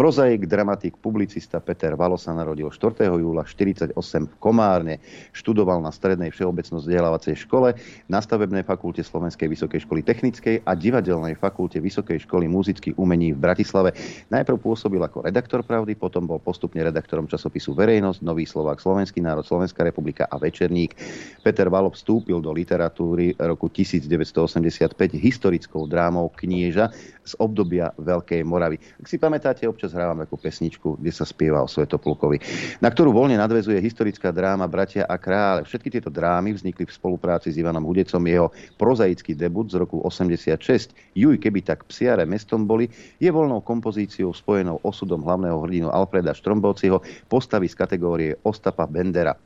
Prozaik, 0.00 0.48
dramatik, 0.48 0.96
publicista 0.96 1.60
Peter 1.60 1.92
Valo 1.92 2.16
sa 2.16 2.32
narodil 2.32 2.72
4. 2.72 3.04
júla 3.20 3.44
48 3.44 3.92
v 4.00 4.34
Komárne. 4.40 4.96
Študoval 5.36 5.84
na 5.84 5.92
strednej 5.92 6.32
všeobecno 6.32 6.80
vzdelávacej 6.80 7.44
škole, 7.44 7.76
na 8.08 8.24
stavebnej 8.24 8.64
fakulte 8.64 9.04
Slovenskej 9.04 9.52
vysokej 9.52 9.84
školy 9.84 10.00
technickej 10.00 10.64
a 10.64 10.72
divadelnej 10.72 11.36
fakulte 11.36 11.84
Vysokej 11.84 12.24
školy 12.24 12.48
muzických 12.48 12.96
umení 12.96 13.36
v 13.36 13.44
Bratislave. 13.44 13.92
Najprv 14.32 14.56
pôsobil 14.56 15.04
ako 15.04 15.28
redaktor 15.28 15.60
Pravdy, 15.60 15.92
potom 16.00 16.24
bol 16.24 16.40
postupne 16.40 16.80
redaktorom 16.80 17.28
časopisu 17.28 17.76
Verejnosť, 17.76 18.24
Nový 18.24 18.48
Slovák, 18.48 18.80
Slovenský 18.80 19.20
národ, 19.20 19.44
Slovenská 19.44 19.84
republika 19.84 20.24
a 20.32 20.40
Večerník. 20.40 20.96
Peter 21.44 21.68
Valo 21.68 21.92
vstúpil 21.92 22.40
do 22.40 22.56
literatúry 22.56 23.36
roku 23.36 23.68
1985 23.68 24.96
historickou 25.20 25.84
drámou 25.84 26.32
Knieža 26.32 26.88
z 27.30 27.38
obdobia 27.38 27.94
Veľkej 27.94 28.42
Moravy. 28.42 28.82
Ak 28.98 29.06
si 29.06 29.14
pamätáte, 29.14 29.70
občas 29.70 29.94
hrávam 29.94 30.18
takú 30.18 30.34
pesničku, 30.34 30.98
kde 30.98 31.12
sa 31.14 31.22
spieva 31.22 31.62
o 31.62 31.70
Svetoplukovi, 31.70 32.42
na 32.82 32.90
ktorú 32.90 33.14
voľne 33.14 33.38
nadvezuje 33.38 33.78
historická 33.78 34.34
dráma 34.34 34.66
Bratia 34.66 35.06
a 35.06 35.14
krále. 35.14 35.62
Všetky 35.62 35.94
tieto 35.94 36.10
drámy 36.10 36.58
vznikli 36.58 36.90
v 36.90 36.96
spolupráci 36.96 37.54
s 37.54 37.58
Ivanom 37.60 37.86
Hudecom. 37.86 38.22
Jeho 38.26 38.50
prozaický 38.74 39.38
debut 39.38 39.70
z 39.70 39.78
roku 39.78 40.02
86, 40.02 40.58
Juj, 41.14 41.38
keby 41.38 41.62
tak 41.62 41.86
psiare 41.86 42.26
mestom 42.26 42.66
boli, 42.66 42.90
je 43.22 43.30
voľnou 43.30 43.62
kompozíciou 43.62 44.34
spojenou 44.34 44.82
osudom 44.82 45.22
hlavného 45.22 45.58
hrdinu 45.62 45.88
Alfreda 45.92 46.34
Štrombovciho, 46.34 46.98
postavy 47.30 47.70
z 47.70 47.78
kategórie 47.78 48.30
Ostapa 48.42 48.88
Bendera. 48.90 49.36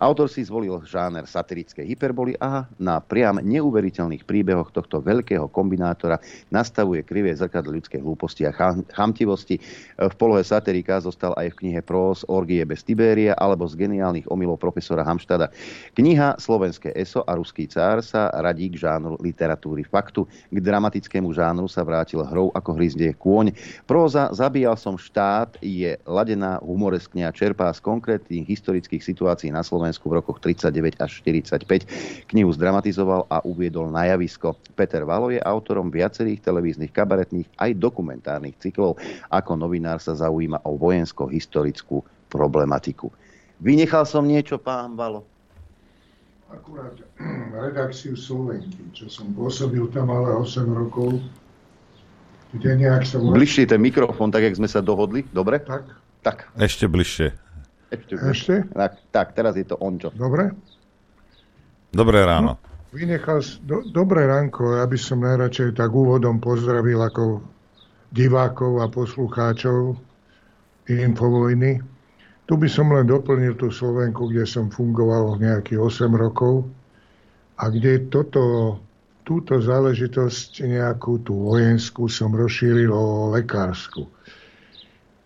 Autor 0.00 0.30
si 0.30 0.46
zvolil 0.46 0.80
žáner 0.86 1.26
satirickej 1.28 1.84
hyperboly 1.84 2.38
a 2.38 2.64
na 2.78 3.02
priam 3.02 3.42
neuveriteľných 3.42 4.22
príbehoch 4.22 4.70
tohto 4.70 5.02
veľkého 5.02 5.50
kombinátora 5.50 6.22
nastavuje 6.54 7.02
krivé 7.02 7.33
zrkadlo 7.34 7.74
ľudskej 7.76 8.00
hlúposti 8.00 8.46
a 8.46 8.54
chamtivosti. 8.94 9.58
V 9.98 10.14
polohe 10.18 10.42
satirika 10.42 10.98
zostal 10.98 11.34
aj 11.38 11.54
v 11.54 11.58
knihe 11.64 11.80
Pros 11.82 12.26
Orgie 12.26 12.62
bez 12.66 12.82
Tibéria 12.82 13.38
alebo 13.38 13.66
z 13.70 13.78
geniálnych 13.78 14.26
omylov 14.30 14.58
profesora 14.58 15.06
Hamštada. 15.06 15.50
Kniha 15.94 16.40
Slovenské 16.42 16.90
ESO 16.94 17.22
a 17.26 17.38
Ruský 17.38 17.70
cár 17.70 18.02
sa 18.02 18.32
radí 18.42 18.72
k 18.74 18.82
žánru 18.82 19.14
literatúry 19.22 19.86
faktu. 19.86 20.26
K 20.50 20.58
dramatickému 20.58 21.30
žánru 21.30 21.70
sa 21.70 21.86
vrátil 21.86 22.26
hrou 22.26 22.50
ako 22.50 22.74
hryzdie 22.74 23.14
kôň. 23.14 23.54
Próza 23.86 24.34
Zabíjal 24.34 24.74
som 24.74 24.98
štát 24.98 25.54
je 25.62 25.94
ladená 26.02 26.58
humoreskne 26.58 27.22
a 27.22 27.30
čerpá 27.30 27.70
z 27.70 27.78
konkrétnych 27.78 28.42
historických 28.50 29.00
situácií 29.00 29.54
na 29.54 29.62
Slovensku 29.62 30.10
v 30.10 30.18
rokoch 30.18 30.42
39 30.42 30.98
až 30.98 31.22
45. 31.22 31.86
Knihu 32.34 32.50
zdramatizoval 32.50 33.30
a 33.30 33.38
uviedol 33.46 33.94
na 33.94 34.10
javisko. 34.10 34.58
Peter 34.74 35.06
Valo 35.06 35.30
je 35.30 35.38
autorom 35.38 35.94
viacerých 35.94 36.42
televíznych 36.42 36.90
kabaret 36.90 37.13
kabaretných 37.14 37.46
aj 37.62 37.70
dokumentárnych 37.78 38.58
cyklov. 38.58 38.98
Ako 39.30 39.54
novinár 39.54 40.02
sa 40.02 40.18
zaujíma 40.18 40.66
o 40.66 40.74
vojensko-historickú 40.74 42.02
problematiku. 42.26 43.14
Vynechal 43.62 44.02
som 44.02 44.26
niečo, 44.26 44.58
pán 44.58 44.98
Valo? 44.98 45.22
Akurát 46.50 46.98
redakciu 47.70 48.18
Slovenky, 48.18 48.82
čo 48.90 49.06
som 49.06 49.30
pôsobil 49.30 49.86
tam 49.94 50.10
ale 50.10 50.34
8 50.34 50.66
rokov, 50.74 51.22
kde 52.58 52.82
nejak 52.82 53.06
som... 53.06 53.22
Bližšie 53.30 53.70
ten 53.70 53.78
mikrofón, 53.78 54.34
tak 54.34 54.42
jak 54.42 54.58
sme 54.58 54.66
sa 54.66 54.82
dohodli, 54.82 55.22
dobre? 55.30 55.62
Tak. 55.62 55.86
Tak. 56.26 56.50
Ešte 56.58 56.90
bližšie. 56.90 57.30
Ešte? 57.94 58.14
Bližšie. 58.18 58.30
Ešte? 58.34 58.54
Tak, 58.74 58.92
tak, 59.14 59.26
teraz 59.38 59.54
je 59.54 59.66
to 59.66 59.78
ončo. 59.78 60.10
Dobre? 60.18 60.50
Dobré 61.94 62.26
ráno. 62.26 62.58
No. 62.58 62.73
Vynechal, 62.94 63.42
do, 63.66 63.82
dobré 63.90 64.22
ránko, 64.30 64.78
ja 64.78 64.86
by 64.86 64.94
som 64.94 65.26
najradšej 65.26 65.74
tak 65.74 65.90
úvodom 65.90 66.38
pozdravil 66.38 67.02
ako 67.02 67.42
divákov 68.14 68.78
a 68.78 68.86
poslucháčov 68.86 69.98
Infovojny. 70.86 71.82
Tu 72.46 72.54
by 72.54 72.68
som 72.70 72.94
len 72.94 73.10
doplnil 73.10 73.58
tú 73.58 73.74
Slovenku, 73.74 74.30
kde 74.30 74.46
som 74.46 74.70
fungoval 74.70 75.42
nejakých 75.42 76.06
8 76.06 76.06
rokov 76.14 76.70
a 77.58 77.66
kde 77.66 78.06
toto, 78.06 78.78
túto 79.26 79.58
záležitosť 79.58 80.62
nejakú 80.62 81.18
tú 81.26 81.50
vojenskú 81.50 82.06
som 82.06 82.30
rozšíril 82.30 82.94
o 82.94 83.34
lekárskú. 83.34 84.06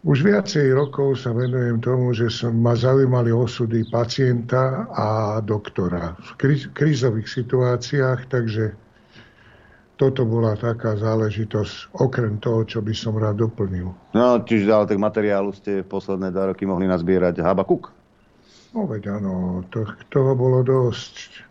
Už 0.08 0.24
viacej 0.24 0.72
rokov 0.72 1.20
sa 1.20 1.36
venujem 1.36 1.84
tomu, 1.84 2.16
že 2.16 2.32
som, 2.32 2.56
ma 2.56 2.72
zaujímali 2.72 3.28
osudy 3.28 3.84
pacienta 3.92 4.88
a 4.88 5.36
doktora 5.44 6.16
v 6.16 6.48
krízových 6.72 7.28
situáciách, 7.28 8.32
takže 8.32 8.72
toto 10.00 10.24
bola 10.24 10.56
taká 10.56 10.96
záležitosť, 10.96 11.92
okrem 12.00 12.40
toho, 12.40 12.64
čo 12.64 12.80
by 12.80 12.96
som 12.96 13.20
rád 13.20 13.44
doplnil. 13.44 13.92
No, 14.16 14.40
čiže 14.40 14.72
ale 14.72 14.88
tak 14.88 14.96
materiálu 14.96 15.52
ste 15.52 15.84
posledné 15.84 16.32
dva 16.32 16.56
roky 16.56 16.64
mohli 16.64 16.88
nazbierať 16.88 17.44
Habakuk? 17.44 17.92
No 18.72 18.88
veď 18.88 19.20
áno, 19.20 19.60
to, 19.68 19.84
toho 20.08 20.32
bolo 20.32 20.64
dosť. 20.64 21.47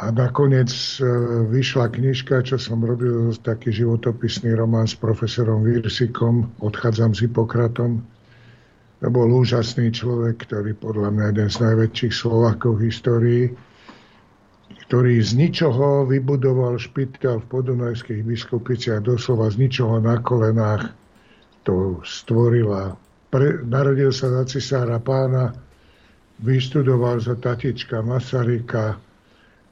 A 0.00 0.08
nakoniec 0.08 0.72
e, 0.72 1.04
vyšla 1.52 1.92
knižka, 1.92 2.40
čo 2.40 2.56
som 2.56 2.80
robil, 2.80 3.36
taký 3.36 3.68
životopisný 3.68 4.56
román 4.56 4.88
s 4.88 4.96
profesorom 4.96 5.60
Virsikom, 5.60 6.48
Odchádzam 6.64 7.12
s 7.12 7.20
Hipokratom. 7.20 8.00
To 9.04 9.08
bol 9.12 9.28
úžasný 9.28 9.92
človek, 9.92 10.48
ktorý 10.48 10.72
podľa 10.72 11.12
mňa 11.12 11.24
jeden 11.36 11.48
z 11.52 11.56
najväčších 11.60 12.14
Slovákov 12.16 12.80
v 12.80 12.84
histórii, 12.88 13.44
ktorý 14.88 15.20
z 15.20 15.36
ničoho 15.36 16.08
vybudoval 16.08 16.80
špital 16.80 17.44
v 17.44 17.60
podunajských 17.60 18.24
biskupiciach, 18.24 19.04
doslova 19.04 19.52
z 19.52 19.68
ničoho 19.68 20.00
na 20.00 20.16
kolenách 20.24 20.96
to 21.60 22.00
stvorila. 22.08 22.96
Narodil 23.68 24.16
sa 24.16 24.32
za 24.32 24.48
cisára 24.48 24.96
pána, 24.96 25.52
vyštudoval 26.40 27.20
za 27.20 27.36
tatička 27.36 28.00
Masaryka, 28.00 28.96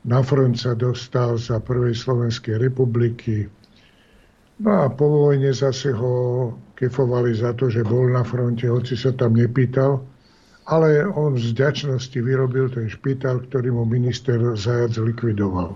na 0.06 0.22
front 0.22 0.54
sa 0.58 0.78
dostal 0.78 1.34
za 1.40 1.58
prvej 1.58 1.94
Slovenskej 1.96 2.60
republiky. 2.62 3.50
No 4.58 4.70
a 4.82 4.90
po 4.90 5.30
vojne 5.30 5.50
zase 5.54 5.94
ho 5.94 6.50
kefovali 6.74 7.34
za 7.34 7.54
to, 7.54 7.70
že 7.70 7.86
bol 7.86 8.10
na 8.10 8.22
fronte, 8.22 8.66
hoci 8.66 8.94
sa 8.94 9.14
tam 9.14 9.34
nepýtal. 9.34 10.02
Ale 10.68 11.08
on 11.08 11.40
z 11.40 11.56
vďačnosti 11.56 12.18
vyrobil 12.20 12.68
ten 12.68 12.92
špitál, 12.92 13.40
ktorý 13.40 13.72
mu 13.72 13.88
minister 13.88 14.36
Zajac 14.52 15.00
likvidoval. 15.00 15.72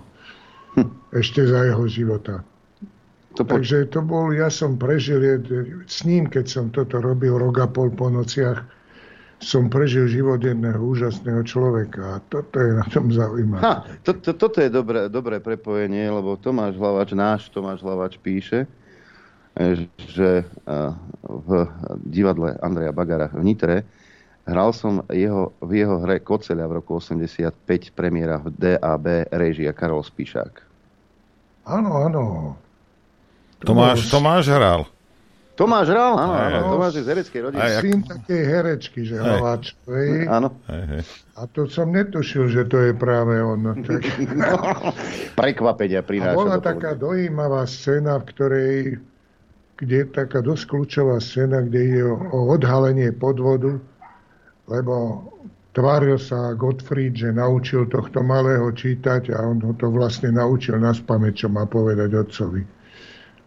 Hm. 0.77 0.89
Ešte 1.17 1.49
za 1.49 1.65
jeho 1.65 1.85
života. 1.89 2.45
To 3.33 3.41
po... 3.41 3.57
Takže 3.57 3.89
to 3.89 4.05
bol, 4.05 4.29
ja 4.29 4.53
som 4.53 4.77
prežil 4.77 5.41
s 5.89 6.05
ním, 6.05 6.29
keď 6.29 6.45
som 6.45 6.65
toto 6.69 7.01
robil 7.01 7.33
rok 7.33 7.65
a 7.65 7.67
pol 7.67 7.89
po 7.89 8.13
nociach, 8.13 8.61
som 9.43 9.67
prežil 9.67 10.07
život 10.07 10.39
jedného 10.39 10.79
úžasného 10.79 11.43
človeka 11.43 12.17
a 12.17 12.21
toto 12.31 12.57
je 12.57 12.71
na 12.79 12.85
tom 12.87 13.11
zaujímavé. 13.11 13.61
Ha, 13.61 13.83
to, 14.01 14.15
to, 14.17 14.31
toto 14.33 14.63
je 14.63 14.71
dobré, 14.71 15.11
dobré 15.11 15.43
prepojenie, 15.43 16.07
lebo 16.07 16.39
Tomáš 16.39 16.79
Hlavač, 16.79 17.11
náš 17.11 17.51
Tomáš 17.51 17.83
Hlavač 17.83 18.15
píše, 18.17 18.63
že 20.09 20.47
v 21.21 21.49
divadle 22.07 22.57
Andreja 22.63 22.95
Bagara 22.95 23.29
v 23.29 23.43
Nitre 23.45 23.83
Hral 24.43 24.75
som 24.75 25.07
jeho, 25.07 25.55
v 25.63 25.83
jeho 25.83 26.03
hre 26.03 26.19
Koceľa 26.19 26.67
v 26.67 26.73
roku 26.83 26.99
85 26.99 27.95
premiéra 27.95 28.43
v 28.43 28.51
DAB 28.51 29.31
režia 29.31 29.71
Karol 29.71 30.03
Spišák. 30.03 30.59
Áno, 31.63 32.11
áno. 32.11 32.23
Tomáš, 33.63 34.11
Tomáš 34.11 34.51
hral. 34.51 34.83
Tomáš 35.53 35.93
hral, 35.93 36.17
áno, 36.17 36.33
áno. 36.33 36.57
Tomáš 36.73 36.97
je 36.97 37.03
z 37.05 37.09
hereckej 37.13 37.41
rodiny. 37.45 37.61
Aj, 37.61 37.73
Syn 37.85 38.01
takej 38.01 38.41
herečky, 38.41 38.99
že 39.05 39.21
hlavačovej. 39.21 40.25
Áno. 40.25 40.49
A 41.37 41.41
to 41.45 41.69
som 41.69 41.93
netušil, 41.93 42.49
že 42.49 42.65
to 42.65 42.81
je 42.81 42.91
práve 42.97 43.37
on. 43.37 43.85
Tak... 43.85 44.01
no, 44.33 44.57
prekvapenia 45.37 46.01
prináša. 46.01 46.33
A 46.33 46.39
bola 46.41 46.57
taká 46.57 46.97
dojímavá 46.97 47.69
scéna, 47.69 48.17
v 48.17 48.25
ktorej 48.33 48.73
kde 49.73 50.05
je 50.05 50.07
taká 50.09 50.39
dosť 50.41 50.69
kľúčová 50.69 51.17
scéna, 51.21 51.65
kde 51.65 51.79
ide 51.81 52.01
o, 52.05 52.15
o 52.17 52.39
odhalenie 52.53 53.09
podvodu 53.13 53.81
lebo 54.67 55.27
tváril 55.75 56.19
sa 56.21 56.55
Gottfried, 56.55 57.17
že 57.17 57.35
naučil 57.35 57.89
tohto 57.91 58.23
malého 58.23 58.71
čítať 58.71 59.33
a 59.35 59.43
on 59.43 59.59
ho 59.59 59.73
to 59.75 59.91
vlastne 59.91 60.31
naučil 60.31 60.79
na 60.79 60.95
spameť, 60.95 61.33
čo 61.45 61.47
má 61.51 61.67
povedať 61.67 62.09
otcovi. 62.13 62.61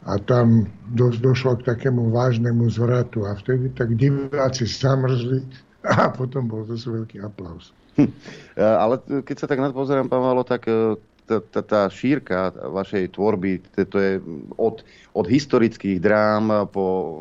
A 0.06 0.22
tam 0.22 0.70
do, 0.94 1.10
došlo 1.10 1.58
k 1.58 1.66
takému 1.66 2.14
vážnemu 2.14 2.70
zvratu 2.70 3.26
a 3.26 3.34
vtedy 3.34 3.74
tak 3.74 3.98
diváci 3.98 4.62
zamrzli 4.62 5.42
a 5.98 6.10
potom 6.14 6.46
bol 6.46 6.62
zase 6.70 6.86
veľký 6.86 7.22
aplaus. 7.26 7.74
Hm. 7.96 8.12
Ale 8.60 9.00
keď 9.24 9.36
sa 9.36 9.46
tak 9.48 9.58
nadpozerám, 9.58 10.06
pán 10.06 10.20
Valo, 10.20 10.44
tak 10.44 10.68
e, 10.68 11.00
tá, 11.26 11.40
tá, 11.40 11.60
tá 11.64 11.82
šírka 11.88 12.52
vašej 12.52 13.16
tvorby, 13.16 13.64
to 13.88 13.98
je 13.98 14.20
od, 14.60 14.84
od 15.16 15.26
historických 15.26 15.98
drám 15.98 16.70
po 16.70 17.18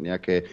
nejaké 0.00 0.46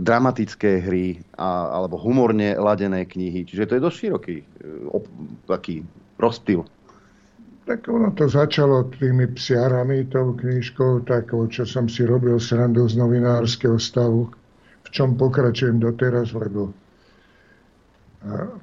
dramatické 0.00 0.80
hry 0.80 1.20
a, 1.34 1.82
alebo 1.82 1.98
humorne 1.98 2.56
ladené 2.56 3.04
knihy. 3.04 3.44
Čiže 3.44 3.68
to 3.68 3.74
je 3.76 3.84
dosť 3.84 3.96
široký 3.98 4.36
e, 4.40 4.44
op, 4.88 5.04
taký 5.50 5.82
rozptyl. 6.16 6.62
Tak 7.62 7.88
ono 7.88 8.10
to 8.10 8.26
začalo 8.26 8.90
tými 8.90 9.30
psiarami, 9.38 10.10
tou 10.10 10.34
knižkou, 10.34 11.06
takou, 11.06 11.46
čo 11.46 11.62
som 11.62 11.86
si 11.86 12.02
robil 12.02 12.42
srandu 12.42 12.90
z 12.90 12.98
novinárskeho 12.98 13.78
stavu, 13.78 14.26
v 14.82 14.88
čom 14.90 15.14
pokračujem 15.14 15.78
doteraz, 15.78 16.34
lebo 16.34 16.74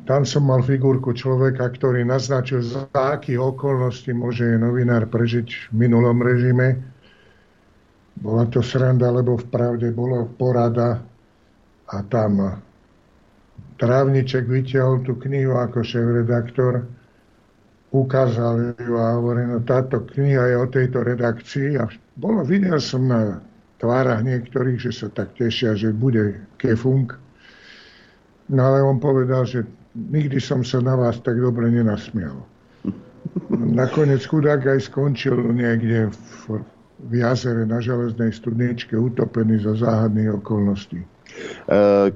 tam 0.07 0.23
som 0.23 0.47
mal 0.47 0.63
figurku 0.63 1.11
človeka, 1.11 1.67
ktorý 1.67 2.07
naznačil, 2.07 2.63
za 2.63 2.87
akých 2.95 3.39
okolností 3.39 4.15
môže 4.15 4.47
novinár 4.55 5.07
prežiť 5.11 5.71
v 5.71 5.73
minulom 5.75 6.19
režime. 6.23 6.79
Bola 8.19 8.47
to 8.47 8.63
sranda, 8.63 9.11
lebo 9.11 9.35
v 9.35 9.47
pravde 9.51 9.91
bola 9.91 10.23
porada 10.27 11.03
a 11.87 11.97
tam 12.07 12.59
Trávniček 13.79 14.43
vytiahol 14.43 15.07
tú 15.07 15.15
knihu 15.23 15.55
ako 15.55 15.87
šéf-redaktor, 15.87 16.83
ukázal 17.89 18.77
ju 18.77 18.93
a 18.97 19.17
hovorí, 19.17 19.49
no 19.49 19.59
táto 19.65 20.05
kniha 20.05 20.53
je 20.53 20.57
o 20.61 20.67
tejto 20.69 21.01
redakcii 21.01 21.81
a 21.81 21.89
bolo, 22.19 22.45
videl 22.45 22.77
som 22.77 23.09
na 23.09 23.41
tvárach 23.81 24.21
niektorých, 24.21 24.77
že 24.77 24.91
sa 24.93 25.07
tak 25.09 25.33
tešia, 25.33 25.73
že 25.73 25.89
bude 25.89 26.37
kefunk 26.61 27.17
No 28.49 28.65
ale 28.65 28.81
on 28.81 28.97
povedal, 28.97 29.45
že 29.45 29.61
nikdy 29.93 30.41
som 30.41 30.65
sa 30.65 30.81
na 30.81 30.97
vás 30.97 31.21
tak 31.21 31.37
dobre 31.37 31.69
nenasmial. 31.69 32.41
Nakoniec 33.77 34.25
chudák 34.25 34.65
aj 34.65 34.89
skončil 34.89 35.37
niekde 35.53 36.09
v, 36.09 36.65
v 37.05 37.11
jazere 37.21 37.69
na 37.69 37.77
železnej 37.77 38.33
studničke 38.33 38.97
utopený 38.97 39.61
za 39.61 39.77
záhadných 39.77 40.41
okolností. 40.41 40.97
E, 40.97 41.07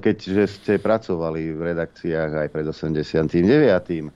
keďže 0.02 0.42
ste 0.58 0.72
pracovali 0.82 1.54
v 1.54 1.60
redakciách 1.70 2.30
aj 2.34 2.48
pred 2.50 2.66
89. 2.66 4.10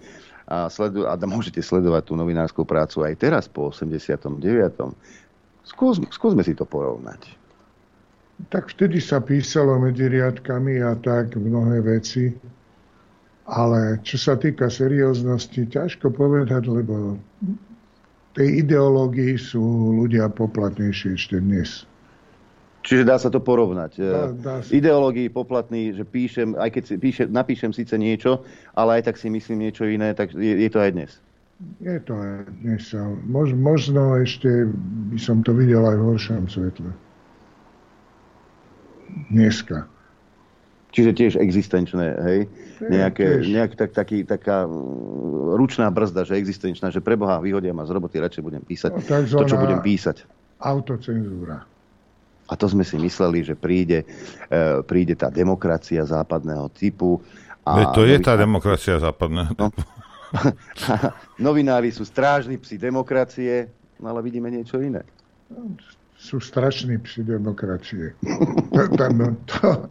A, 0.48 0.72
sledu- 0.72 1.04
a 1.04 1.12
môžete 1.28 1.60
sledovať 1.60 2.08
tú 2.08 2.16
novinárskú 2.16 2.64
prácu 2.64 3.04
aj 3.04 3.14
teraz 3.20 3.44
po 3.44 3.68
89. 3.68 4.40
Skús, 5.68 6.00
skúsme 6.08 6.40
si 6.40 6.56
to 6.56 6.64
porovnať 6.64 7.38
tak 8.46 8.70
vtedy 8.70 9.02
sa 9.02 9.18
písalo 9.18 9.82
medzi 9.82 10.06
riadkami 10.06 10.78
a 10.78 10.94
tak 10.94 11.34
mnohé 11.34 11.82
veci. 11.82 12.30
Ale 13.48 13.98
čo 14.06 14.20
sa 14.20 14.38
týka 14.38 14.70
serióznosti, 14.70 15.66
ťažko 15.72 16.12
povedať, 16.14 16.68
lebo 16.70 17.18
tej 18.36 18.62
ideológii 18.62 19.34
sú 19.40 19.58
ľudia 19.98 20.30
poplatnejšie 20.30 21.18
ešte 21.18 21.42
dnes. 21.42 21.88
Čiže 22.82 23.04
dá 23.04 23.18
sa 23.18 23.28
to 23.28 23.42
porovnať. 23.42 23.92
Dá, 23.98 24.24
dá 24.32 24.54
sa. 24.62 24.70
Ideológii 24.70 25.28
poplatný, 25.28 25.92
že 25.92 26.06
píšem, 26.06 26.54
aj 26.56 26.70
keď 26.72 26.82
si 26.86 26.94
píšem, 26.96 27.26
napíšem 27.28 27.70
síce 27.74 27.98
niečo, 27.98 28.46
ale 28.72 29.02
aj 29.02 29.12
tak 29.12 29.16
si 29.18 29.28
myslím 29.28 29.68
niečo 29.68 29.84
iné, 29.84 30.14
tak 30.14 30.32
je, 30.32 30.54
je 30.62 30.70
to 30.70 30.78
aj 30.78 30.90
dnes. 30.94 31.12
Je 31.82 31.98
to 31.98 32.14
aj 32.14 32.46
dnes. 32.62 32.82
Mož, 33.26 33.50
možno 33.52 34.14
ešte 34.22 34.70
by 35.10 35.18
som 35.18 35.42
to 35.42 35.50
videl 35.52 35.82
aj 35.82 35.96
v 35.98 36.04
horšom 36.06 36.46
svetle 36.46 36.90
dneska. 39.30 39.88
Čiže 40.88 41.10
tiež 41.12 41.32
existenčné, 41.36 42.06
hej? 42.24 42.40
Nejaké, 42.80 43.44
nejak, 43.44 43.76
tak, 43.76 43.92
taký, 43.92 44.24
taká 44.24 44.64
ručná 45.52 45.92
brzda, 45.92 46.24
že 46.24 46.40
existenčná, 46.40 46.88
že 46.88 47.04
preboha 47.04 47.42
vyhodia 47.44 47.76
ma 47.76 47.84
z 47.84 47.92
roboty, 47.92 48.16
radšej 48.16 48.42
budem 48.42 48.64
písať 48.64 48.96
no, 48.96 49.02
to, 49.04 49.44
čo 49.44 49.60
budem 49.60 49.84
písať. 49.84 50.24
Autocenzúra. 50.64 51.68
A 52.48 52.56
to 52.56 52.64
sme 52.64 52.80
si 52.80 52.96
mysleli, 52.96 53.44
že 53.44 53.52
príde, 53.52 54.08
e, 54.48 54.80
príde 54.88 55.12
tá 55.12 55.28
demokracia 55.28 56.00
západného 56.04 56.72
typu. 56.72 57.20
A 57.68 57.84
Veď 57.84 57.86
to 57.92 58.02
je 58.08 58.18
tá 58.24 58.34
demokracia 58.40 58.96
západného 58.96 59.52
no. 59.52 59.68
typu. 59.68 59.84
No. 59.84 59.96
Novinári 61.48 61.92
sú 61.92 62.04
strážni 62.04 62.60
psi 62.60 62.80
demokracie, 62.80 63.68
no 64.00 64.12
ale 64.12 64.20
vidíme 64.24 64.52
niečo 64.52 64.80
iné. 64.80 65.04
Sú 66.18 66.40
strašní 66.42 67.00
psi 67.00 67.24
demokracie. 67.24 68.12
Tam, 68.98 69.36
to... 69.48 69.88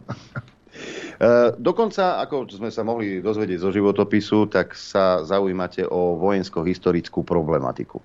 E, 1.18 1.50
dokonca, 1.58 2.22
ako 2.22 2.46
sme 2.46 2.70
sa 2.70 2.86
mohli 2.86 3.18
dozvedieť 3.18 3.58
zo 3.58 3.70
životopisu, 3.74 4.46
tak 4.46 4.78
sa 4.78 5.26
zaujímate 5.26 5.82
o 5.86 6.14
vojensko-historickú 6.14 7.26
problematiku. 7.26 7.98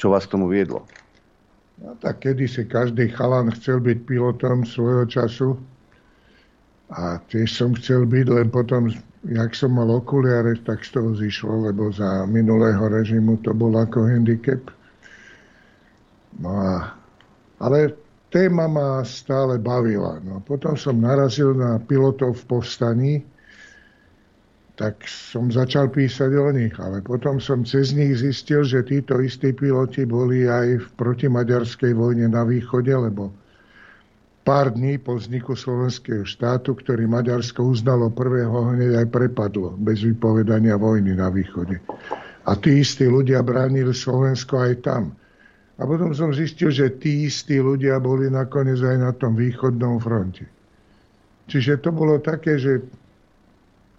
Čo 0.00 0.08
vás 0.08 0.24
k 0.24 0.32
tomu 0.32 0.48
viedlo? 0.48 0.88
No 1.80 1.96
tak 1.96 2.20
kedysi 2.20 2.68
každý 2.68 3.08
chalan 3.08 3.48
chcel 3.56 3.80
byť 3.80 3.98
pilotom 4.04 4.68
svojho 4.68 5.04
času. 5.08 5.50
A 6.90 7.22
tiež 7.30 7.48
som 7.48 7.72
chcel 7.78 8.04
byť, 8.04 8.26
len 8.28 8.50
potom, 8.50 8.90
jak 9.24 9.54
som 9.54 9.72
mal 9.78 9.88
okuliare, 9.88 10.58
tak 10.66 10.82
z 10.82 10.98
toho 10.98 11.14
zišlo, 11.14 11.70
lebo 11.70 11.88
za 11.94 12.26
minulého 12.26 12.82
režimu 12.90 13.38
to 13.46 13.54
bol 13.54 13.70
ako 13.78 14.10
handicap. 14.10 14.60
No 16.42 16.50
a 16.50 17.00
ale 17.60 17.94
téma 18.32 18.66
ma 18.66 19.04
stále 19.04 19.60
bavila. 19.60 20.16
No, 20.24 20.40
potom 20.40 20.74
som 20.74 20.96
narazil 20.96 21.52
na 21.52 21.76
pilotov 21.78 22.40
v 22.42 22.44
povstaní, 22.48 23.14
tak 24.80 25.04
som 25.04 25.52
začal 25.52 25.92
písať 25.92 26.32
o 26.40 26.48
nich, 26.56 26.72
ale 26.80 27.04
potom 27.04 27.36
som 27.36 27.68
cez 27.68 27.92
nich 27.92 28.16
zistil, 28.16 28.64
že 28.64 28.80
títo 28.80 29.20
istí 29.20 29.52
piloti 29.52 30.08
boli 30.08 30.48
aj 30.48 30.80
v 30.80 30.86
protimaďarskej 30.96 31.92
vojne 31.92 32.32
na 32.32 32.48
východe, 32.48 32.88
lebo 32.88 33.28
pár 34.40 34.72
dní 34.72 34.96
po 34.96 35.20
vzniku 35.20 35.52
slovenského 35.52 36.24
štátu, 36.24 36.72
ktorý 36.80 37.04
Maďarsko 37.04 37.60
uznalo 37.60 38.08
prvého, 38.08 38.72
hneď 38.72 39.04
aj 39.04 39.06
prepadlo 39.12 39.76
bez 39.76 40.00
vypovedania 40.00 40.80
vojny 40.80 41.12
na 41.12 41.28
východe. 41.28 41.76
A 42.48 42.56
tí 42.56 42.80
istí 42.80 43.04
ľudia 43.04 43.44
bránili 43.44 43.92
Slovensko 43.92 44.64
aj 44.64 44.80
tam. 44.80 45.12
A 45.76 45.84
potom 45.84 46.16
som 46.16 46.32
zistil, 46.32 46.72
že 46.72 46.96
tí 46.96 47.28
istí 47.28 47.60
ľudia 47.60 48.00
boli 48.00 48.32
nakoniec 48.32 48.80
aj 48.80 48.96
na 48.96 49.12
tom 49.12 49.36
východnom 49.36 50.00
fronte. 50.00 50.48
Čiže 51.52 51.84
to 51.84 51.92
bolo 51.92 52.16
také, 52.16 52.56
že 52.56 52.80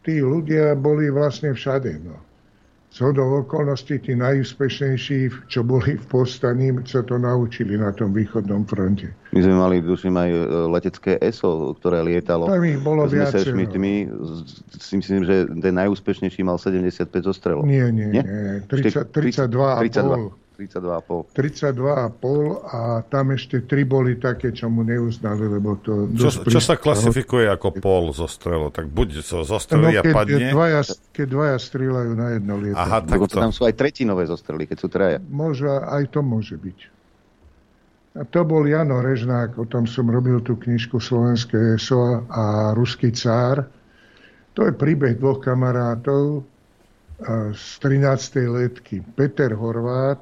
tí 0.06 0.22
ľudia 0.22 0.74
boli 0.78 1.10
vlastne 1.14 1.54
všade. 1.54 2.02
No. 2.02 2.18
Z 2.92 3.08
hodou 3.08 3.48
okolností 3.48 4.04
tí 4.04 4.20
najúspešnejší, 4.20 5.48
čo 5.48 5.64
boli 5.64 5.96
v 5.96 6.06
postaní, 6.12 6.76
sa 6.84 7.00
to 7.00 7.16
naučili 7.16 7.80
na 7.80 7.96
tom 7.96 8.12
východnom 8.12 8.68
fronte. 8.68 9.16
My 9.32 9.40
sme 9.40 9.56
mali, 9.56 9.80
duším, 9.80 10.12
aj 10.20 10.28
e, 10.28 10.44
letecké 10.68 11.12
ESO, 11.24 11.72
ktoré 11.80 12.04
lietalo. 12.04 12.52
Tam 12.52 12.60
ich 12.68 12.84
bolo 12.84 13.08
viac. 13.08 13.32
Si 13.32 13.48
myslím, 15.00 15.24
že 15.24 15.48
ten 15.64 15.72
najúspešnejší 15.80 16.44
mal 16.44 16.60
75 16.60 17.08
zostrelov. 17.24 17.64
Nie, 17.64 17.88
nie, 17.96 18.12
nie. 18.12 18.24
nie. 18.28 18.68
30, 18.68 19.08
32, 19.08 19.48
32. 19.88 20.36
32,5. 20.70 21.34
32,5 21.34 22.70
a 22.70 23.02
tam 23.10 23.34
ešte 23.34 23.66
tri 23.66 23.82
boli 23.82 24.22
také, 24.22 24.54
čo 24.54 24.70
mu 24.70 24.86
neuznali, 24.86 25.50
lebo 25.50 25.82
to... 25.82 26.06
Čo, 26.14 26.46
čo 26.46 26.62
sa 26.62 26.78
klasifikuje 26.78 27.50
ako 27.50 27.82
pol 27.82 28.14
zo 28.14 28.30
strelo? 28.30 28.70
Tak 28.70 28.86
buď 28.94 29.26
zo 29.26 29.42
zostrely 29.42 29.98
no, 29.98 30.02
a 30.02 30.04
padne? 30.06 30.54
Dvaja, 30.54 30.82
keď 31.10 31.28
dvaja 31.34 31.58
strieľajú 31.58 32.12
na 32.14 32.28
jedno 32.38 32.54
lietadlo. 32.62 32.86
Aha, 32.86 33.00
tak 33.02 33.20
to... 33.26 33.38
tam 33.42 33.50
sú 33.50 33.66
aj 33.66 33.74
tretinové 33.74 34.30
zostrely, 34.30 34.70
keď 34.70 34.78
sú 34.78 34.88
traja. 34.92 35.18
Môže, 35.26 35.66
aj 35.66 36.14
to 36.14 36.22
môže 36.22 36.54
byť. 36.54 36.80
A 38.12 38.28
to 38.28 38.44
bol 38.44 38.68
Jano 38.68 39.00
Režnák, 39.00 39.56
o 39.56 39.64
tom 39.64 39.88
som 39.88 40.12
robil 40.12 40.44
tú 40.44 40.60
knižku 40.60 41.00
Slovenské 41.00 41.80
SO 41.80 42.28
a 42.28 42.76
Ruský 42.76 43.16
cár. 43.16 43.72
To 44.60 44.68
je 44.68 44.76
príbeh 44.76 45.16
dvoch 45.16 45.40
kamarátov 45.40 46.44
z 47.56 47.66
13. 47.80 48.52
letky. 48.52 49.00
Peter 49.16 49.56
Horvát, 49.56 50.20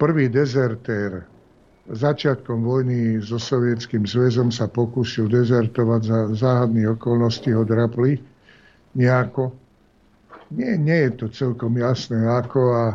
prvý 0.00 0.28
dezertér, 0.28 1.24
začiatkom 1.90 2.64
vojny 2.64 3.20
so 3.20 3.36
Sovietským 3.36 4.08
zväzom 4.08 4.48
sa 4.48 4.70
pokúsil 4.70 5.28
dezertovať 5.28 6.00
za 6.04 6.18
záhadné 6.32 6.88
okolnosti, 6.96 7.48
ho 7.52 7.64
drapli 7.64 8.16
nejako. 8.96 9.52
Nie, 10.54 10.80
nie 10.80 11.08
je 11.08 11.12
to 11.24 11.26
celkom 11.28 11.76
jasné 11.76 12.24
ako 12.24 12.60
a, 12.72 12.86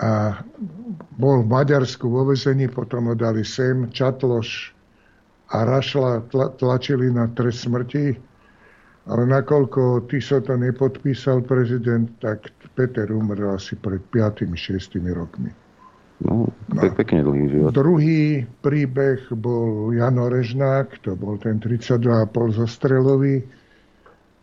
a 0.00 0.10
bol 1.16 1.44
v 1.44 1.48
Maďarsku 1.48 2.08
vo 2.08 2.28
vezení, 2.28 2.68
potom 2.68 3.08
ho 3.08 3.14
dali 3.16 3.40
sem, 3.46 3.88
Čatloš 3.88 4.74
a 5.48 5.64
Rašla 5.64 6.28
tla, 6.28 6.52
tlačili 6.60 7.08
na 7.08 7.30
trest 7.32 7.64
smrti 7.64 8.28
ale 9.08 9.24
nakoľko 9.24 10.04
Tiso 10.12 10.40
to 10.44 10.52
nepodpísal 10.56 11.40
prezident, 11.40 12.12
tak 12.20 12.52
Peter 12.76 13.08
umrel 13.08 13.56
asi 13.56 13.72
pred 13.80 14.04
5-6 14.12 15.00
rokmi. 15.16 15.48
No, 16.18 16.50
to 16.74 16.82
je 16.82 16.90
pekne 16.98 17.22
dlhý 17.22 17.46
život. 17.46 17.70
Druhý 17.70 18.42
príbeh 18.66 19.22
bol 19.38 19.94
Jano 19.94 20.26
Režnák, 20.26 20.98
to 21.06 21.14
bol 21.14 21.38
ten 21.38 21.62
32,5 21.62 22.58
zostrelový. 22.58 23.46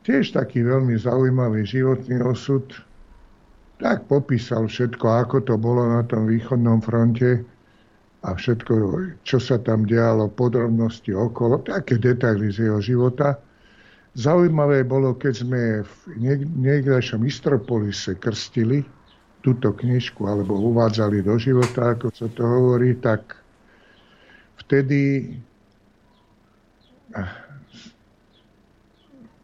Tiež 0.08 0.32
taký 0.32 0.64
veľmi 0.64 0.96
zaujímavý 0.96 1.68
životný 1.68 2.24
osud. 2.24 2.64
Tak 3.84 4.08
popísal 4.08 4.72
všetko, 4.72 5.04
ako 5.04 5.44
to 5.44 5.60
bolo 5.60 5.84
na 5.84 6.08
tom 6.08 6.32
východnom 6.32 6.80
fronte 6.80 7.44
a 8.24 8.30
všetko, 8.32 8.74
čo 9.28 9.38
sa 9.44 9.60
tam 9.60 9.84
dialo, 9.84 10.32
podrobnosti 10.32 11.12
okolo, 11.12 11.60
také 11.68 12.00
detaily 12.00 12.56
z 12.56 12.72
jeho 12.72 12.80
života. 12.80 13.36
Zaujímavé 14.16 14.88
bolo, 14.88 15.12
keď 15.12 15.44
sme 15.44 15.62
v 15.84 15.96
niekdejšom 16.56 17.28
Istropolise 17.28 18.16
krstili 18.16 18.88
túto 19.46 19.78
knižku 19.78 20.26
alebo 20.26 20.58
uvádzali 20.58 21.22
do 21.22 21.38
života, 21.38 21.94
ako 21.94 22.10
sa 22.10 22.26
to 22.34 22.42
hovorí, 22.42 22.98
tak 22.98 23.38
vtedy 24.66 25.30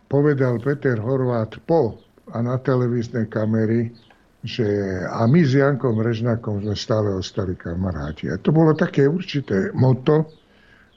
povedal 0.10 0.58
Peter 0.58 0.98
Horvát 0.98 1.54
po 1.70 2.02
a 2.34 2.42
na 2.42 2.58
televíznej 2.58 3.30
kamery, 3.30 3.94
že 4.42 4.66
a 5.06 5.30
my 5.30 5.46
s 5.46 5.54
Jankom 5.54 6.02
Režnakom 6.02 6.66
sme 6.66 6.74
stále 6.74 7.14
ostali 7.14 7.54
kamaráti. 7.54 8.26
A 8.34 8.42
to 8.42 8.50
bolo 8.50 8.74
také 8.74 9.06
určité 9.06 9.70
moto, 9.78 10.26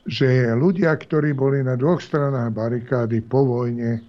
že 0.09 0.49
ľudia, 0.57 0.97
ktorí 0.97 1.37
boli 1.37 1.61
na 1.61 1.77
dvoch 1.77 2.01
stranách 2.01 2.57
barikády 2.57 3.21
po 3.21 3.45
vojne, 3.45 4.01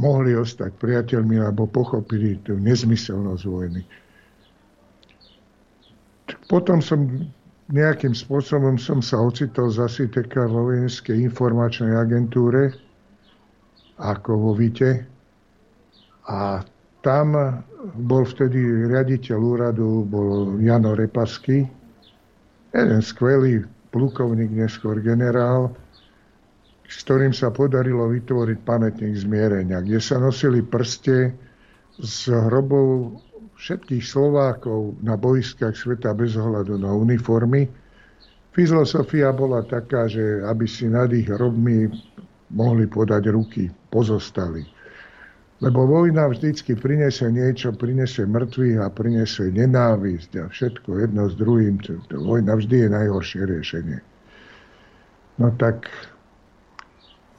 mohli 0.00 0.34
ostať 0.34 0.74
priateľmi, 0.80 1.38
alebo 1.38 1.70
pochopili 1.70 2.40
tú 2.42 2.58
nezmyselnosť 2.58 3.44
vojny. 3.46 3.84
Potom 6.46 6.84
som 6.84 7.08
nejakým 7.72 8.12
spôsobom 8.12 8.76
som 8.76 9.00
sa 9.00 9.16
ocitol 9.24 9.72
zase 9.72 10.12
taká 10.12 10.44
vo 10.44 10.68
vojenskej 10.68 11.16
informačnej 11.16 11.96
agentúre, 11.96 12.76
ako 13.96 14.30
vo 14.36 14.52
Vite. 14.52 15.08
A 16.28 16.60
tam 17.00 17.36
bol 18.04 18.24
vtedy 18.24 18.60
riaditeľ 18.88 19.38
úradu, 19.38 20.04
bol 20.08 20.56
Jano 20.60 20.96
Repasky, 20.96 21.64
jeden 22.72 23.00
skvelý 23.04 23.64
plukovník, 23.92 24.50
neskôr 24.50 24.98
generál, 24.98 25.76
s 26.84 27.00
ktorým 27.04 27.32
sa 27.32 27.48
podarilo 27.48 28.08
vytvoriť 28.10 28.58
pamätník 28.66 29.14
zmierenia, 29.16 29.80
kde 29.80 30.00
sa 30.00 30.20
nosili 30.20 30.60
prste 30.60 31.32
z 32.00 32.16
hrobov 32.28 33.20
všetkých 33.64 34.04
Slovákov 34.04 35.00
na 35.00 35.16
boiskách 35.16 35.72
sveta 35.72 36.12
bez 36.12 36.36
ohľadu 36.36 36.76
na 36.76 36.92
uniformy. 36.92 37.64
Filozofia 38.52 39.32
bola 39.32 39.64
taká, 39.64 40.04
že 40.04 40.44
aby 40.44 40.68
si 40.68 40.84
nad 40.84 41.08
ich 41.16 41.32
hrobmi 41.32 41.88
mohli 42.52 42.84
podať 42.84 43.32
ruky 43.32 43.72
pozostali. 43.88 44.68
Lebo 45.64 45.88
vojna 45.88 46.28
vždycky 46.28 46.76
prinesie 46.76 47.32
niečo, 47.32 47.72
prinesie 47.72 48.28
mŕtvych 48.28 48.84
a 48.84 48.92
prinesie 48.92 49.48
nenávisť 49.48 50.44
a 50.44 50.44
všetko 50.52 51.00
jedno 51.00 51.24
s 51.32 51.34
druhým. 51.40 51.80
Vojna 52.12 52.60
vždy 52.60 52.84
je 52.84 52.88
najhoršie 52.92 53.42
riešenie. 53.48 53.98
No 55.40 55.48
tak, 55.56 55.88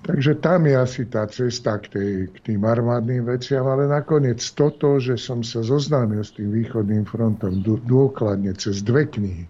takže 0.06 0.38
tam 0.38 0.69
je 0.69 0.76
asi 0.77 1.02
tá 1.10 1.26
cesta 1.26 1.82
k, 1.82 1.86
tej, 1.90 2.11
k 2.30 2.38
tým 2.53 2.61
armádnym 2.61 3.26
veciam, 3.26 3.65
ale 3.65 3.90
nakoniec 3.90 4.40
toto, 4.53 5.02
že 5.02 5.18
som 5.18 5.41
sa 5.41 5.65
zoznámil 5.65 6.22
s 6.22 6.38
tým 6.38 6.53
východným 6.53 7.10
frontom 7.10 7.65
dôkladne 7.65 8.53
cez 8.53 8.86
dve 8.86 9.10
knihy, 9.10 9.49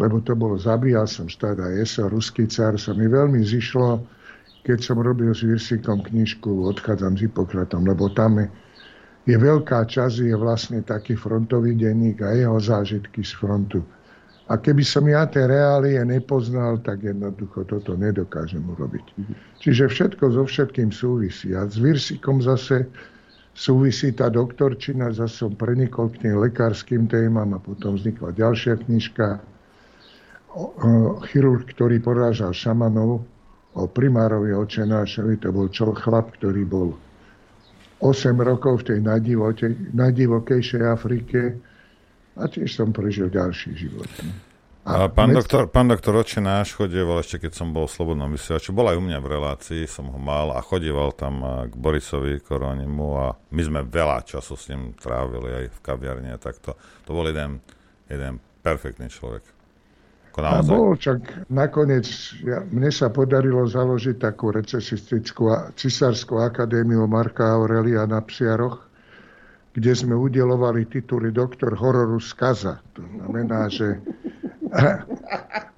lebo 0.00 0.24
to 0.24 0.32
bolo 0.32 0.56
Zabíjal 0.56 1.04
som 1.04 1.28
štát 1.28 1.60
a 1.60 1.76
Jeso, 1.76 2.08
Ruský 2.08 2.48
car, 2.48 2.80
sa 2.80 2.96
mi 2.96 3.04
veľmi 3.04 3.44
zišlo 3.44 4.16
keď 4.66 4.82
som 4.82 4.98
robil 4.98 5.30
s 5.30 5.46
Virsikom 5.46 6.02
knižku 6.02 6.66
Odchádzam 6.66 7.14
s 7.14 7.22
Hipokratom, 7.22 7.86
lebo 7.86 8.10
tam 8.10 8.42
je, 8.42 8.50
je 9.30 9.36
veľká 9.38 9.86
časť, 9.86 10.26
je 10.26 10.34
vlastne 10.34 10.82
taký 10.82 11.14
frontový 11.14 11.78
denník 11.78 12.18
a 12.26 12.34
jeho 12.34 12.58
zážitky 12.58 13.22
z 13.22 13.30
frontu. 13.38 13.86
A 14.46 14.54
keby 14.54 14.86
som 14.86 15.02
ja 15.10 15.26
tie 15.26 15.42
reálie 15.42 15.98
nepoznal, 16.06 16.78
tak 16.78 17.02
jednoducho 17.02 17.66
toto 17.66 17.98
nedokážem 17.98 18.62
urobiť. 18.62 19.06
Čiže 19.58 19.90
všetko 19.90 20.24
so 20.38 20.46
všetkým 20.46 20.94
súvisí. 20.94 21.50
A 21.50 21.66
s 21.66 21.82
Virsikom 21.82 22.38
zase 22.38 22.86
súvisí 23.58 24.14
tá 24.14 24.30
doktorčina, 24.30 25.10
zase 25.10 25.42
som 25.42 25.52
prenikol 25.58 26.14
k 26.14 26.28
tým 26.28 26.38
lekárským 26.38 27.10
témam 27.10 27.56
a 27.56 27.58
potom 27.58 27.98
vznikla 27.98 28.38
ďalšia 28.38 28.86
knižka 28.86 29.42
chirurg, 31.26 31.66
ktorý 31.66 31.98
porážal 31.98 32.54
šamanov, 32.54 33.26
o 33.76 33.84
primárovi 33.84 34.56
očenášovi, 34.56 35.36
to 35.36 35.52
bol 35.52 35.68
čo 35.68 35.92
chlap, 35.92 36.32
ktorý 36.40 36.64
bol 36.64 36.96
8 38.00 38.32
rokov 38.40 38.84
v 38.84 38.84
tej 38.88 38.98
najdivokejšej 39.92 40.82
Afrike 40.84 41.60
a 42.36 42.44
tiež 42.46 42.68
som 42.76 42.92
prežil 42.92 43.32
ďalší 43.32 43.72
život. 43.76 44.08
A 44.86 45.10
pán, 45.10 45.34
med... 45.34 45.42
doktor, 45.42 45.66
pán 45.66 45.90
doktor 45.90 46.14
Očenáš 46.22 46.78
chodieval 46.78 47.18
ešte, 47.18 47.42
keď 47.42 47.58
som 47.58 47.74
bol 47.74 47.90
v 47.90 47.94
Slobodnom 47.98 48.30
vysielači, 48.30 48.70
bol 48.70 48.86
aj 48.86 48.94
u 48.94 49.02
mňa 49.02 49.18
v 49.18 49.30
relácii, 49.34 49.82
som 49.90 50.06
ho 50.14 50.20
mal 50.20 50.54
a 50.54 50.62
chodieval 50.62 51.10
tam 51.10 51.42
k 51.66 51.74
Borisovi 51.74 52.38
Koronimu 52.38 53.08
a 53.18 53.34
my 53.50 53.62
sme 53.66 53.80
veľa 53.82 54.22
času 54.22 54.54
s 54.54 54.70
ním 54.70 54.94
trávili 54.94 55.66
aj 55.66 55.74
v 55.74 55.78
kaviarni 55.82 56.30
a 56.30 56.38
takto. 56.38 56.78
To 57.02 57.10
bol 57.18 57.26
jeden, 57.26 57.58
jeden 58.06 58.38
perfektný 58.62 59.10
človek. 59.10 59.42
A 60.36 60.60
bol, 60.60 60.94
čak 61.00 61.48
nakoniec 61.48 62.06
ja, 62.44 62.60
mne 62.60 62.92
sa 62.92 63.08
podarilo 63.08 63.64
založiť 63.64 64.20
takú 64.20 64.52
recesistickú 64.52 65.48
cisárskú 65.74 66.44
akadémiu 66.44 67.08
Marka 67.08 67.56
Aurelia 67.56 68.04
na 68.04 68.20
Psiaroch, 68.20 68.85
kde 69.76 69.92
sme 69.92 70.16
udelovali 70.16 70.88
tituly 70.88 71.28
doktor 71.28 71.76
hororu 71.76 72.16
skaza. 72.16 72.80
To 72.96 73.04
znamená, 73.04 73.68
že 73.68 74.00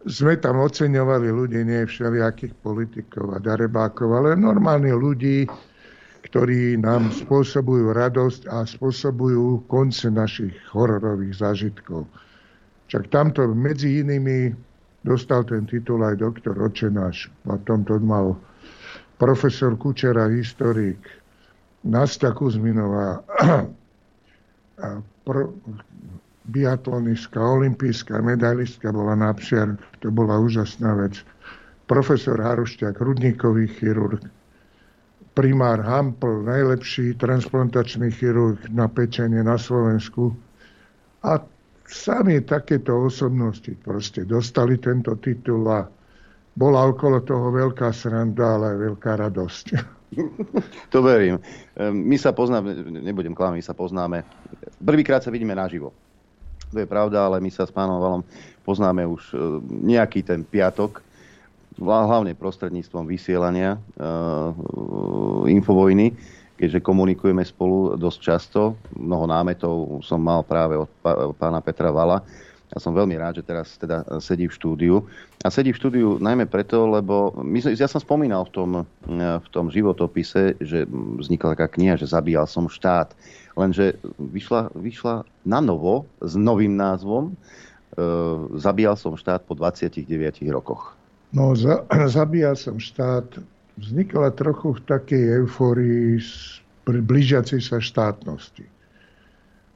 sme 0.06 0.38
tam 0.38 0.62
oceňovali 0.62 1.28
ľudí, 1.34 1.66
nie 1.66 1.82
všelijakých 1.82 2.54
politikov 2.62 3.34
a 3.34 3.42
darebákov, 3.42 4.06
ale 4.14 4.38
normálne 4.38 4.94
ľudí, 4.94 5.50
ktorí 6.30 6.78
nám 6.78 7.10
spôsobujú 7.10 7.90
radosť 7.90 8.46
a 8.46 8.62
spôsobujú 8.62 9.66
konce 9.66 10.06
našich 10.14 10.54
hororových 10.70 11.42
zážitkov. 11.42 12.06
Čak 12.86 13.10
tamto 13.10 13.50
medzi 13.50 13.98
inými 13.98 14.54
dostal 15.02 15.42
ten 15.42 15.66
titul 15.66 16.06
aj 16.06 16.22
doktor 16.22 16.54
Očenáš. 16.54 17.26
Potom 17.42 17.82
to 17.82 17.98
mal 17.98 18.38
profesor 19.18 19.74
Kučera, 19.74 20.30
historik, 20.30 21.02
Nastia 21.82 22.30
Kuzminová, 22.30 23.22
pro, 25.24 25.52
biatlonistka, 26.48 27.36
olimpijská 27.38 28.24
medailistka 28.24 28.92
bola 28.92 29.14
na 29.14 29.30
psiar, 29.36 29.76
to 30.00 30.08
bola 30.08 30.40
úžasná 30.40 30.94
vec. 30.96 31.20
Profesor 31.88 32.40
Harušťák, 32.40 33.00
rudníkový 33.00 33.68
chirurg, 33.68 34.20
primár 35.32 35.80
Hampl, 35.80 36.44
najlepší 36.44 37.14
transplantačný 37.16 38.10
chirurg 38.10 38.58
na 38.68 38.88
pečenie 38.88 39.40
na 39.44 39.54
Slovensku. 39.54 40.34
A 41.24 41.40
sami 41.88 42.40
takéto 42.44 43.06
osobnosti 43.08 43.72
proste 43.80 44.24
dostali 44.24 44.76
tento 44.76 45.16
titul 45.16 45.64
a 45.68 45.88
bola 46.58 46.90
okolo 46.90 47.22
toho 47.22 47.54
veľká 47.54 47.94
sranda, 47.94 48.58
ale 48.58 48.66
aj 48.74 48.78
veľká 48.90 49.12
radosť. 49.14 49.66
To 50.92 51.04
verím. 51.04 51.40
Ehm, 51.76 52.04
my 52.08 52.16
sa 52.16 52.32
poznáme, 52.32 52.72
nebudem 53.04 53.36
klamať, 53.36 53.56
my 53.60 53.64
sa 53.64 53.74
poznáme. 53.76 54.24
Prvýkrát 54.80 55.20
sa 55.20 55.32
vidíme 55.32 55.52
naživo. 55.52 55.92
To 56.72 56.78
je 56.80 56.88
pravda, 56.88 57.24
ale 57.24 57.40
my 57.40 57.48
sa 57.48 57.64
s 57.64 57.72
pánom 57.72 58.00
Valom 58.00 58.22
poznáme 58.64 59.04
už 59.04 59.22
ehm, 59.32 59.40
nejaký 59.84 60.24
ten 60.24 60.44
piatok. 60.44 61.04
hlavne 61.78 62.34
prostredníctvom 62.34 63.06
vysielania 63.06 63.78
infovojny, 65.46 66.10
keďže 66.58 66.82
komunikujeme 66.82 67.46
spolu 67.46 67.94
dosť 67.94 68.18
často. 68.18 68.74
Mnoho 68.98 69.30
námetov 69.30 70.02
som 70.02 70.18
mal 70.18 70.42
práve 70.42 70.74
od 70.74 70.90
pána 71.38 71.62
Petra 71.62 71.94
Vala. 71.94 72.18
Ja 72.68 72.78
som 72.84 72.92
veľmi 72.92 73.16
rád, 73.16 73.40
že 73.40 73.48
teraz 73.48 73.80
teda 73.80 74.04
sedí 74.20 74.44
v 74.44 74.56
štúdiu. 74.56 74.94
A 75.40 75.48
sedí 75.48 75.72
v 75.72 75.80
štúdiu 75.80 76.08
najmä 76.20 76.44
preto, 76.44 76.84
lebo 76.84 77.32
my, 77.40 77.64
ja 77.72 77.88
som 77.88 77.96
spomínal 77.96 78.44
v 78.48 78.52
tom, 78.52 78.70
v 79.08 79.48
tom 79.48 79.72
životopise, 79.72 80.52
že 80.60 80.84
vznikla 80.92 81.56
taká 81.56 81.68
kniha, 81.72 81.96
že 81.96 82.12
zabíjal 82.12 82.44
som 82.44 82.68
štát. 82.68 83.16
Lenže 83.56 83.96
vyšla, 84.20 84.70
vyšla 84.76 85.24
na 85.48 85.60
novo 85.64 86.04
s 86.22 86.38
novým 86.38 86.78
názvom 86.78 87.32
e, 87.32 87.34
Zabíjal 88.54 88.94
som 88.94 89.18
štát 89.18 89.42
po 89.42 89.58
29 89.58 90.06
rokoch. 90.54 90.94
No, 91.34 91.58
za, 91.58 91.82
zabíjal 92.20 92.54
som 92.54 92.78
štát 92.78 93.26
vznikla 93.78 94.34
trochu 94.34 94.76
v 94.76 94.80
takej 94.86 95.24
eufórii 95.42 96.22
pri 96.88 97.04
blížiacej 97.04 97.60
sa 97.60 97.78
štátnosti. 97.78 98.64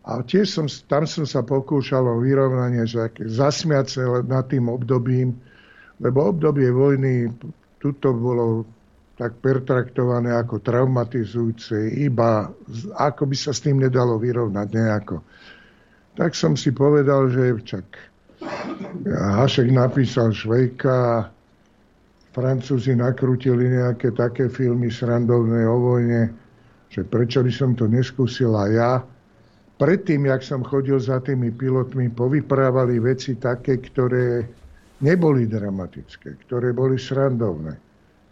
A 0.03 0.19
tiež 0.27 0.51
som, 0.51 0.66
tam 0.91 1.07
som 1.07 1.23
sa 1.23 1.47
pokúšal 1.47 2.03
o 2.03 2.19
vyrovnanie, 2.19 2.83
že 2.91 3.15
zasmiať 3.23 3.87
sa 3.87 4.03
nad 4.27 4.51
tým 4.51 4.66
obdobím, 4.66 5.39
lebo 6.03 6.35
obdobie 6.35 6.74
vojny, 6.74 7.31
tuto 7.79 8.11
bolo 8.11 8.66
tak 9.15 9.39
pertraktované 9.39 10.35
ako 10.35 10.59
traumatizujúce, 10.59 11.95
iba 12.03 12.51
ako 12.99 13.23
by 13.31 13.37
sa 13.39 13.55
s 13.55 13.62
tým 13.62 13.79
nedalo 13.79 14.19
vyrovnať 14.19 14.69
nejako. 14.74 15.23
Tak 16.19 16.35
som 16.35 16.59
si 16.59 16.74
povedal, 16.74 17.31
že 17.31 17.62
čak 17.62 17.87
Hašek 19.07 19.70
napísal 19.70 20.35
Švejka, 20.35 21.31
Francúzi 22.33 22.97
nakrútili 22.97 23.69
nejaké 23.69 24.16
také 24.16 24.49
filmy 24.49 24.89
srandovné 24.89 25.69
o 25.69 25.77
vojne, 25.79 26.33
že 26.89 27.05
prečo 27.05 27.45
by 27.45 27.53
som 27.53 27.77
to 27.77 27.85
neskúsil 27.85 28.57
aj 28.57 28.70
ja. 28.73 28.93
Predtým, 29.83 30.31
jak 30.31 30.47
som 30.47 30.63
chodil 30.63 30.95
za 31.03 31.19
tými 31.19 31.51
pilotmi, 31.51 32.07
povyprávali 32.15 33.03
veci 33.03 33.35
také, 33.35 33.83
ktoré 33.83 34.47
neboli 35.03 35.51
dramatické, 35.51 36.39
ktoré 36.47 36.71
boli 36.71 36.95
srandovné. 36.95 37.75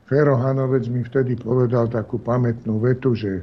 Fero 0.07 0.39
Hanovec 0.39 0.87
mi 0.87 1.03
vtedy 1.03 1.35
povedal 1.35 1.91
takú 1.91 2.23
pamätnú 2.23 2.79
vetu, 2.79 3.19
že 3.19 3.43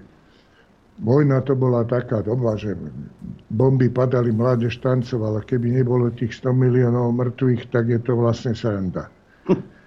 vojna 1.03 1.43
to 1.43 1.51
bola 1.59 1.83
taká 1.83 2.23
doba, 2.23 2.55
že 2.55 2.79
bomby 3.51 3.91
padali, 3.91 4.31
mládež 4.31 4.79
tancovala. 4.79 5.43
Keby 5.43 5.83
nebolo 5.83 6.07
tých 6.15 6.31
100 6.39 6.55
miliónov 6.55 7.11
mŕtvych, 7.11 7.75
tak 7.75 7.91
je 7.91 7.99
to 7.99 8.15
vlastne 8.15 8.55
sranda 8.55 9.11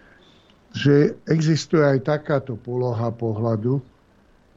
že 0.71 1.19
existuje 1.27 1.83
aj 1.83 2.07
takáto 2.07 2.55
poloha 2.55 3.11
pohľadu. 3.11 3.83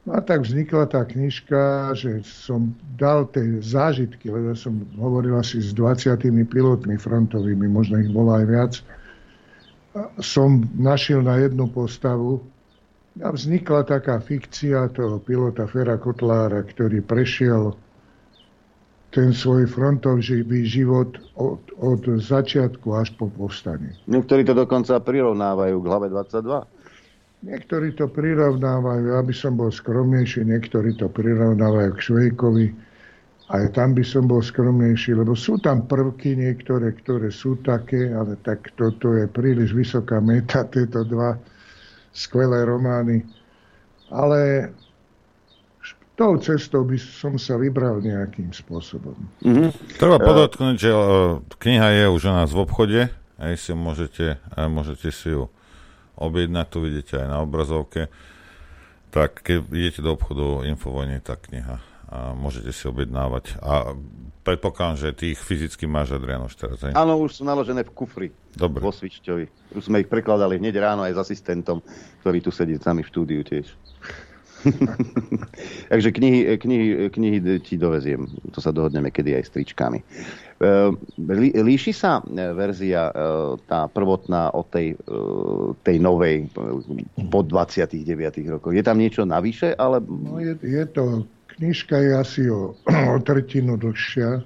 No 0.04 0.20
a 0.20 0.20
tak 0.20 0.44
vznikla 0.44 0.92
tá 0.92 1.08
knižka, 1.08 1.96
že 1.96 2.28
som 2.28 2.76
dal 3.00 3.24
tie 3.32 3.64
zážitky, 3.64 4.28
lebo 4.28 4.52
som 4.52 4.84
hovoril 5.00 5.40
asi 5.40 5.64
s 5.64 5.72
20 5.72 6.20
pilotmi 6.52 7.00
frontovými, 7.00 7.72
možno 7.72 8.04
ich 8.04 8.12
bolo 8.12 8.36
aj 8.36 8.46
viac. 8.46 8.74
Som 10.20 10.68
našiel 10.76 11.24
na 11.24 11.40
jednu 11.40 11.72
postavu 11.72 12.44
a 13.24 13.32
vznikla 13.32 13.88
taká 13.88 14.20
fikcia 14.20 14.92
toho 14.92 15.24
pilota 15.24 15.72
Fera 15.72 15.96
Kotlára, 15.96 16.68
ktorý 16.68 17.00
prešiel 17.00 17.72
ten 19.14 19.30
svoj 19.30 19.70
frontový 19.70 20.66
život 20.66 21.16
od, 21.38 21.62
od 21.78 22.02
začiatku 22.18 22.92
až 22.98 23.14
po 23.14 23.30
povstanie. 23.30 23.94
Niektorí 24.10 24.42
to 24.42 24.58
dokonca 24.58 24.98
prirovnávajú 25.00 25.78
k 25.80 25.86
hlave 25.86 26.08
22. 26.10 26.83
Niektorí 27.44 27.92
to 28.00 28.08
prirovnávajú, 28.08 29.20
aby 29.20 29.36
som 29.36 29.60
bol 29.60 29.68
skromnejší, 29.68 30.48
niektorí 30.48 30.96
to 30.96 31.12
prirovnávajú 31.12 31.92
k 32.00 32.04
Švejkovi. 32.08 32.68
Aj 33.52 33.68
tam 33.76 33.92
by 33.92 34.04
som 34.08 34.32
bol 34.32 34.40
skromnejší, 34.40 35.12
lebo 35.20 35.36
sú 35.36 35.60
tam 35.60 35.84
prvky 35.84 36.40
niektoré, 36.40 36.96
ktoré 36.96 37.28
sú 37.28 37.60
také, 37.60 38.16
ale 38.16 38.40
tak 38.40 38.72
toto 38.80 39.12
je 39.20 39.28
príliš 39.28 39.76
vysoká 39.76 40.24
meta, 40.24 40.64
tieto 40.74 41.04
dva 41.04 41.36
skvelé 42.16 42.64
romány. 42.64 43.28
Ale 44.08 44.72
tou 46.16 46.40
cestou 46.40 46.88
by 46.88 46.96
som 46.96 47.36
sa 47.36 47.60
vybral 47.60 48.00
nejakým 48.00 48.56
spôsobom. 48.56 49.18
Mm-hmm. 49.44 50.00
Treba 50.00 50.22
podotknúť, 50.22 50.76
že 50.80 50.92
kniha 51.60 51.88
je 51.92 52.06
už 52.08 52.22
u 52.30 52.32
nás 52.32 52.50
v 52.54 52.62
obchode, 52.64 53.02
aj 53.36 53.54
si 53.60 53.76
môžete, 53.76 54.40
aj 54.54 54.68
môžete 54.72 55.10
si 55.12 55.34
ju 55.34 55.52
objednať, 56.18 56.66
tu 56.70 56.78
vidíte 56.84 57.20
aj 57.20 57.28
na 57.28 57.38
obrazovke. 57.42 58.12
Tak 59.14 59.46
keď 59.46 59.70
idete 59.70 60.02
do 60.02 60.18
obchodu 60.18 60.66
Infovojne, 60.66 61.22
tak 61.22 61.50
kniha 61.50 61.94
a 62.14 62.38
môžete 62.38 62.70
si 62.70 62.86
objednávať. 62.86 63.58
A 63.66 63.98
predpokladám, 64.46 65.02
že 65.02 65.18
tých 65.18 65.42
fyzicky 65.42 65.90
máš 65.90 66.14
Adriano 66.14 66.46
už 66.46 66.54
teraz, 66.54 66.78
Áno, 66.94 67.18
už 67.18 67.42
sú 67.42 67.44
naložené 67.48 67.82
v 67.82 67.90
kufri. 67.90 68.30
Dobre. 68.54 68.86
Vo 68.86 68.94
Svičťovi. 68.94 69.74
Už 69.74 69.90
sme 69.90 70.06
ich 70.06 70.10
prekladali 70.12 70.62
hneď 70.62 70.78
ráno 70.78 71.02
aj 71.02 71.18
s 71.18 71.22
asistentom, 71.26 71.82
ktorý 72.22 72.38
tu 72.46 72.54
sedí 72.54 72.78
s 72.78 72.86
nami 72.86 73.02
v 73.02 73.10
štúdiu 73.10 73.42
tiež. 73.42 73.66
Takže 75.92 76.10
knihy, 76.14 76.54
knihy, 76.62 76.86
knihy 77.10 77.38
ti 77.66 77.82
doveziem. 77.82 78.30
To 78.54 78.62
sa 78.62 78.70
dohodneme 78.70 79.10
kedy 79.10 79.34
aj 79.34 79.44
s 79.50 79.54
tričkami. 79.58 80.00
E, 80.62 80.94
líši 81.62 81.94
sa 81.94 82.22
e, 82.22 82.54
verzia 82.54 83.10
e, 83.10 83.14
tá 83.66 83.90
prvotná 83.90 84.54
od 84.54 84.70
tej, 84.70 84.98
tej 85.82 85.98
novej 85.98 86.50
po 87.32 87.40
29 87.42 88.06
rokoch? 88.54 88.74
Je 88.74 88.84
tam 88.86 88.98
niečo 88.98 89.26
navyše? 89.26 89.74
Ale... 89.78 90.02
No 90.02 90.38
je, 90.38 90.54
je 90.62 90.84
to, 90.90 91.26
knižka 91.58 91.98
je 91.98 92.12
asi 92.18 92.44
o, 92.50 92.74
o 92.90 93.16
tretinu 93.22 93.78
dlhšia. 93.78 94.42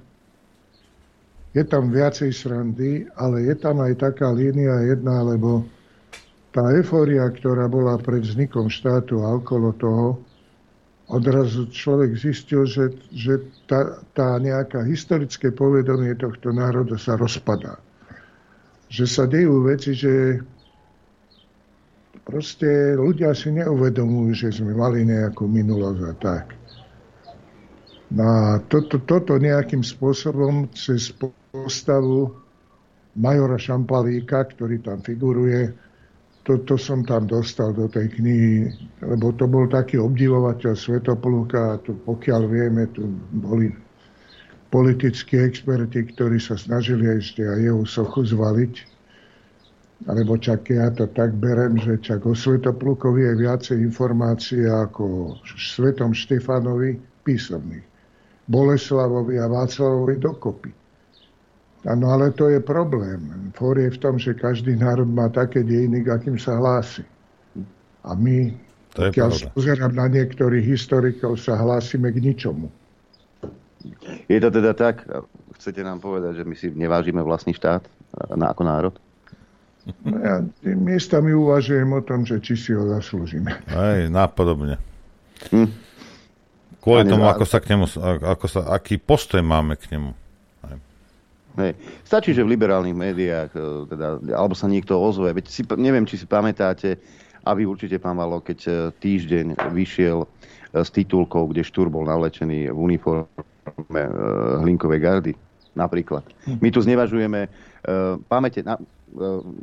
Je 1.56 1.64
tam 1.66 1.90
viacej 1.90 2.30
srandy, 2.36 3.10
ale 3.18 3.50
je 3.50 3.56
tam 3.58 3.82
aj 3.82 3.98
taká 3.98 4.30
línia 4.30 4.86
jedna, 4.86 5.26
lebo 5.26 5.66
tá 6.54 6.62
eufória, 6.74 7.26
ktorá 7.34 7.66
bola 7.66 7.98
pred 7.98 8.22
vznikom 8.22 8.70
štátu 8.70 9.22
a 9.26 9.38
okolo 9.42 9.74
toho, 9.78 10.22
odrazu 11.08 11.72
človek 11.72 12.20
zistil, 12.20 12.68
že, 12.68 12.92
že 13.16 13.40
tá, 13.66 14.04
tá 14.12 14.36
nejaká 14.40 14.84
historické 14.84 15.56
povedomie 15.56 16.16
tohto 16.20 16.52
národa 16.52 17.00
sa 17.00 17.16
rozpadá. 17.16 17.80
Že 18.92 19.06
sa 19.08 19.24
dejú 19.28 19.64
veci, 19.64 19.96
že 19.96 20.44
proste 22.28 23.00
ľudia 23.00 23.32
si 23.32 23.56
neuvedomujú, 23.56 24.32
že 24.36 24.50
sme 24.52 24.76
mali 24.76 25.08
nejakú 25.08 25.48
minulosť 25.48 26.02
a 26.04 26.14
tak. 26.20 26.46
No 28.12 28.24
a 28.24 28.44
toto, 28.68 29.00
toto 29.04 29.36
nejakým 29.36 29.84
spôsobom 29.84 30.72
cez 30.76 31.12
postavu 31.52 32.36
majora 33.16 33.60
Šampalíka, 33.60 34.48
ktorý 34.48 34.80
tam 34.80 35.04
figuruje, 35.04 35.87
toto 36.48 36.80
som 36.80 37.04
tam 37.04 37.28
dostal 37.28 37.76
do 37.76 37.92
tej 37.92 38.08
knihy, 38.16 38.72
lebo 39.04 39.36
to 39.36 39.44
bol 39.52 39.68
taký 39.68 40.00
obdivovateľ 40.00 40.80
Svetopluka 40.80 41.76
a 41.76 41.80
tu, 41.84 42.00
pokiaľ 42.08 42.42
vieme, 42.48 42.88
tu 42.96 43.04
boli 43.36 43.76
politickí 44.72 45.44
experti, 45.44 46.08
ktorí 46.08 46.40
sa 46.40 46.56
snažili 46.56 47.04
ešte 47.20 47.44
aj 47.44 47.60
jeho 47.60 47.84
sochu 47.84 48.32
zvaliť. 48.32 48.74
Alebo 50.08 50.40
čak 50.40 50.72
ja 50.72 50.88
to 50.96 51.12
tak 51.12 51.36
berem, 51.36 51.76
že 51.84 52.00
čak 52.00 52.24
o 52.24 52.32
Svetoplukovi 52.32 53.28
je 53.28 53.34
viacej 53.44 53.78
informácií 53.84 54.64
ako 54.64 55.04
o 55.04 55.24
Svetom 55.60 56.16
Štefanovi 56.16 56.96
písomných. 57.28 57.84
Boleslavovi 58.48 59.36
a 59.36 59.52
Václavovi 59.52 60.16
dokopy. 60.16 60.87
Áno, 61.88 62.12
ale 62.12 62.36
to 62.36 62.52
je 62.52 62.60
problém. 62.60 63.52
For 63.56 63.80
je 63.80 63.88
v 63.88 64.00
tom, 64.04 64.20
že 64.20 64.36
každý 64.36 64.76
národ 64.76 65.08
má 65.08 65.32
také 65.32 65.64
dejiny, 65.64 66.04
akým 66.04 66.36
sa 66.36 66.60
hlási. 66.60 67.08
A 68.04 68.12
my, 68.12 68.52
to 68.92 69.08
keď 69.08 69.32
sa 69.32 69.48
pozerám 69.56 69.96
na 69.96 70.12
niektorých 70.12 70.68
historikov, 70.68 71.40
sa 71.40 71.56
hlásime 71.56 72.12
k 72.12 72.20
ničomu. 72.20 72.68
Je 74.28 74.38
to 74.44 74.52
teda 74.52 74.76
tak? 74.76 75.08
Chcete 75.56 75.80
nám 75.80 76.04
povedať, 76.04 76.44
že 76.44 76.44
my 76.44 76.56
si 76.60 76.68
nevážime 76.76 77.24
vlastný 77.24 77.56
štát 77.56 77.88
na, 78.36 78.52
ako 78.52 78.64
národ? 78.68 78.96
No 80.04 80.20
ja 80.20 80.44
miestami 80.68 81.32
uvažujem 81.32 81.88
o 81.88 82.04
tom, 82.04 82.28
že 82.28 82.44
či 82.44 82.60
si 82.60 82.76
ho 82.76 82.84
zaslúžime. 82.92 83.56
Aj, 83.72 84.12
nápodobne. 84.12 84.76
Hm. 85.56 85.72
Kvôli 86.84 87.08
tomu, 87.08 87.28
ako 87.28 87.48
sa 87.48 87.64
k 87.64 87.76
nemu, 87.76 87.88
ako 88.24 88.46
sa, 88.48 88.76
aký 88.76 89.00
postoj 89.00 89.40
máme 89.40 89.80
k 89.80 89.96
nemu. 89.96 90.27
Hej. 91.58 91.74
Stačí, 92.06 92.38
že 92.38 92.46
v 92.46 92.54
liberálnych 92.54 92.94
médiách, 92.94 93.50
e, 93.58 93.90
teda, 93.90 94.22
alebo 94.38 94.54
sa 94.54 94.70
niekto 94.70 94.94
ozve. 94.94 95.34
Veď 95.34 95.50
si, 95.50 95.66
neviem, 95.74 96.06
či 96.06 96.22
si 96.22 96.30
pamätáte, 96.30 97.02
a 97.42 97.56
vy 97.58 97.66
určite, 97.66 97.98
pán 97.98 98.22
Valo, 98.22 98.46
keď 98.46 98.60
e, 98.62 98.72
týždeň 99.02 99.74
vyšiel 99.74 100.22
e, 100.22 100.28
s 100.78 100.94
titulkou, 100.94 101.50
kde 101.50 101.66
Štúr 101.66 101.90
bol 101.90 102.06
navlečený 102.06 102.70
v 102.70 102.78
uniforme 102.78 104.02
Hlinkovej 104.62 105.02
gardy, 105.02 105.34
napríklad. 105.74 106.22
Hm. 106.46 106.62
My 106.62 106.70
tu 106.70 106.80
znevažujeme, 106.86 107.50
pamäte, 108.30 108.62
na, 108.62 108.78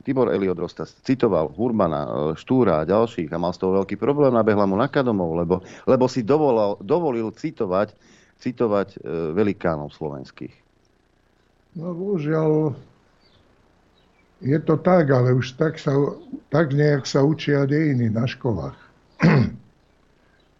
Tibor 0.02 0.32
Eliot 0.32 0.56
Rostas 0.56 0.96
citoval 1.04 1.52
Hurbana, 1.52 2.32
Štúra 2.34 2.82
a 2.82 2.88
ďalších 2.88 3.28
a 3.30 3.38
mal 3.38 3.52
z 3.52 3.60
toho 3.60 3.84
veľký 3.84 4.00
problém, 4.00 4.32
nabehla 4.32 4.64
mu 4.64 4.74
na 4.74 4.88
kadomov, 4.88 5.36
lebo, 5.36 5.60
lebo 5.84 6.08
si 6.08 6.24
dovolal, 6.24 6.80
dovolil 6.80 7.28
citovať, 7.28 7.92
citovať 8.40 9.04
velikánov 9.36 9.92
slovenských. 9.92 10.63
No 11.74 11.90
bohužiaľ, 11.90 12.78
je 14.38 14.58
to 14.62 14.78
tak, 14.78 15.10
ale 15.10 15.34
už 15.34 15.58
tak, 15.58 15.82
sa, 15.82 15.90
tak 16.46 16.70
nejak 16.70 17.02
sa 17.02 17.26
učia 17.26 17.66
dejiny 17.66 18.14
na 18.14 18.30
školách. 18.30 18.78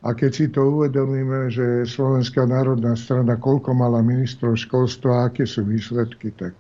A 0.04 0.12
keď 0.12 0.30
si 0.36 0.46
to 0.52 0.68
uvedomíme, 0.68 1.48
že 1.48 1.88
Slovenská 1.88 2.44
národná 2.44 2.92
strana 2.92 3.40
koľko 3.40 3.72
mala 3.72 4.04
ministrov 4.04 4.60
školstva 4.60 5.32
aké 5.32 5.48
sú 5.48 5.64
výsledky, 5.64 6.28
tak 6.36 6.52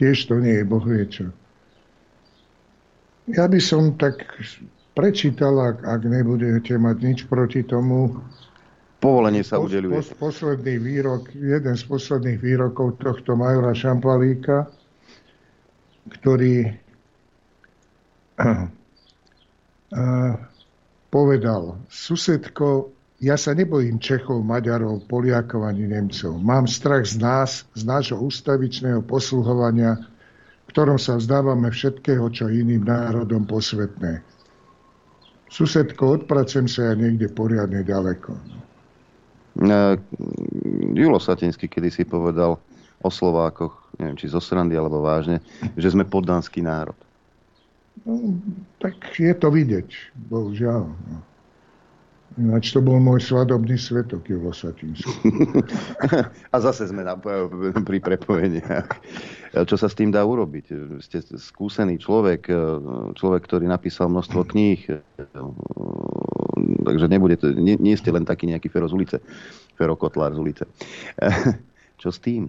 tiež 0.00 0.30
to 0.30 0.40
nie 0.40 0.62
je 0.62 0.64
boh 0.64 0.80
vie 0.80 1.04
čo. 1.04 1.28
Ja 3.28 3.52
by 3.52 3.60
som 3.60 4.00
tak 4.00 4.16
prečítal, 4.96 5.60
ak 5.60 6.02
nebudete 6.08 6.72
mať 6.80 6.96
nič 7.04 7.18
proti 7.28 7.68
tomu, 7.68 8.16
Povolenie 9.00 9.40
sa 9.40 9.56
udeluje. 9.56 9.96
Pos, 9.96 10.12
posledný 10.12 10.76
výrok, 10.76 11.32
jeden 11.32 11.72
z 11.72 11.84
posledných 11.88 12.36
výrokov 12.36 13.00
tohto 13.00 13.32
majora 13.32 13.72
Šampalíka, 13.72 14.68
ktorý 16.20 16.68
uh, 18.44 18.68
uh, 19.96 20.36
povedal, 21.08 21.80
susedko, 21.88 22.92
ja 23.24 23.40
sa 23.40 23.56
nebojím 23.56 23.96
Čechov, 24.04 24.44
Maďarov, 24.44 25.08
Poliakov 25.08 25.64
ani 25.64 25.88
Nemcov. 25.88 26.36
Mám 26.36 26.68
strach 26.68 27.08
z 27.08 27.24
nás, 27.24 27.64
z 27.72 27.88
nášho 27.88 28.20
ústavičného 28.20 29.00
posluhovania, 29.08 29.96
ktorom 30.68 31.00
sa 31.00 31.16
vzdávame 31.16 31.72
všetkého, 31.72 32.28
čo 32.28 32.52
iným 32.52 32.84
národom 32.84 33.48
posvetné. 33.48 34.20
Susedko, 35.48 36.20
odpracujem 36.20 36.68
sa 36.68 36.92
ja 36.92 36.94
niekde 37.00 37.32
poriadne 37.32 37.80
ďaleko. 37.80 38.36
Uh, 38.36 38.69
Julo 40.96 41.20
Satinsky 41.20 41.68
kedy 41.68 41.88
si 41.92 42.02
povedal 42.08 42.56
o 43.00 43.08
Slovákoch, 43.08 43.96
neviem, 44.00 44.16
či 44.16 44.28
zo 44.28 44.40
srandy 44.40 44.76
alebo 44.76 45.00
vážne, 45.04 45.40
že 45.76 45.92
sme 45.92 46.04
poddanský 46.04 46.60
národ. 46.64 46.96
No, 48.04 48.40
tak 48.80 48.96
je 49.16 49.32
to 49.36 49.52
vidieť, 49.52 50.16
bohužiaľ. 50.28 50.88
No. 50.88 51.18
Ináč 52.38 52.70
to 52.70 52.78
bol 52.78 53.02
môj 53.02 53.26
svadobný 53.26 53.74
svetok, 53.74 54.22
Julo 54.30 54.54
Satinsky. 54.54 55.10
A 56.54 56.56
zase 56.62 56.86
sme 56.86 57.02
na, 57.02 57.18
pri 57.82 57.98
prepojeniach. 57.98 58.86
Čo 59.66 59.74
sa 59.74 59.90
s 59.90 59.98
tým 59.98 60.14
dá 60.14 60.22
urobiť? 60.22 60.70
Ste 61.02 61.26
skúsený 61.26 61.98
človek, 61.98 62.46
človek, 63.18 63.42
ktorý 63.50 63.66
napísal 63.66 64.14
množstvo 64.14 64.46
kníh, 64.46 64.78
takže 66.84 67.06
nebude 67.10 67.36
to, 67.36 67.52
nie, 67.52 67.76
nie 67.80 67.96
ste 67.96 68.12
len 68.14 68.24
taký 68.24 68.48
nejaký 68.48 68.68
Fero 68.72 68.86
z 68.88 68.94
ulice, 68.96 69.16
Fero 69.74 69.94
Kotlár 69.94 70.34
z 70.34 70.40
ulice. 70.40 70.64
Čo 72.00 72.08
s 72.10 72.18
tým? 72.18 72.48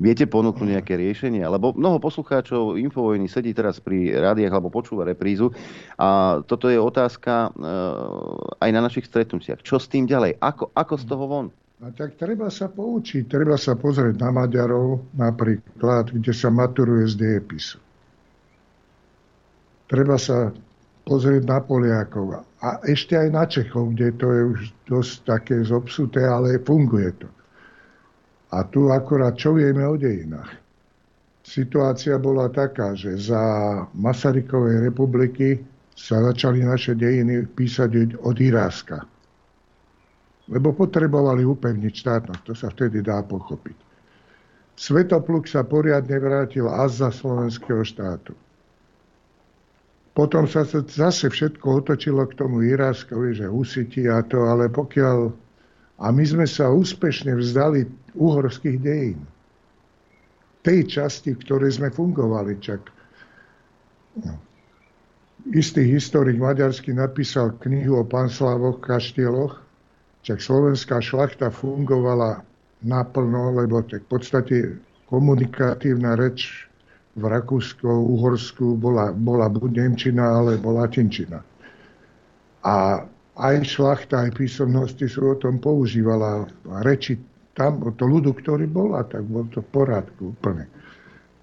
Viete 0.00 0.24
ponúknuť 0.24 0.80
nejaké 0.80 0.96
riešenie? 0.96 1.44
Lebo 1.44 1.76
mnoho 1.76 2.00
poslucháčov 2.00 2.80
Infovojny 2.80 3.28
sedí 3.28 3.52
teraz 3.52 3.84
pri 3.84 4.16
rádiách 4.16 4.48
alebo 4.48 4.72
počúva 4.72 5.04
reprízu 5.04 5.52
a 6.00 6.40
toto 6.48 6.72
je 6.72 6.80
otázka 6.80 7.52
uh, 7.52 8.64
aj 8.64 8.70
na 8.72 8.80
našich 8.80 9.04
stretnutiach. 9.04 9.60
Čo 9.60 9.76
s 9.76 9.92
tým 9.92 10.08
ďalej? 10.08 10.40
Ako, 10.40 10.72
ako 10.72 10.94
z 10.96 11.04
toho 11.04 11.24
von? 11.28 11.46
A 11.84 11.92
tak 11.92 12.16
treba 12.16 12.48
sa 12.48 12.72
poučiť, 12.72 13.28
treba 13.28 13.60
sa 13.60 13.76
pozrieť 13.76 14.20
na 14.20 14.32
Maďarov 14.32 15.16
napríklad, 15.16 16.12
kde 16.16 16.32
sa 16.32 16.48
maturuje 16.48 17.04
z 17.04 17.14
dejepisu. 17.20 17.76
Treba 19.88 20.16
sa 20.16 20.48
pozrieť 21.04 21.44
na 21.44 21.60
Poliakov 21.60 22.40
a 22.60 22.76
ešte 22.84 23.16
aj 23.16 23.28
na 23.32 23.44
Čechov, 23.48 23.96
kde 23.96 24.12
to 24.20 24.26
je 24.28 24.42
už 24.52 24.60
dosť 24.84 25.12
také 25.24 25.56
zobsuté, 25.64 26.20
ale 26.28 26.60
funguje 26.60 27.08
to. 27.16 27.28
A 28.52 28.66
tu 28.68 28.92
akorát 28.92 29.32
čo 29.32 29.56
vieme 29.56 29.80
o 29.86 29.96
dejinách? 29.96 30.60
Situácia 31.40 32.20
bola 32.20 32.52
taká, 32.52 32.92
že 32.92 33.16
za 33.16 33.40
Masarykovej 33.96 34.92
republiky 34.92 35.64
sa 35.96 36.20
začali 36.20 36.60
naše 36.60 36.92
dejiny 36.92 37.48
písať 37.48 38.20
od 38.20 38.36
Iráska. 38.36 39.08
Lebo 40.50 40.76
potrebovali 40.76 41.46
upevniť 41.46 41.94
štátnosť. 41.96 42.42
To 42.44 42.54
sa 42.54 42.68
vtedy 42.68 43.00
dá 43.00 43.22
pochopiť. 43.24 43.76
Svetopluk 44.76 45.48
sa 45.48 45.64
poriadne 45.64 46.16
vrátil 46.20 46.64
až 46.68 47.04
za 47.04 47.10
slovenského 47.12 47.84
štátu. 47.84 48.32
Potom 50.20 50.44
sa 50.44 50.68
zase 50.68 51.32
všetko 51.32 51.80
otočilo 51.80 52.28
k 52.28 52.36
tomu 52.36 52.60
Iráskovi, 52.60 53.40
že 53.40 53.48
husiti 53.48 54.04
a 54.04 54.20
to, 54.20 54.44
ale 54.44 54.68
pokiaľ 54.68 55.32
a 55.96 56.12
my 56.12 56.24
sme 56.28 56.44
sa 56.44 56.68
úspešne 56.68 57.40
vzdali 57.40 57.88
uhorských 58.20 58.76
dejín. 58.84 59.24
Tej 60.60 60.92
časti, 60.92 61.32
v 61.32 61.40
ktorej 61.40 61.80
sme 61.80 61.88
fungovali. 61.88 62.52
Čak 62.60 62.80
no. 64.28 64.36
istý 65.56 65.88
historik 65.88 66.36
maďarský 66.36 66.92
napísal 66.92 67.56
knihu 67.64 68.00
o 68.00 68.04
panslavoch, 68.04 68.76
kaštieloch, 68.84 69.56
čak 70.20 70.44
slovenská 70.44 71.00
šlachta 71.00 71.48
fungovala 71.48 72.44
naplno, 72.84 73.56
lebo 73.56 73.80
tak 73.88 74.04
v 74.04 74.20
podstate 74.20 74.56
komunikatívna 75.08 76.12
reč 76.12 76.68
v 77.16 77.24
Rakúsku, 77.26 77.86
Uhorsku 77.86 78.78
bola, 78.78 79.10
bola 79.10 79.50
buď 79.50 79.70
Nemčina, 79.82 80.38
alebo 80.38 80.74
Latinčina. 80.78 81.42
A 82.62 83.02
aj 83.40 83.54
šlachta, 83.64 84.28
aj 84.28 84.36
písomnosti 84.36 85.08
sú 85.08 85.32
o 85.32 85.36
tom 85.36 85.58
používala 85.58 86.46
reči 86.84 87.18
tam, 87.56 87.82
to 87.82 88.04
ľudu, 88.06 88.36
ktorý 88.36 88.70
bol, 88.70 88.94
a 88.94 89.02
tak 89.02 89.26
bol 89.26 89.48
to 89.50 89.64
v 89.64 89.68
porádku 89.74 90.36
úplne. 90.36 90.70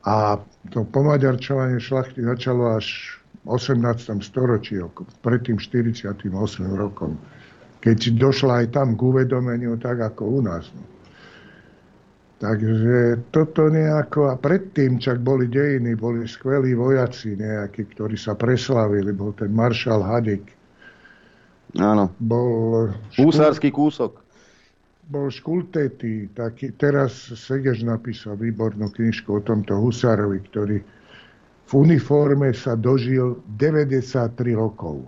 A 0.07 0.39
to 0.72 0.88
pomaďarčovanie 0.88 1.84
šlachty 1.84 2.23
začalo 2.23 2.80
až 2.80 3.19
v 3.44 3.60
18. 3.60 4.23
storočí, 4.23 4.80
predtým 5.19 5.60
48. 5.60 6.23
rokom, 6.80 7.19
keď 7.84 7.98
došla 8.15 8.64
aj 8.64 8.68
tam 8.72 8.95
k 8.95 9.02
uvedomeniu, 9.03 9.76
tak 9.76 9.99
ako 9.99 10.39
u 10.39 10.39
nás. 10.44 10.72
No. 10.72 10.97
Takže 12.38 13.26
toto 13.34 13.65
nejako, 13.65 14.30
a 14.30 14.38
predtým, 14.38 15.01
čak 15.01 15.26
boli 15.26 15.49
dejiny, 15.49 15.97
boli 15.97 16.30
skvelí 16.30 16.77
vojaci 16.77 17.34
nejakí, 17.34 17.89
ktorí 17.97 18.14
sa 18.14 18.38
preslavili, 18.38 19.09
bol 19.09 19.34
ten 19.34 19.49
maršal 19.49 20.05
Hadik, 20.05 20.57
Áno. 21.76 22.15
Bol 22.23 22.95
Húsársky 23.19 23.76
kúsok. 23.76 24.23
Bol 25.07 25.31
škultetý, 25.31 26.31
taký, 26.35 26.76
teraz 26.76 27.31
Segež 27.31 27.84
napísal 27.84 28.35
výbornú 28.35 28.91
knižku 28.91 29.39
o 29.39 29.41
tomto 29.43 29.80
Husárovi, 29.80 30.43
ktorý 30.51 30.77
v 31.68 31.72
uniforme 31.72 32.51
sa 32.51 32.76
dožil 32.76 33.39
93 33.55 34.35
rokov. 34.55 35.07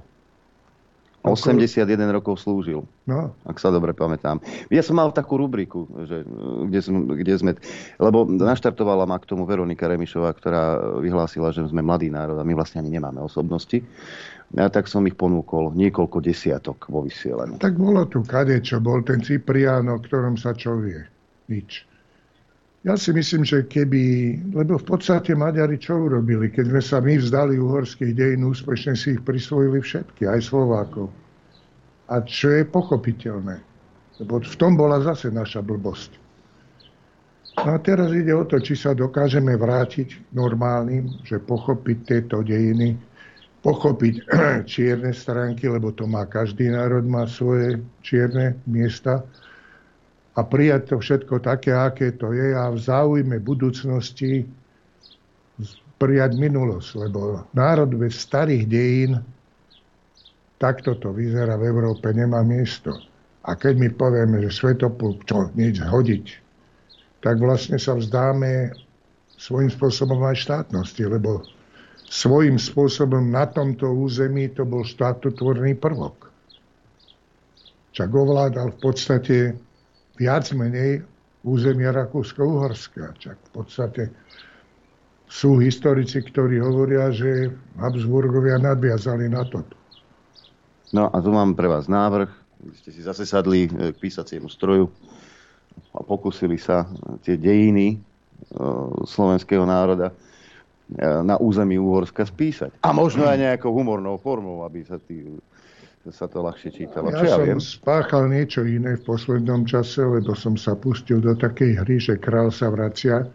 81 1.34 1.86
rokov 2.10 2.42
slúžil, 2.42 2.86
no. 3.06 3.34
ak 3.46 3.58
sa 3.62 3.70
dobre 3.70 3.94
pamätám. 3.94 4.42
Ja 4.74 4.82
som 4.82 4.98
mal 4.98 5.14
takú 5.14 5.38
rubriku, 5.38 5.86
že, 6.06 6.26
kde, 6.70 6.80
sme, 6.82 7.00
kde 7.20 7.34
sme... 7.38 7.52
Lebo 8.02 8.26
naštartovala 8.26 9.06
ma 9.06 9.18
k 9.22 9.30
tomu 9.30 9.46
Veronika 9.46 9.86
Remišová, 9.86 10.34
ktorá 10.34 10.98
vyhlásila, 11.00 11.54
že 11.54 11.66
sme 11.70 11.86
mladý 11.86 12.10
národ 12.10 12.38
a 12.40 12.48
my 12.48 12.54
vlastne 12.58 12.82
ani 12.82 12.98
nemáme 12.98 13.22
osobnosti 13.22 13.80
a 14.58 14.66
tak 14.66 14.90
som 14.90 15.06
ich 15.06 15.14
ponúkol 15.14 15.78
niekoľko 15.78 16.26
desiatok 16.26 16.90
vo 16.90 17.06
vysielaní. 17.06 17.62
Tak 17.62 17.78
bolo 17.78 18.10
tu 18.10 18.26
čo 18.66 18.82
bol 18.82 19.06
ten 19.06 19.22
Ciprián, 19.22 19.86
o 19.94 20.02
ktorom 20.02 20.42
sa 20.42 20.58
čo 20.58 20.82
vie. 20.82 21.06
Nič. 21.46 21.86
Ja 22.88 22.96
si 22.96 23.12
myslím, 23.12 23.44
že 23.44 23.68
keby, 23.68 24.04
lebo 24.56 24.80
v 24.80 24.86
podstate 24.88 25.36
Maďari 25.36 25.76
čo 25.76 26.00
urobili, 26.00 26.48
keď 26.48 26.72
sme 26.72 26.82
sa 26.84 26.98
my 27.04 27.20
vzdali 27.20 27.60
uhorských 27.60 28.16
dejín, 28.16 28.48
úspešne 28.48 28.96
si 28.96 29.20
ich 29.20 29.22
prisvojili 29.28 29.84
všetky, 29.84 30.24
aj 30.24 30.48
Slovákov. 30.48 31.12
A 32.08 32.24
čo 32.24 32.56
je 32.56 32.64
pochopiteľné, 32.64 33.60
lebo 34.24 34.40
v 34.40 34.56
tom 34.56 34.80
bola 34.80 35.04
zase 35.04 35.28
naša 35.28 35.60
blbosť. 35.60 36.16
No 37.60 37.76
a 37.76 37.80
teraz 37.84 38.16
ide 38.16 38.32
o 38.32 38.48
to, 38.48 38.64
či 38.64 38.80
sa 38.80 38.96
dokážeme 38.96 39.60
vrátiť 39.60 40.32
normálnym, 40.32 41.20
že 41.28 41.44
pochopiť 41.44 41.98
tieto 42.08 42.40
dejiny, 42.40 42.96
pochopiť 43.60 44.24
čierne 44.72 45.12
stránky, 45.12 45.68
lebo 45.68 45.92
to 45.92 46.08
má 46.08 46.24
každý 46.24 46.72
národ, 46.72 47.04
má 47.04 47.28
svoje 47.28 47.84
čierne 48.00 48.56
miesta 48.64 49.28
a 50.34 50.40
prijať 50.46 50.94
to 50.94 50.96
všetko 51.02 51.42
také, 51.42 51.74
aké 51.74 52.14
to 52.14 52.34
je 52.34 52.54
a 52.54 52.70
v 52.70 52.78
záujme 52.78 53.42
budúcnosti 53.42 54.46
prijať 56.00 56.40
minulosť, 56.40 56.90
lebo 56.96 57.44
národ 57.52 57.92
bez 57.92 58.16
starých 58.24 58.64
dejín 58.70 59.12
takto 60.60 61.00
to 61.00 61.16
vyzerá 61.16 61.56
v 61.56 61.72
Európe, 61.72 62.12
nemá 62.12 62.44
miesto. 62.44 62.92
A 63.48 63.56
keď 63.56 63.80
my 63.80 63.90
povieme, 63.96 64.44
že 64.44 64.52
Svetopluk, 64.52 65.24
čo 65.24 65.48
nič 65.56 65.80
hodiť, 65.80 66.26
tak 67.24 67.40
vlastne 67.40 67.80
sa 67.80 67.96
vzdáme 67.96 68.76
svojím 69.40 69.72
spôsobom 69.72 70.20
aj 70.28 70.44
štátnosti, 70.44 71.08
lebo 71.08 71.48
svojím 72.12 72.60
spôsobom 72.60 73.32
na 73.32 73.48
tomto 73.48 73.88
území 73.88 74.52
to 74.52 74.68
bol 74.68 74.84
štátotvorný 74.84 75.80
prvok. 75.80 76.28
Čak 77.96 78.12
ovládal 78.12 78.76
v 78.76 78.80
podstate 78.84 79.36
viac 80.20 80.52
menej 80.52 81.02
územia 81.48 81.96
Rakúsko-Uhorska. 81.96 83.16
Čak 83.16 83.38
v 83.40 83.52
podstate 83.56 84.04
sú 85.32 85.64
historici, 85.64 86.20
ktorí 86.20 86.60
hovoria, 86.60 87.08
že 87.16 87.48
Habsburgovia 87.80 88.60
nadviazali 88.60 89.32
na 89.32 89.48
to. 89.48 89.64
No 90.92 91.08
a 91.08 91.18
tu 91.24 91.32
mám 91.32 91.56
pre 91.56 91.72
vás 91.72 91.88
návrh. 91.88 92.28
Vy 92.60 92.74
ste 92.76 92.92
si 92.92 93.02
zase 93.06 93.24
sadli 93.24 93.72
k 93.72 93.96
písaciemu 93.96 94.52
stroju 94.52 94.92
a 95.96 96.04
pokúsili 96.04 96.60
sa 96.60 96.84
tie 97.24 97.40
dejiny 97.40 97.96
slovenského 99.08 99.64
národa 99.64 100.12
na 101.00 101.38
území 101.38 101.78
Úhorska 101.78 102.26
spísať. 102.26 102.82
A 102.84 102.90
možno 102.90 103.30
aj 103.30 103.38
nejakou 103.38 103.72
humornou 103.72 104.18
formou, 104.18 104.66
aby 104.66 104.82
sa, 104.84 104.98
tý, 104.98 105.40
sa 106.12 106.26
to 106.28 106.42
ľahšie 106.44 106.70
čítalo. 106.74 107.10
Ja, 107.14 107.22
Čo 107.22 107.26
ja 107.26 107.38
som 107.38 107.46
viem? 107.46 107.60
spáchal 107.62 108.24
niečo 108.30 108.62
iné 108.66 108.98
v 108.98 109.04
poslednom 109.06 109.66
čase, 109.66 110.02
lebo 110.06 110.34
som 110.34 110.58
sa 110.58 110.74
pustil 110.76 111.22
do 111.22 111.34
takej 111.38 111.86
hry, 111.86 111.96
že 112.02 112.18
král 112.18 112.50
sa 112.50 112.70
vracia 112.70 113.26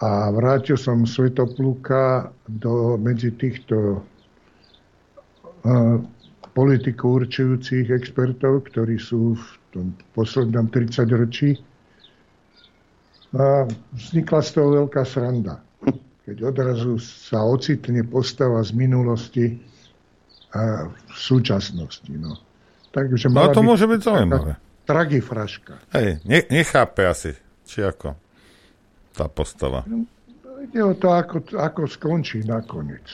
a 0.00 0.32
vrátil 0.32 0.80
som 0.80 1.04
Svetopluka 1.04 2.32
do, 2.48 2.96
medzi 2.96 3.36
týchto 3.36 4.00
uh, 5.64 5.96
politiku 6.56 7.20
určujúcich 7.20 7.92
expertov, 7.92 8.66
ktorí 8.72 8.96
sú 8.96 9.36
v 9.36 9.46
tom 9.70 9.86
poslednom 10.16 10.66
30 10.72 11.04
ročí 11.14 11.50
a 13.30 13.62
vznikla 13.94 14.40
z 14.42 14.50
toho 14.58 14.68
veľká 14.82 15.06
sranda. 15.06 15.62
Keď 16.26 16.36
odrazu 16.42 16.98
sa 16.98 17.46
ocitne 17.46 18.02
postava 18.02 18.58
z 18.66 18.74
minulosti 18.74 19.69
a 20.50 20.90
v 20.90 21.18
súčasnosti. 21.18 22.10
No. 22.10 22.38
Takže 22.90 23.30
no 23.30 23.54
to 23.54 23.62
môže 23.62 23.86
byť 23.86 24.00
zaujímavé. 24.02 24.58
Tragifraška. 24.82 25.78
Hej, 25.94 26.18
ne, 26.26 26.42
nechápe 26.50 27.06
asi, 27.06 27.38
či 27.62 27.86
ako 27.86 28.18
tá 29.14 29.30
postava. 29.30 29.86
No, 29.86 30.02
ide 30.58 30.82
o 30.82 30.94
to, 30.98 31.14
ako, 31.14 31.54
ako 31.54 31.86
skončí 31.86 32.42
nakoniec. 32.42 33.06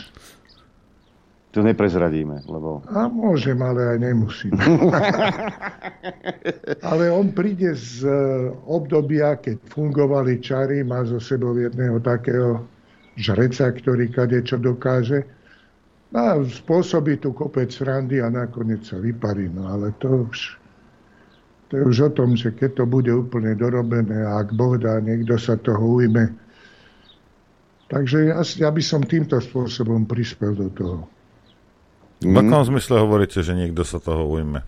To 1.52 1.64
neprezradíme, 1.64 2.44
lebo... 2.44 2.84
A 2.92 3.08
môžem, 3.08 3.56
ale 3.64 3.96
aj 3.96 3.98
nemusím. 4.00 4.52
ale 6.92 7.08
on 7.08 7.32
príde 7.32 7.72
z 7.72 8.04
e, 8.04 8.12
obdobia, 8.68 9.40
keď 9.40 9.64
fungovali 9.64 10.36
čary, 10.44 10.84
má 10.84 11.00
zo 11.08 11.16
sebou 11.16 11.56
jedného 11.56 11.96
takého 12.04 12.60
žreca, 13.16 13.72
ktorý 13.72 14.12
kade 14.12 14.44
čo 14.44 14.60
dokáže. 14.60 15.24
A 16.16 16.40
spôsobí 16.40 17.20
tu 17.20 17.36
kopec 17.36 17.68
randy 17.84 18.24
a 18.24 18.32
nakoniec 18.32 18.88
sa 18.88 18.96
vyparí. 18.96 19.52
No 19.52 19.68
ale 19.68 19.92
to 20.00 20.24
už, 20.24 20.56
to 21.68 21.72
je 21.76 21.82
už 21.84 21.96
o 22.08 22.10
tom, 22.16 22.32
že 22.32 22.56
keď 22.56 22.80
to 22.80 22.84
bude 22.88 23.12
úplne 23.12 23.52
dorobené 23.52 24.24
a 24.24 24.40
ak 24.40 24.56
Boh 24.56 24.80
dá, 24.80 24.96
niekto 24.96 25.36
sa 25.36 25.60
toho 25.60 26.00
ujme. 26.00 26.32
Takže 27.92 28.32
ja, 28.32 28.40
ja 28.40 28.70
by 28.72 28.82
som 28.82 29.04
týmto 29.04 29.36
spôsobom 29.36 30.08
prispel 30.08 30.56
do 30.56 30.72
toho. 30.72 30.98
V 32.24 32.32
mm. 32.32 32.48
akom 32.48 32.64
zmysle 32.64 32.96
hovoríte, 32.96 33.44
že 33.44 33.52
niekto 33.52 33.84
sa 33.84 34.00
toho 34.00 34.24
ujme? 34.24 34.64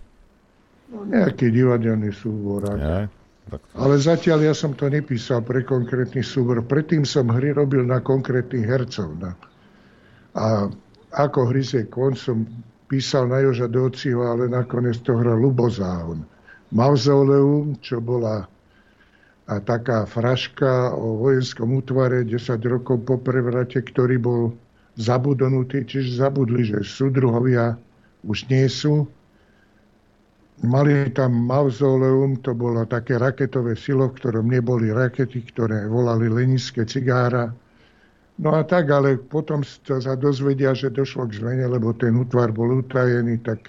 No, 0.93 1.01
nejaký 1.01 1.49
divadelný 1.49 2.13
súbor. 2.13 2.69
Ja, 2.77 3.09
tak 3.49 3.65
to... 3.65 3.73
Ale 3.73 3.97
zatiaľ 3.97 4.45
ja 4.45 4.53
som 4.53 4.77
to 4.77 4.85
nepísal 4.85 5.41
pre 5.41 5.65
konkrétny 5.65 6.21
súbor. 6.21 6.61
Predtým 6.61 7.09
som 7.09 7.25
hry 7.33 7.57
robil 7.57 7.81
na 7.89 8.05
konkrétnych 8.05 8.69
hercov. 8.69 9.17
Na... 9.17 9.33
A 10.37 10.69
ako 11.13 11.49
hryzie 11.49 11.89
kon 11.89 12.13
som 12.13 12.45
písal 12.89 13.29
na 13.29 13.41
Joža 13.45 13.69
Dociho, 13.69 14.25
ale 14.25 14.49
nakoniec 14.49 14.97
to 15.05 15.17
hral 15.17 15.37
Lubozáhon. 15.37 16.25
Mauzoleum, 16.73 17.77
čo 17.81 18.01
bola 18.01 18.45
a 19.49 19.57
taká 19.57 20.05
fraška 20.05 20.93
o 20.93 21.17
vojenskom 21.25 21.81
útvare 21.81 22.21
10 22.21 22.37
rokov 22.69 23.01
po 23.01 23.17
prevrate, 23.17 23.81
ktorý 23.81 24.21
bol 24.21 24.41
zabudnutí, 25.01 25.89
čiže 25.89 26.21
zabudli, 26.21 26.69
že 26.69 26.85
súdruhovia 26.85 27.73
už 28.21 28.45
nie 28.53 28.69
sú. 28.69 29.09
Mali 30.61 31.09
tam 31.17 31.49
mauzoleum, 31.49 32.37
to 32.45 32.53
bolo 32.53 32.85
také 32.85 33.17
raketové 33.17 33.73
silo, 33.73 34.13
v 34.13 34.21
ktorom 34.21 34.45
neboli 34.45 34.93
rakety, 34.93 35.41
ktoré 35.49 35.89
volali 35.89 36.29
leniské 36.29 36.85
cigára. 36.85 37.49
No 38.39 38.55
a 38.55 38.63
tak, 38.63 38.87
ale 38.87 39.19
potom 39.19 39.67
sa 39.67 40.15
dozvedia, 40.15 40.71
že 40.71 40.87
došlo 40.87 41.27
k 41.27 41.43
zmene, 41.43 41.67
lebo 41.67 41.91
ten 41.91 42.15
útvar 42.15 42.55
bol 42.55 42.79
utajený, 42.79 43.43
tak 43.43 43.67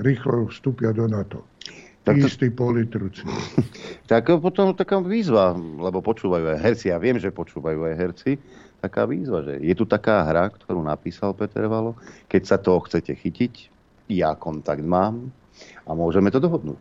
rýchlo 0.00 0.48
vstúpia 0.48 0.96
do 0.96 1.04
NATO. 1.04 1.44
Tak 2.08 2.16
to... 2.16 2.24
Istí 2.24 2.56
politruci. 2.56 3.20
tak 4.10 4.32
potom 4.40 4.72
taká 4.72 4.96
výzva, 5.04 5.52
lebo 5.52 6.00
počúvajú 6.00 6.56
aj 6.56 6.58
herci, 6.64 6.88
ja 6.88 6.96
viem, 6.96 7.20
že 7.20 7.28
počúvajú 7.28 7.84
aj 7.84 7.94
herci, 8.00 8.40
taká 8.80 9.04
výzva, 9.04 9.44
že 9.44 9.60
je 9.60 9.74
tu 9.76 9.84
taká 9.84 10.24
hra, 10.24 10.48
ktorú 10.56 10.80
napísal 10.80 11.36
Peter 11.36 11.68
Valo, 11.68 11.92
keď 12.32 12.42
sa 12.48 12.56
toho 12.56 12.80
chcete 12.88 13.12
chytiť, 13.12 13.68
ja 14.08 14.32
kontakt 14.32 14.80
mám 14.80 15.28
a 15.84 15.92
môžeme 15.92 16.32
to 16.32 16.40
dohodnúť. 16.40 16.80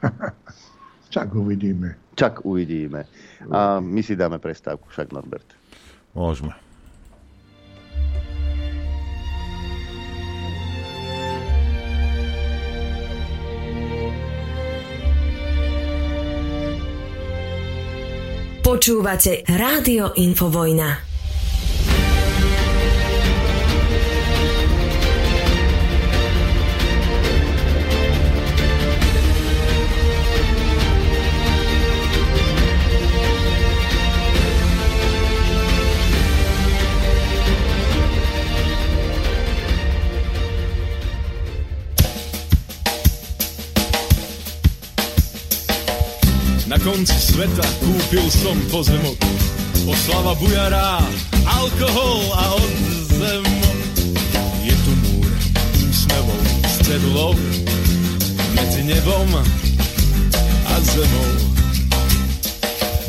Čak 1.14 1.36
uvidíme. 1.36 1.94
Čak 2.16 2.48
uvidíme. 2.48 3.04
A 3.52 3.78
my 3.84 4.00
si 4.00 4.16
dáme 4.16 4.40
prestávku, 4.40 4.88
však 4.88 5.12
Norbert. 5.12 5.46
Môžeme. 6.14 6.54
Počúvate 18.64 19.46
Rádio 19.46 20.16
Infovojna. 20.18 21.13
Konci 46.84 47.16
sveta 47.16 47.64
kúpil 47.80 48.28
som 48.28 48.52
pozemok. 48.68 49.16
Oslava 49.88 50.36
bujará, 50.36 51.00
alkohol 51.48 52.20
a 52.36 52.44
odzemok. 52.60 53.78
Je 54.60 54.74
tu 54.84 54.92
múr 54.92 55.28
úsmevou 55.80 56.42
s 56.68 56.74
cedulou 56.84 57.32
medzi 58.52 58.84
nebom 58.84 59.28
a 60.68 60.74
zemou. 60.84 61.32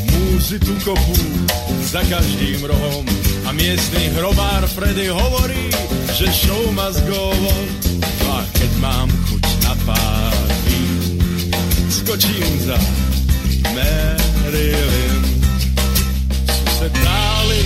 Múzy 0.08 0.56
tu 0.56 0.72
kopú 0.80 1.20
za 1.84 2.00
každým 2.08 2.64
rohom 2.64 3.04
a 3.44 3.52
miestny 3.52 4.08
hrobár 4.16 4.64
Freddy 4.72 5.12
hovorí, 5.12 5.68
že 6.16 6.32
show 6.32 6.64
must 6.72 7.04
go 7.04 7.28
on. 7.28 7.66
A 8.24 8.40
keď 8.56 8.70
mám 8.80 9.08
chuť 9.28 9.44
na 9.68 9.74
párty, 9.84 10.80
skočím 11.92 12.56
za 12.64 12.80
Marilyn. 13.76 15.22
Se 16.78 16.88
dáli, 16.88 17.64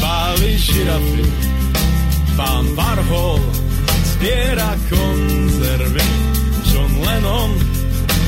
páli 0.00 0.58
žirafy, 0.58 1.24
pán 2.36 2.68
Varhol 2.76 3.40
zbiera 4.12 4.76
konzervy, 4.92 6.08
John 6.68 6.92
Lennon 7.00 7.50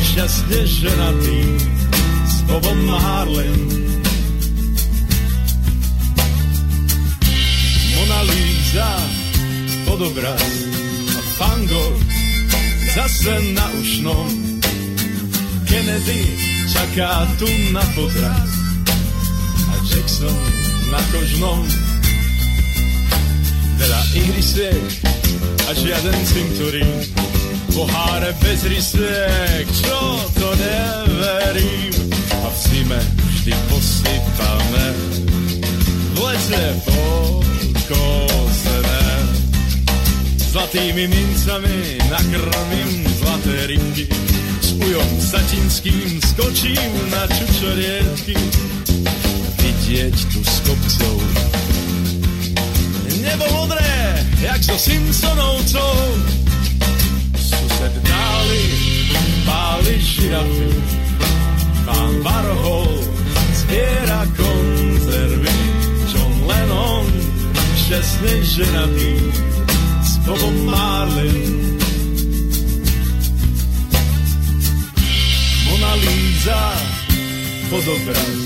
šťastne 0.01 0.61
ženatý 0.65 1.41
s 2.25 2.37
Bobom 2.49 2.79
Marlin. 2.89 3.61
Mona 7.95 8.21
Lisa, 8.33 8.91
podobraz 9.85 10.53
a 11.13 11.21
Van 11.37 11.61
zase 12.95 13.35
na 13.53 13.67
ušnom 13.83 14.31
Kennedy 15.67 16.54
čaká 16.75 17.31
tu 17.39 17.47
na 17.71 17.85
podraz 17.95 18.51
a 19.71 19.75
Jackson 19.87 20.35
na 20.91 20.99
kožnom. 21.15 21.63
Veľa 23.79 24.03
ihrisiek 24.19 24.83
a 25.67 25.71
žiaden 25.79 26.19
cinturín. 26.27 26.99
poháre 27.75 28.31
bez 28.39 28.63
rysek, 28.71 29.67
čo 29.83 29.99
to 30.39 30.49
neverím. 30.55 31.91
A 32.47 32.49
v 32.49 32.57
zime 32.71 33.01
vždy 33.03 33.51
posypané, 33.67 34.87
v 36.15 36.19
lete 36.23 36.65
pokosené. 37.83 39.07
Zlatými 40.55 41.11
mincami 41.11 41.99
nakrmím 42.07 43.11
zlaté 43.19 43.67
ringy, 43.75 44.07
s 44.61 44.71
ujom 44.79 45.11
satinským 45.21 46.21
skočím 46.23 46.93
na 47.11 47.25
čučoriedky. 47.31 48.37
Vidieť 49.59 50.17
tu 50.31 50.41
s 50.45 50.57
kopcov 50.63 51.17
nebo 53.25 53.45
modré, 53.53 54.27
jak 54.41 54.61
so 54.63 54.77
Simpsonovcov. 54.79 55.97
Sused 57.35 57.95
dáli, 58.05 58.65
páli 59.49 59.95
žirafy, 60.01 60.71
pán 61.85 62.13
Varhol 62.23 62.93
zbiera 63.53 64.29
konzervy, 64.37 65.59
John 66.13 66.35
Lennon 66.47 67.07
šťastne 67.85 68.33
ženatý 68.45 69.13
s 70.05 70.13
Bobom 70.25 70.57
Marlin. 70.69 71.74
Mona 75.95 76.11
Lisa, 76.11 76.73
podobraz, 77.71 78.43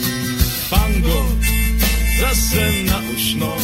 Van 0.70 1.00
Gogh, 1.00 1.44
zase 2.20 2.72
na 2.84 3.00
ušno, 3.14 3.56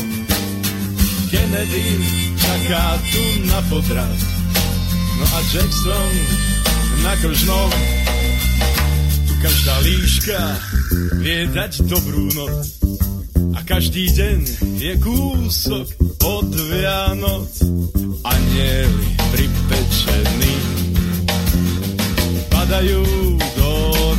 Kennedy 1.30 2.00
čaká 2.40 2.96
tu 3.12 3.44
na 3.44 3.60
potrat. 3.68 4.20
No 5.20 5.24
a 5.28 5.40
Jackson 5.52 6.12
na 7.02 7.12
kržnom. 7.16 7.70
Tu 9.28 9.32
každá 9.42 9.76
líška 9.84 10.40
vie 11.20 11.44
dať 11.52 11.84
dobrú 11.84 12.32
noc. 12.32 12.80
A 13.52 13.60
každý 13.68 14.08
deň 14.08 14.38
je 14.80 14.92
kúsok 14.96 15.86
od 16.24 16.48
Vianoc. 16.72 17.52
Anieli 18.24 19.06
pripečení 19.28 20.56
padajú 22.48 23.04
do 23.60 23.63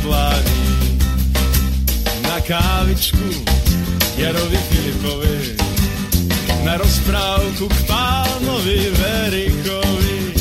dlaní 0.02 0.98
na 2.22 2.40
kávičku 2.40 3.28
Jarovi 4.16 4.56
Filipovi 4.56 5.56
na 6.64 6.76
rozprávku 6.76 7.68
k 7.68 7.78
pánovi 7.86 8.90
Verichovi 8.90 10.34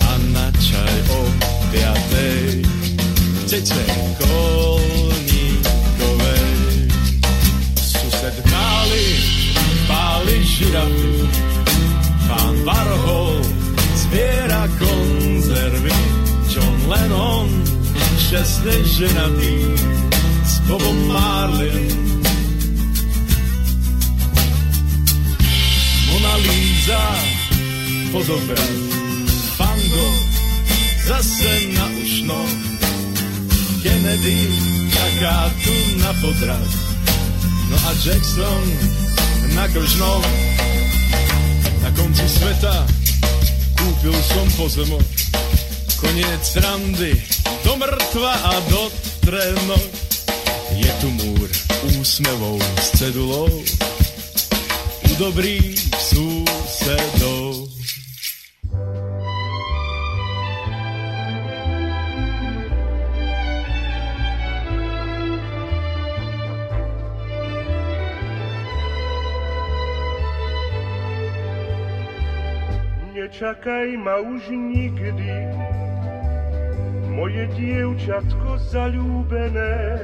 a 0.00 0.12
na 0.32 0.48
čaj 0.56 0.96
o 1.12 1.20
piatej 1.68 2.64
tete 3.44 3.84
Kolníkovej. 4.24 5.28
Sused 7.76 8.36
páli, 8.48 9.06
páli 9.84 10.40
žirafy, 10.46 11.28
pán 12.24 12.56
Varhol 12.64 13.44
zbiera 14.00 14.64
konzervy, 14.80 15.92
John 16.48 16.88
Lennon 16.88 17.69
šťastne 18.30 18.76
ženatý 18.86 19.54
s 20.46 20.62
Bobom 20.70 20.94
Marlin 21.10 21.90
Mona 26.06 26.34
Lisa, 26.38 27.02
podobrat, 28.14 28.70
Van 29.58 29.82
zase 31.10 31.74
na 31.74 31.90
ušno. 31.90 32.38
Kennedy 33.82 34.46
čaká 34.94 35.50
tu 35.66 35.74
na 35.98 36.14
podraz, 36.22 36.70
no 37.66 37.76
a 37.82 37.90
Jackson 37.98 38.64
na 39.58 39.66
kržno. 39.74 40.22
Na 41.82 41.90
konci 41.98 42.30
sveta 42.30 42.86
kúpil 43.74 44.14
som 44.30 44.46
pozemok, 44.54 45.02
koniec 46.00 46.56
randy, 46.56 47.12
do 47.64 47.76
mŕtva 47.76 48.32
a 48.32 48.54
do 48.72 48.90
trenok. 49.20 49.90
Je 50.76 50.90
tu 51.00 51.08
múr 51.12 51.48
úsmevou 52.00 52.56
s 52.80 52.96
cedulou, 52.96 53.52
u 55.04 55.12
dobrých 55.20 55.76
susedov. 56.00 57.39
Nečakaj 73.40 73.96
ma 73.96 74.20
už 74.20 74.52
nikdy, 74.52 75.32
moje 77.08 77.48
dievčatko 77.56 78.60
zalúbené, 78.68 79.96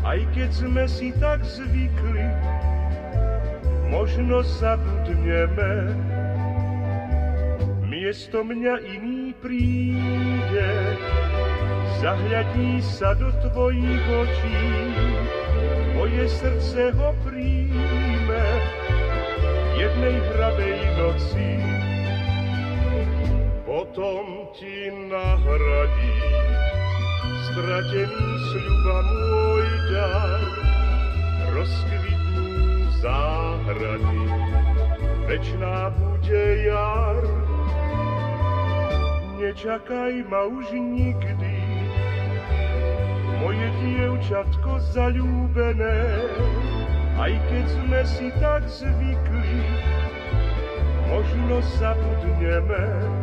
aj 0.00 0.24
keď 0.32 0.48
sme 0.48 0.88
si 0.88 1.12
tak 1.20 1.44
zvykli, 1.44 2.24
možno 3.92 4.40
zabudneme. 4.40 5.92
Miesto 7.84 8.40
mňa 8.40 8.88
iný 8.88 9.36
príde, 9.44 10.96
zahľadí 12.00 12.80
sa 12.80 13.20
do 13.20 13.28
tvojich 13.52 14.04
očí, 14.16 14.64
tvoje 15.92 16.24
srdce 16.24 16.88
ho 16.96 17.12
príjme 17.20 18.44
jednej 19.76 20.16
hravej 20.32 20.80
noci. 20.96 21.69
Potom 23.80 24.44
ti 24.52 24.92
nahradí. 25.08 26.20
Stratený 27.48 28.28
sľuba 28.52 28.98
môj 29.08 29.68
dar, 29.88 30.42
rozkvitnú 31.56 32.44
záhrady, 33.00 34.20
večná 35.24 35.96
bude 35.96 36.44
jar. 36.68 37.24
Nečakaj 39.40 40.28
ma 40.28 40.44
už 40.44 40.76
nikdy, 40.76 41.56
moje 43.40 43.64
dievčatko 43.80 44.76
zalúbené, 44.92 46.20
aj 47.16 47.32
keď 47.48 47.64
sme 47.64 48.00
si 48.04 48.28
tak 48.44 48.60
zvykli, 48.68 49.56
možno 51.08 51.64
zabudneme, 51.80 53.19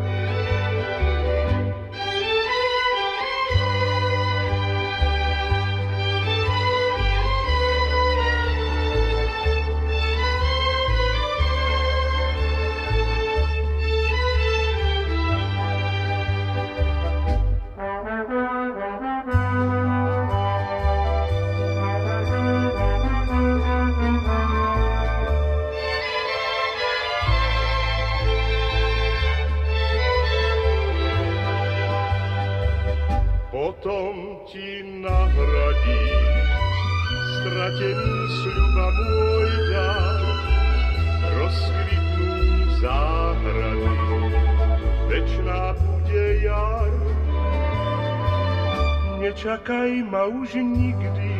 nečakaj 49.47 50.03
ma 50.11 50.27
už 50.27 50.59
nikdy, 50.59 51.31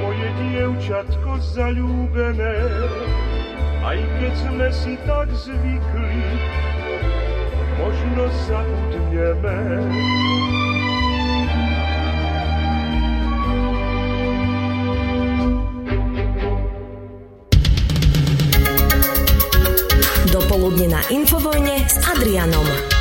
moje 0.00 0.28
dievčatko 0.40 1.36
zalúbené, 1.44 2.56
aj 3.84 4.00
keď 4.16 4.32
sme 4.40 4.68
si 4.72 4.96
tak 5.04 5.28
zvykli, 5.28 6.24
možno 7.76 8.32
zabudneme. 8.48 9.60
Dopoludne 20.32 20.96
na 20.96 21.00
Infovojne 21.12 21.84
s 21.84 22.00
Adrianom. 22.08 22.91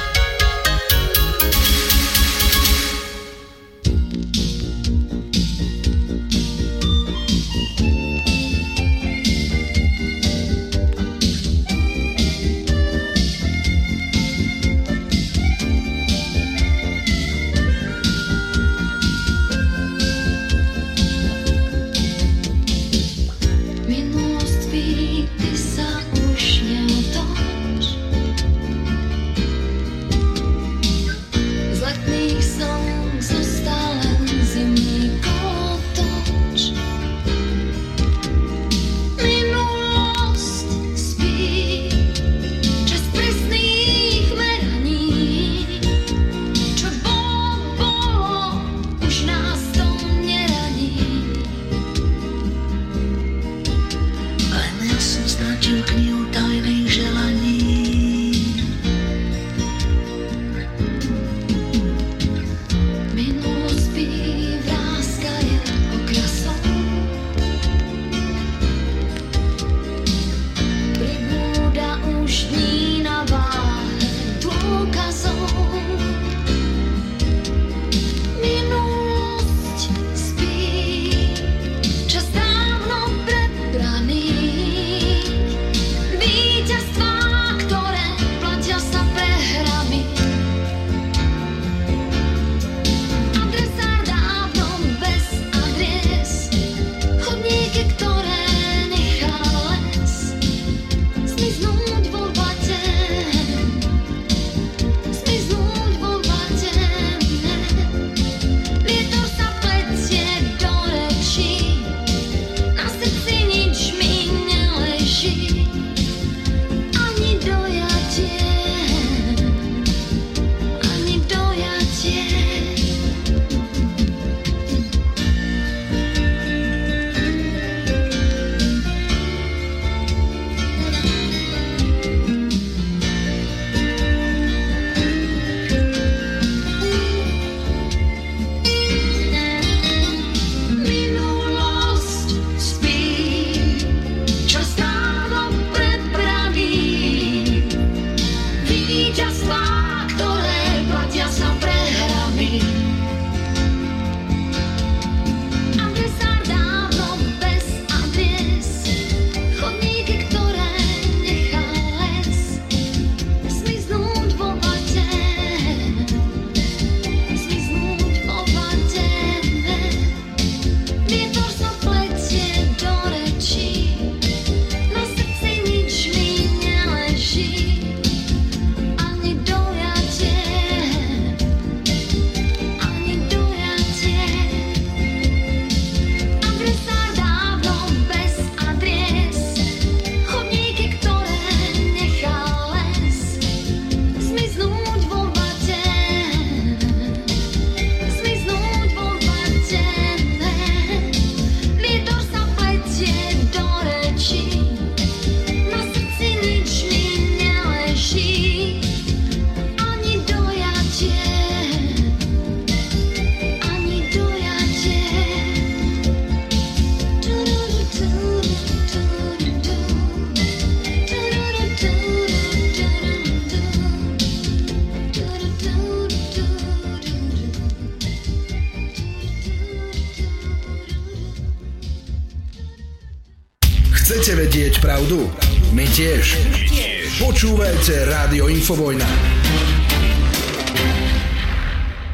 Infovojna. 238.72 239.04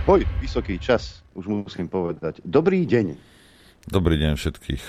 Boj, 0.09 0.25
vysoký 0.41 0.81
čas, 0.81 1.21
už 1.37 1.45
musím 1.45 1.85
povedať. 1.85 2.41
Dobrý 2.41 2.81
deň. 2.81 3.13
Dobrý 3.85 4.17
deň 4.17 4.33
všetkých. 4.33 4.83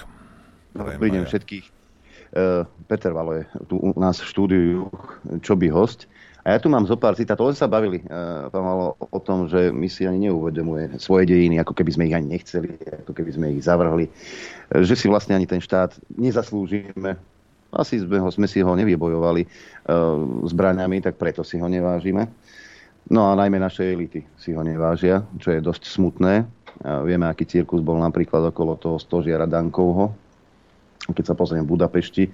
Dobrý 0.72 1.08
deň 1.12 1.28
všetkých. 1.28 1.64
Uh, 2.32 2.64
Peter 2.88 3.12
Valo 3.12 3.36
je 3.36 3.44
tu 3.68 3.84
u 3.84 3.92
nás 4.00 4.16
v 4.16 4.24
štúdiu, 4.32 4.88
čo 5.44 5.60
by 5.60 5.68
host. 5.68 6.08
A 6.40 6.56
ja 6.56 6.58
tu 6.64 6.72
mám 6.72 6.88
zo 6.88 6.96
pár 6.96 7.20
citátov, 7.20 7.52
len 7.52 7.60
sa 7.60 7.68
bavili 7.68 8.00
uh, 8.08 8.48
Malo, 8.48 8.96
o 8.96 9.20
tom, 9.20 9.44
že 9.44 9.68
my 9.68 9.92
si 9.92 10.08
ani 10.08 10.32
neuvedomuje 10.32 10.96
svoje 10.96 11.28
dejiny, 11.28 11.60
ako 11.60 11.76
keby 11.76 11.92
sme 11.92 12.08
ich 12.08 12.16
ani 12.16 12.32
nechceli, 12.32 12.80
ako 13.04 13.12
keby 13.12 13.30
sme 13.36 13.46
ich 13.52 13.68
zavrhli, 13.68 14.08
uh, 14.08 14.80
že 14.88 14.96
si 14.96 15.04
vlastne 15.04 15.36
ani 15.36 15.44
ten 15.44 15.60
štát 15.60 16.00
nezaslúžime. 16.16 17.20
Asi 17.68 18.00
sme, 18.00 18.16
ho, 18.20 18.28
sme 18.32 18.48
si 18.48 18.64
ho 18.64 18.72
nevybojovali 18.72 19.42
uh, 19.44 19.50
zbraňami, 20.48 21.04
tak 21.04 21.20
preto 21.20 21.44
si 21.44 21.60
ho 21.60 21.68
nevážime. 21.68 22.28
No 23.08 23.28
a 23.28 23.36
najmä 23.36 23.60
naše 23.60 23.92
elity 23.92 24.24
si 24.40 24.56
ho 24.56 24.60
nevážia, 24.64 25.24
čo 25.36 25.52
je 25.52 25.60
dosť 25.60 25.84
smutné. 25.84 26.48
Uh, 26.80 27.04
vieme, 27.04 27.28
aký 27.28 27.44
cirkus 27.44 27.84
bol 27.84 28.00
napríklad 28.00 28.52
okolo 28.52 28.80
toho 28.80 28.96
stožiara 28.96 29.44
Dankovho. 29.44 30.16
Keď 31.08 31.24
sa 31.24 31.34
pozriem 31.36 31.64
v 31.64 31.72
Budapešti, 31.76 32.24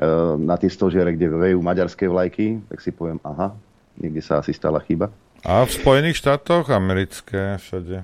Eh, 0.00 0.34
na 0.40 0.56
tie 0.56 0.72
stožiare, 0.72 1.12
kde 1.12 1.28
vejú 1.28 1.60
maďarské 1.60 2.08
vlajky, 2.08 2.64
tak 2.72 2.80
si 2.80 2.88
poviem, 2.88 3.20
aha, 3.20 3.52
niekde 4.00 4.24
sa 4.24 4.40
asi 4.40 4.56
stala 4.56 4.80
chyba. 4.80 5.12
A 5.44 5.60
v 5.60 5.76
Spojených 5.76 6.24
štátoch 6.24 6.72
americké 6.72 7.60
všade. 7.60 8.00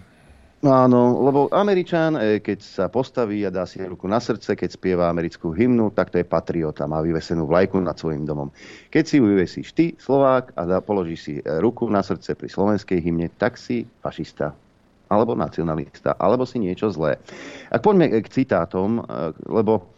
Áno, 0.67 1.23
lebo 1.23 1.47
Američan, 1.55 2.19
eh, 2.19 2.43
keď 2.43 2.59
sa 2.59 2.85
postaví 2.91 3.47
a 3.47 3.55
dá 3.55 3.63
si 3.71 3.79
ruku 3.79 4.11
na 4.11 4.19
srdce, 4.19 4.59
keď 4.59 4.75
spieva 4.75 5.07
americkú 5.07 5.55
hymnu, 5.55 5.95
tak 5.95 6.11
to 6.11 6.19
je 6.19 6.27
patriota, 6.27 6.91
má 6.91 6.99
vyvesenú 7.07 7.47
vlajku 7.47 7.79
nad 7.79 7.95
svojim 7.95 8.27
domom. 8.27 8.51
Keď 8.91 9.05
si 9.07 9.15
ju 9.23 9.31
vyvesíš 9.31 9.69
ty, 9.73 9.95
Slovák, 9.95 10.59
a 10.59 10.67
dá, 10.67 10.79
položíš 10.83 11.21
si 11.23 11.35
eh, 11.39 11.63
ruku 11.63 11.87
na 11.87 12.03
srdce 12.03 12.35
pri 12.35 12.51
slovenskej 12.51 12.99
hymne, 12.99 13.31
tak 13.39 13.55
si 13.55 13.87
fašista 14.03 14.51
alebo 15.07 15.39
nacionalista, 15.39 16.19
alebo 16.19 16.43
si 16.43 16.59
niečo 16.59 16.91
zlé. 16.91 17.15
Ak 17.71 17.87
poďme 17.87 18.11
k 18.11 18.27
citátom, 18.27 19.07
lebo 19.47 19.95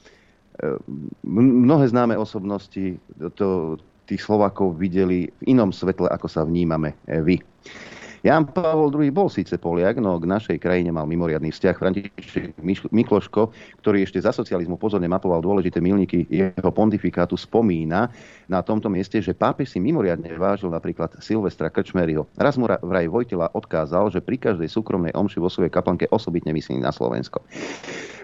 mnohé 1.25 1.89
známe 1.89 2.13
osobnosti 2.13 3.01
to, 3.33 3.81
tých 4.09 4.25
Slovákov 4.25 4.81
videli 4.81 5.29
v 5.29 5.43
inom 5.53 5.69
svetle, 5.69 6.09
ako 6.09 6.27
sa 6.33 6.43
vnímame 6.49 6.97
e, 7.05 7.21
vy. 7.21 7.37
Jan 8.27 8.51
Pavol 8.51 8.91
II 8.91 9.11
bol 9.15 9.31
síce 9.31 9.55
Poliak, 9.59 10.03
no 10.03 10.19
k 10.19 10.27
našej 10.27 10.59
krajine 10.59 10.91
mal 10.91 11.07
mimoriadný 11.07 11.55
vzťah. 11.55 11.77
František 11.79 12.59
Mikloško, 12.91 13.55
ktorý 13.85 14.03
ešte 14.03 14.19
za 14.19 14.35
socializmu 14.35 14.75
pozorne 14.75 15.07
mapoval 15.07 15.39
dôležité 15.39 15.79
milníky 15.79 16.27
jeho 16.27 16.71
pontifikátu, 16.75 17.39
spomína 17.39 18.11
na 18.51 18.61
tomto 18.65 18.91
mieste, 18.91 19.23
že 19.23 19.37
pápež 19.37 19.71
si 19.71 19.79
mimoriadne 19.79 20.35
vážil 20.35 20.73
napríklad 20.73 21.15
Silvestra 21.23 21.71
Krčmeryho. 21.71 22.27
Raz 22.35 22.59
mu 22.59 22.67
vraj 22.67 23.07
Vojtila 23.07 23.55
odkázal, 23.55 24.11
že 24.11 24.19
pri 24.19 24.41
každej 24.41 24.67
súkromnej 24.67 25.15
omši 25.15 25.39
vo 25.39 25.47
svojej 25.53 25.71
kaplnke 25.71 26.11
osobitne 26.11 26.51
myslí 26.51 26.83
na 26.83 26.91
Slovensko. 26.91 27.45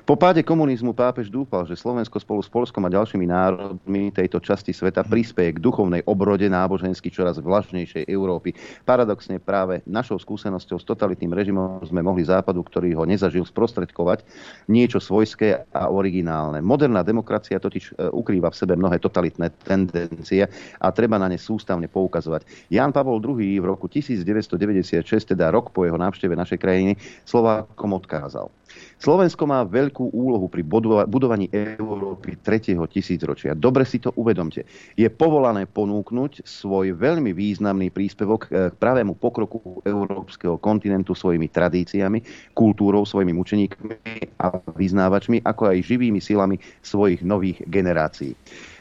Po 0.04 0.20
páde 0.20 0.44
komunizmu 0.44 0.92
pápež 0.92 1.32
dúfal, 1.32 1.64
že 1.64 1.80
Slovensko 1.80 2.20
spolu 2.20 2.44
s 2.44 2.52
Polskom 2.52 2.84
a 2.84 2.92
ďalšími 2.92 3.24
národmi 3.24 4.12
tejto 4.12 4.36
časti 4.36 4.76
sveta 4.76 5.00
prispieje 5.00 5.56
k 5.56 5.62
duchovnej 5.64 6.04
obrode 6.04 6.44
nábožensky 6.44 7.08
čoraz 7.08 7.40
vlažnejšej 7.40 8.04
Európy. 8.12 8.52
Paradoxne 8.84 9.40
práve 9.40 9.80
našou 9.88 10.20
skúsenosťou 10.20 10.76
s 10.76 10.84
totalitným 10.84 11.32
režimom 11.32 11.80
sme 11.88 12.04
mohli 12.04 12.20
západu, 12.20 12.60
ktorý 12.60 12.92
ho 13.00 13.08
nezažil 13.08 13.48
sprostredkovať, 13.48 14.28
niečo 14.68 15.00
svojské 15.00 15.72
a 15.72 15.88
originálne. 15.88 16.60
Moderná 16.60 17.00
demokracia 17.00 17.56
totiž 17.56 17.96
e, 17.96 18.12
ukrýva 18.12 18.52
v 18.52 18.60
sebe 18.60 18.76
mnohé 18.76 19.00
totalitné 19.00 19.56
tendencie 19.64 20.44
a 20.84 20.86
treba 20.92 21.16
na 21.16 21.32
ne 21.32 21.40
sústavne 21.40 21.88
poukazovať. 21.88 22.68
Jan 22.68 22.92
Pavol 22.92 23.24
II 23.24 23.40
v 23.40 23.64
roku 23.64 23.88
1996, 23.88 25.00
teda 25.32 25.48
rok 25.48 25.72
po 25.72 25.88
jeho 25.88 25.96
návšteve 25.96 26.36
našej 26.36 26.60
krajiny, 26.60 26.92
Slovákom 27.24 27.96
odkázal. 27.96 28.52
Slovensko 28.98 29.44
má 29.44 29.62
veľkú 29.94 30.10
úlohu 30.10 30.50
pri 30.50 30.66
budovaní 31.06 31.46
Európy 31.54 32.42
3. 32.42 32.74
tisícročia. 32.90 33.54
Dobre 33.54 33.86
si 33.86 34.02
to 34.02 34.10
uvedomte. 34.18 34.66
Je 34.98 35.06
povolané 35.06 35.70
ponúknuť 35.70 36.42
svoj 36.42 36.98
veľmi 36.98 37.30
významný 37.30 37.94
príspevok 37.94 38.50
k 38.50 38.74
pravému 38.74 39.14
pokroku 39.14 39.78
európskeho 39.86 40.58
kontinentu 40.58 41.14
svojimi 41.14 41.46
tradíciami, 41.46 42.50
kultúrou, 42.50 43.06
svojimi 43.06 43.30
mučeníkmi 43.30 44.42
a 44.42 44.58
vyznávačmi, 44.74 45.46
ako 45.46 45.70
aj 45.70 45.86
živými 45.86 46.18
silami 46.18 46.58
svojich 46.82 47.22
nových 47.22 47.62
generácií. 47.70 48.34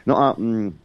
No 0.10 0.18
a 0.18 0.34
mm, 0.34 0.83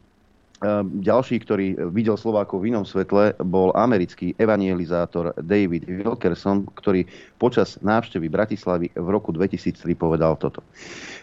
ďalší, 0.99 1.47
ktorý 1.47 1.67
videl 1.95 2.19
Slovákov 2.19 2.67
v 2.67 2.75
inom 2.75 2.83
svetle, 2.83 3.39
bol 3.47 3.71
americký 3.79 4.35
evangelizátor 4.35 5.31
David 5.39 5.87
Wilkerson, 5.87 6.67
ktorý 6.75 7.07
počas 7.39 7.79
návštevy 7.79 8.27
Bratislavy 8.27 8.91
v 8.91 9.09
roku 9.09 9.31
2003 9.31 9.95
povedal 9.95 10.35
toto. 10.35 10.67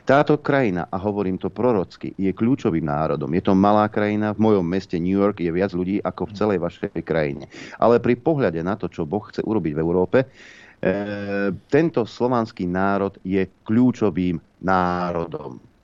Táto 0.07 0.39
krajina, 0.39 0.87
a 0.87 0.95
hovorím 0.95 1.35
to 1.35 1.51
prorocky, 1.51 2.15
je 2.15 2.31
kľúčovým 2.31 2.87
národom. 2.87 3.27
Je 3.35 3.43
to 3.43 3.51
malá 3.51 3.91
krajina, 3.91 4.31
v 4.31 4.39
mojom 4.39 4.63
meste 4.63 4.95
New 4.95 5.19
York 5.19 5.43
je 5.43 5.51
viac 5.51 5.75
ľudí 5.75 5.99
ako 5.99 6.31
v 6.31 6.35
celej 6.37 6.57
vašej 6.63 7.03
krajine. 7.03 7.51
Ale 7.75 7.99
pri 7.99 8.15
pohľade 8.15 8.63
na 8.63 8.79
to, 8.79 8.87
čo 8.87 9.03
Boh 9.03 9.25
chce 9.27 9.43
urobiť 9.43 9.73
v 9.75 9.83
Európe, 9.83 10.17
e, 10.23 10.27
tento 11.67 12.07
slovanský 12.07 12.69
národ 12.71 13.19
je 13.25 13.43
kľúčovým 13.67 14.39
národom 14.63 15.74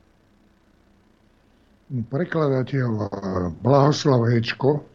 prekladateľ 1.92 2.90
eh, 2.96 3.10
Blahoslav 3.60 4.24
Hečko 4.32 4.88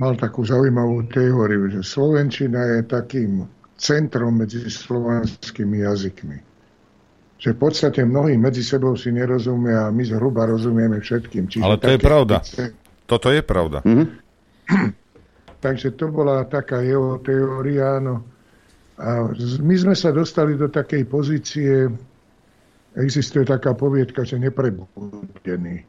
mal 0.00 0.16
takú 0.16 0.48
zaujímavú 0.48 1.04
teóriu, 1.12 1.68
že 1.68 1.84
Slovenčina 1.84 2.80
je 2.80 2.88
takým 2.88 3.44
centrom 3.76 4.40
medzi 4.40 4.64
slovanskými 4.64 5.84
jazykmi. 5.84 6.38
Že 7.40 7.56
v 7.56 7.58
podstate 7.60 8.00
mnohí 8.04 8.36
medzi 8.40 8.64
sebou 8.64 8.96
si 8.96 9.12
nerozumia 9.12 9.88
a 9.88 9.92
my 9.92 10.04
zhruba 10.04 10.48
rozumieme 10.48 11.00
všetkým. 11.00 11.48
Čiže 11.48 11.64
Ale 11.64 11.76
to 11.80 11.92
je 11.92 12.00
pravda. 12.00 12.36
Toto 13.04 13.28
je 13.32 13.40
pravda. 13.44 13.80
Mm-hmm. 13.84 14.08
Takže 15.64 15.96
to 15.96 16.08
bola 16.08 16.48
taká 16.48 16.80
jeho 16.80 17.20
teória. 17.20 18.00
No. 18.00 18.24
A 19.00 19.32
my 19.60 19.74
sme 19.76 19.96
sa 19.96 20.12
dostali 20.12 20.56
do 20.56 20.68
takej 20.68 21.08
pozície, 21.08 21.88
existuje 22.98 23.46
taká 23.46 23.74
poviedka, 23.74 24.26
že 24.26 24.40
neprebudený. 24.40 25.86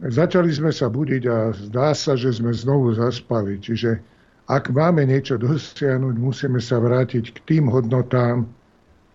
Začali 0.00 0.48
sme 0.48 0.72
sa 0.72 0.88
budiť 0.88 1.22
a 1.28 1.52
zdá 1.52 1.92
sa, 1.92 2.16
že 2.16 2.32
sme 2.32 2.56
znovu 2.56 2.96
zaspali. 2.96 3.60
Čiže 3.60 4.00
ak 4.48 4.72
máme 4.72 5.04
niečo 5.04 5.36
dosiahnuť, 5.36 6.14
musíme 6.16 6.58
sa 6.58 6.80
vrátiť 6.80 7.36
k 7.36 7.38
tým 7.44 7.64
hodnotám, 7.68 8.48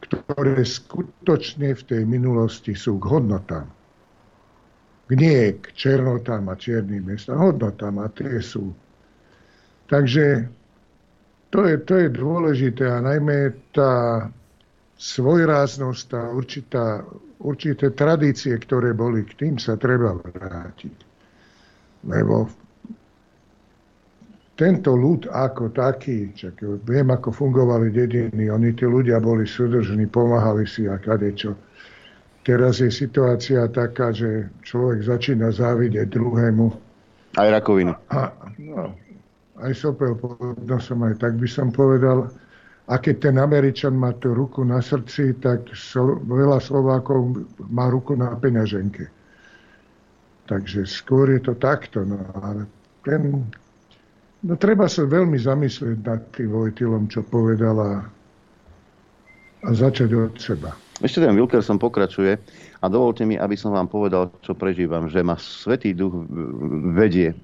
ktoré 0.06 0.62
skutočne 0.62 1.74
v 1.74 1.84
tej 1.84 2.02
minulosti 2.06 2.78
sú 2.78 3.02
k 3.02 3.10
hodnotám. 3.10 3.66
Nie 5.10 5.58
k 5.58 5.66
černotám 5.74 6.50
a 6.50 6.56
čiernym 6.58 7.10
miestam, 7.10 7.42
hodnotám 7.42 8.00
a 8.02 8.08
tie 8.14 8.38
sú. 8.42 8.74
Takže 9.90 10.50
to 11.54 11.60
je, 11.66 11.76
to 11.82 11.94
je 11.98 12.08
dôležité 12.10 12.90
a 12.90 13.02
najmä 13.06 13.54
tá 13.74 14.26
svojráznosť 14.96 16.08
a 16.16 16.22
určitá, 16.32 17.04
určité 17.44 17.92
tradície, 17.92 18.56
ktoré 18.56 18.96
boli, 18.96 19.28
k 19.28 19.36
tým 19.36 19.56
sa 19.60 19.76
treba 19.76 20.16
vrátiť. 20.16 20.98
Lebo 22.08 22.48
tento 24.56 24.96
ľud 24.96 25.28
ako 25.28 25.76
taký, 25.76 26.32
čak 26.32 26.64
viem, 26.88 27.12
ako 27.12 27.36
fungovali 27.36 27.92
dediny, 27.92 28.48
oni 28.48 28.72
tí 28.72 28.88
ľudia 28.88 29.20
boli 29.20 29.44
súdržní, 29.44 30.08
pomáhali 30.08 30.64
si 30.64 30.88
a 30.88 30.96
kadečo. 30.96 31.60
Teraz 32.46 32.80
je 32.80 32.88
situácia 32.88 33.68
taká, 33.68 34.16
že 34.16 34.48
človek 34.64 35.04
začína 35.04 35.52
závidieť 35.52 36.08
druhému. 36.08 36.68
Aj 37.36 37.50
rakovinu. 37.52 37.98
A, 38.14 38.32
no, 38.62 38.96
aj 39.60 39.74
sopel 39.76 40.16
pod 40.16 40.40
nosom, 40.64 41.04
aj 41.04 41.20
tak 41.20 41.36
by 41.36 41.48
som 41.52 41.74
povedal. 41.74 42.32
A 42.86 43.02
keď 43.02 43.30
ten 43.30 43.36
Američan 43.42 43.98
má 43.98 44.14
tú 44.14 44.38
ruku 44.38 44.62
na 44.62 44.78
srdci, 44.78 45.34
tak 45.42 45.74
veľa 46.30 46.62
Slovákov 46.62 47.50
má 47.74 47.90
ruku 47.90 48.14
na 48.14 48.38
peňaženke. 48.38 49.10
Takže 50.46 50.86
skôr 50.86 51.34
je 51.34 51.42
to 51.42 51.58
takto. 51.58 52.06
No, 52.06 52.22
ale 52.38 52.70
ten, 53.02 53.50
no, 54.46 54.54
treba 54.54 54.86
sa 54.86 55.02
veľmi 55.10 55.42
zamyslieť 55.42 55.98
nad 56.06 56.22
tým 56.38 56.54
Vojtilom, 56.54 57.10
čo 57.10 57.26
povedala 57.26 58.06
a 59.66 59.70
začať 59.74 60.10
od 60.14 60.34
seba. 60.38 60.78
Ešte 61.02 61.26
ten 61.26 61.34
Wilkerson 61.34 61.82
pokračuje 61.82 62.38
a 62.80 62.86
dovolte 62.92 63.24
mi, 63.24 63.40
aby 63.40 63.56
som 63.56 63.72
vám 63.72 63.88
povedal, 63.88 64.32
čo 64.44 64.56
prežívam, 64.58 65.08
že 65.08 65.24
ma 65.24 65.40
Svetý 65.40 65.96
duch 65.96 66.14
vedie 66.96 67.36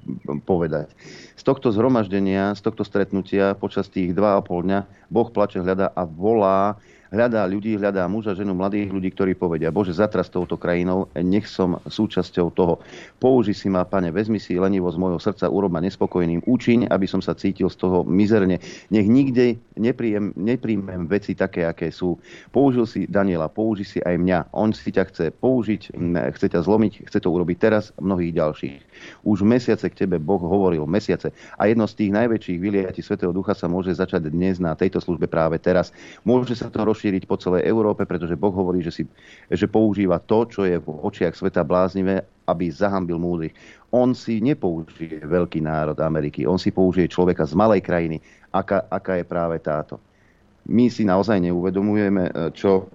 povedať. 0.48 0.92
Z 1.40 1.44
tohto 1.48 1.72
zhromaždenia, 1.72 2.54
z 2.58 2.62
tohto 2.62 2.84
stretnutia 2.84 3.56
počas 3.56 3.88
tých 3.88 4.12
2,5 4.12 4.68
dňa 4.68 4.80
Boh 5.12 5.30
plače, 5.32 5.64
hľada 5.64 5.92
a 5.96 6.04
volá 6.04 6.78
hľadá 7.12 7.44
ľudí, 7.44 7.76
hľadá 7.76 8.08
muža, 8.08 8.32
ženu, 8.34 8.56
mladých 8.56 8.88
ľudí, 8.88 9.12
ktorí 9.12 9.36
povedia, 9.36 9.68
Bože, 9.70 9.92
zatras 9.92 10.32
touto 10.32 10.56
krajinou, 10.56 11.12
nech 11.20 11.46
som 11.46 11.78
súčasťou 11.84 12.48
toho. 12.56 12.80
Použi 13.20 13.52
si 13.52 13.68
ma, 13.68 13.84
pane, 13.84 14.10
vezmi 14.16 14.40
si 14.40 14.56
lenivo 14.56 14.88
z 14.88 14.98
môjho 14.98 15.20
srdca, 15.20 15.52
urob 15.52 15.76
ma 15.76 15.84
nespokojným, 15.84 16.48
účiň, 16.48 16.88
aby 16.88 17.06
som 17.06 17.20
sa 17.20 17.36
cítil 17.36 17.68
z 17.68 17.78
toho 17.78 18.08
mizerne. 18.08 18.64
Nech 18.90 19.08
nikde 19.12 19.60
nepríjem, 19.76 20.32
nepríjmem 20.40 21.06
veci 21.12 21.36
také, 21.36 21.68
aké 21.68 21.92
sú. 21.92 22.16
Použil 22.56 22.88
si 22.88 23.04
Daniela, 23.06 23.52
použi 23.52 23.84
si 23.84 24.00
aj 24.00 24.16
mňa. 24.16 24.40
On 24.56 24.72
si 24.72 24.90
ťa 24.96 25.04
chce 25.12 25.26
použiť, 25.36 25.92
chce 26.32 26.48
ťa 26.48 26.64
zlomiť, 26.64 27.12
chce 27.12 27.20
to 27.20 27.28
urobiť 27.28 27.58
teraz, 27.60 27.92
mnohých 28.00 28.34
ďalších. 28.40 28.78
Už 29.26 29.42
mesiace 29.44 29.90
k 29.90 30.06
tebe 30.06 30.22
Boh 30.22 30.40
hovoril, 30.40 30.86
mesiace. 30.88 31.34
A 31.58 31.68
jedno 31.68 31.90
z 31.90 31.98
tých 32.00 32.12
najväčších 32.14 32.62
vyliatí 32.62 33.02
Svetého 33.04 33.34
Ducha 33.34 33.58
sa 33.58 33.66
môže 33.68 33.92
začať 33.92 34.30
dnes 34.30 34.62
na 34.62 34.78
tejto 34.78 35.02
službe 35.02 35.26
práve 35.26 35.58
teraz. 35.58 35.90
Môže 36.22 36.54
sa 36.54 36.70
to 36.70 36.86
rozšíriť 36.86 37.01
po 37.26 37.40
celej 37.40 37.66
Európe, 37.66 38.06
pretože 38.06 38.38
Boh 38.38 38.54
hovorí, 38.54 38.86
že, 38.86 38.92
si, 38.92 39.04
že 39.50 39.66
používa 39.66 40.22
to, 40.22 40.46
čo 40.46 40.62
je 40.68 40.78
v 40.78 40.88
očiach 40.88 41.34
sveta 41.34 41.66
bláznivé, 41.66 42.22
aby 42.46 42.70
zahambil 42.70 43.18
múdrych. 43.18 43.56
On 43.96 44.14
si 44.14 44.44
nepoužije 44.44 45.26
veľký 45.26 45.64
národ 45.64 45.98
Ameriky, 45.98 46.46
on 46.46 46.62
si 46.62 46.70
použije 46.76 47.10
človeka 47.10 47.48
z 47.48 47.58
malej 47.58 47.82
krajiny, 47.82 48.18
aká, 48.52 48.86
aká 48.92 49.18
je 49.18 49.26
práve 49.26 49.58
táto. 49.64 49.98
My 50.70 50.92
si 50.94 51.08
naozaj 51.08 51.42
neuvedomujeme, 51.42 52.24
e, 52.30 52.32
čo, 52.54 52.86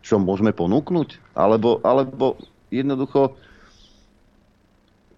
čo 0.00 0.16
môžeme 0.16 0.56
ponúknuť, 0.56 1.36
alebo, 1.36 1.82
alebo 1.84 2.40
jednoducho 2.72 3.36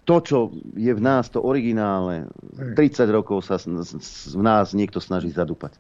to, 0.06 0.22
čo 0.22 0.38
je 0.78 0.94
v 0.94 1.02
nás, 1.02 1.26
to 1.26 1.42
originálne, 1.42 2.30
30 2.78 2.78
rokov 3.10 3.42
sa 3.42 3.58
v 3.58 4.42
nás 4.42 4.70
niekto 4.70 5.02
snaží 5.02 5.34
zadúpať. 5.34 5.74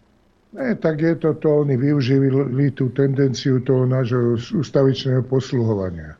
Ne, 0.56 0.72
tak 0.74 1.00
je 1.00 1.14
to 1.20 1.36
to, 1.36 1.68
oni 1.68 1.76
využili 1.76 2.32
tú 2.72 2.88
tendenciu 2.88 3.60
toho 3.60 3.84
nášho 3.84 4.40
ústavičného 4.56 5.20
posluhovania. 5.28 6.16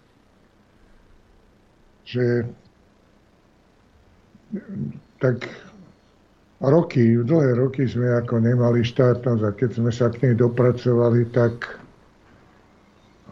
Že 2.04 2.44
tak 5.24 5.48
roky, 6.60 7.16
dlhé 7.16 7.56
roky 7.56 7.88
sme 7.88 8.12
ako 8.12 8.44
nemali 8.44 8.84
štátnosť 8.84 9.42
a 9.42 9.56
keď 9.56 9.70
sme 9.72 9.90
sa 9.90 10.12
k 10.12 10.28
nej 10.28 10.34
dopracovali, 10.36 11.32
tak 11.32 11.80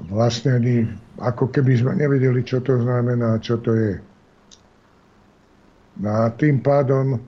vlastne 0.09 0.56
ani 0.56 0.89
ako 1.20 1.52
keby 1.52 1.85
sme 1.85 2.01
nevedeli, 2.01 2.40
čo 2.40 2.64
to 2.64 2.81
znamená, 2.81 3.36
čo 3.44 3.60
to 3.60 3.76
je. 3.76 4.01
No 6.01 6.10
a 6.10 6.32
tým 6.32 6.64
pádom 6.64 7.20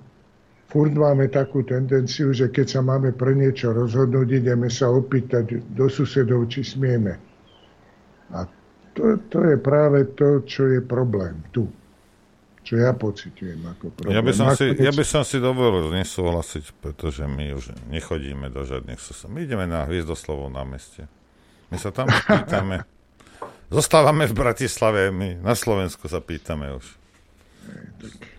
furt 0.67 0.95
máme 0.95 1.31
takú 1.31 1.63
tendenciu, 1.63 2.35
že 2.35 2.51
keď 2.51 2.67
sa 2.79 2.81
máme 2.83 3.15
pre 3.15 3.33
niečo 3.39 3.71
rozhodnúť, 3.71 4.43
ideme 4.43 4.67
sa 4.67 4.91
opýtať 4.91 5.63
do 5.73 5.87
susedov, 5.87 6.51
či 6.51 6.67
smieme. 6.67 7.15
A 8.35 8.45
to, 8.97 9.21
to 9.31 9.39
je 9.47 9.57
práve 9.61 10.11
to, 10.19 10.43
čo 10.43 10.67
je 10.67 10.81
problém 10.83 11.39
tu. 11.55 11.71
Čo 12.67 12.83
ja 12.83 12.91
pocitujem 12.99 13.63
ako 13.63 13.95
problém. 13.95 14.19
Ja 14.19 14.23
by 14.27 14.33
som, 14.35 14.51
si, 14.59 14.67
ja 14.75 14.91
by 14.91 15.05
som 15.07 15.23
si 15.23 15.39
dovolil 15.39 15.87
nesúhlasiť, 15.95 16.75
pretože 16.83 17.23
my 17.23 17.55
už 17.55 17.71
nechodíme 17.87 18.51
do 18.51 18.67
žiadnych 18.67 18.99
susedov. 18.99 19.39
My 19.39 19.47
ideme 19.47 19.71
na 19.71 19.87
Hviezdoslovo 19.87 20.51
na 20.51 20.67
meste. 20.67 21.07
My 21.71 21.79
sa 21.79 21.95
tam 21.95 22.11
pýtame. 22.27 22.83
Zostávame 23.71 24.27
v 24.27 24.35
Bratislave, 24.35 25.15
my 25.15 25.39
na 25.39 25.55
Slovensku 25.55 26.11
sa 26.11 26.19
pýtame 26.19 26.75
už. 26.75 26.87
Tak 28.03 28.36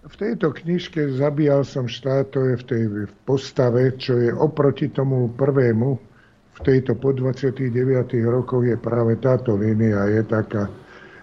v 0.00 0.14
tejto 0.16 0.56
knižke 0.56 1.12
Zabíjal 1.12 1.66
som 1.68 1.84
štát, 1.84 2.32
to 2.32 2.40
je 2.40 2.54
v 2.56 2.64
tej 2.64 2.82
postave, 3.28 3.92
čo 4.00 4.16
je 4.16 4.32
oproti 4.32 4.88
tomu 4.88 5.28
prvému, 5.36 6.00
v 6.56 6.60
tejto 6.64 6.96
po 6.96 7.12
29 7.12 7.72
rokoch 8.24 8.64
je 8.64 8.76
práve 8.76 9.16
táto 9.20 9.56
línia, 9.56 10.08
je 10.08 10.22
taká, 10.24 10.68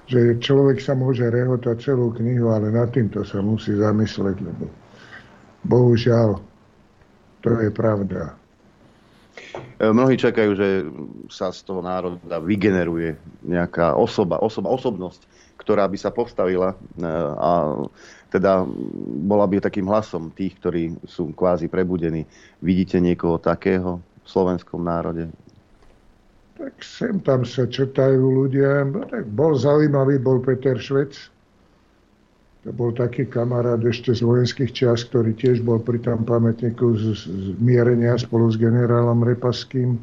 že 0.09 0.37
človek 0.41 0.81
sa 0.81 0.93
môže 0.93 1.25
rehotať 1.25 1.77
celú 1.89 2.13
knihu, 2.17 2.53
ale 2.53 2.73
nad 2.73 2.89
týmto 2.93 3.21
sa 3.25 3.41
musí 3.41 3.73
zamysleť, 3.77 4.37
lebo 4.41 4.65
bohužiaľ, 5.65 6.41
to 7.41 7.49
je 7.61 7.69
pravda. 7.69 8.33
E, 9.77 9.85
mnohí 9.93 10.17
čakajú, 10.17 10.51
že 10.57 10.69
sa 11.29 11.53
z 11.53 11.61
toho 11.65 11.85
národa 11.85 12.41
vygeneruje 12.41 13.17
nejaká 13.45 13.93
osoba, 13.93 14.41
osoba 14.41 14.73
osobnosť, 14.73 15.21
ktorá 15.61 15.85
by 15.85 15.97
sa 16.01 16.09
postavila 16.09 16.73
e, 16.73 16.77
a 17.37 17.49
teda 18.27 18.67
bola 19.27 19.47
by 19.47 19.63
takým 19.63 19.87
hlasom 19.87 20.31
tých, 20.35 20.55
ktorí 20.59 20.99
sú 21.07 21.31
kvázi 21.31 21.71
prebudení. 21.71 22.27
Vidíte 22.59 22.99
niekoho 22.99 23.39
takého 23.39 24.03
v 24.23 24.27
slovenskom 24.27 24.83
národe? 24.83 25.31
Tak 26.57 26.73
sem 26.81 27.21
tam 27.21 27.45
sa 27.45 27.69
četajú 27.69 28.17
ľudia. 28.17 28.83
No, 28.89 29.05
tak 29.05 29.29
bol 29.29 29.53
zaujímavý, 29.53 30.17
bol 30.17 30.41
Peter 30.41 30.75
Švec. 30.75 31.29
To 32.65 32.75
bol 32.75 32.91
taký 32.91 33.29
kamarát 33.29 33.79
ešte 33.79 34.11
z 34.11 34.25
vojenských 34.25 34.75
čias, 34.75 35.07
ktorý 35.07 35.31
tiež 35.37 35.63
bol 35.63 35.79
pri 35.79 36.03
tom 36.03 36.27
pamätníku 36.27 36.99
z, 36.99 37.15
z 37.23 37.45
mierenia 37.63 38.19
spolu 38.19 38.51
s 38.51 38.59
generálom 38.59 39.23
Repaským. 39.23 39.95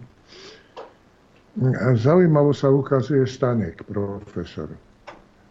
A 1.61 1.93
zaujímavo 1.93 2.57
sa 2.57 2.73
ukazuje 2.73 3.29
Stanek, 3.29 3.85
profesor. 3.85 4.73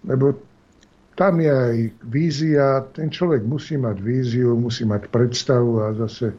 Lebo 0.07 0.33
tam 1.13 1.37
je 1.37 1.51
aj 1.51 1.77
vízia, 2.09 2.81
ten 2.93 3.13
človek 3.13 3.45
musí 3.45 3.77
mať 3.77 3.97
víziu, 4.01 4.57
musí 4.57 4.85
mať 4.85 5.13
predstavu 5.13 5.71
a 5.85 5.93
zase 5.93 6.33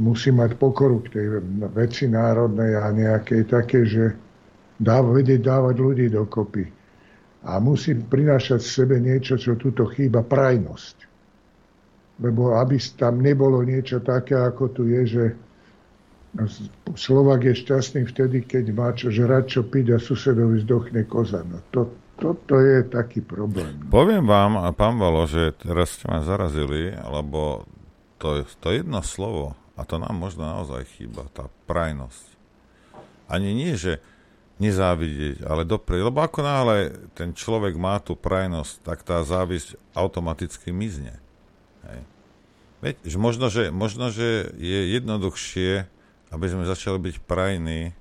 musí 0.00 0.32
mať 0.32 0.56
pokoru 0.56 1.04
k 1.04 1.20
tej 1.20 1.26
veci 1.76 2.08
národnej 2.08 2.80
a 2.80 2.88
nejakej 2.92 3.42
také, 3.44 3.84
že 3.84 4.16
dá 4.80 5.04
vedieť 5.04 5.44
dávať 5.44 5.76
ľudí 5.76 6.06
dokopy. 6.08 6.64
A 7.46 7.60
musí 7.62 7.94
prinášať 7.94 8.58
v 8.64 8.74
sebe 8.74 8.96
niečo, 8.98 9.38
čo 9.38 9.54
túto 9.54 9.86
chýba, 9.92 10.24
prajnosť. 10.24 10.96
Lebo 12.24 12.56
aby 12.56 12.80
tam 12.96 13.20
nebolo 13.20 13.60
niečo 13.62 14.00
také, 14.00 14.34
ako 14.34 14.72
tu 14.72 14.88
je, 14.88 15.02
že 15.04 15.24
Slovak 16.96 17.48
je 17.48 17.54
šťastný 17.56 18.12
vtedy, 18.12 18.44
keď 18.44 18.64
má 18.76 18.92
čo 18.92 19.08
žrať, 19.08 19.44
čo 19.56 19.60
piť 19.64 19.96
a 19.96 19.98
susedovi 20.00 20.60
zdochne 20.60 21.08
koza. 21.08 21.40
No 21.40 21.64
to, 21.72 21.88
toto 22.16 22.56
je 22.56 22.80
taký 22.88 23.20
problém. 23.20 23.76
Poviem 23.92 24.24
vám, 24.24 24.56
pán 24.72 24.96
Valo, 24.96 25.28
že 25.28 25.52
teraz 25.56 26.00
ste 26.00 26.08
ma 26.08 26.24
zarazili, 26.24 26.96
lebo 26.96 27.68
to, 28.16 28.42
to 28.60 28.72
jedno 28.72 29.04
slovo, 29.04 29.52
a 29.76 29.84
to 29.84 30.00
nám 30.00 30.16
možno 30.16 30.48
naozaj 30.48 30.88
chýba, 30.96 31.28
tá 31.36 31.52
prajnosť. 31.68 32.24
Ani 33.28 33.52
nie, 33.52 33.76
že 33.76 34.00
nezávidieť, 34.56 35.44
ale 35.44 35.68
doprieť. 35.68 36.08
Lebo 36.08 36.24
ako 36.24 36.40
náhle 36.40 36.96
ten 37.12 37.36
človek 37.36 37.76
má 37.76 38.00
tú 38.00 38.16
prajnosť, 38.16 38.72
tak 38.80 39.04
tá 39.04 39.20
závisť 39.20 39.76
automaticky 39.92 40.72
mizne. 40.72 41.20
Hej. 41.84 42.00
Veď, 42.80 42.94
že 43.04 43.16
možno, 43.20 43.46
že, 43.52 43.68
možno, 43.68 44.08
že 44.08 44.52
je 44.56 44.96
jednoduchšie, 44.96 45.84
aby 46.32 46.46
sme 46.48 46.64
začali 46.64 46.98
byť 47.00 47.16
prajní, 47.24 47.92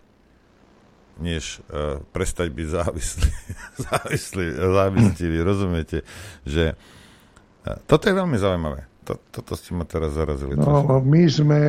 než 1.19 1.63
uh, 1.71 2.03
prestať 2.11 2.51
byť 2.51 2.67
závislý, 2.67 3.29
závislý, 3.87 4.45
závislivý, 4.55 5.37
rozumiete? 5.41 6.03
Že 6.43 6.75
uh, 6.75 7.77
toto 7.87 8.03
je 8.11 8.13
veľmi 8.15 8.37
zaujímavé. 8.39 8.87
To, 9.05 9.21
toto 9.31 9.53
ste 9.53 9.77
ma 9.77 9.85
teraz 9.85 10.17
zarazili. 10.17 10.57
No, 10.57 10.65
trošku. 10.65 11.05
my 11.05 11.23
sme, 11.29 11.61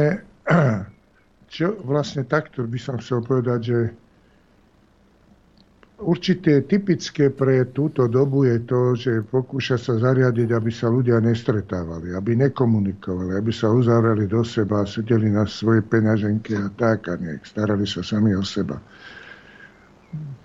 čo 1.54 1.76
vlastne 1.84 2.24
takto 2.26 2.64
by 2.64 2.78
som 2.80 2.96
chcel 2.98 3.22
povedať, 3.22 3.60
že 3.62 3.78
určité 5.96 6.60
typické 6.64 7.32
pre 7.32 7.64
túto 7.72 8.04
dobu 8.04 8.44
je 8.44 8.58
to, 8.68 8.80
že 8.96 9.12
pokúša 9.32 9.80
sa 9.80 9.96
zariadiť, 9.96 10.52
aby 10.52 10.68
sa 10.68 10.92
ľudia 10.92 11.22
nestretávali, 11.24 12.12
aby 12.12 12.36
nekomunikovali, 12.36 13.32
aby 13.36 13.52
sa 13.52 13.72
uzavreli 13.72 14.28
do 14.28 14.44
seba, 14.44 14.84
sedeli 14.84 15.32
na 15.32 15.48
svoje 15.48 15.80
peňaženky 15.80 16.52
a 16.56 16.68
tak 16.76 17.08
a 17.08 17.16
nech 17.16 17.40
starali 17.48 17.88
sa 17.88 18.04
sami 18.04 18.36
o 18.36 18.44
seba 18.44 18.76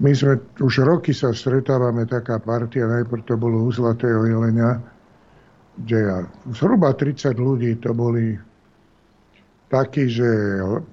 my 0.01 0.11
sme, 0.17 0.41
už 0.57 0.81
roky 0.81 1.13
sa 1.13 1.31
stretávame, 1.31 2.09
taká 2.09 2.41
partia, 2.41 2.89
najprv 2.89 3.21
to 3.23 3.37
bolo 3.37 3.65
u 3.65 3.69
Zlatého 3.69 4.25
jelenia, 4.25 4.81
kde 5.77 5.97
ja, 5.97 6.17
zhruba 6.51 6.91
30 6.97 7.37
ľudí 7.37 7.77
to 7.79 7.93
boli 7.93 8.35
takí, 9.71 10.11
že 10.11 10.27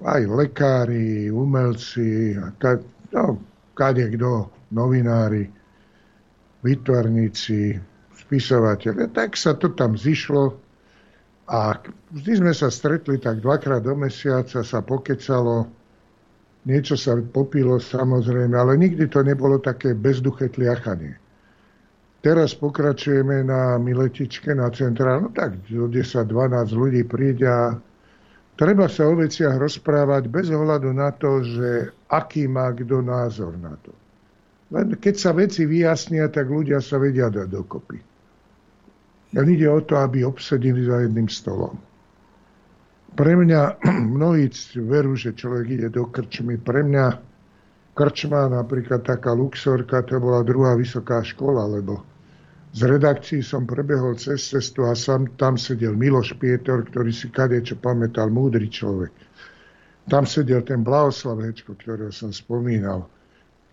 aj 0.05 0.21
lekári, 0.29 1.27
umelci, 1.27 2.37
tak, 2.63 2.85
no, 3.11 3.41
kade 3.75 4.07
kto, 4.15 4.47
novinári, 4.71 5.51
vytvarníci, 6.63 7.75
spisovateľe. 8.15 9.11
Tak 9.11 9.35
sa 9.35 9.57
to 9.59 9.75
tam 9.75 9.99
zišlo 9.99 10.55
a 11.49 11.75
vždy 12.13 12.45
sme 12.45 12.53
sa 12.53 12.69
stretli 12.71 13.17
tak 13.17 13.41
dvakrát 13.43 13.83
do 13.83 13.97
mesiaca, 13.97 14.61
sa 14.63 14.79
pokecalo, 14.79 15.78
Niečo 16.69 16.93
sa 16.93 17.17
popilo 17.17 17.81
samozrejme, 17.81 18.53
ale 18.53 18.77
nikdy 18.77 19.09
to 19.09 19.25
nebolo 19.25 19.57
také 19.57 19.97
bezduché 19.97 20.53
tliachanie. 20.53 21.17
Teraz 22.21 22.53
pokračujeme 22.53 23.41
na 23.47 23.81
Miletičke, 23.81 24.53
na 24.53 24.69
centrálnu, 24.69 25.33
tak 25.33 25.65
do 25.65 25.89
10-12 25.89 26.29
ľudí 26.77 27.01
príde 27.09 27.47
a 27.49 27.73
Treba 28.59 28.91
sa 28.91 29.07
o 29.07 29.15
veciach 29.15 29.55
rozprávať 29.55 30.27
bez 30.27 30.51
ohľadu 30.51 30.91
na 30.91 31.15
to, 31.15 31.39
že 31.39 31.95
aký 32.11 32.43
má 32.51 32.75
kto 32.75 32.99
názor 32.99 33.55
na 33.55 33.71
to. 33.79 33.95
Len 34.75 34.99
keď 34.99 35.15
sa 35.15 35.31
veci 35.31 35.63
vyjasnia, 35.63 36.27
tak 36.27 36.51
ľudia 36.51 36.83
sa 36.83 36.99
vedia 36.99 37.31
dať 37.31 37.47
dokopy. 37.47 37.99
Len 39.31 39.47
ide 39.47 39.63
o 39.71 39.79
to, 39.79 39.95
aby 39.95 40.27
obsedili 40.27 40.83
za 40.83 41.07
jedným 41.07 41.31
stolom. 41.31 41.79
Pre 43.15 43.33
mňa, 43.35 43.61
mnohí 44.17 44.49
verú, 44.83 45.13
že 45.13 45.37
človek 45.37 45.65
ide 45.69 45.89
do 45.89 46.09
krčmy. 46.09 46.57
Pre 46.59 46.81
mňa 46.85 47.05
krčma, 47.93 48.49
napríklad 48.49 49.05
taká 49.05 49.33
Luxorka, 49.33 50.05
to 50.05 50.17
bola 50.17 50.45
druhá 50.45 50.73
vysoká 50.75 51.23
škola, 51.23 51.67
lebo 51.69 52.01
z 52.69 52.85
redakcií 52.85 53.41
som 53.41 53.65
prebehol 53.65 54.13
cez 54.21 54.45
cestu 54.45 54.85
a 54.85 54.93
sam, 54.93 55.25
tam 55.41 55.57
sedel 55.57 55.97
Miloš 55.97 56.37
Pietor, 56.37 56.85
ktorý 56.85 57.09
si 57.09 57.33
čo 57.33 57.75
pamätal, 57.81 58.29
múdry 58.29 58.69
človek. 58.69 59.09
Tam 60.05 60.25
sedel 60.25 60.61
ten 60.61 60.85
Blahoslav 60.85 61.41
Hečko, 61.41 61.73
ktorého 61.77 62.13
som 62.13 62.29
spomínal 62.29 63.09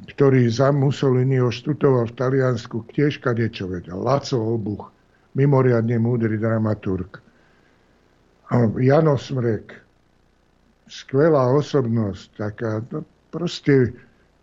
ktorý 0.04 0.52
za 0.52 0.68
Mussoliniho 0.76 1.48
študoval 1.48 2.12
v 2.12 2.16
Taliansku, 2.20 2.84
tiež 2.92 3.24
kadečo 3.24 3.64
vedel. 3.72 3.96
Laco 3.96 4.36
Obuch, 4.36 4.92
mimoriadne 5.32 5.96
múdry 5.96 6.36
dramaturg. 6.36 7.24
Jano 8.78 9.18
Smrek, 9.18 9.74
skvelá 10.86 11.50
osobnosť, 11.50 12.26
taká, 12.38 12.78
no, 12.94 13.02
proste 13.34 13.90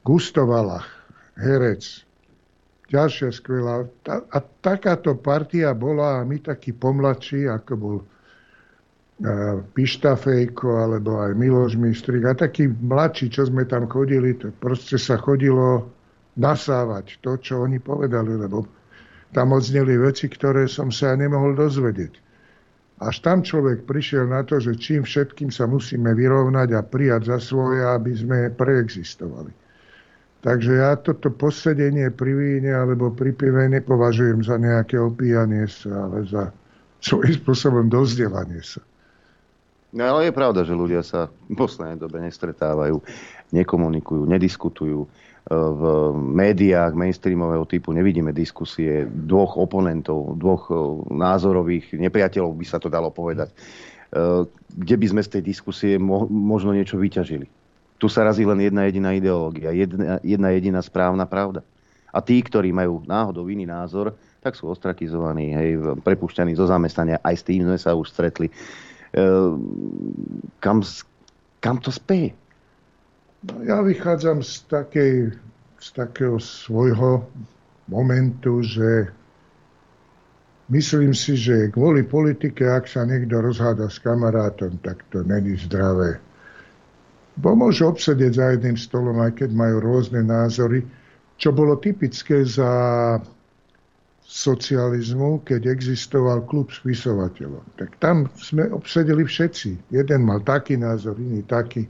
gustovala, 0.04 0.84
herec, 1.40 2.04
ďalšia 2.92 3.32
skvelá. 3.32 3.88
A 4.10 4.38
takáto 4.60 5.16
partia 5.16 5.72
bola 5.72 6.20
a 6.20 6.28
my 6.28 6.36
takí 6.44 6.76
pomladší, 6.76 7.48
ako 7.48 7.72
bol 7.80 7.98
Pištafejko 9.72 10.68
alebo 10.84 11.24
aj 11.24 11.32
Miloš 11.38 11.80
Mistrik 11.80 12.28
a 12.28 12.36
takí 12.36 12.68
mladší, 12.68 13.32
čo 13.32 13.48
sme 13.48 13.64
tam 13.64 13.88
chodili, 13.88 14.36
to 14.36 14.52
proste 14.60 15.00
sa 15.00 15.16
chodilo 15.16 15.88
nasávať 16.36 17.24
to, 17.24 17.40
čo 17.40 17.64
oni 17.64 17.80
povedali, 17.80 18.36
lebo 18.36 18.68
tam 19.32 19.56
odzneli 19.56 19.96
veci, 19.96 20.28
ktoré 20.28 20.68
som 20.68 20.92
sa 20.92 21.16
nemohol 21.16 21.56
dozvedieť. 21.56 22.20
Až 23.04 23.20
tam 23.20 23.44
človek 23.44 23.84
prišiel 23.84 24.32
na 24.32 24.48
to, 24.48 24.64
že 24.64 24.80
čím 24.80 25.04
všetkým 25.04 25.52
sa 25.52 25.68
musíme 25.68 26.16
vyrovnať 26.16 26.70
a 26.74 26.82
prijať 26.82 27.36
za 27.36 27.38
svoje, 27.44 27.84
aby 27.84 28.12
sme 28.16 28.38
preexistovali. 28.56 29.52
Takže 30.44 30.72
ja 30.76 31.00
toto 31.00 31.32
posedenie 31.32 32.12
pri 32.12 32.36
víne 32.36 32.76
alebo 32.76 33.12
pri 33.16 33.32
pive 33.32 33.64
nepovažujem 33.72 34.44
za 34.44 34.60
nejaké 34.60 35.00
opíjanie 35.00 35.68
sa, 35.72 36.08
ale 36.08 36.28
za 36.28 36.52
svojím 37.00 37.40
spôsobom 37.40 37.86
dozdelanie 37.88 38.60
sa. 38.60 38.84
No 39.94 40.04
ale 40.10 40.28
je 40.28 40.34
pravda, 40.36 40.66
že 40.66 40.74
ľudia 40.74 41.06
sa 41.06 41.30
v 41.48 41.54
poslednej 41.54 42.02
dobe 42.02 42.18
nestretávajú, 42.24 42.98
nekomunikujú, 43.54 44.26
nediskutujú. 44.26 45.06
E, 45.54 45.58
v 45.74 45.84
médiách 46.18 46.98
mainstreamového 46.98 47.66
typu 47.70 47.94
nevidíme 47.94 48.34
diskusie 48.34 49.06
dvoch 49.06 49.62
oponentov, 49.62 50.34
dvoch 50.42 50.64
e, 50.70 50.76
názorových 51.14 51.94
nepriateľov, 51.94 52.58
by 52.58 52.66
sa 52.66 52.82
to 52.82 52.90
dalo 52.90 53.14
povedať. 53.14 53.54
E, 53.54 53.56
kde 54.74 54.96
by 54.98 55.06
sme 55.14 55.22
z 55.22 55.30
tej 55.38 55.44
diskusie 55.46 55.94
možno 56.02 56.74
niečo 56.74 56.98
vyťažili? 56.98 57.46
Tu 58.02 58.08
sa 58.10 58.26
razí 58.26 58.44
len 58.44 58.60
jedna 58.60 58.90
jediná 58.90 59.14
ideológia, 59.14 59.72
jedna, 59.72 60.18
jedna 60.26 60.50
jediná 60.52 60.82
správna 60.82 61.30
pravda. 61.30 61.62
A 62.14 62.22
tí, 62.22 62.42
ktorí 62.42 62.70
majú 62.70 63.02
náhodou 63.06 63.50
iný 63.50 63.66
názor, 63.66 64.14
tak 64.44 64.54
sú 64.60 64.70
ostrakizovaní, 64.70 65.56
hej, 65.56 65.70
prepušťaní 66.04 66.54
zo 66.54 66.68
zamestnania. 66.68 67.18
Aj 67.24 67.34
s 67.34 67.48
tým 67.48 67.64
sme 67.64 67.80
sa 67.80 67.96
už 67.96 68.12
stretli. 68.12 68.52
Ehm, 69.16 69.56
kam, 70.60 70.84
kam 71.58 71.80
to 71.80 71.90
speje? 71.90 72.36
No, 73.44 73.60
ja 73.60 73.84
vychádzam 73.84 74.40
z, 74.40 74.64
takej, 74.72 75.14
z 75.80 75.88
takého 75.92 76.40
svojho 76.40 77.28
momentu, 77.92 78.64
že 78.64 79.12
myslím 80.72 81.12
si, 81.12 81.36
že 81.36 81.68
kvôli 81.76 82.08
politike, 82.08 82.64
ak 82.64 82.88
sa 82.88 83.04
niekto 83.04 83.44
rozháda 83.44 83.92
s 83.92 84.00
kamarátom, 84.00 84.80
tak 84.80 85.04
to 85.12 85.28
není 85.28 85.60
zdravé. 85.60 86.24
Bo 87.36 87.58
môže 87.58 87.84
obsedieť 87.84 88.32
za 88.32 88.46
jedným 88.56 88.78
stolom, 88.80 89.20
aj 89.20 89.44
keď 89.44 89.50
majú 89.52 89.76
rôzne 89.82 90.24
názory, 90.24 90.86
čo 91.36 91.52
bolo 91.52 91.76
typické 91.82 92.46
za 92.48 92.72
socializmu, 94.24 95.44
keď 95.44 95.68
existoval 95.68 96.48
klub 96.48 96.72
spisovateľov. 96.72 97.66
Tak 97.76 98.00
tam 98.00 98.32
sme 98.40 98.72
obsedeli 98.72 99.28
všetci. 99.28 99.92
Jeden 99.92 100.22
mal 100.24 100.40
taký 100.48 100.80
názor, 100.80 101.20
iný 101.20 101.44
taký. 101.44 101.84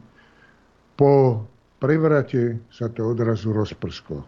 Po 0.94 1.42
prevrate 1.82 2.64
sa 2.70 2.88
to 2.88 3.12
odrazu 3.12 3.52
rozprsklo. 3.52 4.24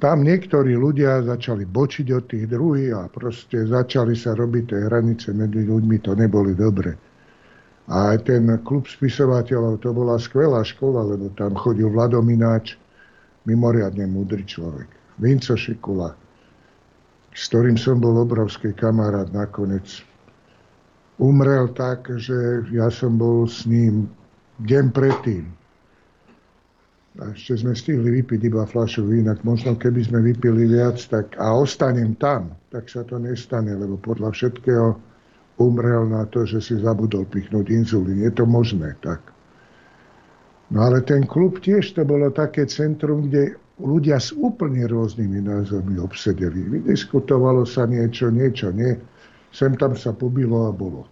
Tam 0.00 0.24
niektorí 0.24 0.78
ľudia 0.78 1.20
začali 1.26 1.68
bočiť 1.68 2.06
od 2.14 2.24
tých 2.24 2.46
druhých 2.48 2.94
a 2.96 3.02
proste 3.10 3.68
začali 3.68 4.16
sa 4.16 4.32
robiť 4.32 4.64
tie 4.72 4.80
hranice 4.88 5.34
medzi 5.36 5.66
ľuďmi, 5.66 5.96
to 6.00 6.16
neboli 6.16 6.56
dobre. 6.56 6.96
A 7.90 8.14
aj 8.14 8.30
ten 8.30 8.46
klub 8.62 8.86
spisovateľov, 8.86 9.82
to 9.82 9.90
bola 9.90 10.14
skvelá 10.16 10.62
škola, 10.62 11.04
lebo 11.04 11.28
tam 11.34 11.58
chodil 11.58 11.90
Vladomináč, 11.90 12.78
mimoriadne 13.44 14.06
múdry 14.06 14.46
človek. 14.46 14.86
Vinco 15.18 15.58
Šikula, 15.58 16.14
s 17.34 17.42
ktorým 17.50 17.76
som 17.76 17.98
bol 17.98 18.14
obrovský 18.14 18.72
kamarát 18.72 19.28
nakoniec. 19.34 20.06
Umrel 21.20 21.68
tak, 21.76 22.08
že 22.16 22.64
ja 22.72 22.88
som 22.88 23.20
bol 23.20 23.44
s 23.44 23.68
ním 23.68 24.08
deň 24.64 24.84
predtým. 24.92 25.44
A 27.18 27.34
ešte 27.34 27.66
sme 27.66 27.74
stihli 27.74 28.22
vypiť 28.22 28.48
iba 28.48 28.62
fľašu 28.62 29.02
vína. 29.10 29.34
Možno 29.42 29.74
keby 29.74 30.06
sme 30.06 30.22
vypili 30.22 30.70
viac 30.70 30.96
tak, 31.10 31.34
a 31.36 31.52
ostanem 31.58 32.14
tam, 32.16 32.54
tak 32.70 32.86
sa 32.86 33.02
to 33.02 33.18
nestane, 33.18 33.74
lebo 33.74 33.98
podľa 33.98 34.30
všetkého 34.30 34.94
umrel 35.58 36.06
na 36.06 36.24
to, 36.30 36.46
že 36.46 36.62
si 36.62 36.78
zabudol 36.78 37.26
pichnúť 37.28 37.66
inzulín. 37.68 38.22
Je 38.24 38.32
to 38.32 38.46
možné 38.46 38.96
tak. 39.02 39.20
No 40.70 40.86
ale 40.86 41.02
ten 41.02 41.26
klub 41.26 41.58
tiež 41.58 41.98
to 41.98 42.06
bolo 42.06 42.30
také 42.30 42.64
centrum, 42.70 43.26
kde 43.26 43.58
ľudia 43.82 44.22
s 44.22 44.30
úplne 44.30 44.86
rôznymi 44.86 45.42
názormi 45.42 45.98
obsedeli. 45.98 46.62
Vydiskutovalo 46.78 47.66
sa 47.66 47.90
niečo, 47.90 48.30
niečo 48.30 48.70
nie. 48.70 48.94
Sem 49.50 49.74
tam 49.74 49.98
sa 49.98 50.14
pobilo 50.14 50.70
a 50.70 50.72
bolo. 50.72 51.10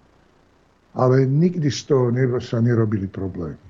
Ale 0.98 1.24
nikdy 1.24 1.70
z 1.70 1.80
toho 1.86 2.10
sa 2.42 2.58
nerobili 2.58 3.06
problémy. 3.06 3.68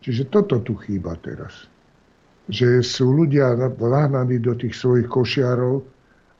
Čiže 0.00 0.32
toto 0.32 0.64
tu 0.64 0.80
chýba 0.80 1.12
teraz. 1.20 1.68
Že 2.48 2.80
sú 2.80 3.12
ľudia 3.12 3.52
nahnaní 3.76 4.40
do 4.40 4.56
tých 4.56 4.72
svojich 4.72 5.06
košiarov 5.06 5.84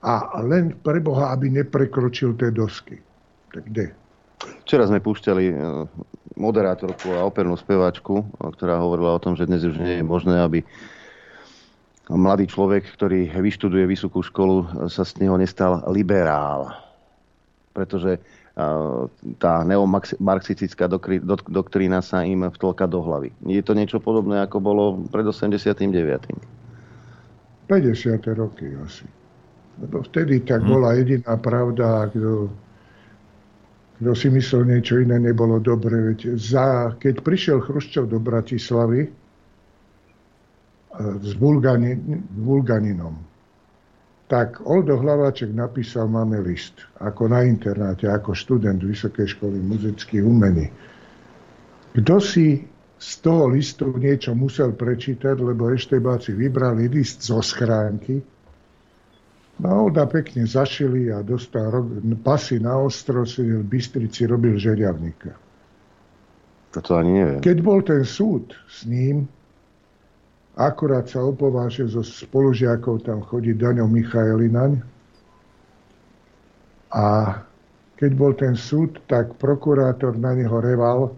a 0.01 0.41
len 0.49 0.73
pre 0.81 0.99
Boha, 1.05 1.37
aby 1.37 1.53
neprekročil 1.53 2.33
tie 2.41 2.49
dosky. 2.49 2.97
Tak 3.53 3.69
kde? 3.69 3.93
Včera 4.65 4.89
sme 4.89 5.05
púšťali 5.05 5.45
e, 5.53 5.55
moderátorku 6.41 7.13
a 7.13 7.29
opernú 7.29 7.61
speváčku, 7.61 8.25
ktorá 8.41 8.81
hovorila 8.81 9.13
o 9.13 9.23
tom, 9.23 9.37
že 9.37 9.45
dnes 9.45 9.61
už 9.61 9.77
nie 9.77 10.01
je 10.01 10.05
možné, 10.07 10.41
aby 10.41 10.65
mladý 12.09 12.49
človek, 12.49 12.89
ktorý 12.97 13.29
vyštuduje 13.37 13.85
vysokú 13.85 14.25
školu, 14.25 14.89
sa 14.89 15.05
z 15.05 15.21
neho 15.21 15.37
nestal 15.37 15.85
liberál. 15.93 16.73
Pretože 17.77 18.19
tá 19.39 19.55
neomarxistická 19.65 20.91
doktrína 21.49 22.03
sa 22.03 22.27
im 22.27 22.45
vtlka 22.51 22.85
do 22.91 23.01
hlavy. 23.01 23.31
Je 23.47 23.63
to 23.63 23.73
niečo 23.73 24.03
podobné, 24.03 24.43
ako 24.43 24.57
bolo 24.59 24.85
pred 25.09 25.25
89. 25.25 25.71
50. 27.71 27.71
roky 28.35 28.67
asi. 28.83 29.07
Lebo 29.79 30.03
vtedy 30.03 30.43
tak 30.43 30.67
hm. 30.67 30.69
bola 30.69 30.99
jediná 30.99 31.39
pravda, 31.39 32.11
kto, 32.11 32.51
kto 34.03 34.11
si 34.13 34.29
myslel 34.29 34.67
niečo 34.67 34.99
iné, 34.99 35.17
nebolo 35.23 35.63
dobre. 35.63 36.13
Veď 36.13 36.35
za, 36.35 36.93
keď 36.99 37.23
prišiel 37.23 37.63
Chruščov 37.63 38.11
do 38.11 38.19
Bratislavy, 38.19 39.09
s 41.01 41.33
Vulgani, 41.39 41.97
Vulganinom. 42.37 43.30
Tak 44.31 44.63
Oldo 44.63 44.95
Hlavaček 44.95 45.51
napísal 45.51 46.07
Máme 46.07 46.39
list, 46.39 46.87
ako 47.03 47.35
na 47.35 47.43
internáte, 47.43 48.07
ako 48.07 48.31
študent 48.31 48.79
Vysokej 48.79 49.35
školy 49.35 49.59
muzických 49.59 50.23
umení. 50.23 50.71
Kto 51.99 52.23
si 52.23 52.63
z 52.95 53.11
toho 53.27 53.51
listu 53.51 53.91
niečo 53.99 54.39
musel 54.39 54.79
prečítať, 54.79 55.35
lebo 55.35 55.75
eštebáci 55.75 56.31
vybrali 56.31 56.87
list 56.87 57.27
zo 57.27 57.43
schránky, 57.43 58.23
No, 59.61 59.85
Olda 59.85 60.09
pekne 60.09 60.49
zašili 60.49 61.13
a 61.13 61.21
dostal 61.21 61.85
pasy 62.25 62.57
na 62.57 62.81
ostro, 62.81 63.29
si 63.29 63.45
v 63.45 63.61
Bystrici 63.61 64.25
robil 64.25 64.57
žeriavníka. 64.57 65.37
To 66.73 66.93
ani 66.97 67.13
neviem. 67.13 67.41
Keď 67.45 67.59
bol 67.61 67.85
ten 67.85 68.01
súd 68.09 68.57
s 68.71 68.89
ním, 68.89 69.29
Akurát 70.59 71.07
sa 71.07 71.23
opovážil 71.23 71.87
zo 71.87 72.03
spolužiakov 72.03 73.07
tam 73.07 73.23
chodí 73.23 73.55
Daňo 73.55 73.87
Michaelinaň. 73.87 74.83
A 76.91 77.39
keď 77.95 78.11
bol 78.19 78.33
ten 78.35 78.59
súd, 78.59 78.99
tak 79.07 79.39
prokurátor 79.39 80.19
na 80.19 80.35
neho 80.35 80.59
reval, 80.59 81.15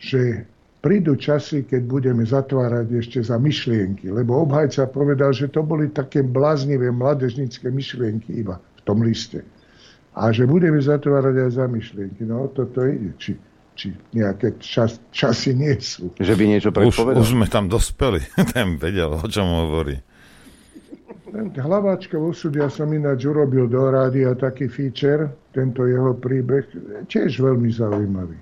že 0.00 0.48
prídu 0.82 1.14
časy, 1.14 1.62
keď 1.68 1.82
budeme 1.86 2.24
zatvárať 2.26 2.86
ešte 2.98 3.18
za 3.22 3.38
myšlienky. 3.38 4.10
Lebo 4.10 4.42
obhajca 4.42 4.90
povedal, 4.90 5.30
že 5.30 5.52
to 5.52 5.62
boli 5.62 5.92
také 5.92 6.24
bláznivé 6.24 6.90
mladežnické 6.90 7.70
myšlienky 7.70 8.42
iba 8.42 8.58
v 8.58 8.80
tom 8.82 9.04
liste. 9.04 9.44
A 10.16 10.32
že 10.34 10.48
budeme 10.48 10.80
zatvárať 10.82 11.34
aj 11.46 11.50
za 11.56 11.66
myšlienky. 11.68 12.22
No 12.26 12.50
toto 12.50 12.82
ide. 12.84 13.14
Či, 13.16 13.38
či 13.82 13.90
nejaké 14.14 14.62
čas, 14.62 15.02
časy 15.10 15.58
nie 15.58 15.74
sú. 15.82 16.14
Že 16.22 16.38
by 16.38 16.44
niečo 16.46 16.70
predpovedal? 16.70 17.18
Už, 17.18 17.26
už 17.26 17.34
sme 17.34 17.46
tam 17.50 17.66
dospeli. 17.66 18.22
Ten 18.54 18.78
vedel, 18.78 19.18
o 19.18 19.26
čom 19.26 19.66
hovorí. 19.66 19.98
Hlaváčka 21.32 22.20
osudu, 22.20 22.62
ja 22.62 22.68
som 22.68 22.92
ináč 22.92 23.24
urobil 23.24 23.64
do 23.66 23.88
rádia 23.88 24.36
taký 24.36 24.68
feature, 24.68 25.32
tento 25.56 25.88
jeho 25.88 26.12
príbeh, 26.14 26.68
tiež 27.08 27.40
veľmi 27.40 27.72
zaujímavý. 27.72 28.36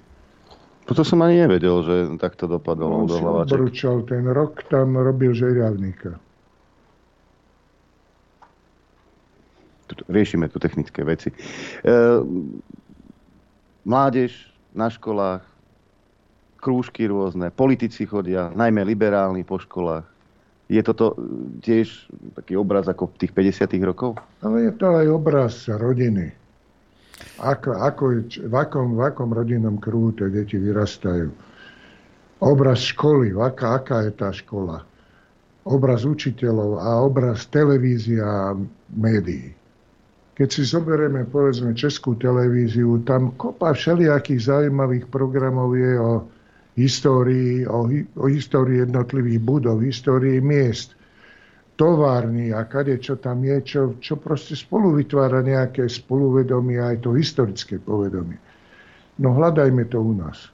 Toto 0.91 1.07
som 1.07 1.23
ani 1.23 1.47
nevedel, 1.47 1.87
že 1.87 1.95
takto 2.19 2.51
dopadlo 2.51 3.07
do 3.07 3.15
hlavaček. 3.15 3.55
Obručal 3.55 4.03
ten 4.11 4.27
rok, 4.27 4.67
tam 4.67 4.99
robil 4.99 5.31
žeriavníka. 5.31 6.19
Riešime 10.11 10.51
tu 10.51 10.59
technické 10.59 11.07
veci. 11.07 11.31
E, 11.31 11.95
mládež 13.87 14.50
na 14.77 14.89
školách, 14.91 15.43
krúžky 16.61 17.09
rôzne, 17.09 17.49
politici 17.51 18.05
chodia, 18.05 18.53
najmä 18.53 18.85
liberálni 18.85 19.43
po 19.43 19.57
školách. 19.57 20.05
Je 20.71 20.79
toto 20.87 21.19
tiež 21.67 22.07
taký 22.39 22.55
obraz 22.55 22.87
ako 22.87 23.11
tých 23.19 23.35
50 23.35 23.75
rokov? 23.83 24.23
Ale 24.39 24.71
je 24.71 24.73
to 24.79 24.87
aj 24.87 25.07
obraz 25.11 25.67
rodiny 25.67 26.31
ako, 27.41 27.71
ako, 27.77 28.05
v, 28.49 28.55
akom, 28.55 28.97
v 28.97 29.01
akom 29.05 29.31
rodinnom 29.33 29.77
kruhu 29.81 30.13
tie 30.17 30.29
deti 30.33 30.57
vyrastajú. 30.57 31.33
Obraz 32.41 32.81
školy, 32.81 33.37
aká, 33.37 33.81
aká 33.81 34.09
je 34.09 34.13
tá 34.17 34.33
škola. 34.33 34.85
Obraz 35.69 36.09
učiteľov 36.09 36.81
a 36.81 37.05
obraz 37.05 37.45
televízia 37.53 38.25
a 38.25 38.57
médií. 38.97 39.53
Keď 40.41 40.49
si 40.49 40.65
zoberieme, 40.65 41.29
povedzme, 41.29 41.77
Českú 41.77 42.17
televíziu, 42.17 43.05
tam 43.05 43.37
kopa 43.37 43.77
všelijakých 43.77 44.41
zaujímavých 44.49 45.13
programov 45.13 45.77
je 45.77 46.01
o 46.01 46.25
histórii, 46.81 47.69
o, 47.69 47.85
o 48.17 48.25
histórii 48.25 48.81
jednotlivých 48.81 49.37
budov, 49.45 49.85
histórii 49.85 50.41
miest 50.41 50.97
továrny 51.77 52.53
a 52.53 52.65
kade 52.65 53.01
čo 53.01 53.17
tam 53.17 53.41
je, 53.45 53.57
čo, 53.65 53.83
čo 54.01 54.17
proste 54.21 54.53
spolu 54.53 54.97
vytvára 55.01 55.45
nejaké 55.45 55.89
spoluvedomie, 55.89 56.77
aj 56.77 57.05
to 57.05 57.17
historické 57.17 57.77
povedomie. 57.81 58.37
No 59.21 59.37
hľadajme 59.37 59.89
to 59.89 60.01
u 60.01 60.13
nás. 60.13 60.53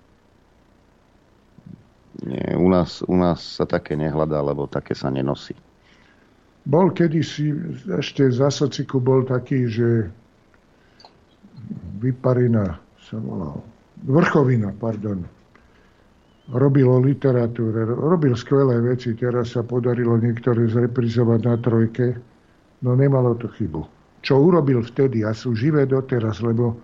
Nie, 2.26 2.58
u 2.58 2.70
nás, 2.70 3.02
u 3.06 3.14
nás 3.18 3.38
sa 3.42 3.66
také 3.66 3.98
nehľadá, 3.98 4.38
lebo 4.42 4.70
také 4.70 4.94
sa 4.94 5.10
nenosí. 5.14 5.54
Bol 6.66 6.90
kedysi, 6.90 7.54
ešte 7.86 8.26
za 8.30 8.50
sociku 8.50 8.98
bol 8.98 9.22
taký, 9.22 9.70
že 9.70 10.10
Vyparina 12.02 12.78
sa 12.98 13.16
volal. 13.22 13.62
Vrchovina, 14.02 14.74
pardon 14.74 15.22
robil 16.54 16.86
o 16.86 17.02
literatúre, 17.02 17.82
robil 17.90 18.38
skvelé 18.38 18.78
veci, 18.78 19.18
teraz 19.18 19.58
sa 19.58 19.66
podarilo 19.66 20.14
niektoré 20.14 20.70
zreprizovať 20.70 21.40
na 21.42 21.56
trojke, 21.58 22.06
no 22.86 22.94
nemalo 22.94 23.34
to 23.34 23.50
chybu. 23.50 23.82
Čo 24.22 24.42
urobil 24.42 24.82
vtedy 24.82 25.26
a 25.26 25.34
sú 25.34 25.58
živé 25.58 25.86
doteraz, 25.86 26.42
lebo 26.42 26.78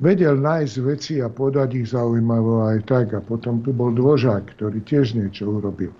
vedel 0.00 0.40
nájsť 0.40 0.74
veci 0.84 1.14
a 1.20 1.28
podať 1.28 1.84
ich 1.84 1.92
zaujímavo 1.92 2.68
aj 2.68 2.78
tak. 2.88 3.06
A 3.16 3.20
potom 3.24 3.60
tu 3.64 3.72
bol 3.72 3.92
Dvožák, 3.92 4.56
ktorý 4.56 4.84
tiež 4.84 5.16
niečo 5.16 5.48
urobil. 5.48 5.92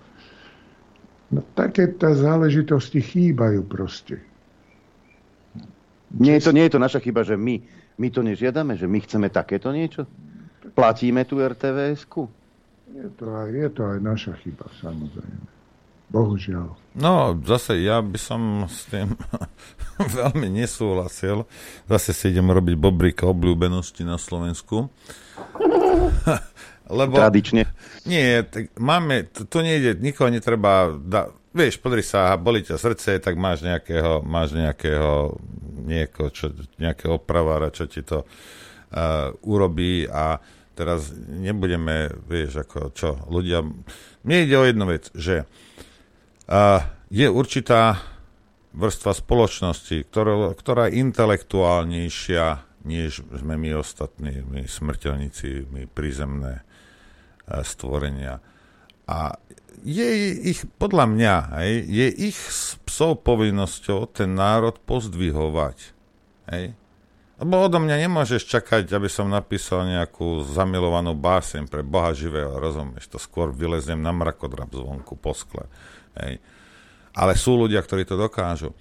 No 1.33 1.41
takéto 1.57 2.13
záležitosti 2.13 3.01
chýbajú 3.01 3.65
proste. 3.65 4.21
Nie 6.13 6.37
je, 6.37 6.45
to, 6.45 6.51
nie 6.53 6.69
je 6.69 6.77
to 6.77 6.79
naša 6.79 7.01
chyba, 7.01 7.25
že 7.25 7.33
my, 7.33 7.57
my 7.97 8.07
to 8.13 8.21
nežiadame, 8.21 8.77
že 8.77 8.85
my 8.85 9.01
chceme 9.01 9.33
takéto 9.33 9.73
niečo? 9.73 10.05
Platíme 10.77 11.25
tú 11.25 11.41
RTVS-ku? 11.41 12.29
Je 12.93 13.09
to, 13.17 13.25
aj, 13.33 13.49
je 13.49 13.69
to 13.73 13.81
aj 13.81 13.97
naša 13.97 14.33
chyba, 14.45 14.69
samozrejme. 14.77 15.49
Bohužiaľ. 16.13 16.77
No, 16.93 17.33
zase 17.41 17.81
ja 17.81 17.97
by 17.97 18.19
som 18.21 18.69
s 18.69 18.85
tým 18.85 19.17
veľmi 20.21 20.53
nesúhlasil. 20.61 21.49
Zase 21.89 22.13
si 22.13 22.29
idem 22.29 22.53
robiť 22.53 22.77
bobrika 22.77 23.25
obľúbenosti 23.25 24.05
na 24.05 24.21
Slovensku. 24.21 24.93
Lebo, 26.93 27.17
Tradične. 27.17 27.65
Nie, 28.03 28.43
tak 28.43 28.75
máme, 28.75 29.31
to, 29.31 29.47
to 29.47 29.63
nejde, 29.63 29.95
nikoho 30.03 30.27
netreba, 30.27 30.91
da, 30.91 31.31
vieš, 31.55 31.79
podri 31.79 32.03
sa, 32.03 32.35
boli 32.35 32.59
ťa 32.59 32.75
srdce, 32.75 33.23
tak 33.23 33.39
máš 33.39 33.63
nejakého, 33.63 34.19
máš 34.27 34.51
nejakého, 34.51 35.39
nieko, 35.87 36.27
čo, 36.27 36.51
nejakého 36.83 37.15
opravára, 37.15 37.71
čo 37.71 37.87
ti 37.87 38.03
to 38.03 38.27
uh, 38.27 39.31
urobí 39.47 40.03
a 40.11 40.43
teraz 40.75 41.15
nebudeme, 41.15 42.11
vieš, 42.27 42.67
ako 42.67 42.91
čo, 42.91 43.23
ľudia... 43.31 43.63
Mne 44.27 44.37
ide 44.43 44.55
o 44.59 44.67
jednu 44.67 44.85
vec, 44.91 45.07
že 45.15 45.47
uh, 46.51 46.83
je 47.07 47.31
určitá 47.31 48.03
vrstva 48.75 49.15
spoločnosti, 49.15 50.03
ktorá, 50.11 50.51
ktorá 50.57 50.91
je 50.91 50.99
intelektuálnejšia, 51.07 52.67
než 52.83 53.23
sme 53.31 53.55
my 53.55 53.79
ostatní, 53.79 54.43
my 54.43 54.67
smrteľníci, 54.67 55.71
my 55.71 55.87
prízemné 55.87 56.67
stvorenia. 57.47 58.39
A 59.07 59.35
je 59.83 60.07
ich, 60.47 60.63
podľa 60.79 61.05
mňa, 61.11 61.35
hej, 61.59 61.73
je 61.91 62.07
ich 62.31 62.39
psov 62.87 63.19
povinnosťou 63.27 64.07
ten 64.15 64.31
národ 64.31 64.79
pozdvihovať. 64.87 65.77
Hej. 66.53 66.77
Lebo 67.43 67.67
odo 67.67 67.83
mňa 67.83 68.07
nemôžeš 68.07 68.47
čakať, 68.47 68.87
aby 68.95 69.11
som 69.11 69.27
napísal 69.27 69.83
nejakú 69.83 70.47
zamilovanú 70.47 71.11
báseň 71.17 71.67
pre 71.67 71.83
Boha 71.83 72.15
živého, 72.15 72.55
rozumieš? 72.55 73.11
To 73.11 73.19
skôr 73.19 73.51
vyleznem 73.51 73.99
na 73.99 74.15
mrakodrap 74.15 74.71
zvonku 74.71 75.19
po 75.19 75.35
skle. 75.35 75.67
Hej. 76.15 76.39
Ale 77.11 77.35
sú 77.35 77.59
ľudia, 77.59 77.83
ktorí 77.83 78.07
to 78.07 78.15
dokážu. 78.15 78.71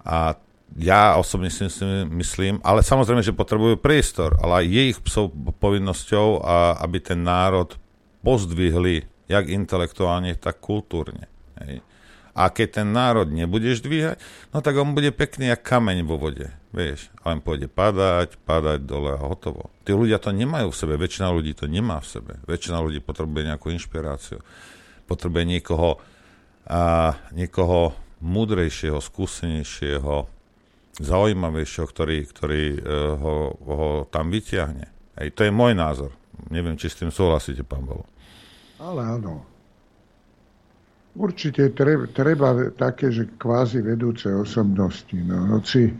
A 0.00 0.38
ja 0.78 1.18
osobne 1.18 1.50
si 1.50 1.66
myslím, 2.14 2.62
ale 2.62 2.86
samozrejme, 2.86 3.20
že 3.20 3.36
potrebujú 3.36 3.76
priestor, 3.76 4.38
ale 4.38 4.64
je 4.64 4.94
ich 4.94 4.98
psov 5.02 5.34
povinnosťou, 5.58 6.40
a, 6.40 6.78
aby 6.80 7.02
ten 7.02 7.20
národ 7.20 7.74
pozdvihli, 8.20 9.08
jak 9.30 9.46
intelektuálne, 9.48 10.36
tak 10.36 10.60
kultúrne. 10.60 11.30
Hej. 11.60 11.84
A 12.30 12.48
keď 12.48 12.82
ten 12.82 12.88
národ 12.94 13.26
nebudeš 13.28 13.82
dvíhať, 13.82 14.22
no 14.54 14.62
tak 14.62 14.78
on 14.78 14.94
bude 14.94 15.10
pekný 15.10 15.50
jak 15.50 15.66
kameň 15.66 16.06
vo 16.06 16.16
vode. 16.16 16.48
Vieš, 16.70 17.10
a 17.26 17.34
len 17.34 17.42
pôjde 17.42 17.66
padať, 17.66 18.38
padať 18.46 18.86
dole 18.86 19.18
a 19.18 19.20
hotovo. 19.26 19.74
Tí 19.82 19.90
ľudia 19.90 20.22
to 20.22 20.30
nemajú 20.30 20.70
v 20.70 20.78
sebe, 20.78 20.94
väčšina 20.94 21.28
ľudí 21.34 21.52
to 21.58 21.66
nemá 21.66 21.98
v 21.98 22.06
sebe. 22.06 22.32
Väčšina 22.46 22.78
ľudí 22.78 23.02
potrebuje 23.02 23.50
nejakú 23.50 23.74
inšpiráciu. 23.74 24.38
Potrebuje 25.10 25.58
niekoho, 25.58 25.98
a, 26.70 27.18
niekoho 27.34 27.98
múdrejšieho, 28.22 29.02
skúsenejšieho, 29.02 30.30
zaujímavejšieho, 31.00 31.86
ktorý, 31.88 32.18
ktorý 32.28 32.64
uh, 32.76 32.80
ho, 33.16 33.36
ho 33.56 33.88
tam 34.12 34.28
vyťahne. 34.28 34.86
Hej, 35.16 35.28
to 35.32 35.48
je 35.48 35.52
môj 35.52 35.72
názor. 35.72 36.12
Neviem, 36.48 36.80
či 36.80 36.88
s 36.88 36.96
tým 36.96 37.12
súhlasíte, 37.12 37.60
pán 37.60 37.84
Bolo. 37.84 38.08
Ale 38.80 39.04
áno. 39.04 39.44
Určite 41.12 41.74
treba, 41.76 42.08
treba 42.08 42.48
také, 42.72 43.12
že 43.12 43.28
kvázi 43.36 43.84
vedúce 43.84 44.30
osobnosti. 44.30 45.18
No, 45.20 45.58
hoci 45.58 45.92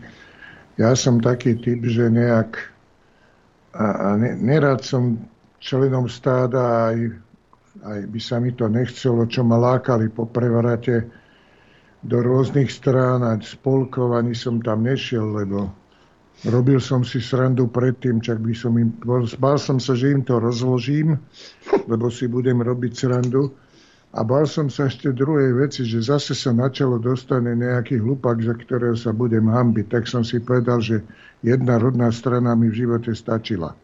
ja 0.79 0.95
som 0.97 1.21
taký 1.21 1.59
typ, 1.61 1.83
že 1.85 2.09
nejak 2.09 2.71
a, 3.75 3.85
a 3.85 4.07
ne, 4.17 4.35
nerad 4.39 4.83
som 4.83 5.19
členom 5.61 6.09
stáda 6.11 6.91
aj, 6.91 6.97
aj 7.85 7.99
by 8.07 8.19
sa 8.19 8.39
mi 8.39 8.51
to 8.51 8.67
nechcelo, 8.67 9.27
čo 9.27 9.45
ma 9.45 9.55
lákali 9.59 10.11
po 10.11 10.27
prevrate 10.27 11.07
do 12.01 12.17
rôznych 12.17 12.67
strán 12.67 13.21
a 13.21 13.37
spolkov, 13.37 14.17
ani 14.17 14.33
som 14.33 14.57
tam 14.59 14.83
nešiel, 14.83 15.37
lebo 15.37 15.69
robil 16.49 16.81
som 16.81 17.05
si 17.05 17.21
srandu 17.21 17.69
predtým, 17.69 18.17
čak 18.17 18.41
by 18.41 18.53
som 18.57 18.73
im, 18.79 18.89
bál 19.37 19.57
som 19.61 19.77
sa, 19.77 19.93
že 19.93 20.09
im 20.09 20.25
to 20.25 20.41
rozložím, 20.41 21.21
lebo 21.85 22.09
si 22.09 22.25
budem 22.25 22.61
robiť 22.65 22.93
srandu 22.97 23.53
a 24.11 24.27
bál 24.27 24.43
som 24.43 24.67
sa 24.67 24.91
ešte 24.91 25.15
druhej 25.15 25.55
veci, 25.55 25.87
že 25.87 26.03
zase 26.03 26.35
sa 26.35 26.51
na 26.51 26.67
čelo 26.67 26.99
dostane 26.99 27.55
nejaký 27.55 28.01
hlupak, 28.01 28.43
za 28.43 28.57
ktorého 28.57 28.97
sa 28.97 29.15
budem 29.15 29.47
hambiť. 29.47 29.87
Tak 29.87 30.03
som 30.03 30.25
si 30.25 30.43
povedal, 30.43 30.83
že 30.83 30.99
jedna 31.45 31.79
rodná 31.79 32.11
strana 32.11 32.51
mi 32.57 32.67
v 32.67 32.87
živote 32.87 33.13
stačila. 33.13 33.75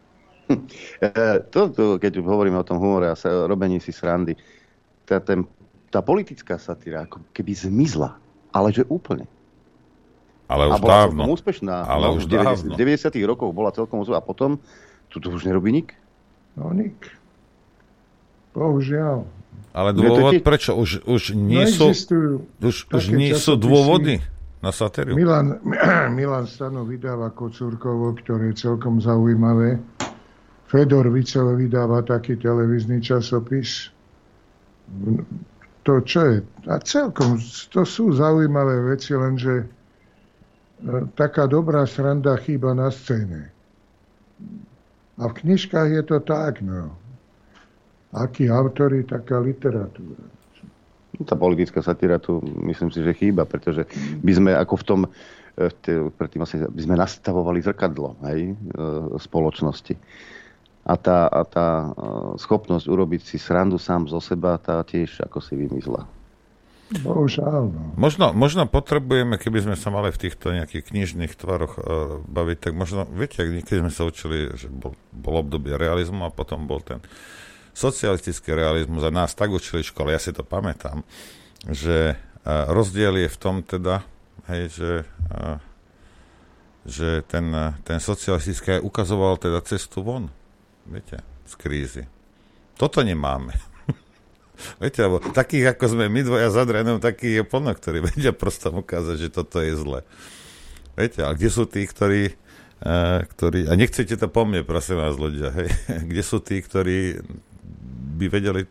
E, 0.98 1.44
to, 1.52 1.68
to, 1.68 2.00
keď 2.00 2.24
hovoríme 2.24 2.56
o 2.56 2.64
tom 2.64 2.80
humore 2.80 3.04
a 3.04 3.12
sa, 3.12 3.44
robení 3.44 3.84
si 3.84 3.92
srandy, 3.92 4.32
tá, 5.04 5.20
ten, 5.20 5.44
tá 5.92 6.00
politická 6.00 6.56
satíra 6.56 7.04
ako 7.04 7.20
keby 7.36 7.52
zmizla, 7.52 8.16
ale 8.48 8.72
že 8.72 8.88
úplne. 8.88 9.28
Ale 10.48 10.72
už 10.72 10.74
a 10.74 10.78
bola 10.80 10.96
dávno. 11.04 11.22
úspešná. 11.28 11.76
Ale 11.84 12.04
no, 12.08 12.16
už 12.16 12.24
v 12.24 12.40
90, 12.40 12.72
dávno. 12.72 12.80
90 12.80 13.28
rokoch 13.28 13.50
bola 13.52 13.70
celkom 13.76 14.00
úspešná. 14.00 14.18
A 14.18 14.24
potom, 14.24 14.50
tu 15.12 15.20
to 15.20 15.28
už 15.28 15.44
nerobí 15.44 15.68
nik? 15.70 15.92
No 16.56 16.72
nik. 16.72 16.96
Bohužiaľ. 18.56 19.28
Ale 19.76 19.92
dôvod, 19.92 20.40
prečo? 20.40 20.72
Už, 20.74 21.04
už 21.04 21.36
nie 21.36 21.68
sú, 21.68 21.92
už, 22.64 22.76
už 22.88 23.04
nie 23.12 23.36
sú 23.36 23.54
dôvody 23.60 24.24
na 24.64 24.72
satériu? 24.72 25.14
Milan, 25.14 25.60
Milan 26.18 26.48
Stano 26.48 26.82
vydáva 26.88 27.30
Kocúrkovo, 27.30 28.16
ktoré 28.18 28.50
je 28.50 28.64
celkom 28.66 28.98
zaujímavé. 28.98 29.78
Fedor 30.68 31.08
Vicel 31.12 31.56
vydáva 31.56 32.02
taký 32.04 32.36
televízny 32.36 33.00
časopis. 33.00 33.92
To 35.84 35.92
čo 36.04 36.20
je? 36.28 36.36
A 36.68 36.76
celkom, 36.84 37.40
to 37.72 37.84
sú 37.88 38.12
zaujímavé 38.12 38.96
veci, 38.96 39.16
lenže 39.16 39.77
taká 41.14 41.46
dobrá 41.50 41.86
sranda 41.86 42.38
chýba 42.38 42.74
na 42.74 42.90
scéne. 42.90 43.50
A 45.18 45.22
v 45.26 45.36
knižkách 45.42 45.88
je 45.90 46.02
to 46.06 46.22
tak, 46.22 46.62
no. 46.62 46.94
Akí 48.14 48.46
autory, 48.46 49.02
taká 49.02 49.42
literatúra. 49.42 50.22
No, 51.18 51.22
tá 51.26 51.34
politická 51.34 51.82
satíra 51.82 52.22
tu 52.22 52.38
myslím 52.64 52.94
si, 52.94 53.02
že 53.02 53.18
chýba, 53.18 53.42
pretože 53.42 53.84
by 54.22 54.32
sme 54.32 54.50
ako 54.54 54.74
v 54.78 54.84
tom, 54.86 55.00
predtým 56.14 56.46
asi 56.46 56.62
by 56.62 56.80
sme 56.86 56.94
nastavovali 56.94 57.58
zrkadlo 57.58 58.14
hej, 58.30 58.54
spoločnosti. 59.18 59.98
A 60.88 60.94
tá, 60.96 61.28
a 61.28 61.42
tá 61.44 61.68
schopnosť 62.40 62.88
urobiť 62.88 63.20
si 63.20 63.36
srandu 63.36 63.76
sám 63.76 64.08
zo 64.08 64.22
seba, 64.22 64.56
tá 64.56 64.80
tiež 64.86 65.20
ako 65.20 65.42
si 65.42 65.58
vymyslela. 65.58 66.06
Bohužiaľ. 66.88 67.68
No. 67.68 67.82
Možno, 68.00 68.32
možno 68.32 68.64
potrebujeme, 68.64 69.36
keby 69.36 69.68
sme 69.68 69.76
sa 69.76 69.92
mali 69.92 70.08
v 70.08 70.20
týchto 70.24 70.56
nejakých 70.56 70.88
knižných 70.88 71.36
tvaroch 71.36 71.74
uh, 71.76 71.84
baviť, 72.24 72.58
tak 72.64 72.72
možno, 72.72 73.04
viete, 73.04 73.44
niekedy 73.44 73.84
sme 73.84 73.92
sa 73.92 74.08
učili, 74.08 74.56
že 74.56 74.72
bol, 74.72 74.96
bol 75.12 75.44
obdobie 75.44 75.76
realizmu 75.76 76.24
a 76.24 76.32
potom 76.32 76.64
bol 76.64 76.80
ten 76.80 77.04
socialistický 77.76 78.56
realizmus 78.56 79.04
a 79.04 79.12
nás 79.12 79.36
tak 79.36 79.52
učili 79.52 79.84
v 79.84 79.90
škole, 79.92 80.08
ja 80.10 80.20
si 80.20 80.32
to 80.32 80.40
pamätám, 80.40 81.04
že 81.68 82.16
uh, 82.16 82.72
rozdiel 82.72 83.20
je 83.20 83.28
v 83.28 83.38
tom 83.38 83.60
teda, 83.60 84.08
hej, 84.48 84.72
že, 84.72 84.92
uh, 85.28 85.60
že 86.88 87.20
ten, 87.28 87.52
uh, 87.52 87.76
ten 87.84 88.00
socialistický 88.00 88.80
ukazoval 88.80 89.36
teda 89.36 89.60
cestu 89.60 90.00
von, 90.00 90.32
viete, 90.88 91.20
z 91.44 91.52
krízy. 91.60 92.04
Toto 92.80 93.04
nemáme. 93.04 93.67
Viete, 94.82 94.98
lebo 95.04 95.22
takých 95.22 95.74
ako 95.76 95.84
sme 95.94 96.10
my 96.10 96.20
dvoja 96.26 96.48
za 96.50 96.64
drenom, 96.66 96.98
takých 96.98 97.42
je 97.42 97.44
plno, 97.46 97.70
ktorí 97.70 97.98
vedia 98.10 98.32
prosto 98.34 98.72
ukázať, 98.72 99.16
že 99.16 99.28
toto 99.30 99.62
je 99.62 99.74
zle. 99.76 100.00
Viete, 100.98 101.22
a 101.22 101.30
kde 101.36 101.48
sú 101.52 101.68
tí, 101.68 101.86
ktorí, 101.86 102.34
uh, 102.82 103.22
ktorí, 103.22 103.70
a 103.70 103.78
nechcete 103.78 104.18
to 104.18 104.26
po 104.26 104.42
mne, 104.42 104.66
prosím 104.66 104.98
vás 104.98 105.14
ľudia, 105.14 105.54
hej, 105.58 105.70
kde 106.08 106.22
sú 106.24 106.42
tí, 106.42 106.58
ktorí 106.58 107.20
by 108.18 108.26
vedeli 108.26 108.66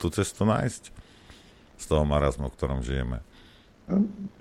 tú 0.00 0.08
cestu 0.08 0.48
nájsť 0.48 0.82
z 1.76 1.84
toho 1.84 2.04
marazmu, 2.08 2.48
v 2.48 2.56
ktorom 2.56 2.80
žijeme? 2.80 3.25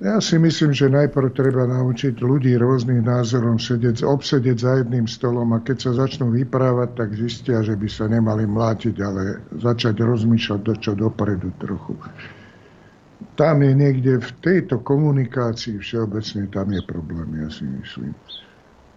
Ja 0.01 0.17
si 0.17 0.41
myslím, 0.41 0.73
že 0.73 0.89
najprv 0.89 1.29
treba 1.37 1.69
naučiť 1.69 2.17
ľudí 2.17 2.57
rôznych 2.57 3.05
názorov 3.05 3.61
sedieť, 3.61 4.01
obsedieť 4.01 4.57
za 4.57 4.71
jedným 4.81 5.05
stolom 5.05 5.53
a 5.53 5.61
keď 5.61 5.77
sa 5.85 5.91
začnú 6.01 6.33
vyprávať, 6.33 6.89
tak 6.97 7.09
zistia, 7.13 7.61
že 7.61 7.77
by 7.77 7.85
sa 7.85 8.09
nemali 8.09 8.49
mlátiť, 8.49 8.95
ale 9.05 9.45
začať 9.61 10.01
rozmýšľať 10.01 10.59
do 10.65 10.73
čo 10.81 10.91
dopredu 10.97 11.53
trochu. 11.61 11.93
Tam 13.37 13.61
je 13.61 13.71
niekde 13.77 14.17
v 14.17 14.29
tejto 14.41 14.81
komunikácii 14.81 15.77
všeobecne, 15.77 16.49
tam 16.49 16.73
je 16.73 16.81
problém, 16.81 17.29
ja 17.45 17.49
si 17.53 17.69
myslím. 17.69 18.17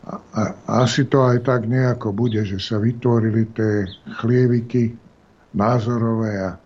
A, 0.08 0.16
a 0.32 0.42
asi 0.80 1.04
to 1.04 1.28
aj 1.28 1.44
tak 1.44 1.68
nejako 1.68 2.16
bude, 2.16 2.40
že 2.40 2.56
sa 2.56 2.80
vytvorili 2.80 3.52
tie 3.52 3.84
chlieviky 4.24 4.96
názorové 5.52 6.40
a 6.40 6.56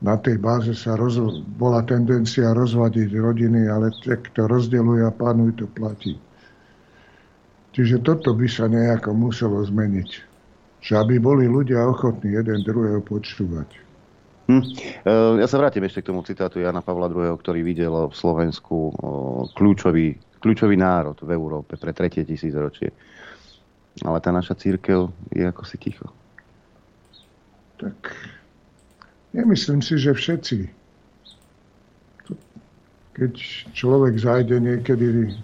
na 0.00 0.16
tej 0.16 0.40
báze 0.40 0.72
sa 0.72 0.96
roz, 0.96 1.20
bola 1.60 1.84
tendencia 1.84 2.56
rozvadiť 2.56 3.12
rodiny, 3.20 3.68
ale 3.68 3.92
tak 4.00 4.32
to 4.32 4.48
rozdeluje 4.48 5.04
a 5.04 5.12
plánuj 5.12 5.60
to 5.60 5.68
platí. 5.68 6.16
Čiže 7.76 8.00
toto 8.02 8.32
by 8.32 8.48
sa 8.48 8.66
nejako 8.66 9.12
muselo 9.12 9.60
zmeniť. 9.60 10.10
Že 10.80 10.92
aby 11.04 11.14
boli 11.20 11.44
ľudia 11.44 11.84
ochotní 11.84 12.32
jeden 12.32 12.64
druhého 12.64 13.04
počúvať. 13.04 13.68
Hm. 14.48 14.64
Ja 15.38 15.46
sa 15.46 15.60
vrátim 15.60 15.84
ešte 15.84 16.02
k 16.02 16.10
tomu 16.10 16.24
citátu 16.24 16.58
Jana 16.58 16.80
Pavla 16.80 17.06
II, 17.12 17.36
ktorý 17.36 17.60
videl 17.60 17.92
v 18.10 18.14
Slovensku 18.16 18.90
kľúčový, 19.54 20.16
kľúčový 20.40 20.74
národ 20.80 21.14
v 21.20 21.30
Európe 21.36 21.76
pre 21.76 21.92
tretie 21.92 22.24
tisícročie. 22.24 22.90
Ale 24.00 24.18
tá 24.24 24.32
naša 24.32 24.56
církev 24.56 25.12
je 25.30 25.44
ako 25.44 25.62
si 25.68 25.76
ticho. 25.76 26.08
Tak 27.76 28.16
Nemyslím 29.30 29.78
si, 29.82 29.94
že 29.94 30.10
všetci. 30.10 30.58
Keď 33.14 33.32
človek 33.76 34.18
zajde 34.18 34.58
niekedy 34.58 35.34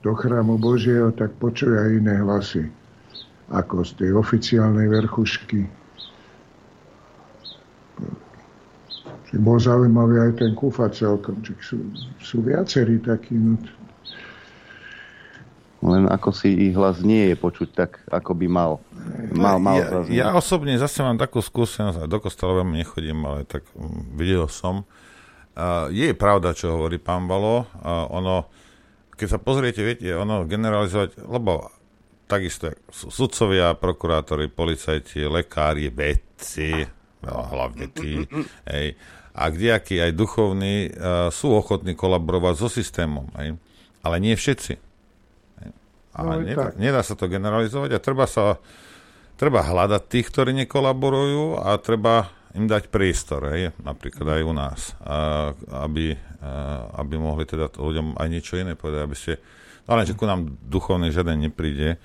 do 0.00 0.12
chrámu 0.16 0.56
Božieho, 0.56 1.12
tak 1.12 1.30
počuje 1.36 2.00
iné 2.00 2.18
hlasy, 2.18 2.66
ako 3.52 3.84
z 3.84 3.90
tej 4.00 4.10
oficiálnej 4.16 4.88
verchušky. 4.88 5.68
Bol 9.30 9.62
zaujímavý 9.62 10.26
aj 10.26 10.32
ten 10.42 10.52
kufa 10.58 10.90
celkom, 10.90 11.38
sú, 11.62 11.78
sú 12.18 12.42
viacerí 12.42 12.98
takí. 12.98 13.38
No. 13.38 13.54
Len 15.80 16.12
ako 16.12 16.28
si 16.36 16.52
ich 16.68 16.76
hlas 16.76 17.00
nie 17.00 17.32
je 17.32 17.36
počuť 17.40 17.68
tak, 17.72 18.04
ako 18.12 18.36
by 18.36 18.46
mal. 18.52 18.72
mal, 19.32 19.56
mal 19.56 19.80
ja, 19.80 20.28
ja 20.28 20.36
osobne 20.36 20.76
zase 20.76 21.00
mám 21.00 21.16
takú 21.16 21.40
skúsenosť, 21.40 22.04
do 22.04 22.18
kostola 22.20 22.60
veľmi 22.60 22.84
nechodím, 22.84 23.24
ale 23.24 23.48
tak 23.48 23.64
um, 23.72 24.12
videl 24.12 24.44
som. 24.52 24.84
Uh, 25.56 25.88
je 25.88 26.12
pravda, 26.12 26.52
čo 26.52 26.76
hovorí 26.76 27.00
pán 27.00 27.24
Balo. 27.24 27.64
Uh, 27.80 28.04
ono, 28.12 28.52
keď 29.16 29.28
sa 29.32 29.38
pozriete, 29.40 29.80
viete, 29.80 30.12
ono 30.12 30.44
generalizovať, 30.44 31.16
lebo 31.24 31.72
takisto 32.28 32.76
sudcovia, 32.92 33.72
prokurátori, 33.72 34.52
policajti, 34.52 35.24
lekári, 35.26 35.88
vedci, 35.88 36.84
no, 37.24 37.34
hlavne 37.50 37.88
tí, 37.90 38.22
hej, 38.70 38.94
a 39.32 39.48
kdejakí 39.48 39.96
aj 39.96 40.12
duchovní 40.12 40.92
uh, 40.92 41.32
sú 41.32 41.56
ochotní 41.56 41.96
kolaborovať 41.96 42.54
so 42.60 42.68
systémom, 42.68 43.32
hej, 43.40 43.56
ale 44.04 44.16
nie 44.20 44.36
všetci. 44.36 44.89
A 46.20 46.36
no, 46.36 46.44
nedá, 46.44 46.76
nedá 46.76 47.00
sa 47.00 47.16
to 47.16 47.32
generalizovať 47.32 47.96
a 47.96 48.04
treba 48.04 48.28
sa 48.28 48.60
treba 49.40 49.64
hľadať 49.64 50.02
tých, 50.04 50.28
ktorí 50.28 50.52
nekolaborujú 50.52 51.64
a 51.64 51.72
treba 51.80 52.28
im 52.52 52.68
dať 52.68 52.92
priestor, 52.92 53.48
hej, 53.48 53.72
napríklad 53.80 54.36
aj 54.36 54.42
u 54.44 54.52
nás, 54.52 54.80
a, 55.00 55.54
aby, 55.88 56.12
a, 56.44 56.52
aby 57.00 57.14
mohli 57.16 57.48
teda 57.48 57.72
ľuďom 57.72 58.20
aj 58.20 58.28
niečo 58.28 58.60
iné 58.60 58.76
povedať, 58.76 59.00
aby 59.00 59.16
ste, 59.16 59.32
no 59.88 59.96
ale 59.96 60.04
že 60.04 60.12
ku 60.12 60.28
nám 60.28 60.60
duchovný 60.60 61.08
žiaden 61.08 61.40
nepríde, 61.40 61.96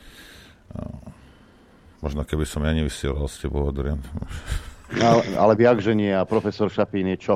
možno 2.00 2.24
keby 2.24 2.48
som 2.48 2.64
ja 2.64 2.72
nevysielal 2.72 3.28
s 3.28 3.42
tebou, 3.44 3.68
Adrian. 3.68 4.00
Ale, 4.96 5.26
ale 5.36 5.54
viak, 5.58 5.82
že 5.82 5.98
nie, 5.98 6.14
a 6.14 6.24
profesor 6.30 6.70
Šapín 6.70 7.10
je 7.10 7.18
čo? 7.20 7.36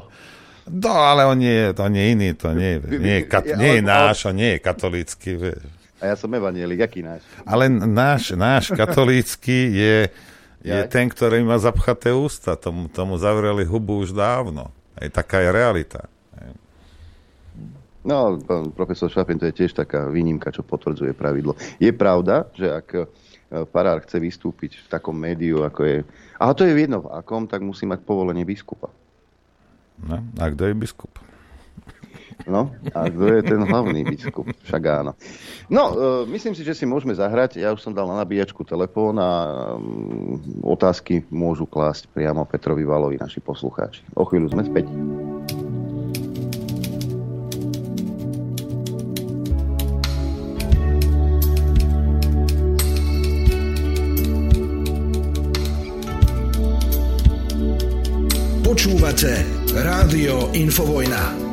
No, 0.69 0.93
ale 0.93 1.25
on 1.25 1.41
nie 1.41 1.49
je, 1.49 1.67
to 1.73 1.89
nie 1.89 2.03
je 2.05 2.09
iný, 2.13 2.29
to 2.37 2.49
nie, 2.53 2.71
nie, 3.01 3.15
je, 3.19 3.23
kat, 3.25 3.57
nie 3.57 3.81
je 3.81 3.83
náš 3.83 4.29
a 4.29 4.31
nie 4.31 4.53
je 4.55 4.59
katolícky, 4.61 5.33
vieš. 5.33 5.78
A 5.99 6.03
ja 6.07 6.15
som 6.15 6.31
evanielik, 6.31 6.79
aký 6.79 7.03
náš? 7.03 7.27
Ale 7.43 7.67
náš, 7.67 8.31
náš 8.31 8.71
katolícky 8.71 9.75
je, 9.75 9.97
je 10.63 10.79
ten, 10.87 11.11
ktorý 11.11 11.43
má 11.43 11.59
zapchaté 11.59 12.15
ústa. 12.15 12.55
Tomu, 12.55 12.87
tomu 12.87 13.19
zavreli 13.19 13.67
hubu 13.67 13.99
už 13.99 14.15
dávno. 14.15 14.71
Aj 14.95 15.11
taká 15.11 15.43
je 15.43 15.49
realita. 15.51 16.07
No, 17.99 18.39
pán 18.39 18.71
profesor 18.71 19.11
Šafin, 19.11 19.35
to 19.35 19.51
je 19.51 19.59
tiež 19.59 19.75
taká 19.75 20.07
výnimka, 20.07 20.55
čo 20.55 20.63
potvrdzuje 20.63 21.11
pravidlo. 21.11 21.59
Je 21.83 21.91
pravda, 21.91 22.47
že 22.55 22.71
ak 22.71 22.87
e, 22.95 23.03
farár 23.75 23.99
chce 24.07 24.23
vystúpiť 24.23 24.79
v 24.79 24.87
takom 24.87 25.11
médiu, 25.11 25.67
ako 25.67 25.81
je... 25.83 25.97
A 26.39 26.55
to 26.55 26.63
je 26.63 26.79
jedno 26.79 27.03
v 27.03 27.11
akom, 27.11 27.43
tak 27.43 27.59
musí 27.59 27.83
mať 27.83 27.99
povolenie 28.07 28.47
biskupa. 28.47 28.87
No, 29.99 30.23
a 30.39 30.47
kto 30.47 30.63
je 30.63 30.75
biskup? 30.79 31.11
No, 32.47 32.71
a 32.95 33.11
kto 33.11 33.25
je 33.35 33.41
ten 33.43 33.59
hlavný 33.59 34.07
biskup? 34.07 34.47
Však 34.63 34.83
áno. 34.87 35.11
No, 35.67 35.83
e, 35.91 36.31
myslím 36.31 36.55
si, 36.55 36.63
že 36.63 36.71
si 36.71 36.87
môžeme 36.87 37.11
zahrať. 37.11 37.59
Ja 37.59 37.75
už 37.75 37.83
som 37.83 37.91
dal 37.91 38.07
na 38.07 38.23
nabíjačku 38.23 38.63
telefón 38.63 39.19
a 39.19 39.29
um, 39.75 40.39
otázky 40.63 41.27
môžu 41.27 41.67
klásť 41.67 42.07
priamo 42.15 42.47
Petrovi 42.47 42.87
Valovi, 42.87 43.19
naši 43.19 43.43
poslucháči. 43.43 44.07
O 44.15 44.23
chvíľu 44.23 44.55
sme 44.55 44.63
späť. 44.63 44.87
Počúvate 58.63 59.43
Rádio 59.75 60.55
Infovojna. 60.55 61.48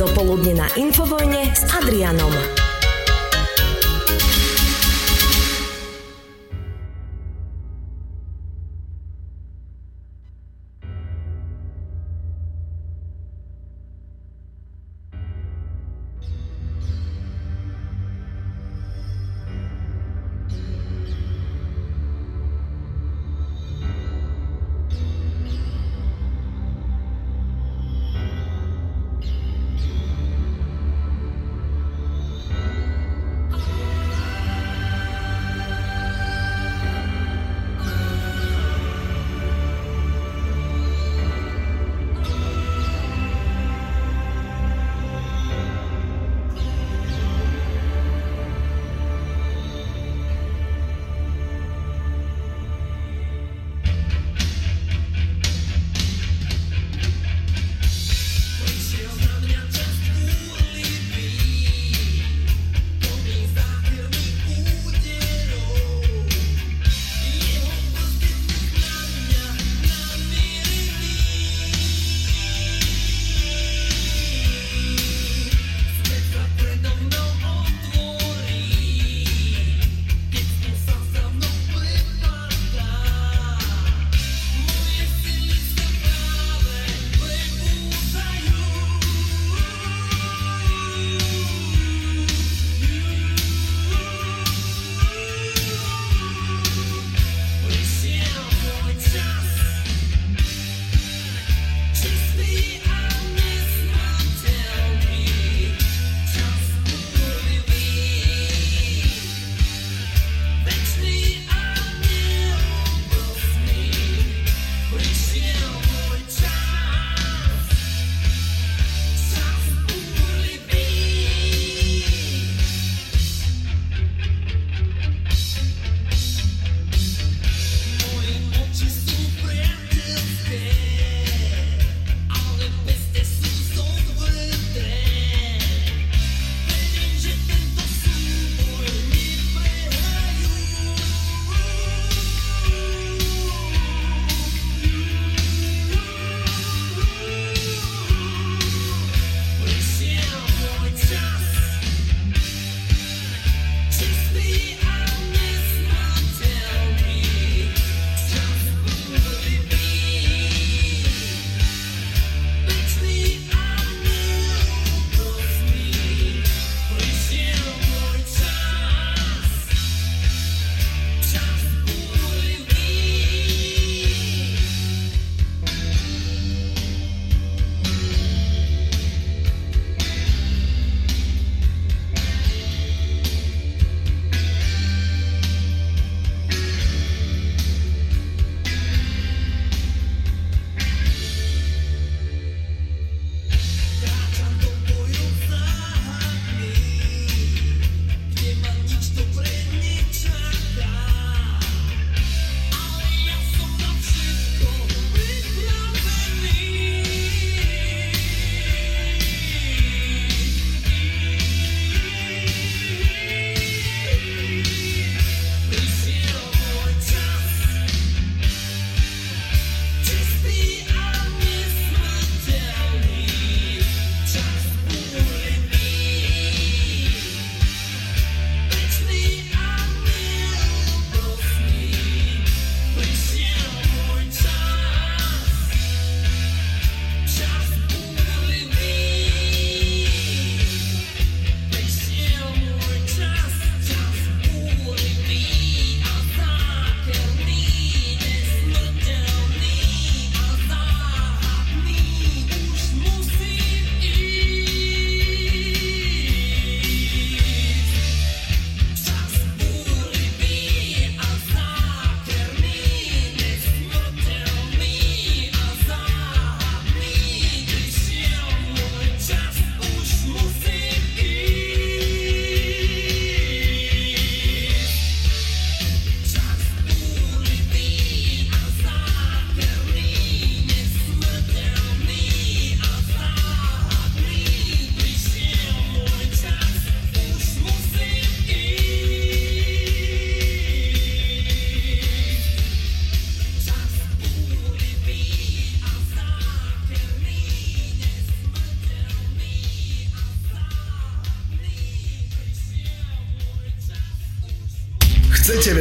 Dopoludne 0.00 0.56
na 0.56 0.64
Infovojne 0.80 1.52
s 1.52 1.68
Adrianom. 1.76 2.69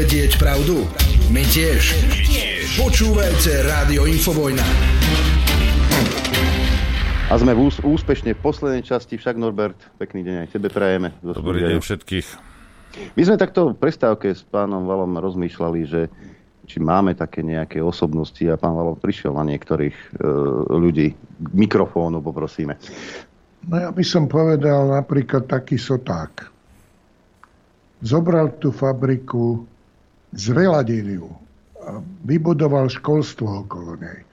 Vedieť 0.09 0.41
pravdu? 0.41 0.89
My 1.29 1.45
tiež. 1.45 1.93
Počúvajte 2.81 3.61
Rádio 3.61 4.09
Infovojna. 4.09 4.65
A 7.29 7.37
sme 7.37 7.53
v 7.53 7.69
ús- 7.69 7.77
úspešne 7.77 8.33
v 8.33 8.41
poslednej 8.41 8.81
časti, 8.81 9.21
však 9.21 9.37
Norbert, 9.37 9.77
pekný 10.01 10.25
deň 10.25 10.35
aj 10.41 10.47
tebe 10.49 10.73
prajeme. 10.73 11.13
Dobrý 11.21 11.61
deň 11.61 11.77
všetkých. 11.85 12.27
My 13.13 13.21
sme 13.21 13.37
takto 13.37 13.69
v 13.69 13.77
prestávke 13.77 14.33
s 14.33 14.41
pánom 14.49 14.89
Valom 14.89 15.13
rozmýšľali, 15.13 15.79
že 15.85 16.09
či 16.65 16.81
máme 16.81 17.13
také 17.13 17.45
nejaké 17.45 17.77
osobnosti 17.77 18.41
a 18.49 18.57
pán 18.57 18.73
Valov 18.73 18.97
prišiel 18.97 19.37
na 19.37 19.45
niektorých 19.45 19.93
e, 19.93 20.05
ľudí 20.73 21.13
mikrofónu, 21.53 22.17
poprosíme. 22.25 22.81
No 23.69 23.77
ja 23.77 23.93
by 23.93 24.01
som 24.01 24.25
povedal 24.25 24.89
napríklad 24.89 25.45
taký 25.45 25.77
soták. 25.77 26.49
Zobral 28.01 28.57
tú 28.57 28.73
fabriku, 28.73 29.69
zreladil 30.33 31.07
ju 31.21 31.29
a 31.79 32.03
vybudoval 32.25 32.89
školstvo 32.91 33.65
okolo 33.65 33.97
nej. 33.97 34.25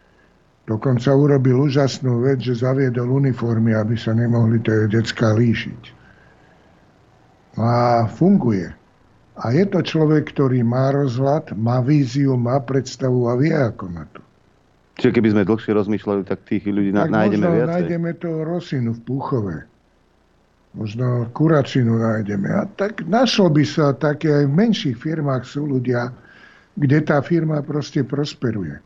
Dokonca 0.67 1.15
urobil 1.15 1.71
úžasnú 1.71 2.27
vec, 2.27 2.43
že 2.43 2.59
zaviedol 2.59 3.07
uniformy, 3.07 3.71
aby 3.71 3.95
sa 3.95 4.11
nemohli 4.11 4.59
tie 4.67 4.91
detská 4.91 5.31
líšiť. 5.39 5.83
A 7.63 8.05
funguje. 8.11 8.75
A 9.37 9.45
je 9.55 9.65
to 9.69 9.81
človek, 9.85 10.35
ktorý 10.35 10.67
má 10.67 10.91
rozhľad, 10.91 11.55
má 11.55 11.79
víziu, 11.85 12.35
má 12.35 12.59
predstavu 12.59 13.31
a 13.31 13.39
vie, 13.39 13.55
ako 13.55 13.87
na 13.95 14.05
to. 14.11 14.21
Čiže 14.97 15.13
keby 15.13 15.29
sme 15.37 15.43
dlhšie 15.45 15.73
rozmýšľali, 15.77 16.23
tak 16.25 16.49
tých 16.49 16.65
ľudí 16.67 16.91
tak 16.97 17.13
nájdeme 17.13 17.47
viacej? 17.47 17.69
nájdeme 17.69 18.11
toho 18.17 18.39
Rosinu 18.49 18.97
v 18.97 19.01
Púchove. 19.05 19.57
Možno 20.77 21.25
Kuračinu 21.33 21.97
nájdeme. 21.97 22.53
A 22.53 22.69
tak 22.77 23.01
našlo 23.09 23.49
by 23.49 23.65
sa 23.65 23.97
také 23.97 24.29
aj 24.29 24.45
v 24.45 24.57
menších 24.61 24.97
firmách 25.01 25.49
sú 25.49 25.65
ľudia, 25.65 26.13
kde 26.77 27.01
tá 27.01 27.25
firma 27.25 27.65
proste 27.65 28.05
prosperuje. 28.05 28.77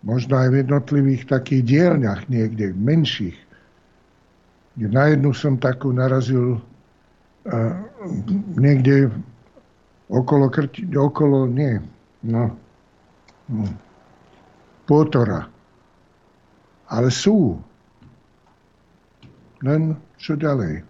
Možno 0.00 0.40
aj 0.40 0.48
v 0.48 0.64
jednotlivých 0.64 1.28
takých 1.28 1.62
dielňach 1.68 2.32
niekde, 2.32 2.72
menších. 2.72 3.36
Na 4.80 5.12
jednu 5.12 5.36
som 5.36 5.60
takú 5.60 5.92
narazil 5.92 6.56
uh, 6.56 7.76
niekde 8.56 9.12
okolo, 10.08 10.48
krti, 10.48 10.88
okolo 10.96 11.44
nie, 11.44 11.76
no, 12.24 12.56
no, 13.52 13.68
Potora. 14.88 15.44
Ale 16.88 17.12
sú. 17.12 17.60
Len 19.60 19.94
čo 20.20 20.36
ďalej? 20.36 20.84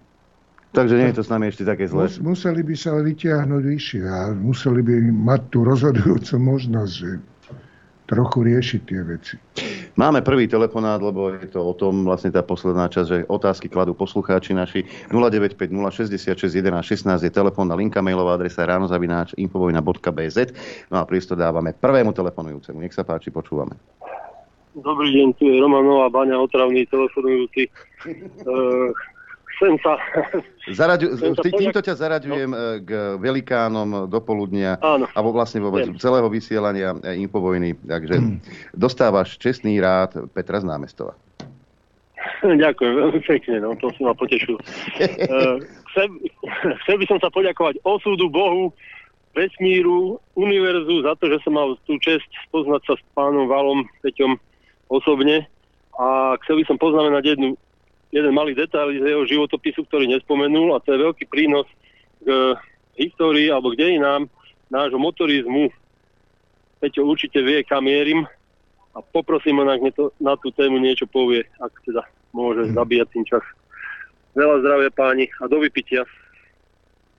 Takže 0.70 0.94
nie 0.94 1.10
je 1.10 1.18
to 1.18 1.26
s 1.26 1.32
nami 1.34 1.50
ešte 1.50 1.66
také 1.66 1.90
zle. 1.90 2.06
Museli 2.22 2.62
by 2.62 2.74
sa 2.78 2.94
vytiahnuť 2.94 3.62
vyššie 3.62 4.02
a 4.06 4.30
museli 4.38 4.86
by 4.86 5.10
mať 5.10 5.40
tú 5.50 5.66
rozhodujúcu 5.66 6.34
možnosť, 6.38 6.92
že 6.94 7.10
trochu 8.06 8.38
riešiť 8.42 8.80
tie 8.86 9.00
veci. 9.06 9.34
Máme 9.94 10.22
prvý 10.22 10.50
telefonát, 10.50 10.98
lebo 10.98 11.30
je 11.30 11.46
to 11.46 11.62
o 11.62 11.74
tom 11.74 12.02
vlastne 12.06 12.34
tá 12.34 12.42
posledná 12.42 12.90
časť, 12.90 13.06
že 13.06 13.18
otázky 13.30 13.70
kladú 13.70 13.94
poslucháči 13.94 14.54
naši. 14.54 14.82
095 15.10 15.58
066 15.70 16.34
11 16.38 16.82
16 16.82 17.22
je 17.22 17.30
telefónna 17.30 17.74
linka, 17.78 18.02
mailová 18.02 18.34
adresa 18.34 18.66
ránozavináč 18.66 19.34
infovojna.bz. 19.38 20.38
No 20.90 21.02
a 21.02 21.06
priestor 21.06 21.38
dávame 21.38 21.74
prvému 21.74 22.10
telefonujúcemu. 22.14 22.78
Nech 22.82 22.94
sa 22.94 23.06
páči, 23.06 23.30
počúvame. 23.30 23.78
Dobrý 24.70 25.10
deň, 25.10 25.28
tu 25.34 25.50
je 25.50 25.58
Romanová 25.58 26.14
Baňa, 26.14 26.38
otravný 26.38 26.86
telefonujúci. 26.86 27.66
chcem 29.60 29.76
sa... 29.84 29.92
Zaraďu, 30.72 31.20
sa 31.20 31.44
týmto 31.44 31.80
ťa 31.84 31.94
zaraďujem 32.00 32.50
no. 32.50 32.80
K 32.80 32.90
velikánom 33.20 34.08
do 34.08 34.18
poludnia, 34.24 34.80
Áno. 34.80 35.04
alebo 35.12 35.36
vlastne 35.36 35.60
vôbec 35.60 35.84
Viem. 35.84 36.00
celého 36.00 36.24
vysielania 36.32 36.96
eh, 37.04 37.20
Infovojny. 37.20 37.76
Takže 37.84 38.16
hmm. 38.16 38.36
dostávaš 38.88 39.36
čestný 39.36 39.76
rád 39.84 40.32
Petra 40.32 40.64
z 40.64 40.66
námestova. 40.66 41.12
Ďakujem 42.40 42.92
veľmi 42.96 43.20
pekne, 43.24 43.60
no 43.60 43.76
to 43.76 43.92
si 43.92 44.00
ma 44.00 44.16
potešil. 44.16 44.56
Eh, 45.00 45.56
chcel, 45.92 46.06
chcel 46.84 46.96
by 46.96 47.04
som 47.04 47.18
sa 47.20 47.28
poďakovať 47.28 47.84
osudu 47.84 48.32
Bohu, 48.32 48.72
vesmíru, 49.36 50.18
univerzu 50.34 51.04
za 51.04 51.14
to, 51.20 51.28
že 51.30 51.38
som 51.44 51.54
mal 51.54 51.76
tú 51.86 52.00
čest 52.00 52.26
poznať 52.50 52.82
sa 52.88 52.94
s 52.98 53.02
pánom 53.12 53.46
Valom 53.46 53.84
Peťom 54.00 54.40
osobne. 54.90 55.46
A 56.00 56.34
chcel 56.44 56.62
by 56.62 56.64
som 56.66 56.76
poznamenať 56.80 57.36
jednu 57.36 57.60
jeden 58.10 58.32
malý 58.34 58.58
detail 58.58 58.90
z 58.90 59.06
jeho 59.06 59.24
životopisu, 59.26 59.86
ktorý 59.86 60.10
nespomenul 60.10 60.74
a 60.74 60.82
to 60.82 60.94
je 60.94 60.98
veľký 61.02 61.24
prínos 61.30 61.66
k 62.20 62.58
histórii 62.98 63.48
alebo 63.48 63.72
k 63.72 63.86
dejinám 63.86 64.26
nášho 64.70 64.98
motorizmu. 64.98 65.70
Peťo 66.82 67.06
určite 67.06 67.38
vie, 67.40 67.62
kam 67.62 67.86
mierim 67.86 68.26
a 68.96 68.98
poprosím 69.00 69.62
ho, 69.62 69.64
ak 69.68 69.82
to, 69.94 70.10
na 70.18 70.34
tú 70.40 70.50
tému 70.50 70.82
niečo 70.82 71.06
povie, 71.06 71.46
ak 71.62 71.70
teda 71.86 72.02
môže 72.34 72.70
mm. 72.70 72.74
zabíjať 72.74 73.08
tým 73.14 73.24
čas. 73.26 73.44
Veľa 74.34 74.62
zdravia 74.62 74.90
páni 74.94 75.26
a 75.42 75.50
do 75.50 75.58
vypitia. 75.62 76.06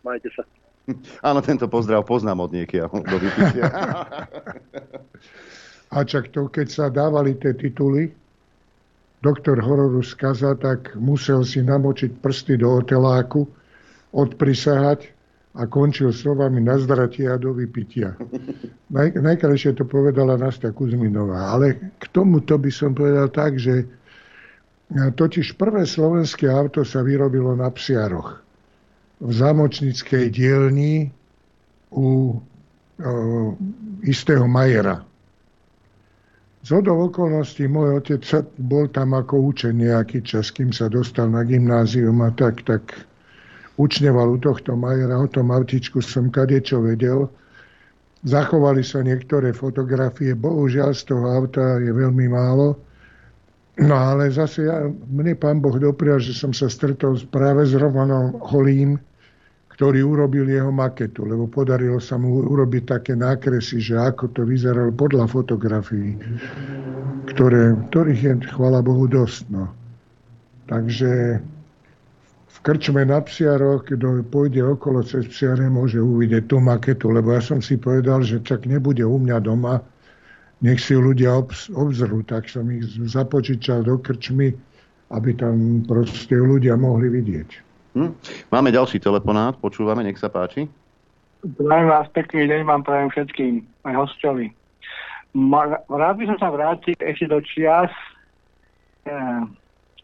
Majte 0.03 0.31
sa. 0.33 0.43
Áno, 1.27 1.39
tento 1.45 1.69
pozdrav 1.71 2.03
poznám 2.03 2.49
od 2.49 2.51
niekia 2.51 2.89
do 2.89 3.17
vypitia. 3.21 3.63
a 5.95 5.97
čak 6.03 6.31
to, 6.33 6.49
keď 6.51 6.67
sa 6.67 6.85
dávali 6.91 7.37
tie 7.37 7.55
tituly, 7.55 8.11
doktor 9.21 9.61
hororu 9.61 10.01
skaza, 10.01 10.57
tak 10.57 10.97
musel 10.97 11.45
si 11.45 11.61
namočiť 11.61 12.17
prsty 12.19 12.57
do 12.57 12.81
oteláku, 12.81 13.45
odprisahať 14.11 15.13
a 15.55 15.67
končil 15.67 16.09
slovami 16.15 16.63
na 16.63 16.79
zdratie 16.79 17.29
a 17.29 17.37
do 17.37 17.53
vypitia. 17.53 18.17
Naj, 18.89 19.19
najkrajšie 19.19 19.77
to 19.77 19.83
povedala 19.85 20.39
Nastia 20.39 20.73
Kuzminová. 20.73 21.53
Ale 21.53 21.95
k 21.99 22.03
tomuto 22.11 22.57
by 22.57 22.71
som 22.71 22.95
povedal 22.95 23.29
tak, 23.29 23.59
že 23.59 23.87
totiž 24.91 25.55
prvé 25.55 25.87
slovenské 25.87 26.47
auto 26.51 26.83
sa 26.83 27.03
vyrobilo 27.03 27.55
na 27.55 27.71
Psiaroch. 27.71 28.39
V 29.21 29.31
zámočnickej 29.31 30.33
dielni 30.33 31.13
u 31.93 32.35
o, 32.35 32.39
istého 34.01 34.49
Majera 34.49 35.10
z 36.61 36.69
hodou 36.77 37.09
okolností 37.09 37.65
môj 37.65 37.97
otec 37.97 38.21
bol 38.61 38.85
tam 38.93 39.17
ako 39.17 39.49
učen 39.49 39.81
nejaký 39.81 40.21
čas, 40.21 40.53
kým 40.53 40.69
sa 40.69 40.93
dostal 40.93 41.25
na 41.33 41.41
gymnázium 41.41 42.21
a 42.21 42.29
tak, 42.29 42.61
tak 42.69 42.85
učneval 43.81 44.35
u 44.35 44.37
tohto 44.37 44.77
Majera. 44.77 45.17
O 45.17 45.25
tom 45.25 45.49
autičku 45.49 46.05
som 46.05 46.29
kadečo 46.29 46.85
vedel. 46.85 47.25
Zachovali 48.21 48.85
sa 48.85 49.01
niektoré 49.01 49.49
fotografie. 49.57 50.37
Bohužiaľ 50.37 50.93
z 50.93 51.01
toho 51.09 51.25
auta 51.25 51.81
je 51.81 51.89
veľmi 51.89 52.29
málo. 52.29 52.77
No 53.81 53.97
ale 53.97 54.29
zase 54.29 54.69
ja, 54.69 54.85
mne 54.85 55.33
pán 55.33 55.57
Boh 55.57 55.73
doprial, 55.73 56.21
že 56.21 56.37
som 56.37 56.53
sa 56.53 56.69
stretol 56.69 57.17
práve 57.33 57.65
s 57.65 57.73
Romanom 57.73 58.37
Holím, 58.37 59.01
ktorý 59.81 60.05
urobil 60.05 60.45
jeho 60.45 60.69
maketu, 60.69 61.25
lebo 61.25 61.49
podarilo 61.49 61.97
sa 61.97 62.13
mu 62.13 62.37
urobiť 62.45 62.83
také 62.85 63.17
nákresy, 63.17 63.81
že 63.81 63.97
ako 63.97 64.29
to 64.29 64.45
vyzeralo 64.45 64.93
podľa 64.93 65.25
fotografií, 65.25 66.21
ktoré, 67.33 67.73
ktorých 67.89 68.21
je, 68.21 68.33
chvala 68.53 68.85
Bohu, 68.85 69.09
dosť. 69.09 69.49
No. 69.49 69.73
Takže 70.69 71.41
v 72.45 72.57
krčme 72.61 73.09
na 73.09 73.25
Psiaroch, 73.25 73.89
kto 73.89 74.21
pôjde 74.29 74.61
okolo 74.61 75.01
cez 75.01 75.25
Psiare, 75.33 75.65
môže 75.65 75.97
uvidieť 75.97 76.45
tú 76.45 76.61
maketu, 76.61 77.09
lebo 77.09 77.33
ja 77.33 77.41
som 77.41 77.57
si 77.57 77.73
povedal, 77.73 78.21
že 78.21 78.37
čak 78.45 78.69
nebude 78.69 79.01
u 79.01 79.17
mňa 79.17 79.41
doma, 79.41 79.81
nech 80.61 80.77
si 80.77 80.93
ľudia 80.93 81.41
obz, 81.41 81.73
obzrú, 81.73 82.21
tak 82.21 82.45
som 82.53 82.69
ich 82.69 82.85
započičal 82.85 83.89
do 83.89 83.97
krčmy, 83.97 84.53
aby 85.09 85.33
tam 85.33 85.81
proste 85.89 86.37
ľudia 86.37 86.77
mohli 86.77 87.09
vidieť. 87.09 87.70
Hm? 87.91 88.15
Máme 88.47 88.71
ďalší 88.71 89.03
telefonát, 89.03 89.59
počúvame, 89.59 90.07
nech 90.07 90.15
sa 90.15 90.31
páči. 90.31 90.63
Zdravím 91.43 91.91
vás, 91.91 92.07
pekný 92.15 92.47
deň 92.47 92.61
vám 92.63 92.87
prajem 92.87 93.09
všetkým, 93.11 93.53
aj 93.83 93.95
hostovi. 93.99 94.47
Rád 95.91 96.15
by 96.15 96.25
som 96.31 96.37
sa 96.39 96.49
vrátil 96.55 96.95
ešte 97.03 97.27
do 97.27 97.43
čias 97.43 97.91
e, 99.03 99.11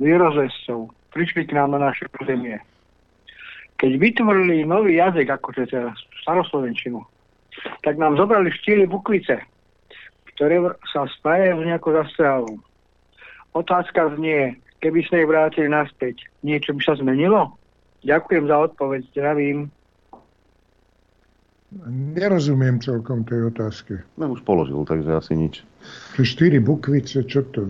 výrozescov. 0.04 0.92
Prišli 1.16 1.48
k 1.48 1.56
nám 1.56 1.76
na 1.76 1.92
naše 1.92 2.12
územie. 2.20 2.60
Keď 3.80 3.92
vytvorili 3.96 4.68
nový 4.68 5.00
jazyk, 5.00 5.40
akože 5.40 5.72
teraz 5.72 5.96
staroslovenčinu, 6.26 7.00
tak 7.88 7.96
nám 7.96 8.20
zobrali 8.20 8.52
štíly 8.52 8.84
bukvice, 8.84 9.40
ktoré 10.36 10.60
sa 10.92 11.08
spájajú 11.22 11.64
s 11.64 11.68
nejakou 11.72 11.92
zastrávou. 11.96 12.60
Otázka 13.56 14.12
znie, 14.20 14.60
keby 14.84 15.08
sme 15.08 15.24
ich 15.24 15.30
vrátili 15.30 15.70
naspäť, 15.72 16.28
niečo 16.44 16.76
by 16.76 16.82
sa 16.84 17.00
zmenilo? 17.00 17.57
Ďakujem 18.08 18.48
za 18.48 18.58
odpoveď, 18.72 19.02
zdravím. 19.12 19.68
Nerozumiem 22.16 22.80
celkom 22.80 23.28
tej 23.28 23.52
otázke. 23.52 24.00
No 24.16 24.32
už 24.32 24.48
položil, 24.48 24.80
takže 24.88 25.12
asi 25.12 25.36
nič. 25.36 25.68
Čo 26.16 26.24
štyri 26.24 26.64
bukvice, 26.64 27.28
čo 27.28 27.44
to? 27.52 27.68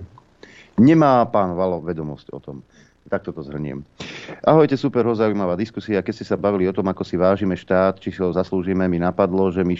Nemá 0.77 1.25
pán 1.33 1.57
Valo 1.57 1.81
vedomosť 1.81 2.29
o 2.37 2.39
tom. 2.39 2.61
Takto 3.09 3.33
to 3.33 3.41
zhrniem. 3.41 3.81
Ahojte, 4.45 4.77
super, 4.77 5.07
zaujímavá 5.09 5.57
diskusia. 5.57 6.05
Keď 6.05 6.13
ste 6.13 6.25
sa 6.27 6.37
bavili 6.37 6.69
o 6.69 6.75
tom, 6.75 6.85
ako 6.85 7.01
si 7.01 7.17
vážime 7.17 7.57
štát, 7.57 7.97
či 7.97 8.13
si 8.13 8.19
ho 8.21 8.29
zaslúžime, 8.29 8.85
mi 8.85 9.01
napadlo, 9.01 9.49
že 9.49 9.65
my 9.65 9.73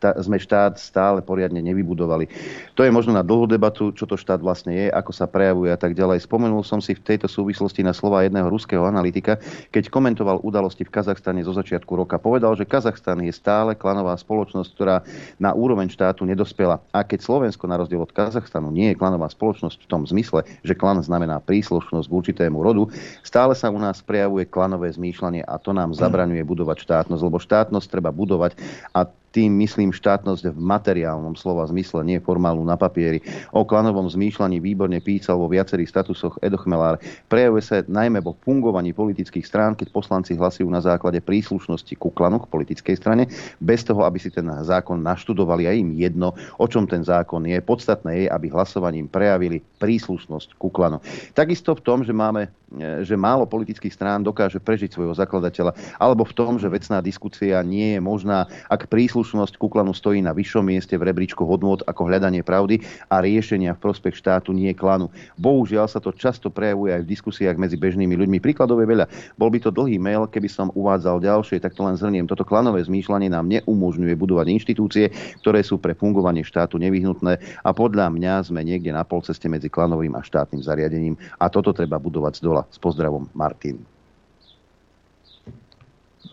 štá, 0.00 0.16
sme 0.16 0.40
štát 0.40 0.80
stále 0.80 1.20
poriadne 1.20 1.60
nevybudovali. 1.60 2.24
To 2.72 2.80
je 2.80 2.88
možno 2.88 3.12
na 3.12 3.20
dlhú 3.20 3.44
debatu, 3.44 3.92
čo 3.92 4.08
to 4.08 4.16
štát 4.16 4.40
vlastne 4.40 4.72
je, 4.72 4.86
ako 4.88 5.12
sa 5.12 5.28
prejavuje 5.28 5.68
a 5.68 5.76
tak 5.76 5.92
ďalej. 5.92 6.24
Spomenul 6.24 6.64
som 6.64 6.80
si 6.80 6.96
v 6.96 7.04
tejto 7.04 7.28
súvislosti 7.28 7.84
na 7.84 7.92
slova 7.92 8.24
jedného 8.24 8.48
ruského 8.48 8.88
analytika, 8.88 9.36
keď 9.68 9.92
komentoval 9.92 10.40
udalosti 10.40 10.88
v 10.88 10.92
Kazachstane 10.96 11.44
zo 11.44 11.52
začiatku 11.52 11.92
roka. 11.92 12.16
Povedal, 12.16 12.56
že 12.56 12.64
Kazachstan 12.64 13.20
je 13.20 13.36
stále 13.36 13.76
klanová 13.76 14.16
spoločnosť, 14.16 14.70
ktorá 14.72 15.04
na 15.36 15.52
úroveň 15.52 15.92
štátu 15.92 16.24
nedospela. 16.24 16.80
A 16.96 17.04
keď 17.04 17.20
Slovensko 17.20 17.68
na 17.68 17.76
rozdiel 17.76 18.00
od 18.00 18.16
Kazachstanu 18.16 18.72
nie 18.72 18.96
je 18.96 18.96
klanová 18.96 19.28
spoločnosť 19.28 19.84
v 19.84 19.90
tom 19.92 20.08
zmysle, 20.08 20.48
že 20.64 20.72
klan 20.72 21.04
znamená 21.04 21.44
príslušnosť 21.44 22.08
k 22.08 22.16
určitému 22.16 22.56
rodu, 22.64 22.88
stále 23.20 23.52
sa 23.52 23.68
u 23.68 23.76
nás 23.76 24.00
prejavuje 24.00 24.48
klanové 24.48 24.88
zmýšľanie 24.96 25.44
a 25.44 25.60
to 25.60 25.76
nám 25.76 25.92
zabraňuje 25.92 26.40
budovať 26.40 26.88
štátnosť, 26.88 27.20
lebo 27.20 27.36
štátnosť 27.36 27.86
treba 27.92 28.08
budovať 28.08 28.56
a 28.96 29.10
tým 29.30 29.54
myslím 29.62 29.94
štátnosť 29.94 30.50
v 30.50 30.58
materiálnom 30.58 31.38
slova 31.38 31.62
zmysle, 31.70 32.02
nie 32.02 32.18
formálnu 32.18 32.66
na 32.66 32.74
papieri. 32.74 33.22
O 33.54 33.62
klanovom 33.62 34.10
zmýšľaní 34.10 34.58
výborne 34.58 34.98
písal 34.98 35.38
vo 35.38 35.46
viacerých 35.46 35.90
statusoch 35.90 36.38
Edo 36.42 36.58
Chmelár. 36.58 36.98
Prejavuje 37.30 37.62
sa 37.62 37.86
najmä 37.86 38.18
vo 38.18 38.34
fungovaní 38.42 38.90
politických 38.90 39.46
strán, 39.46 39.78
keď 39.78 39.94
poslanci 39.94 40.34
hlasujú 40.34 40.66
na 40.66 40.82
základe 40.82 41.22
príslušnosti 41.22 41.94
ku 41.94 42.10
klanu, 42.10 42.42
k 42.42 42.50
politickej 42.50 42.96
strane, 42.98 43.30
bez 43.62 43.86
toho, 43.86 44.02
aby 44.02 44.18
si 44.18 44.34
ten 44.34 44.46
zákon 44.66 44.98
naštudovali 44.98 45.70
a 45.70 45.72
im 45.72 45.94
jedno, 45.94 46.34
o 46.58 46.66
čom 46.66 46.90
ten 46.90 47.06
zákon 47.06 47.46
je. 47.46 47.58
Podstatné 47.62 48.26
je, 48.26 48.26
aby 48.26 48.50
hlasovaním 48.50 49.06
prejavili 49.06 49.62
príslušnosť 49.78 50.58
ku 50.58 50.74
klanu. 50.74 50.98
Takisto 51.32 51.78
v 51.78 51.84
tom, 51.86 52.02
že 52.02 52.10
máme 52.10 52.50
E, 52.70 53.02
že 53.02 53.18
málo 53.18 53.50
politických 53.50 53.90
strán 53.90 54.22
dokáže 54.22 54.62
prežiť 54.62 54.94
svojho 54.94 55.10
zakladateľa, 55.18 55.74
alebo 55.98 56.22
v 56.22 56.36
tom, 56.38 56.54
že 56.54 56.70
vecná 56.70 57.02
diskusia 57.02 57.58
nie 57.66 57.98
je 57.98 58.00
možná, 58.00 58.46
ak 58.70 58.86
príslušnosť 58.86 59.18
ku 59.60 59.68
klanu 59.68 59.92
stojí 59.92 60.24
na 60.24 60.32
vyššom 60.32 60.64
mieste 60.64 60.96
v 60.96 61.06
rebríčku 61.06 61.44
hodnot 61.44 61.84
ako 61.84 62.08
hľadanie 62.08 62.40
pravdy 62.40 62.80
a 63.12 63.20
riešenia 63.20 63.76
v 63.76 63.82
prospech 63.82 64.16
štátu 64.16 64.56
nie 64.56 64.72
klanu. 64.72 65.12
Bohužiaľ 65.36 65.86
sa 65.86 66.00
to 66.00 66.10
často 66.10 66.48
prejavuje 66.48 66.96
aj 66.96 67.02
v 67.04 67.10
diskusiách 67.12 67.56
medzi 67.60 67.76
bežnými 67.76 68.16
ľuďmi. 68.16 68.38
Príkladov 68.40 68.80
je 68.80 68.88
veľa. 68.88 69.06
Bol 69.36 69.52
by 69.52 69.58
to 69.60 69.70
dlhý 69.70 70.00
mail, 70.00 70.24
keby 70.24 70.48
som 70.48 70.72
uvádzal 70.72 71.20
ďalšie, 71.20 71.60
tak 71.60 71.76
to 71.76 71.84
len 71.84 72.00
zhrniem. 72.00 72.24
Toto 72.24 72.42
klanové 72.46 72.80
zmýšľanie 72.84 73.28
nám 73.28 73.46
neumožňuje 73.48 74.14
budovať 74.16 74.46
inštitúcie, 74.50 75.12
ktoré 75.44 75.60
sú 75.60 75.76
pre 75.76 75.92
fungovanie 75.92 76.42
štátu 76.42 76.80
nevyhnutné 76.80 77.38
a 77.64 77.70
podľa 77.70 78.08
mňa 78.12 78.48
sme 78.48 78.64
niekde 78.64 78.90
na 78.90 79.04
polceste 79.04 79.46
medzi 79.46 79.68
klanovým 79.68 80.16
a 80.16 80.24
štátnym 80.24 80.64
zariadením 80.64 81.14
a 81.36 81.52
toto 81.52 81.76
treba 81.76 82.00
budovať 82.00 82.40
z 82.40 82.42
dola. 82.42 82.62
S 82.70 82.78
pozdravom, 82.80 83.28
Martin. 83.36 83.99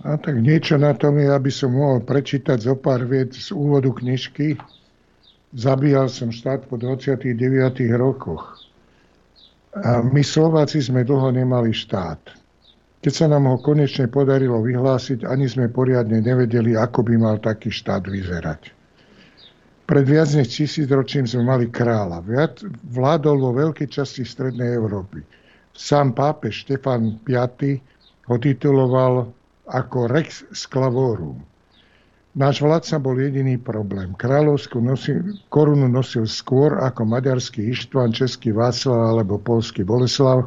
A 0.05 0.13
tak 0.21 0.37
niečo 0.37 0.77
na 0.77 0.93
tom 0.93 1.17
je, 1.17 1.25
aby 1.25 1.49
som 1.49 1.73
mohol 1.73 2.05
prečítať 2.05 2.61
zo 2.61 2.77
pár 2.77 3.07
vied 3.09 3.33
z 3.33 3.49
úvodu 3.49 3.89
knižky. 3.89 4.53
Zabíjal 5.57 6.11
som 6.11 6.29
štát 6.29 6.69
po 6.69 6.77
29 6.77 7.33
rokoch. 7.97 8.61
A 9.73 10.05
my 10.05 10.21
Slováci 10.21 10.81
sme 10.81 11.01
dlho 11.01 11.33
nemali 11.33 11.73
štát. 11.73 12.19
Keď 13.01 13.13
sa 13.13 13.25
nám 13.29 13.45
ho 13.45 13.57
konečne 13.61 14.09
podarilo 14.09 14.61
vyhlásiť, 14.61 15.25
ani 15.25 15.45
sme 15.45 15.69
poriadne 15.69 16.21
nevedeli, 16.21 16.73
ako 16.73 17.05
by 17.05 17.13
mal 17.17 17.37
taký 17.37 17.69
štát 17.69 18.09
vyzerať. 18.09 18.73
Pred 19.87 20.03
viac 20.03 20.27
než 20.35 20.51
tisíc 20.51 20.89
ročím 20.91 21.23
sme 21.23 21.47
mali 21.47 21.71
kráľa. 21.71 22.19
Vládol 22.91 23.37
vo 23.39 23.51
veľkej 23.55 23.87
časti 23.87 24.27
Strednej 24.27 24.75
Európy. 24.75 25.23
Sám 25.71 26.11
pápež 26.11 26.65
Štefan 26.67 27.21
V 27.23 27.37
ho 28.27 28.35
tituloval 28.35 29.31
ako 29.67 30.07
Rex 30.07 30.47
Sclavorum. 30.55 31.43
Náš 32.37 32.61
vládca 32.61 33.01
bol 33.01 33.17
jediný 33.17 33.57
problém. 33.57 34.13
Kráľovskú 34.13 34.77
nosil, 34.77 35.41
korunu 35.49 35.89
nosil 35.89 36.29
skôr 36.29 36.77
ako 36.77 37.01
maďarský 37.09 37.73
Ištvan, 37.73 38.13
český 38.13 38.53
Václav 38.53 39.17
alebo 39.17 39.41
polský 39.41 39.81
Boleslav, 39.81 40.45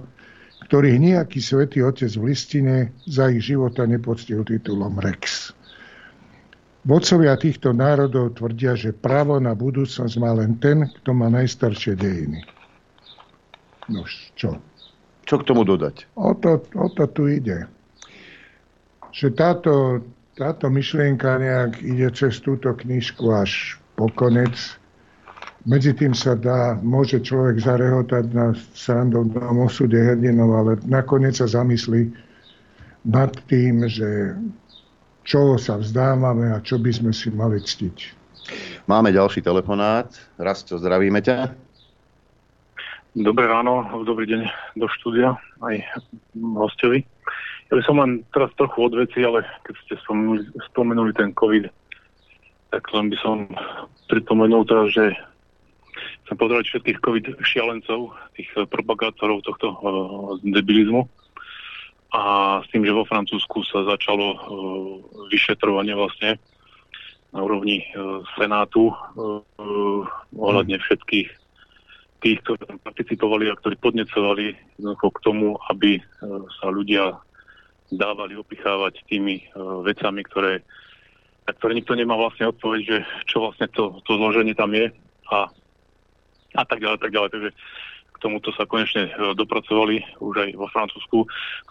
ktorých 0.71 1.03
nejaký 1.03 1.43
svätý 1.43 1.83
otec 1.83 2.15
v 2.15 2.31
listine 2.31 2.95
za 3.11 3.27
ich 3.27 3.43
života 3.43 3.91
nepoctil 3.91 4.47
titulom 4.47 5.03
Rex. 5.03 5.51
Vodcovia 6.87 7.35
týchto 7.37 7.75
národov 7.75 8.39
tvrdia, 8.39 8.79
že 8.79 8.95
právo 8.95 9.37
na 9.43 9.53
budúcnosť 9.53 10.15
má 10.23 10.33
len 10.33 10.57
ten, 10.63 10.87
kto 11.03 11.11
má 11.11 11.27
najstaršie 11.27 11.99
dejiny. 11.99 12.41
Nož, 13.91 14.31
čo? 14.39 14.63
Čo 15.27 15.43
k 15.43 15.47
tomu 15.47 15.67
dodať? 15.67 16.07
O 16.15 16.39
to, 16.39 16.63
o 16.79 16.87
to 16.95 17.05
tu 17.11 17.27
ide. 17.27 17.67
Že 19.11 19.29
táto, 19.35 19.75
táto 20.39 20.71
myšlienka 20.71 21.39
nejak 21.39 21.83
ide 21.83 22.09
cez 22.15 22.39
túto 22.39 22.71
knižku 22.73 23.27
až 23.35 23.77
po 23.99 24.07
konec. 24.11 24.55
Medzi 25.69 25.93
tým 25.93 26.17
sa 26.17 26.33
dá, 26.33 26.79
môže 26.81 27.21
človek 27.21 27.61
zarehotať 27.61 28.25
na 28.33 28.57
srandovnom 28.73 29.69
osude 29.69 29.99
hrdinov, 29.99 30.51
ale 30.57 30.73
nakoniec 30.89 31.37
sa 31.37 31.45
zamyslí 31.45 32.09
nad 33.05 33.33
tým, 33.45 33.85
že 33.85 34.41
čo 35.29 35.61
sa 35.61 35.77
vzdávame 35.77 36.57
a 36.57 36.65
čo 36.65 36.81
by 36.81 36.89
sme 36.89 37.13
si 37.13 37.29
mali 37.29 37.61
ctiť. 37.61 37.97
Máme 38.89 39.13
ďalší 39.13 39.45
telefonát. 39.45 40.09
Raz, 40.41 40.65
čo 40.65 40.81
zdravíme 40.81 41.21
ťa. 41.21 41.53
Dobré 43.11 43.51
ráno, 43.51 43.85
dobrý 44.07 44.27
deň 44.27 44.43
do 44.79 44.87
štúdia, 44.87 45.35
aj 45.61 45.83
hostovi. 46.39 47.03
Ja 47.71 47.79
by 47.79 47.83
som 47.87 48.03
len 48.03 48.27
teraz 48.35 48.51
trochu 48.59 48.83
od 48.83 48.99
veci, 48.99 49.23
ale 49.23 49.47
keď 49.63 49.75
ste 49.87 49.95
spomenuli, 50.03 50.43
spomenuli 50.75 51.13
ten 51.15 51.31
COVID, 51.31 51.71
tak 52.75 52.83
len 52.91 53.15
by 53.15 53.17
som 53.23 53.47
pripomenul 54.11 54.67
teraz, 54.67 54.91
že 54.91 55.15
chcem 56.27 56.35
pozerať 56.35 56.67
všetkých 56.67 56.99
COVID 56.99 57.25
šialencov, 57.47 58.11
tých 58.35 58.51
propagátorov 58.75 59.47
tohto 59.47 59.71
uh, 59.71 59.79
debilizmu. 60.43 61.07
A 62.11 62.59
s 62.59 62.67
tým, 62.75 62.83
že 62.83 62.91
vo 62.91 63.07
Francúzsku 63.07 63.63
sa 63.71 63.87
začalo 63.87 64.27
uh, 64.35 64.39
vyšetrovanie 65.31 65.95
vlastne 65.95 66.43
na 67.31 67.47
úrovni 67.47 67.87
uh, 67.95 68.27
Senátu 68.35 68.91
ohľadne 70.35 70.75
všetkých 70.83 71.29
tých, 72.21 72.39
ktorí 72.43 72.59
tam 72.67 72.83
participovali 72.83 73.47
a 73.47 73.59
ktorí 73.59 73.79
podnecovali 73.79 74.47
k 74.99 75.19
tomu, 75.25 75.57
aby 75.73 76.03
sa 76.61 76.69
ľudia 76.69 77.17
dávali 77.91 78.39
opichávať 78.39 79.03
tými 79.11 79.51
uh, 79.55 79.83
vecami, 79.83 80.23
ktoré, 80.27 80.63
na 81.47 81.53
ktoré 81.55 81.75
nikto 81.75 81.99
nemá 81.99 82.15
vlastne 82.15 82.51
odpoveď, 82.51 82.81
že 82.87 82.99
čo 83.27 83.43
vlastne 83.43 83.67
to, 83.71 83.99
to 84.07 84.15
zloženie 84.15 84.55
tam 84.55 84.71
je 84.71 84.91
a, 85.31 85.51
a 86.55 86.63
tak 86.65 86.79
ďalej, 86.79 86.99
tak 87.03 87.13
ďalej. 87.15 87.31
Takže 87.35 87.51
k 88.11 88.17
tomuto 88.23 88.55
sa 88.55 88.67
konečne 88.71 89.11
uh, 89.11 89.35
dopracovali 89.35 90.03
už 90.23 90.35
aj 90.39 90.51
vo 90.55 90.71
Francúzsku, 90.71 91.19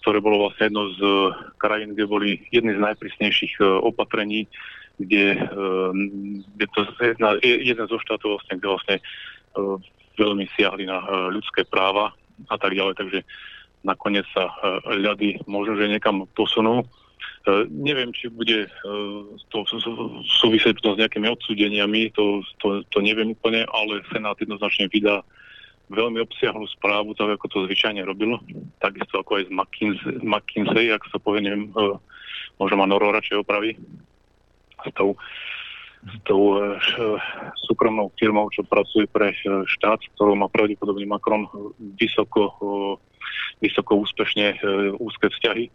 ktoré 0.03 0.19
bolo 0.19 0.48
vlastne 0.48 0.67
jedno 0.67 0.91
z 0.95 0.99
uh, 0.99 1.31
krajín, 1.56 1.95
kde 1.95 2.06
boli 2.06 2.30
jedny 2.51 2.75
z 2.75 2.83
najprísnejších 2.83 3.64
opatrení, 3.64 4.48
kde, 4.99 5.48
kde 6.59 6.65
to 6.75 6.83
jedna, 6.99 7.39
jeden 7.39 7.88
zo 7.88 7.95
štátov 8.03 8.35
vlastne, 8.35 8.59
kde 8.59 8.67
vlastne 8.67 8.95
veľmi 10.19 10.43
siahli 10.59 10.83
na 10.83 10.99
ľudské 11.31 11.64
práva 11.64 12.11
a 12.51 12.56
tak 12.59 12.75
ďalej, 12.75 12.99
takže 12.99 13.19
nakoniec 13.83 14.27
sa 14.35 14.49
e, 14.49 14.53
ľady 14.99 15.30
možno, 15.48 15.80
že 15.80 15.91
niekam 15.91 16.27
posunú. 16.35 16.83
E, 16.83 16.85
neviem, 17.69 18.11
či 18.11 18.27
bude 18.27 18.67
to 19.49 19.58
súvisieť 20.41 20.80
s 20.80 20.99
nejakými 20.99 21.27
odsúdeniami, 21.32 22.11
to, 22.14 22.43
to, 22.59 22.83
to 22.91 22.98
neviem 22.99 23.33
úplne, 23.33 23.64
ale 23.69 24.03
Senát 24.11 24.35
jednoznačne 24.40 24.91
vydá 24.91 25.24
veľmi 25.90 26.22
obsiahlu 26.22 26.69
správu, 26.69 27.17
tak 27.17 27.33
ako 27.35 27.45
to 27.49 27.58
zvyčajne 27.66 28.06
robil, 28.06 28.38
takisto 28.77 29.19
ako 29.19 29.41
aj 29.41 29.43
z 29.49 29.51
McKinsey, 29.51 30.14
McKinsey 30.22 30.85
ak 30.93 31.01
sa 31.09 31.17
povie, 31.17 31.49
neviem, 31.49 31.74
možno 32.61 32.75
ma 32.77 32.85
Noro 32.85 33.09
radšej 33.09 33.41
opraví, 33.41 33.74
s 34.85 34.91
tou 34.93 35.17
s 36.00 36.16
tou 36.24 36.56
e, 36.56 36.80
súkromnou 37.68 38.11
firmou, 38.16 38.48
čo 38.56 38.64
pracuje 38.64 39.03
pre 39.11 39.36
e, 39.36 39.38
štát, 39.68 40.00
ktorou 40.16 40.36
má 40.40 40.48
pravdepodobne 40.48 41.03
Macron 41.03 41.44
vysoko, 42.00 42.56
vysoko 43.60 44.00
úspešne 44.00 44.56
e, 44.56 44.58
úzke 44.95 45.28
vzťahy. 45.28 45.68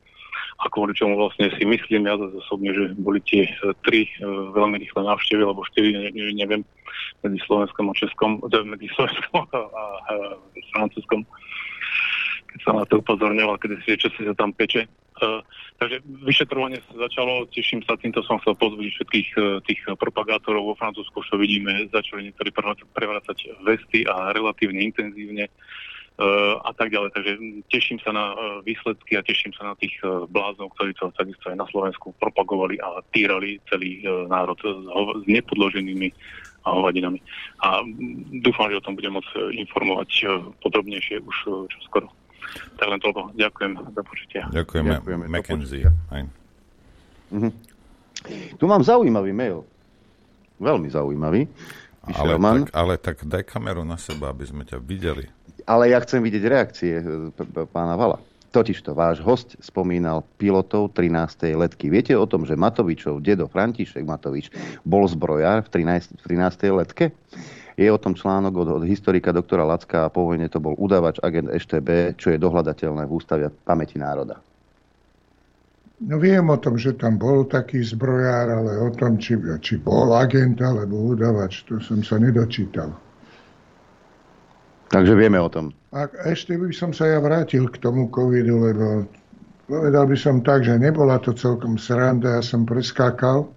A 0.63 0.71
kvôli 0.71 0.95
čomu 0.95 1.19
vlastne 1.19 1.51
si 1.59 1.67
myslím 1.67 2.07
ja 2.07 2.15
osobne, 2.15 2.71
že 2.71 2.95
boli 2.95 3.19
tie 3.27 3.51
tri 3.83 4.07
veľmi 4.55 4.79
rýchle 4.79 5.03
návštevy, 5.03 5.43
alebo 5.43 5.67
štyri, 5.67 6.15
neviem, 6.15 6.63
medzi 7.27 7.43
Slovenskom 7.43 7.91
a 7.91 7.95
Českom, 7.99 8.39
medzi 8.63 8.87
Slovenskom 8.95 9.51
a, 9.51 9.59
a, 9.59 9.85
a 9.99 10.15
Francúzskom 10.79 11.27
keď 12.55 12.61
sa 12.63 12.71
na 12.71 12.87
to 12.87 13.03
upozorňoval, 13.03 13.59
keď 13.59 13.83
si 13.83 13.99
čo 13.99 14.07
si 14.15 14.23
sa 14.23 14.31
tam 14.39 14.55
peče. 14.55 14.87
Uh, 15.15 15.43
takže 15.79 16.03
vyšetrovanie 16.27 16.79
sa 16.87 17.07
začalo, 17.11 17.51
teším 17.51 17.83
sa, 17.83 17.99
týmto 17.99 18.23
som 18.23 18.39
chcel 18.43 18.55
pozbudiť 18.59 18.93
všetkých 18.95 19.29
uh, 19.39 19.59
tých 19.67 19.81
propagátorov 19.99 20.75
vo 20.75 20.79
Francúzsku, 20.79 21.19
čo 21.27 21.35
vidíme, 21.35 21.91
začali 21.91 22.31
niektorí 22.31 22.55
prevrácať 22.95 23.59
vesty 23.67 24.07
a 24.07 24.31
relatívne 24.31 24.87
intenzívne 24.87 25.51
a 26.63 26.71
tak 26.79 26.95
ďalej. 26.95 27.11
Takže 27.11 27.33
teším 27.75 27.99
sa 27.99 28.15
na 28.15 28.39
výsledky 28.63 29.19
a 29.19 29.27
teším 29.27 29.51
sa 29.59 29.67
na 29.67 29.75
tých 29.75 29.99
bláznov, 30.31 30.71
ktorí 30.79 30.95
to 30.95 31.11
takisto 31.11 31.51
aj 31.51 31.59
na 31.59 31.67
Slovensku 31.67 32.15
propagovali 32.23 32.79
a 32.79 33.03
týrali 33.11 33.59
celý 33.67 34.07
národ 34.31 34.55
s 34.63 35.27
nepodloženými 35.27 36.15
hovadinami. 36.63 37.19
A 37.67 37.83
dúfam, 38.47 38.71
že 38.71 38.79
o 38.79 38.85
tom 38.87 38.95
budem 38.95 39.19
môcť 39.19 39.59
informovať 39.59 40.11
podrobnejšie 40.63 41.19
už 41.19 41.37
čoskoro. 41.67 42.07
Tak 42.79 42.87
len 42.91 42.99
toľko. 43.01 43.21
Ďakujem 43.39 43.73
za 43.95 44.03
počutie. 44.03 44.41
Ďakujeme. 44.51 44.91
Ďakujeme 45.01 45.25
Mackenzie. 45.31 45.89
Mhm. 47.31 47.51
Tu 48.57 48.65
mám 48.65 48.81
zaujímavý 48.81 49.33
mail. 49.37 49.69
Veľmi 50.57 50.89
zaujímavý. 50.89 51.51
Ale 52.05 52.37
tak, 52.37 52.69
ale 52.77 52.95
tak 53.01 53.17
daj 53.25 53.45
kameru 53.49 53.81
na 53.81 53.97
seba, 53.97 54.29
aby 54.29 54.45
sme 54.45 54.63
ťa 54.69 54.77
videli. 54.77 55.25
Ale 55.65 55.89
ja 55.89 55.97
chcem 56.05 56.21
vidieť 56.21 56.45
reakcie 56.45 56.95
e, 57.01 57.05
pána 57.73 57.97
Vala. 57.97 58.21
Totižto 58.53 58.93
váš 58.93 59.25
host 59.25 59.57
spomínal 59.65 60.23
pilotov 60.37 60.93
13. 60.93 61.57
letky. 61.57 61.89
Viete 61.89 62.13
o 62.15 62.29
tom, 62.29 62.45
že 62.45 62.61
Matovičov 62.61 63.25
dedo 63.25 63.49
František 63.49 64.05
Matovič 64.05 64.53
bol 64.85 65.09
zbrojár 65.09 65.65
v 65.67 65.81
13. 65.81 66.21
V 66.21 66.25
13. 66.29 66.71
letke? 66.77 67.11
Je 67.75 67.91
o 67.91 67.99
tom 67.99 68.15
článok 68.15 68.55
od, 68.55 68.69
od 68.79 68.85
historika 68.87 69.35
doktora 69.35 69.67
Lacka 69.67 70.07
a 70.07 70.13
po 70.13 70.31
vojne 70.31 70.47
to 70.47 70.63
bol 70.63 70.79
udavač 70.79 71.19
agent 71.27 71.51
EŠTB, 71.51 72.15
čo 72.15 72.31
je 72.31 72.39
dohľadateľné 72.39 73.03
v 73.07 73.13
ústave 73.13 73.51
pamäti 73.67 73.99
národa. 73.99 74.39
No 76.05 76.19
viem 76.19 76.47
o 76.51 76.59
tom, 76.59 76.75
že 76.75 76.95
tam 76.99 77.19
bol 77.19 77.47
taký 77.47 77.83
zbrojár, 77.83 78.51
ale 78.51 78.79
o 78.83 78.91
tom, 78.95 79.19
či, 79.19 79.39
či 79.63 79.79
bol 79.79 80.15
agent 80.15 80.59
alebo 80.63 81.15
udavač, 81.15 81.63
to 81.67 81.79
som 81.79 82.03
sa 82.03 82.19
nedočítal. 82.19 82.95
Takže 84.91 85.15
vieme 85.19 85.39
o 85.43 85.51
tom. 85.51 85.75
A 85.91 86.07
ešte 86.31 86.55
by 86.55 86.71
som 86.71 86.95
sa 86.95 87.11
ja 87.11 87.19
vrátil 87.19 87.67
k 87.71 87.79
tomu 87.83 88.11
covidu, 88.11 88.71
lebo 88.71 89.07
povedal 89.67 90.07
by 90.07 90.17
som 90.19 90.43
tak, 90.43 90.63
že 90.67 90.79
nebola 90.79 91.19
to 91.19 91.35
celkom 91.35 91.79
sranda, 91.79 92.39
ja 92.39 92.43
som 92.43 92.63
preskákal 92.63 93.51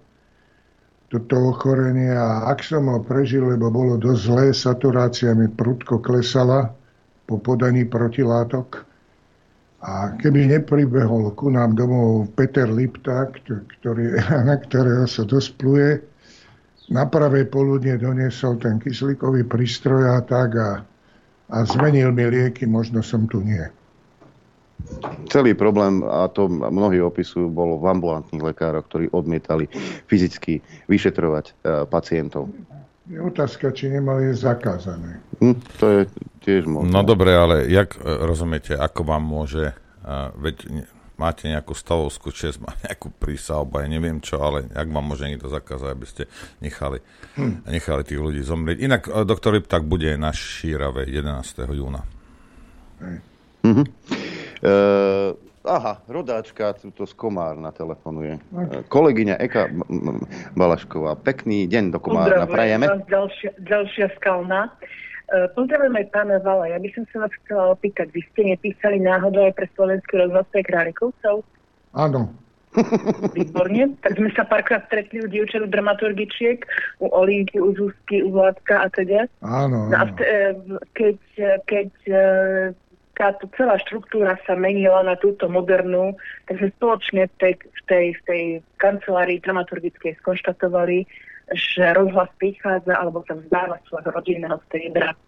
toto 1.08 1.56
ochorenie 1.56 2.12
a 2.12 2.52
ak 2.52 2.60
som 2.60 2.84
ho 2.92 3.00
prežil, 3.00 3.48
lebo 3.48 3.72
bolo 3.72 3.96
dosť 3.96 4.20
zlé, 4.20 4.44
saturácia 4.52 5.32
mi 5.32 5.48
prudko 5.48 6.04
klesala 6.04 6.68
po 7.24 7.40
podaní 7.40 7.88
protilátok. 7.88 8.84
A 9.78 10.12
keby 10.18 10.58
nepribehol 10.58 11.32
ku 11.38 11.48
nám 11.48 11.78
domov 11.78 12.28
Peter 12.34 12.68
Lipta, 12.68 13.30
ktorý, 13.80 14.20
na 14.48 14.56
ktorého 14.60 15.08
sa 15.08 15.24
dospluje, 15.24 16.02
na 16.88 17.04
pravé 17.04 17.44
poludne 17.44 18.00
doniesol 18.00 18.56
ten 18.60 18.80
kyslíkový 18.80 19.44
prístroj 19.44 20.08
a 20.08 20.24
tak 20.24 20.56
a, 20.56 20.70
a 21.52 21.56
zmenil 21.68 22.12
mi 22.16 22.24
lieky, 22.28 22.64
možno 22.64 23.04
som 23.04 23.28
tu 23.28 23.44
nie. 23.44 23.64
Celý 25.28 25.52
problém, 25.54 26.02
a 26.06 26.26
to 26.32 26.48
mnohí 26.48 26.98
opisujú, 27.02 27.52
bolo 27.52 27.78
v 27.78 27.92
ambulantných 27.92 28.42
lekároch, 28.42 28.86
ktorí 28.88 29.12
odmietali 29.12 29.68
fyzicky 30.08 30.58
vyšetrovať 30.88 31.44
e, 31.44 31.52
pacientov. 31.86 32.48
Je 33.08 33.20
otázka, 33.20 33.72
či 33.72 33.92
nemali 33.92 34.32
zakázané. 34.32 35.20
Hm, 35.40 35.56
to 35.80 35.86
je 35.86 36.00
tiež 36.44 36.62
možné. 36.68 36.92
No 36.92 37.04
dobre, 37.04 37.36
ale 37.36 37.68
jak 37.68 37.96
e, 37.96 38.04
rozumiete, 38.04 38.74
ako 38.76 39.00
vám 39.04 39.24
môže, 39.24 39.72
uh, 40.04 40.32
veď 40.36 40.86
máte 41.18 41.50
nejakú 41.50 41.74
stavovskú 41.74 42.30
čest, 42.30 42.62
má 42.62 42.72
nejakú 42.86 43.10
prísahu, 43.10 43.66
ja 43.68 43.88
neviem 43.90 44.22
čo, 44.22 44.38
ale 44.38 44.70
ak 44.70 44.88
vám 44.88 45.04
môže 45.04 45.26
niekto 45.26 45.50
zakázať, 45.50 45.88
aby 45.90 46.06
ste 46.06 46.22
nechali, 46.62 47.02
hm. 47.36 47.68
nechali 47.68 48.02
tých 48.06 48.20
ľudí 48.22 48.40
zomrieť. 48.40 48.78
Inak 48.80 49.02
doktor 49.26 49.58
tak 49.66 49.84
bude 49.84 50.14
na 50.16 50.30
Šírave 50.30 51.04
11. 51.04 51.64
júna. 51.74 52.06
Hej. 53.02 53.18
Mm-hmm. 53.66 53.86
Uh, 54.58 55.38
aha, 55.62 56.02
rodáčka, 56.10 56.74
tuto 56.74 57.06
z 57.06 57.14
Komárna 57.14 57.70
telefonuje. 57.70 58.42
Uh, 58.50 58.82
kolegyňa 58.90 59.38
Eka 59.38 59.70
Balašková. 60.58 61.14
Pekný 61.22 61.70
deň 61.70 61.94
do 61.94 61.98
Komárna. 62.02 62.42
Prajeme. 62.50 62.90
ďalšia, 63.06 63.54
ďalšia 63.62 64.10
skalná. 64.18 64.74
Uh, 65.30 65.46
pozdravujem 65.54 65.94
aj 65.94 66.06
pána 66.10 66.42
Vala. 66.42 66.74
Ja 66.74 66.78
by 66.82 66.90
som 66.90 67.04
sa 67.14 67.28
vás 67.28 67.32
chcela 67.44 67.70
opýtať. 67.70 68.10
Vy 68.10 68.22
ste 68.34 68.42
nepísali 68.50 68.98
náhodou 68.98 69.46
aj 69.46 69.54
pre 69.54 69.70
Slovenský 69.78 70.26
rozhlas 70.26 70.46
pre 70.50 70.66
Králikovcov? 70.66 71.46
Áno. 71.94 72.34
Výborne. 73.38 73.94
Tak 74.02 74.18
sme 74.18 74.30
sa 74.34 74.42
párkrát 74.42 74.84
stretli 74.90 75.22
u 75.22 75.28
dievčat 75.30 75.70
dramaturgičiek, 75.70 76.66
u 76.98 77.06
Olinky, 77.14 77.62
u 77.62 77.72
Zuzky, 77.78 78.26
u 78.26 78.34
Vládka 78.34 78.84
a 78.84 78.88
teda. 78.90 79.30
Áno. 79.40 79.88
No 79.88 79.96
a 79.96 80.04
keď, 80.92 81.16
keď 81.64 81.88
táto 83.18 83.50
celá 83.58 83.74
štruktúra 83.82 84.38
sa 84.46 84.54
menila 84.54 85.02
na 85.02 85.18
túto 85.18 85.50
modernú, 85.50 86.14
takže 86.46 86.70
spoločne 86.78 87.26
v 87.26 87.34
tej, 87.42 87.54
v 87.58 87.82
tej, 87.90 88.06
v 88.14 88.20
tej 88.30 88.42
kancelárii 88.78 89.42
dramaturgickej 89.42 90.14
skonštatovali, 90.22 91.02
že 91.50 91.84
rozhlas 91.98 92.30
prichádza 92.38 92.94
alebo 92.94 93.26
sa 93.26 93.34
vzdáva 93.34 93.82
svojho 93.90 94.14
rodinného 94.14 94.62
striebra. 94.70 95.18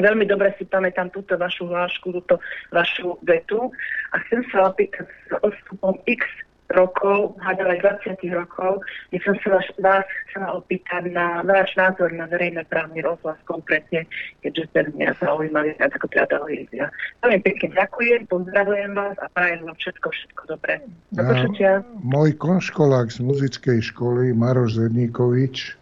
Veľmi 0.00 0.24
dobre 0.24 0.56
si 0.56 0.64
pamätám 0.64 1.12
túto 1.12 1.36
vašu 1.36 1.68
hlášku, 1.68 2.08
túto 2.16 2.40
vašu 2.72 3.20
vetu 3.20 3.68
a 4.16 4.22
chcem 4.24 4.40
sa 4.48 4.72
opýtať 4.72 5.04
s 5.04 5.30
odstupom 5.44 6.00
x 6.08 6.24
rokov, 6.72 7.34
hádam 7.42 7.70
aj 7.70 8.00
20 8.06 8.22
rokov, 8.30 8.80
by 9.10 9.18
som 9.22 9.34
sa 9.42 9.48
vás, 9.58 9.66
vás 9.82 10.06
chcela 10.30 10.58
opýtať 10.58 11.10
na 11.10 11.42
váš 11.42 11.74
názor 11.74 12.14
na 12.14 12.30
verejné 12.30 12.62
právny 12.70 13.02
rozhlas 13.02 13.38
konkrétne, 13.44 14.06
keďže 14.40 14.64
ten 14.72 14.86
mňa 14.94 15.18
zaujímavý 15.18 15.74
viac 15.76 15.92
ako 15.94 16.06
teda 16.08 16.26
televízia. 16.30 16.86
Veľmi 17.22 17.40
pekne 17.42 17.68
ďakujem, 17.74 18.20
pozdravujem 18.30 18.90
vás 18.94 19.16
a 19.18 19.26
prajem 19.34 19.60
vám 19.66 19.76
všetko, 19.78 20.08
všetko 20.10 20.42
dobré. 20.46 20.74
Do 21.14 21.22
ja, 21.58 21.82
Môj 22.00 22.38
konškolák 22.38 23.10
z 23.10 23.18
muzickej 23.20 23.78
školy, 23.90 24.32
Maroš 24.32 24.78
Zedníkovič, 24.78 25.80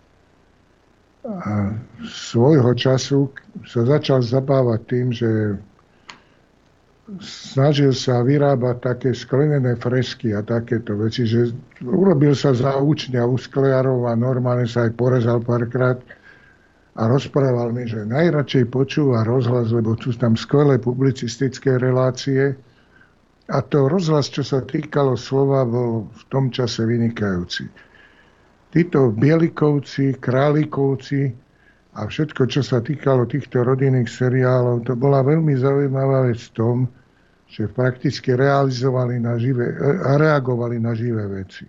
a 1.29 1.77
svojho 2.09 2.73
času 2.73 3.29
sa 3.69 3.85
začal 3.85 4.25
zabávať 4.25 4.81
tým, 4.89 5.07
že 5.13 5.29
snažil 7.25 7.97
sa 7.97 8.21
vyrábať 8.21 8.77
také 8.85 9.11
sklenené 9.17 9.81
fresky 9.81 10.37
a 10.37 10.45
takéto 10.45 10.93
veci, 11.01 11.25
že 11.25 11.57
urobil 11.81 12.37
sa 12.37 12.53
za 12.53 12.77
učňa 12.77 13.25
u 13.25 13.41
sklearov 13.41 14.05
a 14.05 14.13
normálne 14.13 14.69
sa 14.69 14.85
aj 14.85 14.93
porezal 14.93 15.41
párkrát 15.41 15.97
a 16.99 17.03
rozprával 17.09 17.73
mi, 17.73 17.89
že 17.89 18.05
najradšej 18.05 18.69
počúva 18.69 19.25
rozhlas, 19.25 19.73
lebo 19.73 19.97
sú 19.97 20.13
tam 20.21 20.37
skvelé 20.37 20.77
publicistické 20.77 21.81
relácie 21.81 22.53
a 23.49 23.65
to 23.65 23.89
rozhlas, 23.89 24.29
čo 24.29 24.45
sa 24.45 24.61
týkalo 24.61 25.17
slova, 25.17 25.65
bol 25.65 26.13
v 26.13 26.23
tom 26.29 26.53
čase 26.53 26.85
vynikajúci. 26.85 27.65
Títo 28.69 29.09
Bielikovci, 29.09 30.21
Králikovci 30.21 31.33
a 31.97 32.05
všetko, 32.05 32.47
čo 32.51 32.61
sa 32.61 32.85
týkalo 32.85 33.25
týchto 33.25 33.65
rodinných 33.65 34.11
seriálov, 34.11 34.85
to 34.85 34.93
bola 34.99 35.25
veľmi 35.25 35.57
zaujímavá 35.57 36.29
vec 36.29 36.41
v 36.41 36.55
tom, 36.55 36.77
že 37.49 37.65
prakticky 37.65 38.37
realizovali 38.37 39.17
na 39.17 39.41
živé, 39.41 39.73
reagovali 40.21 40.77
na 40.77 40.93
živé 40.93 41.25
veci. 41.25 41.65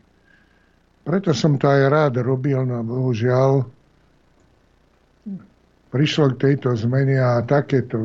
Preto 1.07 1.31
som 1.31 1.55
to 1.55 1.71
aj 1.71 1.81
rád 1.87 2.13
robil, 2.19 2.67
no 2.67 2.83
bohužiaľ 2.83 3.63
prišlo 5.89 6.35
k 6.35 6.51
tejto 6.51 6.77
zmene 6.77 7.17
a 7.17 7.41
takéto, 7.41 7.97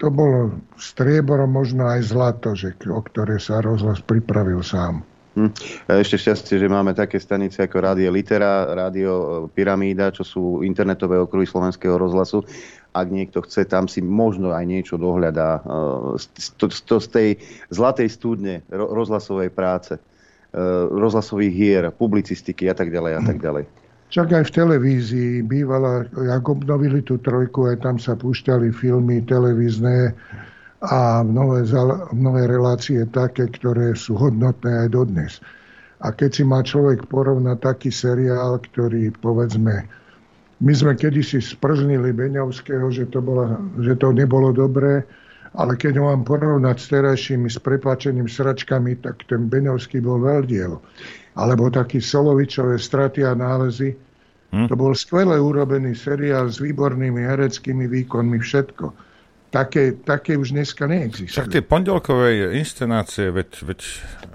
to 0.00 0.08
bolo 0.08 0.64
striebro, 0.80 1.44
možno 1.44 1.84
aj 1.90 2.00
zlato, 2.08 2.56
že, 2.56 2.72
o 2.88 3.00
ktoré 3.04 3.36
sa 3.36 3.60
rozhlas 3.60 4.00
pripravil 4.00 4.64
sám. 4.64 5.04
Hm. 5.38 5.54
Ešte 5.86 6.18
šťastie, 6.18 6.58
že 6.58 6.66
máme 6.66 6.98
také 6.98 7.22
stanice 7.22 7.62
ako 7.62 7.78
Rádio 7.78 8.10
Litera, 8.10 8.66
Rádio 8.74 9.46
Pyramída, 9.54 10.10
čo 10.10 10.26
sú 10.26 10.66
internetové 10.66 11.14
okruhy 11.14 11.46
slovenského 11.46 11.94
rozhlasu, 11.94 12.42
ak 12.90 13.06
niekto 13.06 13.46
chce, 13.46 13.62
tam 13.70 13.86
si 13.86 14.02
možno 14.02 14.50
aj 14.50 14.66
niečo 14.66 14.98
dohľadá 14.98 15.62
z, 16.18 16.26
z, 16.66 17.06
tej 17.06 17.28
zlatej 17.70 18.08
studne 18.10 18.66
rozhlasovej 18.72 19.54
práce, 19.54 19.94
e, 19.94 20.00
rozhlasových 20.90 21.54
hier, 21.54 21.82
publicistiky 21.94 22.66
a 22.66 22.74
tak 22.74 22.90
ďalej 22.90 23.12
a 23.14 23.22
tak 23.22 23.38
ďalej. 23.38 23.64
Čak 24.08 24.42
aj 24.42 24.44
v 24.48 24.54
televízii 24.56 25.32
bývala, 25.46 26.08
ak 26.16 26.44
obnovili 26.48 27.04
tú 27.04 27.20
trojku, 27.20 27.70
aj 27.70 27.84
tam 27.84 28.00
sa 28.00 28.16
púšťali 28.16 28.72
filmy 28.74 29.22
televízne 29.22 30.16
a 30.78 31.26
mnohé, 31.26 31.66
mnohé 32.14 32.42
relácie 32.46 33.02
také, 33.10 33.50
ktoré 33.50 33.98
sú 33.98 34.14
hodnotné 34.14 34.86
aj 34.86 34.88
dodnes. 34.94 35.32
A 35.98 36.14
keď 36.14 36.30
si 36.30 36.42
má 36.46 36.62
človek 36.62 37.10
porovnať 37.10 37.58
taký 37.58 37.90
seriál, 37.90 38.62
ktorý 38.62 39.10
povedzme 39.18 39.90
my 40.58 40.72
sme 40.74 40.98
kedysi 40.98 41.38
sprznili 41.38 42.10
Beňovského, 42.10 42.90
že 42.90 43.06
to, 43.14 43.22
bola, 43.22 43.62
že 43.78 43.94
to 43.94 44.10
nebolo 44.10 44.50
dobré, 44.50 45.06
ale 45.54 45.78
keď 45.78 46.02
ho 46.02 46.10
mám 46.10 46.26
porovnať 46.26 46.76
s 46.82 46.86
terajšími, 46.90 47.46
s 47.46 47.58
preplačeným 47.62 48.26
sračkami, 48.26 48.98
tak 48.98 49.22
ten 49.30 49.46
Beňovský 49.46 50.02
bol 50.02 50.18
veľdiel. 50.18 50.74
Alebo 51.38 51.70
taký 51.70 52.02
Solovičové 52.02 52.74
straty 52.74 53.22
a 53.22 53.38
nálezy. 53.38 53.94
Hm? 54.50 54.66
To 54.66 54.74
bol 54.74 54.98
skvele 54.98 55.38
urobený 55.38 55.94
seriál 55.94 56.50
s 56.50 56.58
výbornými 56.58 57.22
hereckými 57.22 57.86
výkonmi, 57.86 58.42
všetko. 58.42 59.07
Také, 59.48 59.96
také 59.96 60.36
už 60.36 60.52
dneska 60.52 60.84
neexistujú. 60.84 61.32
Však 61.32 61.52
tie 61.52 61.62
pondelkové 61.64 62.52
inscenácie, 62.56 63.32
veď, 63.32 63.50
veď, 63.64 63.80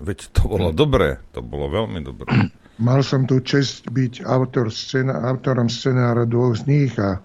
veď 0.01 0.19
to 0.33 0.41
bolo 0.49 0.69
dobré, 0.73 1.21
to 1.31 1.45
bolo 1.45 1.69
veľmi 1.69 1.99
dobré. 2.01 2.29
Mal 2.87 3.05
som 3.05 3.29
tu 3.29 3.37
čest 3.45 3.85
byť 3.93 4.25
autor 4.25 4.73
scéna, 4.73 5.29
autorom 5.29 5.69
scenára 5.69 6.25
dvoch 6.25 6.57
z 6.57 6.63
nich 6.65 6.93
a 6.97 7.21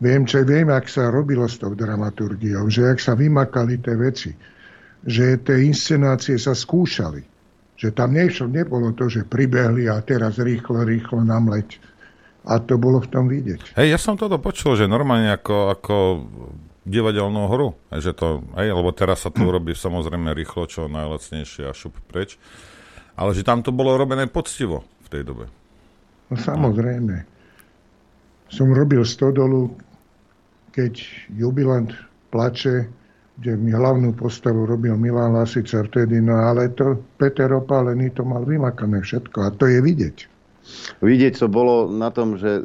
viem, 0.00 0.24
čo 0.24 0.40
viem, 0.48 0.72
ak 0.72 0.88
sa 0.88 1.12
robilo 1.12 1.44
s 1.44 1.60
tou 1.60 1.76
dramaturgiou, 1.76 2.66
že 2.72 2.88
ak 2.88 2.98
sa 2.98 3.12
vymakali 3.12 3.76
tie 3.84 3.94
veci, 4.00 4.32
že 5.04 5.36
tie 5.44 5.68
inscenácie 5.68 6.40
sa 6.40 6.56
skúšali, 6.56 7.20
že 7.76 7.92
tam 7.92 8.16
niečo 8.16 8.48
nebolo 8.48 8.96
to, 8.96 9.12
že 9.12 9.28
pribehli 9.28 9.92
a 9.92 10.00
teraz 10.00 10.40
rýchlo, 10.40 10.88
rýchlo 10.88 11.20
namleť. 11.20 11.92
A 12.42 12.58
to 12.58 12.74
bolo 12.74 12.98
v 12.98 13.06
tom 13.06 13.30
vidieť. 13.30 13.78
Hej, 13.78 13.94
ja 13.94 13.98
som 14.02 14.18
toto 14.18 14.34
počul, 14.42 14.74
že 14.74 14.90
normálne 14.90 15.30
ako, 15.30 15.78
ako 15.78 15.94
divadelnú 16.82 17.46
hru. 17.50 17.68
Že 17.90 18.12
to, 18.14 18.28
aj, 18.54 18.66
lebo 18.70 18.90
teraz 18.94 19.24
sa 19.26 19.30
to 19.30 19.46
urobí 19.46 19.74
samozrejme 19.74 20.34
rýchlo, 20.34 20.66
čo 20.66 20.90
najlacnejšie 20.90 21.70
a 21.70 21.76
šup 21.76 21.94
preč. 22.10 22.38
Ale 23.14 23.36
že 23.36 23.46
tam 23.46 23.60
to 23.60 23.70
bolo 23.70 23.94
robené 23.94 24.26
poctivo 24.26 24.82
v 25.04 25.08
tej 25.12 25.22
dobe. 25.26 25.44
No 26.32 26.34
samozrejme. 26.40 27.28
Som 28.52 28.72
robil 28.72 29.04
stodolu, 29.04 29.72
keď 30.72 31.00
jubilant 31.32 31.92
plače, 32.32 32.88
kde 33.40 33.56
mi 33.56 33.72
hlavnú 33.72 34.12
postavu 34.12 34.68
robil 34.68 34.96
Milan 34.96 35.36
Lasica 35.36 35.80
vtedy, 35.84 36.20
no 36.20 36.36
ale 36.36 36.72
to 36.76 37.00
Peter 37.16 37.48
Opálený 37.48 38.12
to 38.12 38.28
mal 38.28 38.44
vymakané 38.44 39.00
všetko 39.00 39.38
a 39.40 39.48
to 39.56 39.68
je 39.68 39.80
vidieť. 39.80 40.16
Vidieť 41.02 41.42
to 41.42 41.50
bolo 41.50 41.90
na 41.90 42.14
tom, 42.14 42.38
že 42.38 42.58
e, 42.58 42.62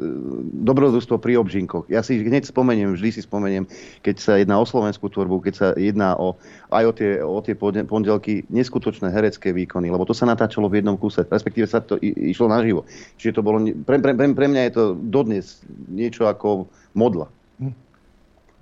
dobrodružstvo 0.62 1.18
pri 1.18 1.38
obžinkoch. 1.42 1.90
Ja 1.90 2.06
si 2.06 2.22
hneď 2.22 2.46
spomeniem, 2.46 2.94
vždy 2.94 3.18
si 3.18 3.20
spomeniem, 3.26 3.66
keď 4.06 4.16
sa 4.22 4.32
jedná 4.38 4.58
o 4.62 4.66
slovenskú 4.66 5.10
tvorbu, 5.10 5.42
keď 5.42 5.54
sa 5.54 5.68
jedná 5.74 6.14
o, 6.14 6.38
aj 6.70 6.84
o 6.86 6.92
tie, 6.94 7.10
o 7.18 7.38
tie 7.42 7.54
pondelky, 7.58 8.46
neskutočné 8.48 9.10
herecké 9.10 9.50
výkony, 9.50 9.90
lebo 9.90 10.06
to 10.06 10.14
sa 10.14 10.30
natáčalo 10.30 10.70
v 10.70 10.82
jednom 10.82 10.94
kuse, 10.94 11.26
respektíve 11.26 11.66
sa 11.66 11.82
to 11.82 11.98
išlo 12.02 12.46
naživo. 12.46 12.86
Čiže 13.18 13.38
to 13.38 13.42
bolo, 13.42 13.58
pre, 13.82 13.98
pre, 13.98 14.14
pre 14.14 14.46
mňa 14.46 14.62
je 14.70 14.72
to 14.74 14.84
dodnes 14.94 15.62
niečo 15.90 16.30
ako 16.30 16.70
modla. 16.94 17.26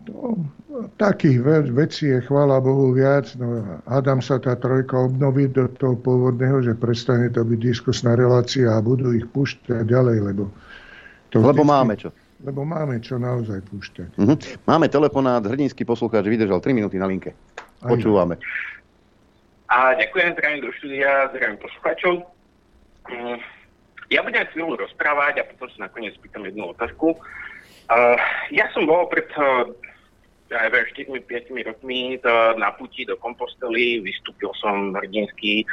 No, 0.06 0.46
takých 0.96 1.42
vecí 1.74 2.06
je, 2.10 2.20
chvála 2.22 2.62
Bohu, 2.62 2.94
viac. 2.94 3.34
No, 3.34 3.80
Adam 3.90 4.22
sa 4.22 4.38
tá 4.38 4.54
trojka 4.54 5.10
obnoví 5.10 5.50
do 5.50 5.66
toho 5.80 5.98
pôvodného, 5.98 6.62
že 6.62 6.78
prestane 6.78 7.26
to 7.32 7.42
byť 7.42 7.58
diskusná 7.58 8.14
relácia 8.14 8.70
a 8.70 8.78
budú 8.78 9.10
ich 9.10 9.26
púšťať 9.34 9.82
ďalej, 9.82 10.18
lebo... 10.32 10.52
To 11.34 11.42
lebo 11.42 11.66
vždycky, 11.66 11.72
máme 11.74 11.94
čo. 11.98 12.08
Lebo 12.44 12.60
máme 12.62 12.94
čo 13.02 13.18
naozaj 13.18 13.64
púšťať. 13.66 14.08
Uh-huh. 14.14 14.36
Máme 14.68 14.86
telefonát, 14.86 15.42
hrdinský 15.42 15.82
poslucháč 15.82 16.28
vydržal 16.28 16.62
3 16.62 16.76
minúty 16.76 17.00
na 17.00 17.10
linke. 17.10 17.34
Počúvame. 17.82 18.38
A 19.66 19.98
ďakujem, 19.98 20.38
zdravím 20.38 20.60
do 20.62 20.70
štúdia, 20.78 21.26
zdravím 21.34 21.58
poslucháčov. 21.58 22.14
Mm, 23.10 23.38
ja 24.14 24.22
budem 24.22 24.46
chvíľu 24.54 24.78
rozprávať 24.78 25.42
a 25.42 25.48
potom 25.50 25.66
sa 25.74 25.90
nakoniec 25.90 26.14
pýtam 26.22 26.46
jednu 26.46 26.70
otázku. 26.70 27.18
Uh, 27.86 28.18
ja 28.54 28.70
som 28.74 28.86
bol 28.86 29.10
pred 29.10 29.26
uh, 29.34 29.66
aj 30.52 30.94
4-5 30.94 31.26
rokmi 31.66 32.20
na 32.56 32.70
puti 32.76 33.02
do 33.02 33.18
Kompostely, 33.18 33.98
vystúpil 34.02 34.54
som 34.60 34.94
hrdinsky 34.94 35.66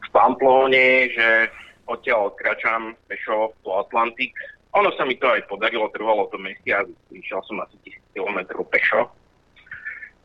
v 0.00 0.08
Pamplóne, 0.14 1.12
že 1.12 1.52
odtiaľ 1.84 2.32
odkračam 2.32 2.96
pešo 3.10 3.52
po 3.60 3.84
Atlantik. 3.84 4.32
Ono 4.74 4.88
sa 4.96 5.04
mi 5.04 5.14
to 5.20 5.28
aj 5.28 5.44
podarilo, 5.46 5.92
trvalo 5.92 6.26
to 6.32 6.40
mesiac, 6.40 6.88
vyšiel 7.12 7.44
som 7.46 7.60
asi 7.60 7.76
1000 7.84 8.16
km 8.16 8.38
pešo. 8.72 9.12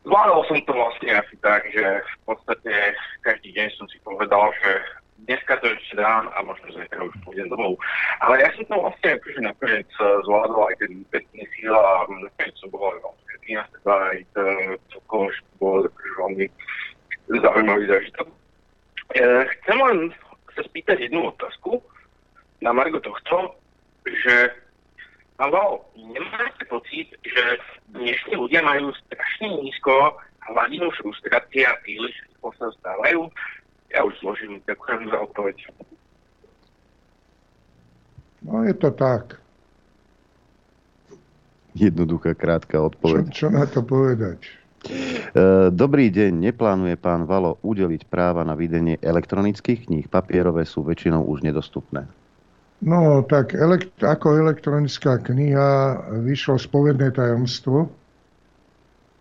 Zvládol 0.00 0.42
som 0.48 0.58
to 0.64 0.72
vlastne 0.72 1.12
asi 1.12 1.36
tak, 1.44 1.68
že 1.68 1.84
v 1.84 2.16
podstate 2.24 2.72
každý 3.20 3.52
deň 3.52 3.68
som 3.76 3.84
si 3.92 4.00
povedal, 4.00 4.48
že 4.64 4.80
dneska 5.26 5.56
to 5.60 5.66
ešte 5.72 5.98
dám 5.98 6.30
a 6.32 6.38
možno 6.42 6.70
zajtra 6.72 7.04
už 7.04 7.14
pôjdem 7.26 7.48
domov. 7.50 7.76
Ale 8.24 8.40
ja 8.40 8.48
som 8.56 8.64
to 8.68 8.76
vlastne 8.80 9.10
akože 9.16 9.40
nakoniec 9.42 9.90
zvládol 9.98 10.62
aj 10.70 10.76
ten 10.80 10.92
pekný 11.12 11.42
síl 11.56 11.74
a 11.74 12.06
nakoniec 12.08 12.54
som 12.60 12.68
bol 12.72 12.88
aj 12.88 13.00
kniazstva 13.50 13.94
aj 14.14 14.18
celkovo 14.94 15.26
bol 15.58 15.82
veľmi 16.20 16.46
zaujímavý 17.30 17.84
zážitok. 17.90 18.26
E, 19.10 19.22
chcem 19.58 19.78
len 19.82 19.98
sa 20.54 20.62
spýtať 20.62 21.10
jednu 21.10 21.34
otázku 21.34 21.82
na 22.62 22.70
Margo 22.70 23.02
tohto, 23.02 23.58
že 24.06 24.54
Pavel, 25.40 25.80
nemáte 25.96 26.68
pocit, 26.68 27.08
že 27.24 27.44
dnešní 27.96 28.36
ľudia 28.36 28.60
majú 28.60 28.92
strašne 29.08 29.48
nízko 29.64 30.20
hladinu 30.52 30.92
frustrácie 31.00 31.64
a 31.64 31.80
príliš 31.80 32.12
sa 32.60 32.68
stávajú? 32.76 33.24
Ja 33.90 34.06
už 34.06 34.14
zložím, 34.22 34.62
ďakujem 34.70 35.10
za 35.10 35.18
odpoveď. 35.26 35.56
No 38.46 38.64
je 38.64 38.74
to 38.74 38.90
tak. 38.94 39.36
Jednoduchá, 41.74 42.34
krátka 42.34 42.82
odpoveď. 42.82 43.30
Čo, 43.30 43.46
čo 43.46 43.54
na 43.54 43.66
to 43.66 43.82
povedať? 43.82 44.60
E, 44.80 45.68
dobrý 45.70 46.08
deň, 46.08 46.50
neplánuje 46.50 46.96
pán 46.96 47.28
Valo 47.28 47.60
udeliť 47.60 48.08
práva 48.08 48.42
na 48.42 48.56
vydenie 48.56 48.96
elektronických 48.98 49.86
kníh. 49.86 50.06
Papierové 50.08 50.64
sú 50.64 50.82
väčšinou 50.82 51.28
už 51.28 51.44
nedostupné. 51.44 52.08
No, 52.80 53.20
tak 53.28 53.52
elekt- 53.52 54.00
ako 54.00 54.40
elektronická 54.40 55.20
kniha 55.20 56.00
vyšlo 56.24 56.56
spovedné 56.56 57.12
tajomstvo. 57.12 57.92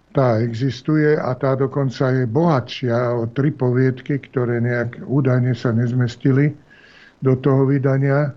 Tá 0.09 0.41
existuje 0.41 1.13
a 1.13 1.37
tá 1.37 1.53
dokonca 1.53 2.09
je 2.09 2.25
bohatšia 2.25 3.13
o 3.13 3.29
tri 3.29 3.53
poviedky, 3.53 4.17
ktoré 4.17 4.57
nejak 4.57 5.05
údajne 5.05 5.53
sa 5.53 5.69
nezmestili 5.69 6.49
do 7.21 7.37
toho 7.37 7.69
vydania 7.69 8.33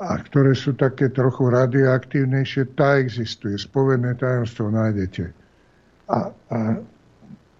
a 0.00 0.18
ktoré 0.18 0.56
sú 0.56 0.72
také 0.74 1.12
trochu 1.12 1.52
radioaktívnejšie, 1.52 2.74
tá 2.74 2.96
existuje. 2.96 3.54
Spovedné 3.60 4.16
tajomstvo 4.18 4.72
nájdete. 4.72 5.30
A, 6.10 6.32
a 6.32 6.58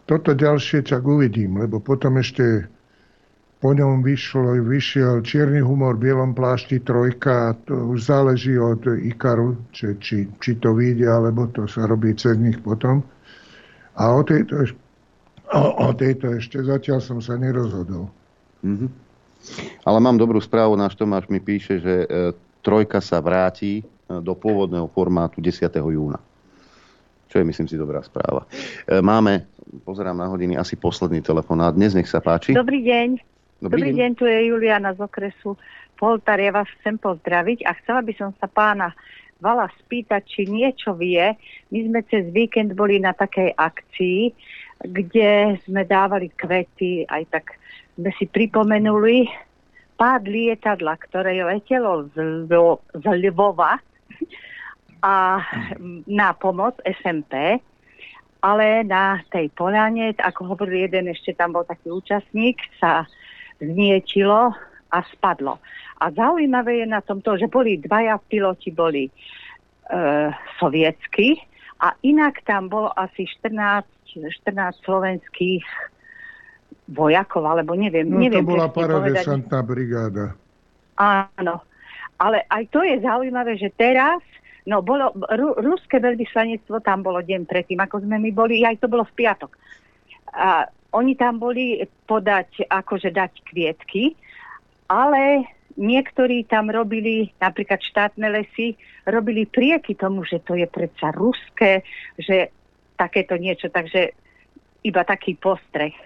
toto 0.08 0.34
ďalšie 0.34 0.82
čak 0.82 1.04
uvidím, 1.06 1.62
lebo 1.62 1.78
potom 1.78 2.18
ešte 2.18 2.66
po 3.62 3.70
ňom 3.70 4.02
vyšlo, 4.02 4.58
vyšiel 4.58 5.22
Čierny 5.22 5.62
humor 5.62 5.94
v 5.94 6.10
bielom 6.10 6.34
plášti 6.34 6.82
trojka 6.82 7.54
to 7.62 7.94
už 7.94 8.10
záleží 8.10 8.58
od 8.58 8.82
Ikaru, 8.82 9.54
či, 9.70 9.94
či, 10.02 10.26
či 10.42 10.58
to 10.58 10.74
vyjde, 10.74 11.06
alebo 11.06 11.46
to 11.54 11.70
sa 11.70 11.86
robí 11.86 12.10
cez 12.18 12.34
nich 12.42 12.58
potom. 12.58 13.06
A 13.94 14.18
o 14.18 14.26
tejto, 14.26 14.66
o, 15.54 15.62
o 15.78 15.88
tejto 15.94 16.34
ešte 16.42 16.58
zatiaľ 16.58 16.98
som 16.98 17.22
sa 17.22 17.38
nerozhodol. 17.38 18.10
Mm-hmm. 18.66 18.90
Ale 19.86 19.98
mám 20.02 20.18
dobrú 20.18 20.42
správu, 20.42 20.74
náš 20.74 20.98
Tomáš 20.98 21.30
mi 21.30 21.38
píše, 21.38 21.78
že 21.78 21.94
e, 22.02 22.06
trojka 22.66 22.98
sa 22.98 23.22
vráti 23.22 23.78
e, 23.78 23.82
do 24.18 24.34
pôvodného 24.34 24.90
formátu 24.90 25.38
10. 25.38 25.70
júna. 25.70 26.18
Čo 27.30 27.38
je, 27.38 27.44
myslím 27.46 27.70
si, 27.70 27.78
dobrá 27.78 28.02
správa. 28.02 28.42
E, 28.90 28.98
máme, 28.98 29.46
pozerám 29.86 30.18
na 30.18 30.26
hodiny, 30.26 30.58
asi 30.58 30.74
posledný 30.74 31.22
telefonát. 31.22 31.74
Dnes 31.74 31.94
nech 31.94 32.10
sa 32.10 32.18
páči. 32.18 32.58
Dobrý 32.58 32.82
deň. 32.82 33.31
Dobrý, 33.62 33.78
Dobrý 33.78 33.90
deň. 33.94 33.98
deň, 34.02 34.10
tu 34.18 34.24
je 34.26 34.38
Juliana 34.50 34.90
z 34.90 35.06
okresu 35.06 35.54
Poltar. 35.94 36.42
Ja 36.42 36.50
vás 36.50 36.66
chcem 36.82 36.98
pozdraviť 36.98 37.62
a 37.62 37.78
chcela 37.78 38.02
by 38.02 38.10
som 38.18 38.34
sa 38.42 38.50
pána 38.50 38.90
Vala 39.38 39.70
spýtať, 39.78 40.26
či 40.26 40.50
niečo 40.50 40.98
vie. 40.98 41.22
My 41.70 41.78
sme 41.86 42.02
cez 42.10 42.26
víkend 42.34 42.74
boli 42.74 42.98
na 42.98 43.14
takej 43.14 43.54
akcii, 43.54 44.34
kde 44.82 45.62
sme 45.62 45.86
dávali 45.86 46.34
kvety, 46.34 47.06
aj 47.06 47.22
tak 47.30 47.54
sme 47.94 48.10
si 48.18 48.26
pripomenuli 48.26 49.30
pád 49.94 50.26
lietadla, 50.26 50.98
ktoré 50.98 51.38
letelo 51.46 52.10
z, 52.18 52.50
z 52.98 53.04
Lvova 53.30 53.78
a 55.06 55.38
na 56.10 56.34
pomoc 56.34 56.82
SMP, 56.82 57.62
ale 58.42 58.66
na 58.82 59.22
tej 59.30 59.54
poľane, 59.54 60.18
ako 60.18 60.50
hovoril 60.50 60.90
jeden, 60.90 61.14
ešte 61.14 61.30
tam 61.38 61.54
bol 61.54 61.62
taký 61.62 61.94
účastník, 61.94 62.58
sa 62.82 63.06
zniečilo 63.62 64.50
a 64.92 64.98
spadlo. 65.14 65.62
A 66.02 66.10
zaujímavé 66.10 66.82
je 66.82 66.86
na 66.90 67.00
tom 67.00 67.22
to, 67.22 67.38
že 67.38 67.46
boli 67.46 67.78
dvaja 67.78 68.18
piloti, 68.18 68.74
boli 68.74 69.06
e, 69.06 69.12
sovietsky 70.58 71.38
a 71.78 71.94
inak 72.02 72.42
tam 72.42 72.66
bolo 72.66 72.90
asi 72.90 73.22
14, 73.24 73.86
14 74.18 74.82
slovenských 74.82 75.62
vojakov, 76.90 77.46
alebo 77.46 77.78
neviem. 77.78 78.10
No 78.10 78.18
neviem 78.18 78.42
to 78.42 78.52
bola 78.52 78.68
paradesantná 78.68 79.62
brigáda. 79.62 80.34
Áno. 80.98 81.62
Ale 82.18 82.46
aj 82.50 82.70
to 82.70 82.82
je 82.86 83.02
zaujímavé, 83.02 83.58
že 83.58 83.74
teraz, 83.74 84.22
no 84.66 84.82
bolo, 84.82 85.10
ru, 85.14 85.58
ruské 85.58 85.98
veľvyslanectvo 85.98 86.82
tam 86.82 87.02
bolo 87.02 87.18
deň 87.22 87.46
predtým, 87.46 87.78
ako 87.82 88.02
sme 88.04 88.18
my 88.18 88.30
boli, 88.30 88.62
aj 88.62 88.78
to 88.78 88.86
bolo 88.86 89.02
v 89.02 89.16
piatok. 89.18 89.50
A 90.34 90.70
oni 90.92 91.16
tam 91.16 91.40
boli 91.40 91.80
podať, 92.04 92.68
akože 92.68 93.10
dať 93.10 93.32
kvietky, 93.48 94.12
ale 94.92 95.48
niektorí 95.76 96.44
tam 96.44 96.68
robili, 96.68 97.32
napríklad 97.40 97.80
štátne 97.80 98.28
lesy, 98.28 98.76
robili 99.08 99.48
prieky 99.48 99.96
tomu, 99.96 100.24
že 100.28 100.44
to 100.44 100.52
je 100.52 100.68
predsa 100.68 101.10
ruské, 101.16 101.80
že 102.20 102.52
takéto 102.96 103.40
niečo, 103.40 103.72
takže 103.72 104.12
iba 104.84 105.02
taký 105.02 105.34
postreh. 105.40 105.96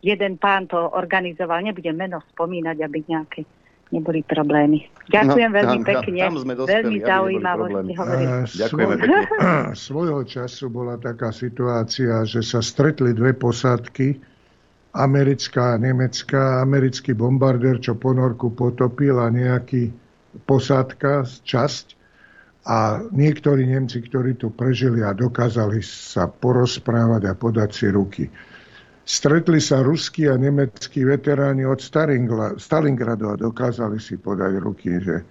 Jeden 0.00 0.40
pán 0.40 0.64
to 0.70 0.78
organizoval, 0.80 1.60
nebudem 1.60 1.92
meno 1.92 2.24
spomínať, 2.32 2.76
aby 2.80 2.98
nejaké 3.04 3.40
neboli 3.90 4.22
problémy. 4.22 4.86
Ďakujem 5.10 5.50
no, 5.50 5.56
veľmi 5.58 5.78
tam, 5.82 5.88
pekne. 5.90 6.20
Tam 6.22 6.38
sme 6.38 6.54
dospeli, 6.54 6.74
veľmi 6.74 6.98
zaujímavo 7.02 7.64
ste 7.66 7.94
hovorili. 7.98 8.32
Ďakujeme 8.46 8.94
pekne. 8.96 9.20
Svojho 9.90 10.22
času 10.22 10.64
bola 10.70 10.94
taká 10.96 11.34
situácia, 11.34 12.22
že 12.22 12.40
sa 12.46 12.62
stretli 12.62 13.10
dve 13.10 13.34
posádky, 13.34 14.22
americká 14.94 15.74
a 15.74 15.80
nemecká. 15.82 16.62
Americký 16.62 17.12
bombardér, 17.18 17.82
čo 17.82 17.98
ponorku 17.98 18.54
potopil 18.54 19.18
a 19.18 19.26
nejaký 19.30 19.90
posádka, 20.46 21.26
časť. 21.26 21.98
A 22.60 23.02
niektorí 23.10 23.66
Nemci, 23.66 24.04
ktorí 24.04 24.36
tu 24.36 24.52
prežili 24.52 25.00
a 25.02 25.16
dokázali 25.16 25.80
sa 25.82 26.28
porozprávať 26.28 27.22
a 27.26 27.32
podať 27.34 27.70
si 27.72 27.86
ruky 27.90 28.24
Stretli 29.10 29.58
sa 29.58 29.82
ruskí 29.82 30.30
a 30.30 30.38
nemeckí 30.38 31.02
veteráni 31.02 31.66
od 31.66 31.82
Stalingradu 32.62 33.26
a 33.26 33.34
dokázali 33.34 33.98
si 33.98 34.14
podať 34.14 34.52
ruky, 34.62 35.02
že 35.02 35.26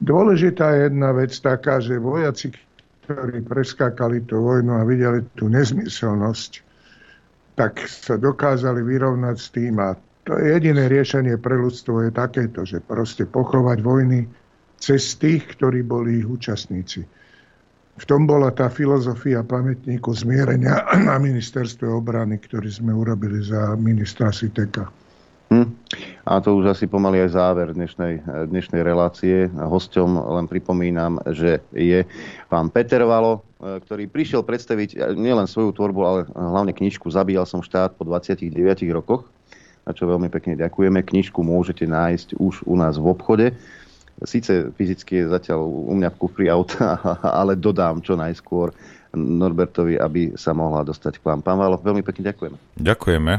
dôležitá 0.00 0.72
je 0.72 0.88
jedna 0.88 1.12
vec 1.12 1.36
taká, 1.36 1.84
že 1.84 2.00
vojaci, 2.00 2.56
ktorí 3.04 3.44
preskákali 3.44 4.24
tú 4.24 4.40
vojnu 4.40 4.80
a 4.80 4.88
videli 4.88 5.20
tú 5.36 5.52
nezmyselnosť, 5.52 6.64
tak 7.60 7.84
sa 7.84 8.16
dokázali 8.16 8.80
vyrovnať 8.80 9.36
s 9.36 9.48
tým 9.52 9.84
a 9.84 9.92
to 10.24 10.40
je 10.40 10.56
jediné 10.56 10.88
riešenie 10.88 11.36
pre 11.36 11.60
ľudstvo 11.60 12.08
je 12.08 12.10
takéto, 12.10 12.64
že 12.64 12.80
proste 12.80 13.28
pochovať 13.28 13.78
vojny 13.84 14.24
cez 14.80 15.20
tých, 15.20 15.44
ktorí 15.60 15.84
boli 15.84 16.24
ich 16.24 16.26
účastníci. 16.26 17.04
V 17.94 18.04
tom 18.10 18.26
bola 18.26 18.50
tá 18.50 18.66
filozofia 18.66 19.46
pamätníku 19.46 20.10
zmierenia 20.10 20.82
na 21.08 21.16
ministerstve 21.22 21.86
obrany, 21.86 22.42
ktorý 22.42 22.66
sme 22.66 22.90
urobili 22.90 23.38
za 23.38 23.78
ministra 23.78 24.34
Siteka. 24.34 24.90
Hm. 25.54 25.70
A 26.26 26.40
to 26.40 26.56
už 26.56 26.74
asi 26.74 26.90
pomaly 26.90 27.22
aj 27.22 27.36
záver 27.36 27.68
dnešnej, 27.76 28.18
dnešnej 28.50 28.82
relácie. 28.82 29.46
Hosťom 29.52 30.18
len 30.40 30.50
pripomínam, 30.50 31.20
že 31.30 31.62
je 31.70 32.02
pán 32.50 32.72
Peter 32.72 33.04
Valo, 33.06 33.44
ktorý 33.60 34.10
prišiel 34.10 34.42
predstaviť 34.42 35.14
nielen 35.14 35.46
svoju 35.46 35.76
tvorbu, 35.76 36.00
ale 36.02 36.20
hlavne 36.32 36.74
knižku 36.74 37.06
Zabíjal 37.12 37.46
som 37.46 37.62
štát 37.62 37.94
po 37.94 38.02
29 38.02 38.50
rokoch, 38.90 39.28
na 39.84 39.92
čo 39.92 40.08
veľmi 40.08 40.32
pekne 40.32 40.58
ďakujeme. 40.58 41.04
Knižku 41.04 41.44
môžete 41.44 41.86
nájsť 41.86 42.40
už 42.40 42.66
u 42.66 42.74
nás 42.74 42.98
v 42.98 43.06
obchode. 43.06 43.46
Sice 44.22 44.70
fyzicky 44.78 45.26
je 45.26 45.32
zatiaľ 45.32 45.66
u 45.66 45.94
mňa 45.98 46.14
v 46.14 46.18
kufri 46.22 46.46
auta, 46.46 47.02
ale 47.40 47.58
dodám 47.58 47.98
čo 47.98 48.14
najskôr 48.14 48.70
Norbertovi, 49.14 49.98
aby 49.98 50.34
sa 50.38 50.54
mohla 50.54 50.86
dostať 50.86 51.18
k 51.18 51.26
vám. 51.26 51.42
Pán 51.42 51.58
Valo, 51.58 51.78
veľmi 51.78 52.02
pekne 52.06 52.30
ďakujeme. 52.30 52.56
Ďakujeme. 52.78 53.32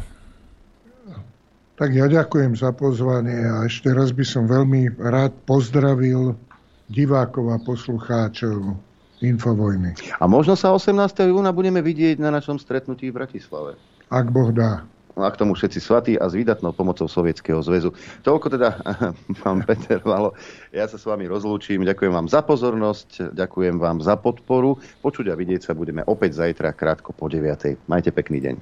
Tak 1.76 1.90
ja 1.92 2.08
ďakujem 2.08 2.56
za 2.56 2.72
pozvanie 2.72 3.36
a 3.36 3.68
ešte 3.68 3.92
raz 3.92 4.16
by 4.16 4.24
som 4.24 4.48
veľmi 4.48 4.96
rád 4.96 5.36
pozdravil 5.44 6.40
divákov 6.88 7.52
a 7.52 7.60
poslucháčov 7.60 8.80
Infovojny. 9.20 9.96
A 10.20 10.24
možno 10.28 10.56
sa 10.56 10.72
18. 10.72 10.96
júna 11.28 11.52
budeme 11.52 11.84
vidieť 11.84 12.20
na 12.20 12.32
našom 12.32 12.60
stretnutí 12.60 13.12
v 13.12 13.20
Bratislave. 13.20 13.76
Ak 14.08 14.32
Boh 14.32 14.56
dá 14.56 14.88
a 15.16 15.32
k 15.32 15.40
tomu 15.40 15.56
všetci 15.56 15.80
svatí 15.80 16.14
a 16.20 16.28
s 16.28 16.36
výdatnou 16.36 16.76
pomocou 16.76 17.08
Sovietskeho 17.08 17.64
zväzu. 17.64 17.96
Toľko 18.22 18.48
teda, 18.52 18.70
pán 19.42 19.64
Peter 19.64 20.04
Valo, 20.04 20.36
ja 20.76 20.86
sa 20.92 21.00
s 21.00 21.08
vami 21.08 21.24
rozlúčim, 21.26 21.88
ďakujem 21.88 22.12
vám 22.12 22.28
za 22.28 22.44
pozornosť, 22.44 23.32
ďakujem 23.32 23.80
vám 23.80 24.04
za 24.04 24.20
podporu. 24.20 24.76
Počuť 25.00 25.32
a 25.32 25.36
vidieť 25.40 25.72
sa 25.72 25.74
budeme 25.74 26.04
opäť 26.04 26.44
zajtra 26.44 26.76
krátko 26.76 27.16
po 27.16 27.32
9. 27.32 27.88
Majte 27.88 28.12
pekný 28.12 28.44
deň. 28.44 28.56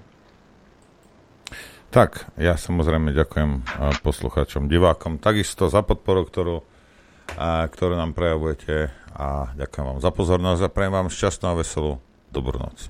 Tak, 1.93 2.33
ja 2.41 2.57
samozrejme 2.57 3.14
ďakujem 3.14 3.69
poslucháčom, 4.01 4.65
divákom, 4.65 5.22
takisto 5.22 5.69
za 5.69 5.85
podporu, 5.85 6.25
ktorú, 6.25 6.65
ktorú 7.69 7.93
nám 7.93 8.17
prejavujete 8.17 8.90
a 9.14 9.53
ďakujem 9.53 9.85
vám 9.85 9.99
za 10.01 10.09
pozornosť 10.09 10.61
a 10.65 10.73
prejem 10.73 10.93
vám 10.93 11.14
šťastnú 11.14 11.45
a 11.53 11.57
veselú 11.61 12.01
dobrú 12.33 12.65
noc. 12.65 12.90